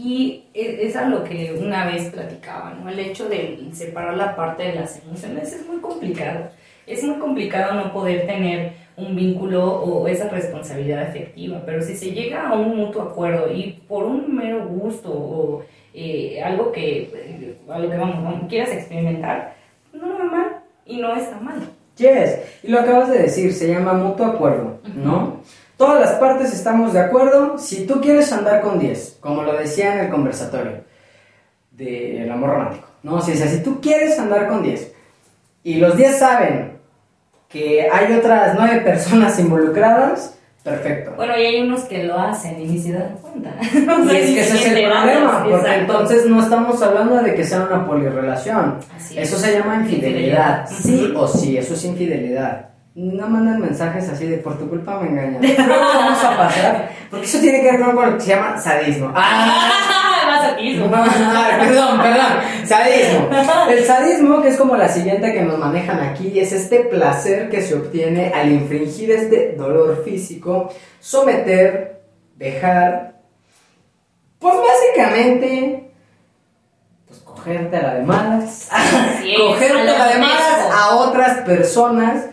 aquí 0.00 0.44
es, 0.54 0.78
es 0.80 0.96
a 0.96 1.08
lo 1.08 1.24
que 1.24 1.56
una 1.60 1.86
vez 1.86 2.10
platicaba, 2.10 2.74
¿no? 2.74 2.88
El 2.88 2.98
hecho 2.98 3.28
de 3.28 3.58
separar 3.72 4.16
la 4.16 4.34
parte 4.34 4.64
de 4.64 4.74
las 4.74 5.02
emociones 5.04 5.52
es 5.52 5.66
muy 5.66 5.78
complicado. 5.78 6.48
Es 6.86 7.04
muy 7.04 7.18
complicado 7.18 7.74
no 7.74 7.92
poder 7.92 8.26
tener 8.26 8.72
un 8.96 9.14
vínculo 9.14 9.64
o 9.64 10.08
esa 10.08 10.28
responsabilidad 10.28 11.02
afectiva, 11.02 11.62
pero 11.64 11.80
si 11.82 11.94
se 11.94 12.12
llega 12.12 12.48
a 12.48 12.54
un 12.54 12.76
mutuo 12.76 13.02
acuerdo 13.02 13.52
y 13.52 13.80
por 13.86 14.04
un 14.04 14.34
mero 14.34 14.66
gusto 14.66 15.10
o 15.12 15.62
eh, 15.94 16.42
algo 16.42 16.72
que, 16.72 17.02
eh, 17.14 17.56
a 17.68 17.78
lo 17.78 17.90
que 17.90 17.96
vamos, 17.96 18.22
vamos, 18.22 18.48
quieras 18.48 18.72
experimentar, 18.72 19.54
no 19.92 20.18
va 20.18 20.24
mal 20.24 20.56
y 20.84 20.98
no 20.98 21.14
está 21.14 21.38
mal. 21.38 21.60
Yes, 21.96 22.40
y 22.62 22.68
lo 22.68 22.80
acabas 22.80 23.10
de 23.10 23.22
decir, 23.22 23.52
se 23.52 23.68
llama 23.68 23.92
mutuo 23.92 24.26
acuerdo, 24.26 24.80
¿no? 24.94 25.40
Todas 25.80 25.98
las 25.98 26.12
partes 26.18 26.52
estamos 26.52 26.92
de 26.92 27.00
acuerdo 27.00 27.56
si 27.56 27.86
tú 27.86 28.02
quieres 28.02 28.30
andar 28.34 28.60
con 28.60 28.78
10, 28.78 29.16
como 29.18 29.42
lo 29.44 29.54
decía 29.54 29.94
en 29.94 30.00
el 30.00 30.10
conversatorio 30.10 30.84
del 31.70 32.30
amor 32.30 32.50
romántico, 32.50 32.86
¿no? 33.02 33.14
O 33.14 33.20
sea, 33.22 33.34
si 33.48 33.62
tú 33.62 33.80
quieres 33.80 34.18
andar 34.18 34.46
con 34.46 34.62
10 34.62 34.92
y 35.62 35.76
los 35.76 35.96
10 35.96 36.18
saben 36.18 36.72
que 37.48 37.88
hay 37.90 38.12
otras 38.12 38.56
9 38.58 38.82
personas 38.82 39.38
involucradas, 39.40 40.38
perfecto. 40.62 41.14
Bueno, 41.16 41.32
y 41.38 41.46
hay 41.46 41.60
unos 41.62 41.84
que 41.84 42.04
lo 42.04 42.18
hacen 42.18 42.60
y 42.60 42.66
ni 42.66 42.78
se 42.78 42.92
dan 42.92 43.16
cuenta. 43.16 43.54
Y 43.62 44.16
es 44.16 44.30
que 44.32 44.40
ese 44.42 44.56
es 44.56 44.66
el 44.66 44.84
problema, 44.84 45.44
porque 45.44 45.54
Exacto. 45.60 45.80
entonces 45.80 46.26
no 46.26 46.42
estamos 46.42 46.82
hablando 46.82 47.22
de 47.22 47.34
que 47.34 47.42
sea 47.42 47.62
una 47.62 47.86
polirrelación. 47.86 48.80
Así 48.94 49.18
Eso 49.18 49.36
es. 49.36 49.40
se 49.40 49.58
llama 49.58 49.76
infidelidad. 49.76 50.68
Infidelidad. 50.70 51.08
Sí 51.08 51.14
o 51.16 51.26
sí, 51.26 51.56
eso 51.56 51.72
es 51.72 51.82
infidelidad. 51.86 52.69
No 52.94 53.28
mandan 53.28 53.60
mensajes 53.60 54.08
así 54.08 54.26
de 54.26 54.38
por 54.38 54.58
tu 54.58 54.68
culpa 54.68 54.98
me 54.98 55.10
engañan. 55.10 55.40
Luego 55.40 55.84
vamos 55.84 56.24
a 56.24 56.36
pasar, 56.36 56.90
porque 57.08 57.26
eso 57.26 57.38
tiene 57.38 57.60
que 57.60 57.76
ver 57.76 57.80
con 57.80 58.10
lo 58.10 58.16
que 58.16 58.20
se 58.20 58.30
llama 58.30 58.58
sadismo. 58.58 59.12
¡Ah! 59.14 60.00
No, 60.60 60.86
no, 60.88 61.58
perdón, 61.58 62.00
perdón. 62.00 62.66
Sadismo. 62.66 63.28
El 63.70 63.84
sadismo, 63.84 64.42
que 64.42 64.48
es 64.48 64.56
como 64.56 64.76
la 64.76 64.88
siguiente 64.88 65.32
que 65.32 65.42
nos 65.42 65.58
manejan 65.58 66.00
aquí, 66.00 66.38
es 66.38 66.52
este 66.52 66.80
placer 66.80 67.48
que 67.48 67.62
se 67.62 67.74
obtiene 67.74 68.32
al 68.34 68.50
infringir 68.50 69.10
este 69.10 69.54
dolor 69.56 70.02
físico, 70.04 70.72
someter, 71.00 72.02
dejar, 72.36 73.20
pues 74.38 74.54
básicamente, 74.56 75.90
pues 77.06 77.20
cogerte 77.20 77.76
a 77.76 77.82
la 77.82 77.94
de 77.94 78.02
malas, 78.02 78.68
es, 79.24 79.38
cogerte 79.38 79.90
a 79.90 79.98
la 79.98 80.08
de 80.08 80.18
malas 80.18 80.70
a 80.72 80.96
otras 80.96 81.38
personas 81.38 82.29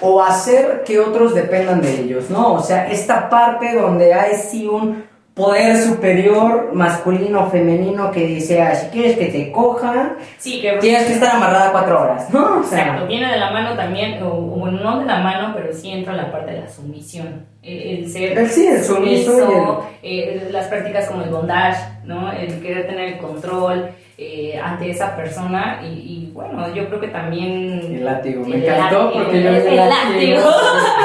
o 0.00 0.22
hacer 0.22 0.82
que 0.84 0.98
otros 0.98 1.34
dependan 1.34 1.80
de 1.80 2.00
ellos, 2.00 2.30
¿no? 2.30 2.54
O 2.54 2.62
sea, 2.62 2.88
esta 2.90 3.28
parte 3.28 3.74
donde 3.74 4.12
hay 4.12 4.34
sí 4.34 4.66
un 4.66 5.04
poder 5.34 5.76
superior 5.78 6.70
masculino 6.74 7.44
o 7.44 7.50
femenino 7.50 8.10
que 8.12 8.24
dice, 8.24 8.62
ah, 8.62 8.74
si 8.74 8.86
quieres 8.88 9.18
que 9.18 9.26
te 9.26 9.50
cojan, 9.50 10.16
Sí, 10.38 10.60
que 10.60 10.72
tienes 10.74 11.06
que 11.06 11.14
estar 11.14 11.34
amarrada 11.34 11.72
cuatro 11.72 12.00
horas, 12.02 12.30
¿no? 12.30 12.60
O 12.60 12.62
sea, 12.62 12.78
Exacto, 12.82 13.06
viene 13.08 13.30
de 13.32 13.38
la 13.38 13.50
mano 13.50 13.74
también, 13.74 14.22
o, 14.22 14.28
o 14.28 14.40
bueno, 14.42 14.78
no 14.78 15.00
de 15.00 15.06
la 15.06 15.18
mano, 15.18 15.52
pero 15.56 15.72
sí 15.72 15.90
entra 15.90 16.12
la 16.12 16.30
parte 16.30 16.52
de 16.52 16.60
la 16.60 16.68
sumisión. 16.68 17.46
El, 17.62 18.04
el 18.04 18.10
ser 18.10 18.38
El 18.38 18.48
sí, 18.48 18.66
el 18.66 18.84
sumiso 18.84 19.86
eh, 20.02 20.48
las 20.52 20.66
prácticas 20.68 21.08
como 21.08 21.24
el 21.24 21.30
bondage, 21.30 21.80
¿no? 22.04 22.30
El 22.30 22.60
querer 22.60 22.86
tener 22.86 23.14
el 23.14 23.18
control 23.18 23.88
eh, 24.16 24.60
ante 24.62 24.90
esa 24.90 25.16
persona 25.16 25.80
y, 25.84 25.86
y 25.88 26.30
bueno, 26.32 26.72
yo 26.74 26.86
creo 26.88 27.00
que 27.00 27.08
también... 27.08 27.80
El 27.96 28.04
látigo, 28.04 28.44
me 28.46 28.56
El 28.56 28.64
encantó 28.64 29.12
porque 29.12 29.42
yo 29.42 29.50
el 29.50 29.62
vi 29.70 29.76
látigo. 29.76 30.42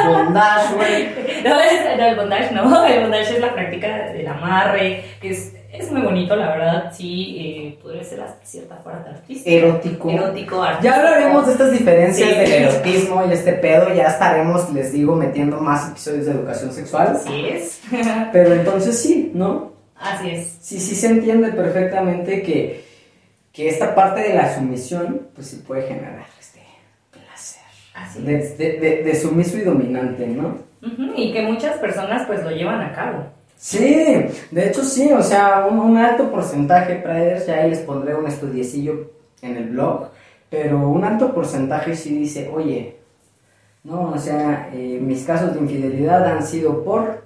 bondage, 0.07 0.75
güey. 0.75 1.29
No, 1.43 1.57
es- 1.59 1.97
no, 1.97 2.05
el 2.05 2.15
bondage 2.17 2.51
no, 2.53 2.85
el 2.87 3.01
bondage 3.01 3.33
es 3.35 3.39
la 3.39 3.53
práctica 3.53 4.09
del 4.11 4.27
amarre, 4.27 5.03
que 5.21 5.29
es, 5.31 5.53
es 5.71 5.89
muy 5.91 6.01
bonito, 6.01 6.35
la 6.35 6.49
verdad, 6.49 6.91
sí, 6.93 7.37
eh, 7.39 7.79
podría 7.81 8.03
ser 8.03 8.19
hasta 8.21 8.45
cierta 8.45 8.83
parte 8.83 9.09
artística. 9.09 9.49
Erótico. 9.49 10.09
Erótico, 10.09 10.61
artístico. 10.61 10.83
Ya 10.83 10.95
hablaremos 10.97 11.45
de 11.45 11.51
estas 11.53 11.71
diferencias 11.71 12.29
Sí. 12.29 12.35
del 12.35 12.51
erotismo 12.51 13.23
y 13.29 13.33
este 13.33 13.53
pedo, 13.53 13.93
ya 13.93 14.07
estaremos, 14.07 14.71
les 14.73 14.91
digo, 14.91 15.15
metiendo 15.15 15.61
más 15.61 15.89
episodios 15.91 16.25
de 16.25 16.31
educación 16.33 16.73
sexual. 16.73 17.13
Así 17.15 17.45
es, 17.47 17.81
Pero 18.33 18.53
entonces 18.53 18.99
sí, 19.01 19.31
¿no? 19.33 19.71
así 19.95 20.29
es. 20.31 20.57
Sí, 20.61 20.79
sí 20.79 20.95
se 20.95 21.07
entiende 21.07 21.51
perfectamente 21.53 22.41
que, 22.43 22.83
que 23.51 23.67
esta 23.69 23.95
parte 23.95 24.21
de 24.21 24.33
la 24.35 24.53
sumisión, 24.55 25.27
pues 25.35 25.47
sí 25.47 25.63
puede 25.67 25.83
generar 25.87 26.25
este 26.39 26.61
placer. 27.11 27.61
Así 27.93 28.21
De, 28.21 28.37
de- 28.55 28.79
de- 28.79 29.03
de 29.03 29.15
sumiso 29.15 29.57
y 29.57 29.61
dominante, 29.61 30.27
¿no? 30.27 30.57
Y 31.15 31.33
que 31.33 31.41
muchas 31.41 31.77
personas 31.77 32.25
pues 32.25 32.43
lo 32.43 32.51
llevan 32.51 32.81
a 32.81 32.93
cabo. 32.93 33.23
Sí, 33.57 34.25
de 34.51 34.67
hecho 34.67 34.83
sí, 34.85 35.11
o 35.11 35.21
sea, 35.21 35.65
un, 35.69 35.79
un 35.79 35.97
alto 35.97 36.31
porcentaje, 36.31 36.95
Priders, 36.95 37.47
ya 37.47 37.55
ahí 37.55 37.69
les 37.71 37.79
pondré 37.79 38.15
un 38.15 38.25
estudiecillo 38.27 39.11
en 39.41 39.57
el 39.57 39.69
blog, 39.71 40.07
pero 40.49 40.87
un 40.87 41.03
alto 41.03 41.33
porcentaje 41.33 41.93
sí 41.95 42.17
dice, 42.17 42.49
oye, 42.53 42.95
no, 43.83 44.11
o 44.11 44.17
sea, 44.17 44.69
eh, 44.73 44.99
mis 45.01 45.25
casos 45.25 45.53
de 45.53 45.59
infidelidad 45.59 46.25
han 46.25 46.45
sido 46.45 46.83
por 46.85 47.23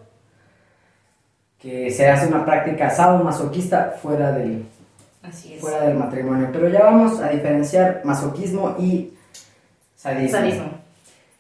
que 1.59 1.91
se 1.91 2.09
hace 2.09 2.27
una 2.27 2.45
práctica 2.45 2.91
masoquista 3.23 3.95
fuera 4.01 4.31
del, 4.31 4.65
Así 5.23 5.53
es. 5.53 5.61
fuera 5.61 5.81
del 5.81 5.97
matrimonio, 5.97 6.49
pero 6.51 6.69
ya 6.69 6.83
vamos 6.83 7.19
a 7.19 7.29
diferenciar 7.29 8.01
masoquismo 8.03 8.75
y 8.77 9.13
sadismo. 9.95 10.37
Sadismo. 10.37 10.83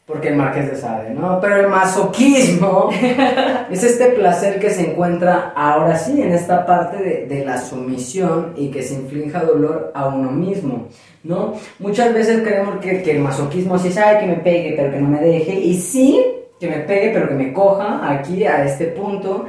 Porque 0.05 0.29
el 0.29 0.35
Marqués 0.35 0.69
de 0.69 0.75
Sade, 0.75 1.11
¿no? 1.11 1.39
Pero 1.39 1.55
el 1.61 1.67
masoquismo 1.69 2.89
es 3.71 3.83
este 3.83 4.07
placer 4.07 4.59
que 4.59 4.69
se 4.69 4.91
encuentra 4.91 5.53
ahora 5.55 5.97
sí 5.97 6.21
en 6.21 6.33
esta 6.33 6.65
parte 6.65 6.97
de, 6.97 7.25
de 7.25 7.45
la 7.45 7.57
sumisión 7.57 8.53
y 8.57 8.69
que 8.69 8.83
se 8.83 8.95
inflinja 8.95 9.43
dolor 9.43 9.91
a 9.95 10.07
uno 10.07 10.29
mismo, 10.29 10.89
¿no? 11.23 11.53
Muchas 11.79 12.13
veces 12.13 12.41
creemos 12.43 12.79
que, 12.81 13.01
que 13.01 13.11
el 13.11 13.19
masoquismo 13.19 13.79
sí 13.79 13.97
ay, 13.97 14.19
que 14.19 14.27
me 14.27 14.35
pegue, 14.35 14.73
pero 14.75 14.91
que 14.91 14.99
no 14.99 15.07
me 15.07 15.21
deje, 15.21 15.53
y 15.53 15.79
sí, 15.79 16.21
que 16.59 16.67
me 16.67 16.79
pegue, 16.79 17.11
pero 17.13 17.29
que 17.29 17.35
me 17.35 17.53
coja 17.53 18.11
aquí 18.11 18.43
a 18.45 18.65
este 18.65 18.87
punto. 18.87 19.45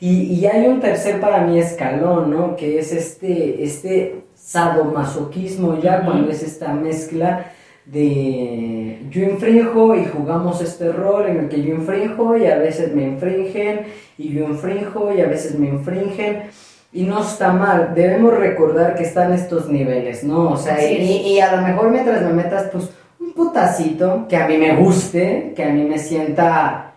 Y, 0.00 0.34
y 0.34 0.46
hay 0.46 0.66
un 0.66 0.80
tercer 0.80 1.20
para 1.20 1.40
mí 1.40 1.58
escalón, 1.58 2.30
¿no? 2.30 2.56
Que 2.56 2.78
es 2.78 2.92
este, 2.92 3.62
este 3.64 4.22
sadomasoquismo, 4.34 5.80
ya 5.80 6.04
cuando 6.04 6.30
es 6.30 6.42
esta 6.42 6.72
mezcla 6.72 7.52
de 7.86 9.06
yo 9.10 9.22
infrinjo 9.22 9.94
y 9.94 10.04
jugamos 10.04 10.60
este 10.60 10.92
rol 10.92 11.28
en 11.28 11.38
el 11.38 11.48
que 11.48 11.62
yo 11.62 11.74
infrinjo 11.74 12.36
y 12.36 12.46
a 12.46 12.58
veces 12.58 12.94
me 12.94 13.04
infringen 13.04 13.86
y 14.18 14.30
yo 14.30 14.44
infrinjo 14.44 15.12
y 15.14 15.20
a 15.20 15.26
veces 15.26 15.56
me 15.56 15.68
infringen 15.68 16.42
y 16.92 17.04
no 17.04 17.22
está 17.22 17.52
mal, 17.52 17.92
debemos 17.94 18.36
recordar 18.36 18.94
que 18.94 19.04
están 19.04 19.32
estos 19.32 19.68
niveles, 19.68 20.24
¿no? 20.24 20.50
O 20.50 20.56
sea, 20.56 20.82
y, 20.90 20.96
y 21.02 21.40
a 21.40 21.54
lo 21.54 21.62
mejor 21.62 21.90
mientras 21.90 22.22
me 22.22 22.32
metas 22.32 22.70
pues 22.72 22.90
un 23.20 23.32
putacito 23.32 24.26
que 24.28 24.36
a 24.36 24.48
mí 24.48 24.56
me 24.56 24.74
guste, 24.76 25.52
que 25.54 25.64
a 25.64 25.68
mí 25.68 25.82
me 25.84 25.98
sienta 25.98 26.94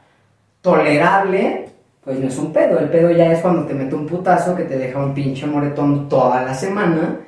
tolerable, 0.61 1.68
pues 2.09 2.21
no 2.21 2.27
es 2.27 2.37
un 2.39 2.51
pedo, 2.51 2.79
el 2.79 2.89
pedo 2.89 3.11
ya 3.11 3.31
es 3.31 3.39
cuando 3.39 3.67
te 3.67 3.75
meto 3.75 3.95
un 3.95 4.07
putazo 4.07 4.55
que 4.55 4.63
te 4.63 4.79
deja 4.79 4.97
un 4.97 5.13
pinche 5.13 5.45
moretón 5.45 6.09
toda 6.09 6.41
la 6.41 6.55
semana 6.55 7.19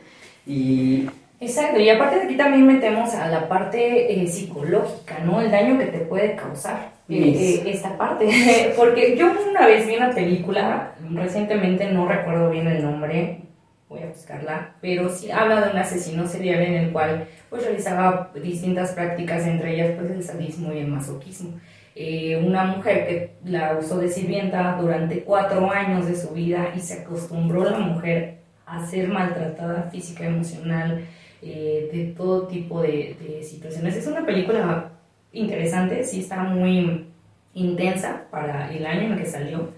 y 0.44 1.08
Exacto, 1.40 1.80
y 1.80 1.88
aparte 1.88 2.16
de 2.16 2.24
aquí 2.24 2.36
también 2.36 2.66
metemos 2.66 3.14
a 3.14 3.28
la 3.28 3.48
parte 3.48 4.12
eh, 4.12 4.28
psicológica, 4.28 5.20
¿no? 5.24 5.40
El 5.40 5.52
daño 5.52 5.78
que 5.78 5.86
te 5.86 6.00
puede 6.00 6.36
causar 6.36 6.94
eh, 7.08 7.14
eh, 7.16 7.64
esta 7.68 7.96
parte. 7.96 8.28
Porque 8.76 9.16
yo 9.16 9.32
una 9.48 9.68
vez 9.68 9.86
vi 9.86 9.98
una 9.98 10.16
película, 10.16 10.96
recientemente 11.14 11.92
no 11.92 12.08
recuerdo 12.08 12.50
bien 12.50 12.66
el 12.66 12.82
nombre, 12.82 13.42
voy 13.88 14.02
a 14.02 14.08
buscarla, 14.08 14.78
pero 14.82 15.10
sí 15.10 15.30
habla 15.30 15.62
de 15.62 15.74
un 15.74 15.78
asesino 15.78 16.28
serial 16.28 16.60
en 16.64 16.74
el 16.74 16.92
cual 16.92 17.28
pues 17.52 17.64
realizaba 17.66 18.32
distintas 18.34 18.94
prácticas, 18.94 19.46
entre 19.46 19.76
ellas 19.76 19.92
pues 19.96 20.10
el 20.10 20.24
sadismo 20.24 20.74
y 20.74 20.80
el 20.80 20.88
masoquismo. 20.88 21.52
Eh, 21.94 22.42
una 22.46 22.64
mujer 22.64 23.08
que 23.08 23.32
la 23.44 23.78
usó 23.78 23.98
de 23.98 24.08
sirvienta 24.08 24.78
durante 24.80 25.24
cuatro 25.24 25.70
años 25.70 26.08
de 26.08 26.16
su 26.16 26.30
vida 26.30 26.72
y 26.76 26.80
se 26.80 27.02
acostumbró 27.02 27.70
la 27.70 27.80
mujer 27.80 28.38
a 28.66 28.86
ser 28.86 29.10
maltratada 29.10 29.84
física, 29.92 30.26
emocional, 30.26 31.04
eh, 31.42 31.90
de 31.92 32.06
todo 32.16 32.48
tipo 32.48 32.82
de, 32.82 33.42
situaciones. 33.44 33.98
Es 33.98 34.08
una 34.08 34.26
película 34.26 34.92
interesante, 35.34 36.04
sí 36.06 36.22
está 36.22 36.44
muy 36.44 37.08
intensa 37.54 38.26
para 38.32 38.72
el 38.72 38.86
año 38.86 39.14
en 39.14 39.18
que 39.18 39.26
salió. 39.26 39.70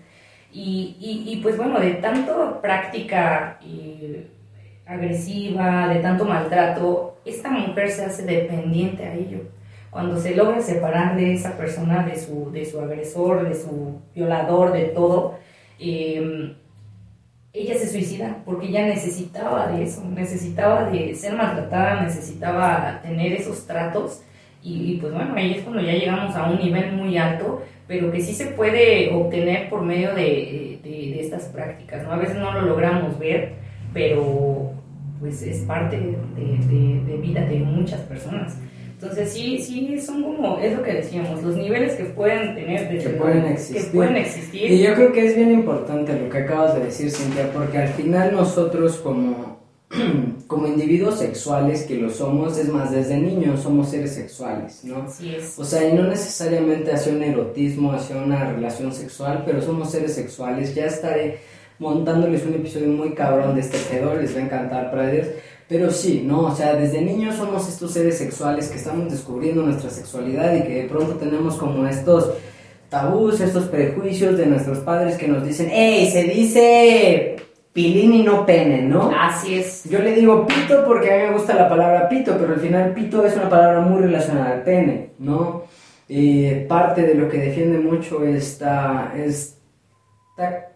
Y, 0.52 0.98
y, 0.99 1.34
y, 1.34 1.41
pues 1.41 1.57
bueno, 1.57 1.80
de 1.80 1.94
tanto 1.95 2.60
práctica 2.61 3.60
eh, 3.65 4.27
agresiva, 4.85 5.88
de 5.88 5.99
tanto 5.99 6.26
maltrato, 6.26 7.18
esta 7.26 7.49
mujer 7.49 7.90
se 7.90 8.06
hace 8.06 8.23
dependiente 8.23 9.03
a 9.06 9.15
ello. 9.15 9.40
Cuando 9.94 10.20
se 10.20 10.36
logra 10.36 10.60
separar 10.60 11.15
de 11.15 11.36
esa 11.36 11.56
persona, 11.56 12.03
de 12.03 12.20
su, 12.20 12.52
de 12.52 12.65
su 12.65 12.82
agresor, 12.82 13.48
de 13.48 13.53
su 13.53 14.02
violador, 14.15 14.74
de 14.74 14.86
todo, 14.86 15.36
eh, 15.80 16.56
ella 17.53 17.76
se 17.76 17.88
suicida 17.88 18.41
porque 18.44 18.70
ella 18.70 18.88
necesitaba 18.88 19.68
de 19.68 19.84
eso, 19.84 20.03
necesitaba 20.10 20.90
de 20.90 21.14
ser 21.14 21.36
maltratada, 21.36 22.02
necesitaba 22.02 23.02
tener 23.03 23.34
esos 23.34 23.68
tratos 23.68 24.24
y, 24.64 24.98
pues 24.99 25.14
bueno, 25.14 25.36
ahí 25.36 25.52
es 25.53 25.61
cuando 25.61 25.82
ya 25.82 25.94
llegamos 25.94 26.36
a 26.36 26.49
un 26.49 26.57
nivel 26.57 26.94
muy 26.94 27.15
alto, 27.15 27.61
pero 27.88 28.11
que 28.11 28.22
sí 28.22 28.34
se 28.34 28.48
puede 28.48 29.14
obtener 29.14 29.70
por 29.70 29.84
medio 29.84 30.15
de, 30.15 30.80
de, 30.84 30.90
de 30.90 31.20
estas 31.20 31.44
prácticas, 31.49 32.02
¿no? 32.02 32.14
A 32.14 32.18
veces 32.18 32.38
no 32.38 32.52
lo 32.52 32.61
logramos 32.61 33.20
ver, 33.20 33.53
pero 33.94 34.72
pues 35.20 35.44
es 35.44 35.60
parte 35.65 35.98
de, 35.98 37.06
de 37.06 37.18
vida 37.18 37.45
de 37.45 37.60
muchas 37.60 38.02
personas. 38.02 38.57
Entonces 39.03 39.34
sí, 39.34 39.59
sí, 39.61 39.99
son 39.99 40.23
como, 40.23 40.57
es 40.59 40.75
lo 40.75 40.81
que 40.81 40.93
decíamos, 40.93 41.43
los 41.43 41.55
niveles 41.57 41.93
que 41.95 42.05
pueden 42.05 42.55
tener, 42.55 42.88
que 42.88 42.95
desde 42.95 43.09
pueden 43.11 43.41
lo- 43.41 43.47
existir. 43.49 43.84
que 43.84 43.89
pueden 43.97 44.15
existir. 44.15 44.71
Y 44.71 44.81
yo 44.81 44.93
creo 44.93 45.11
que 45.11 45.25
es 45.27 45.35
bien 45.35 45.51
importante 45.51 46.17
lo 46.17 46.30
que 46.30 46.38
acabas 46.38 46.75
de 46.75 46.85
decir, 46.85 47.11
Cintia, 47.11 47.51
porque 47.51 47.77
al 47.80 47.89
final 47.89 48.31
nosotros 48.34 48.95
como, 48.97 49.59
como 50.47 50.67
individuos 50.67 51.19
sexuales 51.19 51.84
que 51.84 51.95
lo 51.95 52.09
somos, 52.09 52.57
es 52.57 52.69
más, 52.69 52.91
desde 52.91 53.17
niños 53.17 53.61
somos 53.61 53.89
seres 53.89 54.13
sexuales, 54.13 54.84
¿no? 54.84 55.03
Así 55.03 55.35
es. 55.35 55.59
O 55.59 55.63
sea, 55.65 55.88
y 55.88 55.93
no 55.93 56.03
necesariamente 56.07 56.91
hacia 56.93 57.11
un 57.13 57.23
erotismo, 57.23 57.91
hacia 57.91 58.15
una 58.17 58.51
relación 58.53 58.93
sexual, 58.93 59.43
pero 59.45 59.61
somos 59.61 59.91
seres 59.91 60.13
sexuales. 60.13 60.73
Ya 60.73 60.85
estaré 60.85 61.39
montándoles 61.80 62.45
un 62.45 62.53
episodio 62.53 62.88
muy 62.88 63.13
cabrón 63.13 63.55
de 63.55 63.61
este 63.61 63.77
pedo, 63.91 64.15
les 64.15 64.35
va 64.35 64.39
a 64.39 64.43
encantar, 64.45 64.91
Priders. 64.91 65.27
Pero 65.73 65.89
sí, 65.89 66.21
¿no? 66.23 66.41
O 66.41 66.55
sea, 66.55 66.75
desde 66.75 67.01
niños 67.01 67.35
somos 67.35 67.67
estos 67.67 67.93
seres 67.93 68.19
sexuales 68.19 68.67
que 68.69 68.77
estamos 68.77 69.11
descubriendo 69.11 69.63
nuestra 69.63 69.89
sexualidad 69.89 70.53
y 70.53 70.61
que 70.61 70.83
de 70.83 70.87
pronto 70.87 71.15
tenemos 71.15 71.55
como 71.55 71.87
estos 71.87 72.29
tabús, 72.89 73.41
estos 73.41 73.63
prejuicios 73.69 74.37
de 74.37 74.45
nuestros 74.45 74.77
padres 74.77 75.17
que 75.17 75.27
nos 75.27 75.43
dicen, 75.43 75.71
¡Ey, 75.71 76.11
se 76.11 76.25
dice 76.25 77.37
pilín 77.73 78.13
y 78.13 78.21
no 78.21 78.45
pene, 78.45 78.83
¿no? 78.83 79.09
Así 79.19 79.55
es. 79.55 79.85
Yo 79.89 79.97
le 79.97 80.13
digo 80.13 80.45
pito 80.45 80.85
porque 80.85 81.11
a 81.11 81.17
mí 81.17 81.23
me 81.31 81.37
gusta 81.39 81.55
la 81.55 81.67
palabra 81.67 82.07
pito, 82.07 82.37
pero 82.37 82.53
al 82.53 82.59
final 82.59 82.93
pito 82.93 83.25
es 83.25 83.35
una 83.35 83.49
palabra 83.49 83.79
muy 83.79 83.99
relacionada 83.99 84.51
al 84.51 84.61
pene, 84.61 85.13
¿no? 85.17 85.63
Eh, 86.07 86.67
parte 86.69 87.01
de 87.01 87.15
lo 87.15 87.27
que 87.27 87.39
defiende 87.39 87.79
mucho 87.79 88.23
esta, 88.23 89.11
esta 89.17 90.69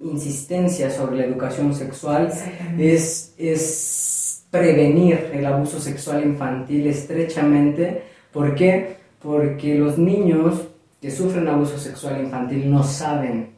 insistencia 0.00 0.90
sobre 0.90 1.16
la 1.16 1.24
educación 1.24 1.74
sexual 1.74 2.32
es, 2.78 3.34
es 3.36 3.97
prevenir 4.50 5.30
el 5.32 5.44
abuso 5.46 5.78
sexual 5.78 6.24
infantil 6.24 6.86
estrechamente. 6.86 8.02
¿Por 8.32 8.54
qué? 8.54 8.96
Porque 9.20 9.74
los 9.74 9.98
niños 9.98 10.62
que 11.00 11.10
sufren 11.10 11.48
abuso 11.48 11.78
sexual 11.78 12.20
infantil 12.20 12.70
no 12.70 12.82
saben 12.82 13.50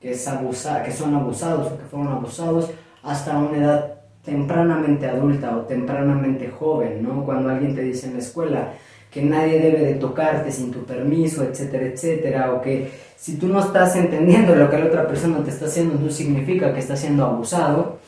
que, 0.00 0.12
es 0.12 0.26
abusa, 0.26 0.82
que 0.82 0.92
son 0.92 1.14
abusados 1.14 1.72
o 1.72 1.78
que 1.78 1.84
fueron 1.84 2.08
abusados 2.08 2.70
hasta 3.02 3.38
una 3.38 3.56
edad 3.56 3.94
tempranamente 4.24 5.06
adulta 5.06 5.56
o 5.56 5.60
tempranamente 5.62 6.50
joven, 6.50 7.02
¿no? 7.02 7.24
Cuando 7.24 7.48
alguien 7.48 7.74
te 7.74 7.82
dice 7.82 8.06
en 8.06 8.14
la 8.14 8.18
escuela 8.18 8.72
que 9.10 9.22
nadie 9.22 9.58
debe 9.58 9.84
de 9.84 9.94
tocarte 9.94 10.52
sin 10.52 10.70
tu 10.70 10.84
permiso, 10.84 11.42
etcétera, 11.42 11.86
etcétera, 11.86 12.52
o 12.52 12.60
que 12.60 12.90
si 13.16 13.36
tú 13.36 13.48
no 13.48 13.60
estás 13.60 13.96
entendiendo 13.96 14.54
lo 14.54 14.70
que 14.70 14.78
la 14.78 14.86
otra 14.86 15.06
persona 15.06 15.42
te 15.42 15.50
está 15.50 15.66
haciendo, 15.66 15.98
no 15.98 16.10
significa 16.10 16.72
que 16.72 16.80
estás 16.80 17.00
siendo 17.00 17.24
abusado, 17.24 17.98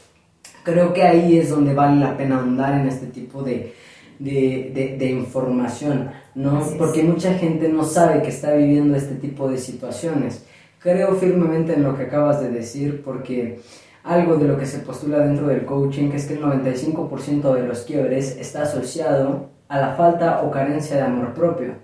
creo 0.62 0.92
que 0.92 1.02
ahí 1.02 1.38
es 1.38 1.50
donde 1.50 1.74
vale 1.74 2.00
la 2.00 2.16
pena 2.16 2.36
ahondar 2.38 2.74
en 2.80 2.88
este 2.88 3.06
tipo 3.06 3.42
de, 3.42 3.74
de, 4.18 4.70
de- 4.74 4.96
de 4.98 5.06
información, 5.10 6.10
¿no? 6.34 6.58
Así 6.58 6.70
es. 6.72 6.76
Porque 6.76 7.02
mucha 7.02 7.34
gente 7.34 7.68
no 7.68 7.84
sabe 7.84 8.22
que 8.22 8.28
está 8.30 8.52
viviendo 8.54 8.96
este 8.96 9.14
tipo 9.16 9.48
de 9.48 9.58
situaciones. 9.58 10.44
Creo 10.78 11.14
firmemente 11.14 11.74
en 11.74 11.82
lo 11.84 11.96
que 11.96 12.04
acabas 12.04 12.40
de 12.40 12.50
decir 12.50 13.02
porque 13.04 13.60
algo 14.04 14.36
de 14.36 14.48
lo 14.48 14.58
que 14.58 14.66
se 14.66 14.80
postula 14.80 15.18
dentro 15.20 15.46
del 15.46 15.64
coaching, 15.64 16.10
que 16.10 16.16
es 16.16 16.26
que 16.26 16.34
el 16.34 16.42
95% 16.42 17.54
de 17.54 17.62
los 17.66 17.82
quiebres 17.82 18.36
está 18.36 18.62
asociado 18.62 19.50
a 19.68 19.78
la 19.80 19.94
falta 19.94 20.42
o 20.42 20.50
carencia 20.50 20.96
de 20.96 21.02
amor 21.02 21.32
propio. 21.34 21.74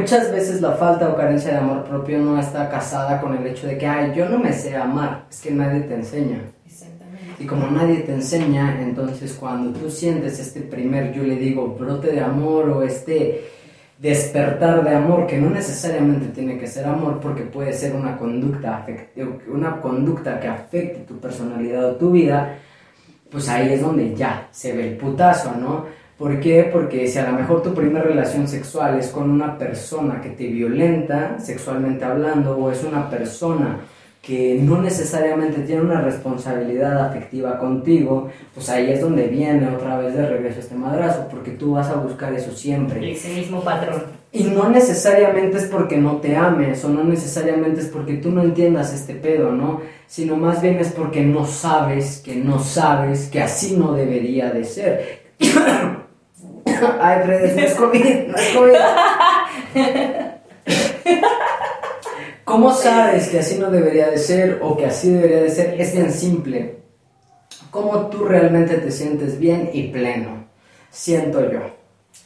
Muchas 0.00 0.30
veces 0.30 0.60
la 0.60 0.72
falta 0.72 1.08
o 1.08 1.16
carencia 1.16 1.52
de 1.52 1.56
amor 1.58 1.84
propio 1.84 2.18
no 2.18 2.38
está 2.38 2.68
casada 2.68 3.20
con 3.22 3.34
el 3.34 3.46
hecho 3.46 3.66
de 3.66 3.78
que, 3.78 3.86
ay, 3.86 4.12
yo 4.14 4.28
no 4.28 4.38
me 4.38 4.52
sé 4.52 4.76
amar, 4.76 5.24
es 5.30 5.40
que 5.40 5.50
nadie 5.50 5.80
te 5.80 5.94
enseña. 5.94 6.40
Y 7.38 7.44
como 7.44 7.66
nadie 7.70 8.00
te 8.00 8.14
enseña, 8.14 8.80
entonces 8.80 9.34
cuando 9.34 9.78
tú 9.78 9.90
sientes 9.90 10.38
este 10.38 10.62
primer, 10.62 11.12
yo 11.12 11.22
le 11.22 11.36
digo, 11.36 11.76
brote 11.78 12.12
de 12.12 12.20
amor 12.20 12.70
o 12.70 12.82
este 12.82 13.44
despertar 13.98 14.84
de 14.84 14.94
amor, 14.94 15.26
que 15.26 15.38
no 15.38 15.50
necesariamente 15.50 16.28
tiene 16.28 16.58
que 16.58 16.66
ser 16.66 16.86
amor, 16.86 17.18
porque 17.20 17.42
puede 17.42 17.72
ser 17.72 17.94
una 17.94 18.16
conducta, 18.16 18.86
una 19.48 19.80
conducta 19.80 20.38
que 20.38 20.48
afecte 20.48 21.00
tu 21.00 21.18
personalidad 21.18 21.90
o 21.90 21.96
tu 21.96 22.10
vida, 22.10 22.58
pues 23.30 23.48
ahí 23.48 23.72
es 23.72 23.80
donde 23.80 24.14
ya 24.14 24.48
se 24.50 24.72
ve 24.72 24.88
el 24.88 24.96
putazo, 24.96 25.52
¿no? 25.58 25.84
¿Por 26.16 26.40
qué? 26.40 26.70
Porque 26.72 27.06
si 27.06 27.18
a 27.18 27.30
lo 27.30 27.38
mejor 27.38 27.62
tu 27.62 27.74
primera 27.74 28.04
relación 28.04 28.48
sexual 28.48 28.98
es 28.98 29.08
con 29.08 29.30
una 29.30 29.58
persona 29.58 30.20
que 30.22 30.30
te 30.30 30.46
violenta, 30.46 31.38
sexualmente 31.38 32.04
hablando, 32.06 32.56
o 32.56 32.70
es 32.70 32.82
una 32.84 33.10
persona 33.10 33.80
que 34.26 34.58
no 34.60 34.82
necesariamente 34.82 35.60
tiene 35.60 35.82
una 35.82 36.00
responsabilidad 36.00 37.06
afectiva 37.06 37.60
contigo, 37.60 38.28
pues 38.52 38.68
ahí 38.68 38.90
es 38.90 39.00
donde 39.00 39.28
viene 39.28 39.68
otra 39.68 39.98
vez 39.98 40.14
de 40.14 40.26
regreso 40.26 40.58
este 40.58 40.74
madrazo, 40.74 41.28
porque 41.30 41.52
tú 41.52 41.74
vas 41.74 41.88
a 41.90 41.94
buscar 41.94 42.34
eso 42.34 42.50
siempre. 42.50 43.12
Ese 43.12 43.28
mismo 43.28 43.60
patrón. 43.62 44.02
Y 44.32 44.42
no 44.42 44.68
necesariamente 44.68 45.58
es 45.58 45.66
porque 45.66 45.96
no 45.98 46.16
te 46.16 46.34
ames, 46.34 46.84
o 46.84 46.88
no 46.88 47.04
necesariamente 47.04 47.80
es 47.80 47.86
porque 47.86 48.14
tú 48.14 48.32
no 48.32 48.42
entiendas 48.42 48.92
este 48.92 49.14
pedo, 49.14 49.52
¿no? 49.52 49.82
Sino 50.08 50.36
más 50.36 50.60
bien 50.60 50.80
es 50.80 50.88
porque 50.88 51.22
no 51.22 51.46
sabes, 51.46 52.20
que 52.24 52.34
no 52.34 52.58
sabes, 52.58 53.28
que 53.28 53.40
así 53.40 53.76
no 53.76 53.92
debería 53.92 54.50
de 54.50 54.64
ser. 54.64 55.20
Ay, 57.00 57.22
Fred, 57.24 57.54
no 57.54 57.62
es 57.62 57.74
COVID, 57.74 58.26
no 58.26 58.36
es 58.36 58.56
COVID. 58.56 58.74
¿Cómo 62.46 62.72
sabes 62.72 63.26
que 63.26 63.40
así 63.40 63.58
no 63.58 63.72
debería 63.72 64.08
de 64.08 64.18
ser 64.18 64.60
o 64.62 64.76
que 64.76 64.86
así 64.86 65.10
debería 65.10 65.42
de 65.42 65.50
ser? 65.50 65.80
Es 65.80 65.92
bien 65.92 66.12
simple. 66.12 66.76
¿Cómo 67.72 68.06
tú 68.06 68.24
realmente 68.24 68.76
te 68.76 68.92
sientes 68.92 69.36
bien 69.40 69.68
y 69.72 69.88
pleno? 69.88 70.46
Siento 70.88 71.50
yo. 71.50 71.74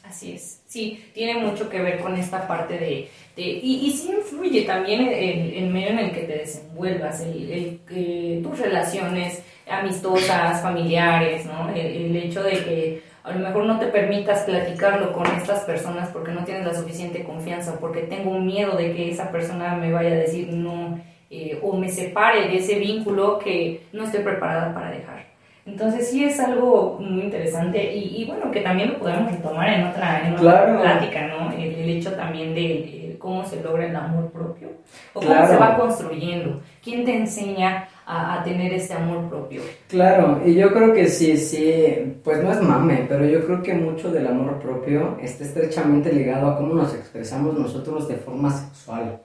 Así 0.05 0.33
es. 0.33 0.61
Sí, 0.67 1.03
tiene 1.15 1.41
mucho 1.41 1.71
que 1.71 1.81
ver 1.81 2.01
con 2.01 2.15
esta 2.17 2.47
parte 2.47 2.77
de... 2.79 3.09
y, 3.35 3.87
y, 3.87 3.93
sí 3.93 4.13
influye 4.15 4.63
también 4.67 5.09
el, 5.09 5.55
el, 5.55 5.71
medio 5.71 5.89
en 5.89 5.99
el 6.01 6.13
que 6.13 6.21
te 6.21 6.37
desenvuelvas, 6.37 7.23
el, 7.23 7.81
el, 7.89 8.43
tus 8.43 8.59
relaciones 8.59 9.43
amistosas, 9.67 10.61
familiares, 10.61 11.47
¿no? 11.47 11.71
el 11.75 12.15
hecho 12.15 12.43
de 12.43 12.51
que 12.51 13.03
a 13.23 13.33
lo 13.33 13.41
mejor 13.41 13.65
no 13.65 13.79
te 13.79 13.87
permitas 13.87 14.45
platicarlo 14.45 15.13
con 15.13 15.27
estas 15.27 15.61
personas 15.65 16.09
porque 16.09 16.33
no 16.33 16.45
tienes 16.45 16.65
la 16.65 16.75
suficiente 16.75 17.25
confianza, 17.25 17.79
porque 17.79 18.03
tengo 18.03 18.31
un 18.31 18.47
miedo 18.47 18.77
de 18.77 18.95
que 18.95 19.11
esa 19.11 19.31
persona 19.31 19.75
me 19.75 19.93
vaya 19.93 20.11
a 20.11 20.15
decir 20.15 20.53
no 20.53 20.99
eh, 21.31 21.61
o 21.63 21.77
me 21.77 21.89
separe 21.89 22.49
de 22.49 22.57
ese 22.57 22.79
vínculo 22.79 23.39
que 23.39 23.83
no 23.93 24.05
estoy 24.05 24.21
preparada 24.21 24.75
para 24.75 24.91
dejar. 24.91 25.27
Entonces 25.67 26.11
sí 26.11 26.25
es 26.25 26.41
algo 26.41 26.99
muy 26.99 27.23
interesante 27.23 27.95
y, 27.95 28.25
bueno, 28.25 28.51
que 28.51 28.63
también 28.63 28.93
lo 28.93 28.99
podemos 28.99 29.31
retomar 29.31 29.69
en 29.69 29.87
otra, 29.87 30.27
en 30.27 30.35
otra 30.35 30.81
plática, 30.81 31.29
¿no? 31.29 31.53
El, 31.53 31.89
hecho 31.89 32.13
también 32.15 32.55
de, 32.55 33.17
cómo 33.21 33.45
se 33.45 33.63
logra 33.63 33.87
el 33.87 33.95
amor 33.95 34.31
propio 34.33 34.69
o 35.13 35.21
cómo 35.21 35.47
se 35.47 35.57
va 35.57 35.77
construyendo. 35.77 36.61
¿Quién 36.83 37.05
te 37.05 37.15
enseña 37.15 37.89
a, 38.11 38.43
tener 38.43 38.73
ese 38.73 38.95
amor 38.95 39.29
propio. 39.29 39.63
Claro, 39.89 40.41
y 40.45 40.55
yo 40.55 40.73
creo 40.73 40.93
que 40.93 41.07
sí, 41.07 41.37
sí, 41.37 42.19
pues 42.25 42.43
no 42.43 42.51
es 42.51 42.61
mame, 42.61 43.07
pero 43.09 43.25
yo 43.25 43.45
creo 43.45 43.63
que 43.63 43.75
mucho 43.75 44.11
del 44.11 44.27
amor 44.27 44.59
propio 44.59 45.17
está 45.23 45.45
estrechamente 45.45 46.13
ligado 46.13 46.51
a 46.51 46.57
cómo 46.57 46.75
nos 46.75 46.95
expresamos 46.95 47.57
nosotros 47.57 48.09
de 48.09 48.17
forma 48.17 48.51
sexual. 48.51 49.21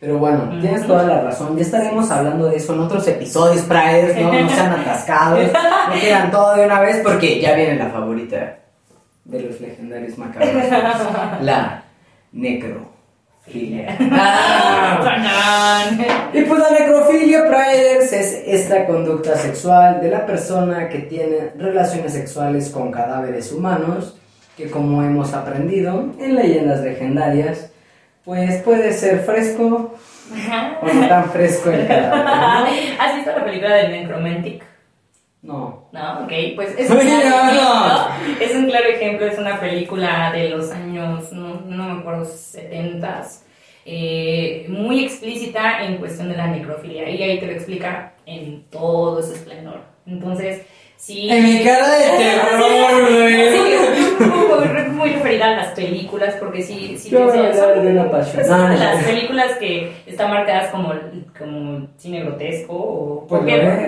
Pero 0.00 0.18
bueno, 0.18 0.48
tienes 0.60 0.86
toda 0.86 1.02
la 1.02 1.22
razón. 1.22 1.56
Ya 1.56 1.62
estaremos 1.62 2.08
hablando 2.10 2.46
de 2.46 2.56
eso 2.56 2.72
en 2.72 2.80
otros 2.80 3.08
episodios, 3.08 3.62
Praes, 3.62 4.16
¿no? 4.16 4.32
No 4.32 4.48
sean 4.48 4.72
atascados. 4.80 5.40
No 5.52 6.00
quieran 6.00 6.30
todo 6.30 6.54
de 6.54 6.66
una 6.66 6.80
vez 6.80 7.00
porque 7.02 7.40
ya 7.40 7.54
viene 7.56 7.74
la 7.74 7.90
favorita 7.90 8.58
de 9.24 9.40
los 9.40 9.60
legendarios 9.60 10.16
macabros. 10.16 10.52
La 11.42 11.82
necro. 12.30 12.97
Ah. 14.12 15.90
y 16.32 16.42
pues 16.42 16.60
la 16.60 16.70
necrofilia, 16.70 17.44
Priders, 17.46 18.12
es 18.12 18.42
esta 18.46 18.86
conducta 18.86 19.36
sexual 19.36 20.00
de 20.00 20.10
la 20.10 20.26
persona 20.26 20.88
que 20.88 20.98
tiene 21.00 21.50
relaciones 21.56 22.12
sexuales 22.12 22.70
con 22.70 22.90
cadáveres 22.90 23.52
humanos, 23.52 24.16
que 24.56 24.70
como 24.70 25.02
hemos 25.02 25.32
aprendido 25.34 26.12
en 26.18 26.34
leyendas 26.34 26.80
legendarias, 26.80 27.70
pues 28.24 28.62
puede 28.62 28.92
ser 28.92 29.20
fresco 29.20 29.94
o 30.82 30.94
no 30.94 31.08
tan 31.08 31.30
fresco 31.30 31.70
el 31.70 31.86
cadáver. 31.86 32.96
¿Has 32.98 33.14
visto 33.16 33.30
la 33.30 33.44
película 33.44 33.74
del 33.76 33.92
Necromantic? 33.92 34.67
No. 35.42 35.88
No, 35.92 36.24
ok, 36.24 36.32
pues 36.56 36.74
es 36.76 36.90
un, 36.90 36.98
claro 36.98 37.08
ejemplo, 37.08 38.44
es 38.44 38.54
un 38.56 38.66
claro 38.66 38.86
ejemplo, 38.88 39.26
es 39.26 39.38
una 39.38 39.60
película 39.60 40.32
de 40.32 40.50
los 40.50 40.70
años, 40.72 41.32
no, 41.32 41.60
no 41.66 41.94
me 41.94 42.00
acuerdo, 42.00 42.24
70 42.24 43.24
eh, 43.90 44.66
muy 44.68 45.04
explícita 45.04 45.82
en 45.82 45.96
cuestión 45.96 46.28
de 46.28 46.36
la 46.36 46.48
necrofilia 46.48 47.08
y 47.08 47.22
ahí 47.22 47.40
te 47.40 47.46
lo 47.46 47.52
explica 47.52 48.12
en 48.26 48.64
todo 48.64 49.22
su 49.22 49.32
esplendor. 49.32 49.80
Entonces, 50.06 50.60
sí. 50.96 51.26
En 51.30 51.42
mi 51.42 51.64
cara 51.64 51.88
de 51.94 52.08
terror. 52.18 52.62
Sí, 53.52 54.90
muy, 54.90 55.10
referida 55.10 55.46
a 55.46 55.56
las 55.56 55.68
películas, 55.68 56.34
porque 56.38 56.60
sí, 56.60 56.98
sí 56.98 57.08
Yo 57.08 57.28
te 57.28 57.54
son, 57.54 57.82
de 57.82 57.92
una 57.92 58.10
pasión. 58.10 58.46
las 58.46 59.04
películas 59.04 59.52
que 59.58 59.90
están 60.06 60.30
marcadas 60.32 60.70
como, 60.70 60.92
como 61.38 61.86
cine 61.96 62.24
grotesco 62.24 62.74
o. 62.74 63.26
Pues, 63.26 63.42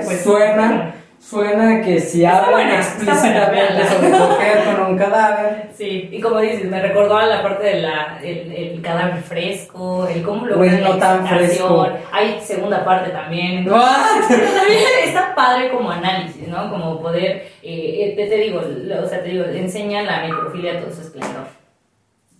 pues 0.06 0.22
suena 0.22 0.94
Suena 1.20 1.82
que 1.82 2.00
si 2.00 2.24
hablan 2.24 2.70
explícitamente 2.70 3.86
sobre 3.88 4.10
coger 4.10 4.64
con 4.64 4.86
un 4.86 4.98
cadáver. 4.98 5.68
Sí, 5.76 6.08
y 6.10 6.18
como 6.18 6.40
dices, 6.40 6.64
me 6.64 6.80
recordó 6.80 7.18
a 7.18 7.26
la 7.26 7.42
parte 7.42 7.66
del 7.66 7.84
el, 8.22 8.52
el 8.52 8.82
cadáver 8.82 9.22
fresco, 9.22 10.08
el 10.08 10.22
cómo 10.22 10.46
lo 10.46 10.56
pues 10.56 10.80
no 10.80 10.96
tan 10.96 11.26
fresco. 11.26 11.86
Hay 12.10 12.40
segunda 12.40 12.82
parte 12.82 13.10
también. 13.10 13.64
Pero 13.64 13.76
también 14.28 14.82
está 15.04 15.34
padre 15.34 15.70
como 15.70 15.90
análisis, 15.90 16.48
¿no? 16.48 16.70
Como 16.70 17.02
poder, 17.02 17.48
eh, 17.62 18.14
te, 18.16 18.26
te, 18.26 18.36
digo, 18.36 18.60
o 18.60 19.06
sea, 19.06 19.22
te 19.22 19.28
digo, 19.28 19.44
enseña 19.44 20.02
la 20.02 20.22
necrofilia 20.22 20.78
a 20.78 20.80
todo 20.80 20.90
su 20.90 21.02
esplendor. 21.02 21.46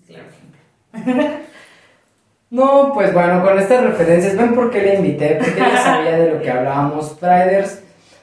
Claro. 0.06 1.40
No, 2.52 2.90
pues 2.92 3.14
bueno, 3.14 3.44
con 3.44 3.56
estas 3.60 3.84
referencias, 3.84 4.36
ven 4.36 4.56
por 4.56 4.72
qué 4.72 4.82
le 4.82 4.94
invité, 4.96 5.36
porque 5.36 5.60
ya 5.60 5.76
sabía 5.84 6.18
de 6.18 6.32
lo 6.32 6.42
que 6.42 6.50
hablábamos. 6.50 7.16
Traders 7.16 7.80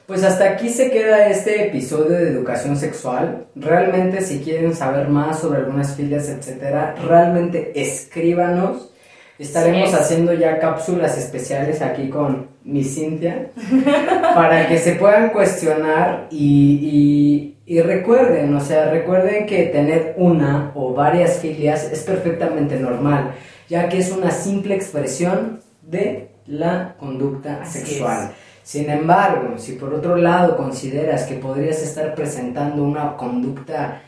pues 0.08 0.24
hasta 0.24 0.48
aquí 0.48 0.70
se 0.70 0.90
queda 0.90 1.28
este 1.28 1.66
episodio 1.66 2.16
de 2.16 2.30
educación 2.30 2.78
sexual. 2.78 3.46
Realmente 3.54 4.22
si 4.22 4.38
quieren 4.38 4.74
saber 4.74 5.08
más 5.08 5.40
sobre 5.40 5.58
algunas 5.58 5.94
filias, 5.96 6.30
etcétera, 6.30 6.94
realmente 7.06 7.78
escríbanos. 7.78 8.90
Estaremos 9.38 9.92
haciendo 9.92 10.32
ya 10.32 10.60
cápsulas 10.60 11.18
especiales 11.18 11.82
aquí 11.82 12.08
con 12.08 12.48
mi 12.64 12.84
Cintia 12.84 13.50
para 14.34 14.66
que 14.66 14.78
se 14.78 14.92
puedan 14.92 15.28
cuestionar 15.28 16.26
y, 16.30 17.54
y, 17.66 17.80
recuerden, 17.82 18.54
o 18.54 18.62
sea, 18.62 18.90
recuerden 18.90 19.44
que 19.44 19.64
tener 19.64 20.14
una 20.16 20.72
o 20.74 20.94
varias 20.94 21.36
filias 21.36 21.84
es 21.92 22.00
perfectamente 22.00 22.80
normal, 22.80 23.34
ya 23.68 23.90
que 23.90 23.98
es 23.98 24.10
una 24.10 24.30
simple 24.30 24.74
expresión 24.74 25.60
de 25.82 26.30
la 26.46 26.96
conducta 26.98 27.66
sexual. 27.66 28.32
Sin 28.68 28.90
embargo, 28.90 29.56
si 29.56 29.76
por 29.76 29.94
otro 29.94 30.14
lado 30.14 30.54
consideras 30.54 31.22
que 31.24 31.36
podrías 31.36 31.80
estar 31.80 32.14
presentando 32.14 32.84
una 32.84 33.16
conducta 33.16 34.02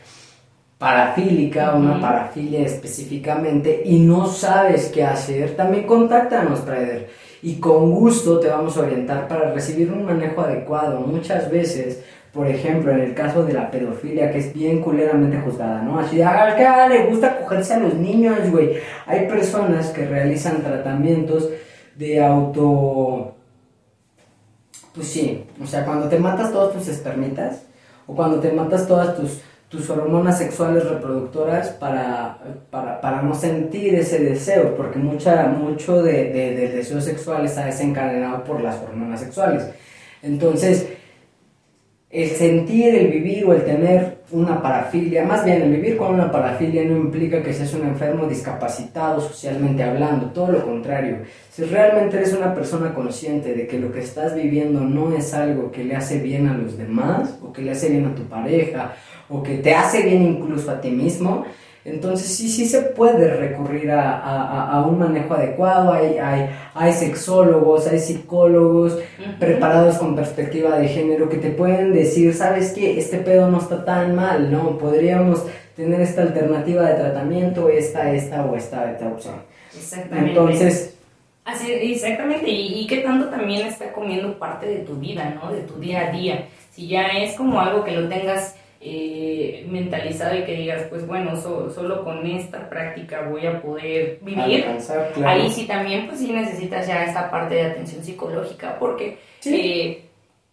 parafílica, 0.77 1.73
una 1.73 1.99
parafilia 1.99 2.59
específicamente, 2.59 3.81
y 3.83 3.97
no 3.97 4.27
sabes 4.27 4.91
qué 4.93 5.03
hacer, 5.03 5.55
también 5.55 5.87
contáctanos, 5.87 6.59
Prader. 6.59 7.09
Y 7.41 7.55
con 7.55 7.89
gusto 7.89 8.39
te 8.39 8.49
vamos 8.49 8.77
a 8.77 8.81
orientar 8.81 9.27
para 9.27 9.51
recibir 9.51 9.91
un 9.91 10.05
manejo 10.05 10.41
adecuado. 10.41 10.99
Muchas 10.99 11.49
veces, 11.49 12.03
por 12.31 12.45
ejemplo, 12.45 12.91
en 12.91 12.99
el 12.99 13.15
caso 13.15 13.43
de 13.43 13.53
la 13.53 13.71
pedofilia, 13.71 14.31
que 14.31 14.37
es 14.37 14.53
bien 14.53 14.79
culeramente 14.79 15.39
juzgada, 15.39 15.81
¿no? 15.81 15.97
Así, 15.97 16.21
ah, 16.21 16.53
que 16.55 16.93
le 16.93 17.07
gusta 17.07 17.39
cogerse 17.39 17.73
a 17.73 17.79
los 17.79 17.95
niños, 17.95 18.37
güey. 18.51 18.75
Hay 19.07 19.27
personas 19.27 19.87
que 19.87 20.05
realizan 20.05 20.61
tratamientos 20.61 21.49
de 21.95 22.23
auto 22.23 23.37
pues 24.93 25.07
sí, 25.07 25.45
o 25.61 25.65
sea, 25.65 25.85
cuando 25.85 26.07
te 26.07 26.19
matas 26.19 26.51
todos 26.51 26.73
tus 26.73 26.87
espermitas 26.87 27.63
o 28.07 28.15
cuando 28.15 28.39
te 28.39 28.51
matas 28.51 28.87
todas 28.87 29.15
tus, 29.15 29.39
tus 29.69 29.89
hormonas 29.89 30.37
sexuales 30.37 30.87
reproductoras 30.87 31.69
para, 31.69 32.39
para, 32.69 33.21
no 33.21 33.33
sentir 33.33 33.95
ese 33.95 34.19
deseo, 34.19 34.75
porque 34.75 34.99
mucha, 34.99 35.47
mucho 35.47 36.03
de, 36.03 36.31
del 36.31 36.73
deseo 36.73 36.99
sexual 36.99 37.45
está 37.45 37.65
desencadenado 37.65 38.43
por 38.43 38.61
las 38.61 38.81
hormonas 38.81 39.21
sexuales. 39.21 39.69
Entonces, 40.21 40.87
el 42.11 42.29
sentir, 42.31 42.93
el 42.93 43.07
vivir 43.07 43.45
o 43.45 43.53
el 43.53 43.63
tener 43.63 44.17
una 44.31 44.61
parafilia, 44.61 45.25
más 45.25 45.45
bien 45.45 45.61
el 45.61 45.71
vivir 45.71 45.97
con 45.97 46.13
una 46.13 46.31
parafilia 46.31 46.83
no 46.83 46.97
implica 46.97 47.41
que 47.41 47.53
seas 47.53 47.73
un 47.73 47.87
enfermo 47.87 48.27
discapacitado 48.27 49.21
socialmente 49.21 49.83
hablando, 49.83 50.27
todo 50.27 50.51
lo 50.51 50.65
contrario. 50.65 51.19
Si 51.49 51.63
realmente 51.63 52.17
eres 52.17 52.33
una 52.33 52.53
persona 52.53 52.93
consciente 52.93 53.53
de 53.53 53.65
que 53.65 53.79
lo 53.79 53.91
que 53.91 53.99
estás 53.99 54.35
viviendo 54.35 54.81
no 54.81 55.15
es 55.15 55.33
algo 55.33 55.71
que 55.71 55.83
le 55.83 55.95
hace 55.95 56.19
bien 56.19 56.47
a 56.47 56.57
los 56.57 56.77
demás, 56.77 57.37
o 57.41 57.53
que 57.53 57.61
le 57.61 57.71
hace 57.71 57.89
bien 57.89 58.05
a 58.05 58.15
tu 58.15 58.23
pareja, 58.23 58.93
o 59.29 59.41
que 59.41 59.57
te 59.57 59.73
hace 59.73 60.03
bien 60.03 60.23
incluso 60.23 60.71
a 60.71 60.81
ti 60.81 60.91
mismo, 60.91 61.45
entonces 61.83 62.27
sí, 62.27 62.47
sí 62.47 62.67
se 62.67 62.81
puede 62.81 63.35
recurrir 63.35 63.89
a, 63.91 64.85
un 64.87 64.99
manejo 64.99 65.33
adecuado, 65.33 65.91
hay, 65.91 66.17
hay, 66.17 66.49
hay 66.75 66.93
sexólogos, 66.93 67.87
hay 67.87 67.99
psicólogos 67.99 68.99
preparados 69.39 69.97
con 69.97 70.15
perspectiva 70.15 70.77
de 70.77 70.87
género 70.87 71.27
que 71.27 71.37
te 71.37 71.49
pueden 71.49 71.91
decir, 71.93 72.33
sabes 72.35 72.71
que 72.71 72.99
este 72.99 73.17
pedo 73.17 73.49
no 73.49 73.59
está 73.59 73.83
tan 73.83 74.15
mal, 74.15 74.51
¿no? 74.51 74.77
Podríamos 74.77 75.43
tener 75.75 76.01
esta 76.01 76.21
alternativa 76.21 76.87
de 76.87 76.95
tratamiento, 76.95 77.67
esta, 77.69 78.11
esta 78.11 78.45
o 78.45 78.55
esta, 78.55 78.91
esta 78.91 79.07
opción. 79.07 79.35
Exactamente. 79.75 80.29
Entonces... 80.29 80.97
Así, 81.43 81.71
exactamente, 81.71 82.47
y, 82.47 82.81
y 82.81 82.87
qué 82.87 82.97
tanto 82.97 83.29
también 83.29 83.65
está 83.65 83.91
comiendo 83.91 84.37
parte 84.37 84.67
de 84.67 84.79
tu 84.79 84.97
vida, 84.97 85.35
¿no? 85.41 85.51
De 85.51 85.61
tu 85.61 85.79
día 85.79 86.09
a 86.09 86.11
día. 86.11 86.47
Si 86.71 86.87
ya 86.87 87.07
es 87.07 87.33
como 87.35 87.59
algo 87.59 87.83
que 87.83 87.93
lo 87.93 88.07
tengas 88.07 88.55
eh, 88.83 89.63
mentalizado 89.69 90.35
y 90.35 90.43
que 90.43 90.55
digas, 90.55 90.87
pues 90.89 91.05
bueno, 91.05 91.35
solo 91.35 92.03
con 92.03 92.25
esta 92.25 92.67
práctica 92.67 93.21
voy 93.29 93.45
a 93.45 93.61
poder 93.61 94.17
vivir, 94.23 94.65
ahí 95.23 95.51
sí 95.51 95.67
también, 95.67 96.07
pues 96.07 96.19
sí 96.19 96.31
necesitas 96.31 96.87
ya 96.87 97.05
esta 97.05 97.29
parte 97.29 97.53
de 97.53 97.65
atención 97.67 98.03
psicológica, 98.03 98.79
porque 98.79 99.19
eh, 99.45 100.05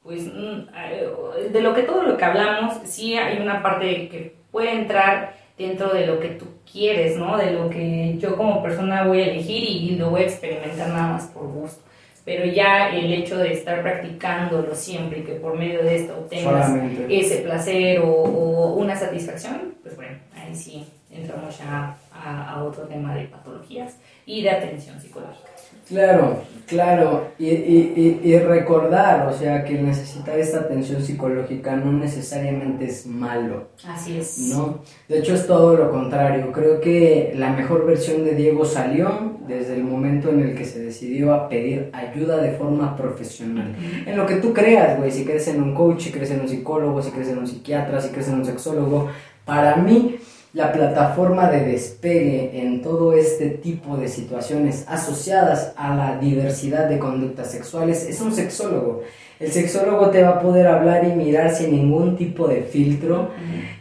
pues 0.02 0.26
mm, 0.26 0.68
eh, 0.76 1.48
de 1.50 1.60
lo 1.62 1.72
que 1.72 1.84
todo 1.84 2.02
lo 2.02 2.18
que 2.18 2.24
hablamos, 2.26 2.74
sí 2.84 3.16
hay 3.16 3.40
una 3.40 3.62
parte 3.62 4.08
que 4.10 4.34
puede 4.50 4.72
entrar 4.72 5.34
dentro 5.56 5.94
de 5.94 6.06
lo 6.06 6.20
que 6.20 6.28
tú 6.28 6.44
quieres, 6.70 7.16
¿no? 7.16 7.38
De 7.38 7.52
lo 7.52 7.70
que 7.70 8.18
yo 8.18 8.36
como 8.36 8.62
persona 8.62 9.04
voy 9.04 9.22
a 9.22 9.26
elegir 9.26 9.64
y 9.64 9.96
lo 9.96 10.10
voy 10.10 10.20
a 10.20 10.24
experimentar 10.24 10.88
nada 10.88 11.14
más 11.14 11.26
por 11.28 11.46
gusto 11.46 11.87
pero 12.28 12.44
ya 12.44 12.90
el 12.90 13.10
hecho 13.10 13.38
de 13.38 13.54
estar 13.54 13.80
practicándolo 13.80 14.74
siempre 14.74 15.20
y 15.20 15.22
que 15.22 15.32
por 15.36 15.56
medio 15.56 15.82
de 15.82 15.96
esto 15.96 16.18
obtengas 16.18 16.70
ese 17.08 17.38
placer 17.38 18.00
o, 18.00 18.74
una 18.74 18.94
satisfacción, 18.94 19.72
pues 19.82 19.96
bueno, 19.96 20.18
ahí 20.36 20.54
sí 20.54 20.86
entramos 21.10 21.58
ya 21.58 21.96
a 22.12 22.62
otro 22.62 22.82
tema 22.84 23.14
de 23.14 23.28
patologías 23.28 23.96
y 24.26 24.42
de 24.42 24.50
atención 24.50 25.00
psicológica. 25.00 25.48
Claro, 25.88 26.42
claro, 26.66 27.28
y, 27.38 27.46
y, 27.46 28.20
y, 28.22 28.38
recordar, 28.40 29.26
o 29.26 29.32
sea, 29.32 29.64
que 29.64 29.72
necesitar 29.72 30.38
esta 30.38 30.60
atención 30.60 31.02
psicológica 31.02 31.76
no 31.76 31.92
necesariamente 31.92 32.84
es 32.84 33.06
malo. 33.06 33.68
Así 33.86 34.18
es. 34.18 34.38
¿No? 34.38 34.80
De 35.08 35.20
hecho 35.20 35.34
es 35.34 35.46
todo 35.46 35.76
lo 35.76 35.90
contrario. 35.90 36.52
Creo 36.52 36.78
que 36.82 37.32
la 37.34 37.52
mejor 37.52 37.86
versión 37.86 38.22
de 38.22 38.34
Diego 38.34 38.66
salió 38.66 39.37
desde 39.48 39.74
el 39.74 39.84
momento 39.84 40.30
en 40.30 40.40
el 40.40 40.54
que 40.54 40.64
se 40.64 40.80
decidió 40.80 41.32
a 41.32 41.48
pedir 41.48 41.90
ayuda 41.92 42.36
de 42.36 42.52
forma 42.52 42.96
profesional. 42.96 43.74
En 44.06 44.16
lo 44.16 44.26
que 44.26 44.36
tú 44.36 44.52
creas, 44.52 44.98
güey, 44.98 45.10
si 45.10 45.24
crees 45.24 45.48
en 45.48 45.62
un 45.62 45.74
coach, 45.74 46.02
si 46.02 46.10
crees 46.10 46.30
en 46.30 46.40
un 46.40 46.48
psicólogo, 46.48 47.02
si 47.02 47.10
crees 47.10 47.28
en 47.28 47.38
un 47.38 47.46
psiquiatra, 47.46 48.00
si 48.00 48.10
crees 48.10 48.28
en 48.28 48.34
un 48.34 48.44
sexólogo, 48.44 49.08
para 49.44 49.76
mí 49.76 50.16
la 50.52 50.72
plataforma 50.72 51.50
de 51.50 51.60
despegue 51.64 52.60
en 52.60 52.80
todo 52.82 53.12
este 53.12 53.50
tipo 53.50 53.96
de 53.96 54.08
situaciones 54.08 54.84
asociadas 54.88 55.72
a 55.76 55.94
la 55.94 56.18
diversidad 56.18 56.88
de 56.88 56.98
conductas 56.98 57.50
sexuales 57.50 58.04
es 58.04 58.20
un 58.20 58.32
sexólogo. 58.32 59.02
El 59.40 59.52
sexólogo 59.52 60.10
te 60.10 60.22
va 60.22 60.30
a 60.30 60.40
poder 60.40 60.66
hablar 60.66 61.04
y 61.04 61.12
mirar 61.12 61.54
sin 61.54 61.70
ningún 61.70 62.16
tipo 62.16 62.48
de 62.48 62.62
filtro. 62.62 63.30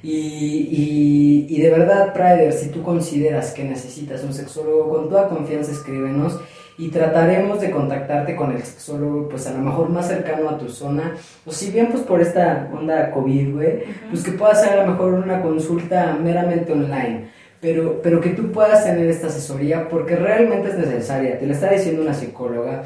y, 0.04 1.46
y, 1.50 1.62
de 1.62 1.70
verdad, 1.72 2.14
Prider, 2.14 2.54
si 2.54 2.70
tú 2.70 2.84
consideras 2.84 3.54
que 3.54 3.64
necesitas 3.64 4.24
un 4.24 4.34
sexólogo, 4.34 4.90
con 4.90 5.10
toda 5.10 5.30
confianza 5.30 5.72
escríbenos 5.72 6.40
y 6.78 6.90
trataremos 6.90 7.60
de 7.60 7.72
contactarte 7.72 8.36
con 8.36 8.52
el 8.52 8.62
sexólogo, 8.62 9.28
pues 9.30 9.48
a 9.48 9.54
lo 9.54 9.60
mejor 9.60 9.90
más 9.90 10.08
cercano 10.08 10.50
a 10.50 10.58
tu 10.60 10.70
zona, 10.70 11.16
o 11.46 11.52
si 11.52 11.72
bien 11.72 11.88
pues 11.88 12.04
por 12.04 12.22
esta 12.22 12.70
onda 12.72 13.10
COVID, 13.12 13.56
güey, 13.56 13.84
pues 14.12 14.24
que 14.24 14.32
pueda 14.32 14.54
ser 14.54 14.74
a 14.74 14.86
lo 14.86 14.92
mejor 14.92 15.14
una 15.16 15.42
consulta 15.42 16.16
meramente 16.22 16.72
online, 16.72 17.30
pero, 17.60 18.00
pero 18.04 18.22
que 18.22 18.30
tú 18.30 18.52
puedas 18.52 18.86
tener 18.86 19.08
esta 19.08 19.28
asesoría 19.28 19.90
porque 19.90 20.16
realmente 20.16 20.70
es 20.70 20.78
necesaria, 20.78 21.40
te 21.40 21.48
lo 21.48 21.54
está 21.54 21.72
diciendo 21.72 22.04
una 22.04 22.14
psicóloga, 22.14 22.84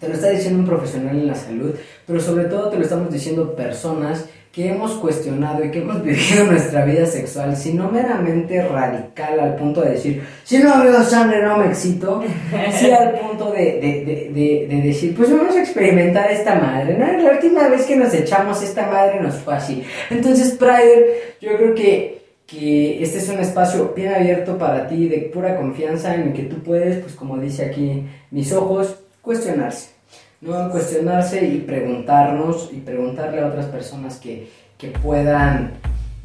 te 0.00 0.08
lo 0.08 0.14
está 0.14 0.30
diciendo 0.30 0.60
un 0.60 0.66
profesional 0.66 1.16
en 1.16 1.26
la 1.26 1.34
salud, 1.34 1.74
pero 2.06 2.20
sobre 2.20 2.44
todo 2.44 2.70
te 2.70 2.78
lo 2.78 2.82
estamos 2.82 3.12
diciendo 3.12 3.54
personas 3.54 4.24
que 4.50 4.68
hemos 4.68 4.92
cuestionado 4.94 5.64
y 5.64 5.70
que 5.70 5.80
hemos 5.80 6.02
vivido 6.02 6.44
nuestra 6.44 6.84
vida 6.84 7.06
sexual, 7.06 7.54
si 7.56 7.74
no 7.74 7.90
meramente 7.90 8.66
radical 8.66 9.38
al 9.38 9.56
punto 9.56 9.82
de 9.82 9.90
decir, 9.90 10.22
si 10.42 10.58
no 10.58 10.82
veo 10.82 11.02
sangre 11.04 11.42
no 11.42 11.58
me 11.58 11.66
excito, 11.66 12.22
sí 12.72 12.90
al 12.90 13.12
punto 13.20 13.52
de, 13.52 13.78
de, 13.80 14.32
de, 14.32 14.66
de, 14.68 14.82
decir, 14.82 15.14
pues 15.14 15.30
vamos 15.30 15.54
a 15.54 15.60
experimentar 15.60 16.30
esta 16.30 16.54
madre, 16.56 16.96
¿no? 16.96 17.06
La 17.22 17.32
última 17.32 17.68
vez 17.68 17.84
que 17.84 17.96
nos 17.96 18.12
echamos 18.14 18.62
esta 18.62 18.86
madre 18.86 19.20
nos 19.20 19.36
fue 19.36 19.54
así. 19.54 19.84
Entonces, 20.08 20.52
Prider, 20.52 21.36
yo 21.40 21.56
creo 21.56 21.74
que, 21.74 22.22
que 22.46 23.02
este 23.02 23.18
es 23.18 23.28
un 23.28 23.38
espacio 23.38 23.92
bien 23.94 24.14
abierto 24.14 24.58
para 24.58 24.88
ti, 24.88 25.08
de 25.08 25.18
pura 25.32 25.56
confianza, 25.56 26.14
en 26.14 26.22
el 26.22 26.32
que 26.32 26.44
tú 26.44 26.62
puedes, 26.62 26.96
pues 26.98 27.14
como 27.14 27.38
dice 27.38 27.66
aquí 27.66 28.04
mis 28.30 28.52
ojos, 28.52 28.96
cuestionarse 29.22 30.00
no 30.40 30.70
cuestionarse 30.70 31.44
y 31.46 31.58
preguntarnos 31.58 32.70
y 32.72 32.76
preguntarle 32.76 33.42
a 33.42 33.46
otras 33.46 33.66
personas 33.66 34.16
que, 34.16 34.50
que 34.78 34.88
puedan 34.88 35.74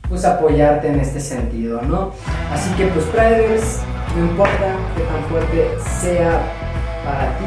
pues 0.07 0.23
apoyarte 0.23 0.87
en 0.87 0.99
este 0.99 1.19
sentido, 1.19 1.81
¿no? 1.81 2.11
Así 2.51 2.73
que 2.75 2.87
pues 2.87 3.05
Priders, 3.07 3.79
no 4.15 4.25
importa 4.25 4.75
qué 4.95 5.03
tan 5.03 5.23
fuerte 5.29 5.67
sea 5.99 6.41
para 7.03 7.37
ti, 7.39 7.45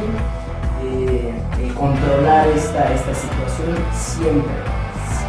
eh, 0.84 1.72
controlar 1.74 2.48
esta, 2.48 2.92
esta 2.92 3.14
situación 3.14 3.76
siempre 3.94 4.77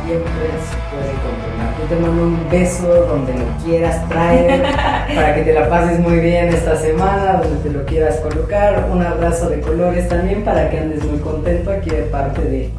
siempre 0.10 0.49
se 0.65 0.76
puede 0.90 1.14
controlar. 1.22 1.77
Yo 1.80 1.86
te 1.88 1.95
mando 2.02 2.23
un 2.23 2.49
beso 2.49 2.88
donde 3.06 3.34
lo 3.34 3.45
quieras 3.64 4.10
traer 4.10 4.61
para 5.15 5.36
que 5.36 5.41
te 5.44 5.53
la 5.53 5.69
pases 5.69 5.99
muy 5.99 6.19
bien 6.19 6.49
esta 6.49 6.76
semana, 6.77 7.41
donde 7.44 7.57
te 7.61 7.69
lo 7.69 7.86
quieras 7.86 8.15
colocar. 8.18 8.88
Un 8.91 9.03
abrazo 9.03 9.49
de 9.49 9.61
colores 9.61 10.10
también 10.10 10.44
para 10.44 10.69
que 10.69 10.80
andes 10.80 11.03
muy 11.03 11.19
contento 11.19 11.72
aquí 11.72 11.91
de 11.91 12.03
parte 12.03 12.41
de 12.41 12.69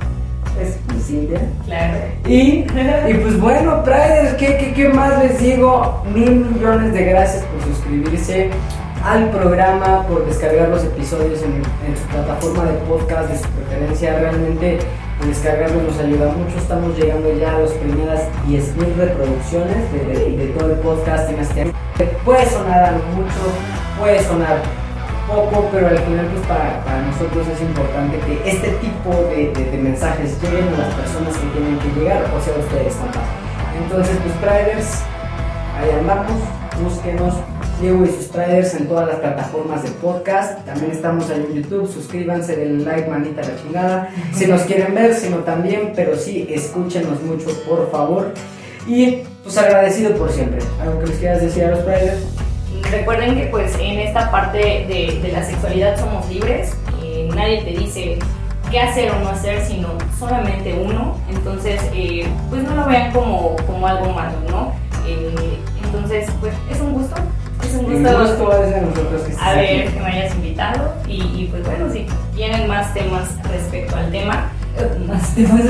es 0.61 0.77
Silvia. 1.07 1.41
Claro. 1.65 1.99
Y, 2.27 2.67
y 3.09 3.15
pues 3.23 3.41
bueno, 3.41 3.83
Priders, 3.85 4.35
¿qué, 4.35 4.59
¿qué, 4.59 4.73
qué, 4.75 4.89
más 4.89 5.23
les 5.23 5.39
digo? 5.41 6.03
Mil 6.13 6.45
millones 6.47 6.93
de 6.93 7.05
gracias 7.05 7.45
por 7.45 7.63
suscribirse 7.63 8.51
al 9.05 9.31
programa, 9.31 10.07
por 10.07 10.27
descargar 10.27 10.69
los 10.69 10.85
episodios 10.85 11.41
en, 11.43 11.63
en 11.89 11.97
su 11.97 12.03
plataforma 12.09 12.65
de 12.65 12.73
podcast 12.81 13.31
de 13.31 13.39
su 13.39 13.49
preferencia. 13.49 14.19
Realmente 14.19 14.81
descargarlo 15.27 15.83
nos 15.83 15.99
ayuda 15.99 16.33
mucho. 16.33 16.57
Estamos 16.57 16.97
llegando 16.97 17.33
ya 17.39 17.57
a 17.57 17.59
las 17.61 17.73
primeras 17.73 18.23
10.000 18.49 18.97
reproducciones 18.97 19.93
de, 19.93 20.55
todo 20.59 20.71
el 20.71 20.79
podcast 20.79 21.31
en 21.31 21.39
este 21.41 21.61
año. 21.63 21.73
Puede 22.25 22.47
sonar 22.47 22.95
mucho, 23.15 23.41
puede 23.99 24.23
sonar 24.25 24.63
poco, 25.29 25.69
pero 25.73 25.89
al 25.89 25.99
final 25.99 26.27
pues 26.27 26.47
para, 26.47 27.03
nosotros 27.07 27.47
es 27.49 27.61
importante 27.61 28.19
que 28.19 28.51
este 28.51 28.71
tipo 28.83 29.11
de, 29.31 29.79
mensajes 29.81 30.41
lleguen 30.43 30.69
a 30.75 30.79
las 30.79 30.95
personas 30.95 31.37
que 31.37 31.47
tienen 31.49 31.79
que 31.79 32.01
llegar, 32.01 32.25
o 32.25 32.41
sea, 32.41 32.55
ustedes 32.59 32.95
también. 32.97 33.25
Entonces, 33.83 34.17
pues, 34.23 34.35
Priders, 34.37 35.03
ahí 35.79 35.91
andamos, 35.99 36.41
búsquenos, 36.83 37.35
Sus 37.81 38.29
traders 38.29 38.75
en 38.75 38.89
todas 38.89 39.09
las 39.09 39.17
plataformas 39.17 39.83
de 39.83 39.89
podcast. 39.89 40.63
También 40.67 40.93
estamos 40.93 41.31
ahí 41.31 41.47
en 41.49 41.63
YouTube. 41.63 41.91
Suscríbanse, 41.91 42.55
denle 42.55 42.85
like, 42.85 43.09
manita 43.09 43.41
la 43.41 43.57
chingada. 43.57 44.11
Si 44.35 44.47
nos 44.47 44.61
quieren 44.65 44.95
ver, 44.95 45.15
sino 45.15 45.39
también, 45.39 45.95
pero 45.97 46.15
sí, 46.15 46.47
escúchenos 46.51 47.23
mucho, 47.23 47.47
por 47.67 47.91
favor. 47.91 48.35
Y 48.87 49.23
pues 49.43 49.57
agradecido 49.57 50.15
por 50.15 50.31
siempre. 50.31 50.61
¿Algo 50.83 51.01
que 51.01 51.07
les 51.07 51.17
quieras 51.17 51.41
decir 51.41 51.65
a 51.65 51.71
los 51.71 51.83
traders? 51.83 52.23
Recuerden 52.91 53.37
que 53.37 53.47
pues 53.47 53.75
en 53.81 53.99
esta 53.99 54.31
parte 54.31 54.59
de, 54.59 55.31
la 55.33 55.43
sexualidad 55.43 55.99
somos 55.99 56.29
libres. 56.29 56.77
Eh, 57.03 57.31
nadie 57.35 57.63
te 57.63 57.71
dice 57.71 58.19
qué 58.71 58.79
hacer 58.79 59.11
o 59.11 59.21
no 59.21 59.31
hacer, 59.31 59.65
sino 59.65 59.89
solamente 60.19 60.75
uno. 60.75 61.17
Entonces, 61.31 61.81
eh, 61.95 62.29
pues 62.51 62.63
no 62.63 62.75
lo 62.75 62.87
vean 62.87 63.11
como, 63.11 63.57
como 63.67 63.87
algo 63.87 64.13
malo, 64.13 64.37
¿no? 64.51 64.75
Eh, 65.07 65.57
entonces, 65.83 66.29
pues 66.43 66.53
es 66.71 66.79
un 66.83 66.93
gusto 66.93 67.17
es 67.71 67.77
un 67.77 67.85
gusto, 67.85 68.53
a 69.41 69.55
ver 69.55 69.93
que 69.93 70.01
me 70.01 70.07
hayas 70.07 70.35
invitado 70.35 70.95
y, 71.07 71.49
pues 71.51 71.65
bueno, 71.65 71.91
si 71.93 72.07
tienen 72.35 72.69
más 72.69 72.93
temas 72.95 73.29
respecto 73.49 73.97
al 73.97 74.11
tema, 74.11 74.51
más 75.07 75.35
temas. 75.35 75.61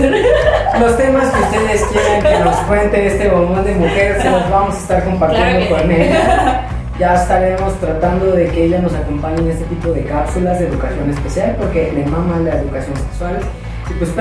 Los 0.80 0.96
temas 0.96 1.28
que 1.28 1.40
ustedes 1.40 1.82
quieran 1.84 2.22
que 2.22 2.44
nos 2.44 2.56
cuente 2.66 3.06
este 3.06 3.28
bombón 3.28 3.64
de 3.64 3.74
mujer, 3.74 4.22
se 4.22 4.30
los 4.30 4.50
vamos 4.50 4.74
a 4.74 4.78
estar 4.78 5.04
compartiendo 5.04 5.76
con 5.76 5.90
ella. 5.90 6.66
Ya 6.98 7.14
estaremos 7.14 7.72
tratando 7.80 8.32
de 8.32 8.48
que 8.48 8.64
ella 8.64 8.78
nos 8.78 8.92
acompañe 8.92 9.38
en 9.38 9.48
este 9.48 9.64
tipo 9.64 9.88
de 9.88 10.04
cápsulas 10.04 10.58
de 10.58 10.66
educación 10.66 11.08
especial 11.08 11.56
porque 11.58 11.90
le 11.92 12.04
mama 12.04 12.38
la 12.40 12.56
educación 12.56 12.94
sexual. 12.94 13.38
Y 13.88 13.94
pues 13.94 14.14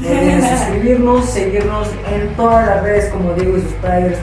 no 0.00 0.06
olviden 0.06 0.42
suscribirnos, 0.58 1.24
seguirnos 1.30 1.88
en 2.12 2.28
todas 2.34 2.66
las 2.66 2.82
redes 2.82 3.06
como 3.06 3.32
Diego 3.32 3.56
y 3.56 3.62
sus 3.62 3.72
Priders. 3.72 4.18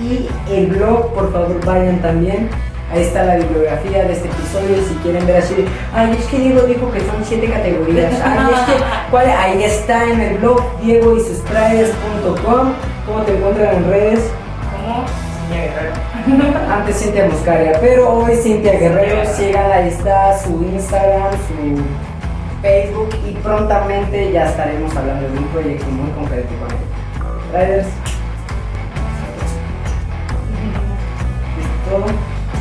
Y 0.00 0.28
el 0.50 0.66
blog, 0.66 1.12
por 1.14 1.32
favor, 1.32 1.64
vayan 1.64 2.00
también. 2.00 2.48
Ahí 2.92 3.02
está 3.02 3.24
la 3.24 3.36
bibliografía 3.36 4.04
de 4.04 4.12
este 4.12 4.28
episodio. 4.28 4.76
Si 4.86 4.94
quieren 4.96 5.26
ver 5.26 5.36
así, 5.38 5.54
ay, 5.94 6.14
es 6.18 6.26
que 6.26 6.38
Diego 6.38 6.62
dijo 6.62 6.90
que 6.92 7.00
son 7.00 7.24
siete 7.24 7.48
categorías. 7.48 8.12
Ay, 8.22 8.52
es 8.52 8.60
que, 8.60 8.84
¿cuál? 9.10 9.30
Ahí 9.30 9.64
está 9.64 10.04
en 10.10 10.20
el 10.20 10.38
blog 10.38 10.60
diego 10.82 11.16
y 11.16 11.20
sus. 11.20 11.40
¿Cómo 13.06 13.22
te 13.22 13.36
encuentran 13.36 13.76
en 13.76 13.90
redes? 13.90 14.30
¿Cómo? 14.70 15.04
Cintia 15.40 15.62
Guerrero. 15.62 16.62
Antes 16.72 16.96
Cintia 16.98 17.26
Muscaria, 17.26 17.78
pero 17.80 18.10
hoy 18.10 18.36
Cintia 18.36 18.72
Guerrero, 18.78 19.24
sigan, 19.34 19.72
ahí 19.72 19.88
está 19.88 20.38
su 20.38 20.62
Instagram, 20.62 21.32
su 21.32 21.82
Facebook 22.62 23.08
y 23.28 23.32
prontamente 23.36 24.30
ya 24.32 24.46
estaremos 24.46 24.94
hablando 24.94 25.28
de 25.28 25.38
un 25.38 25.44
proyecto 25.46 25.86
muy 25.86 26.10
concreto 26.12 26.48
con 26.60 26.70
él. 26.70 27.66
Riders. 27.66 27.88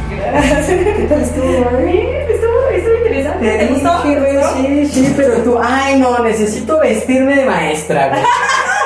¿Qué 0.09 1.05
tal 1.07 1.21
estuvo, 1.21 1.47
estuvo, 1.49 2.67
estuvo 2.69 2.95
interesante. 2.97 3.45
Te 3.49 3.57
¿Te 3.57 3.67
gustó? 3.67 4.03
dije, 4.03 4.15
¿Te 4.15 4.19
güey, 4.19 4.35
gustó? 4.35 4.55
sí, 4.57 4.85
sí, 4.87 5.13
pero 5.15 5.33
tú, 5.43 5.59
ay 5.63 5.99
no, 5.99 6.19
necesito 6.19 6.79
vestirme 6.79 7.35
de 7.37 7.45
maestra, 7.45 8.09
güey. 8.09 8.21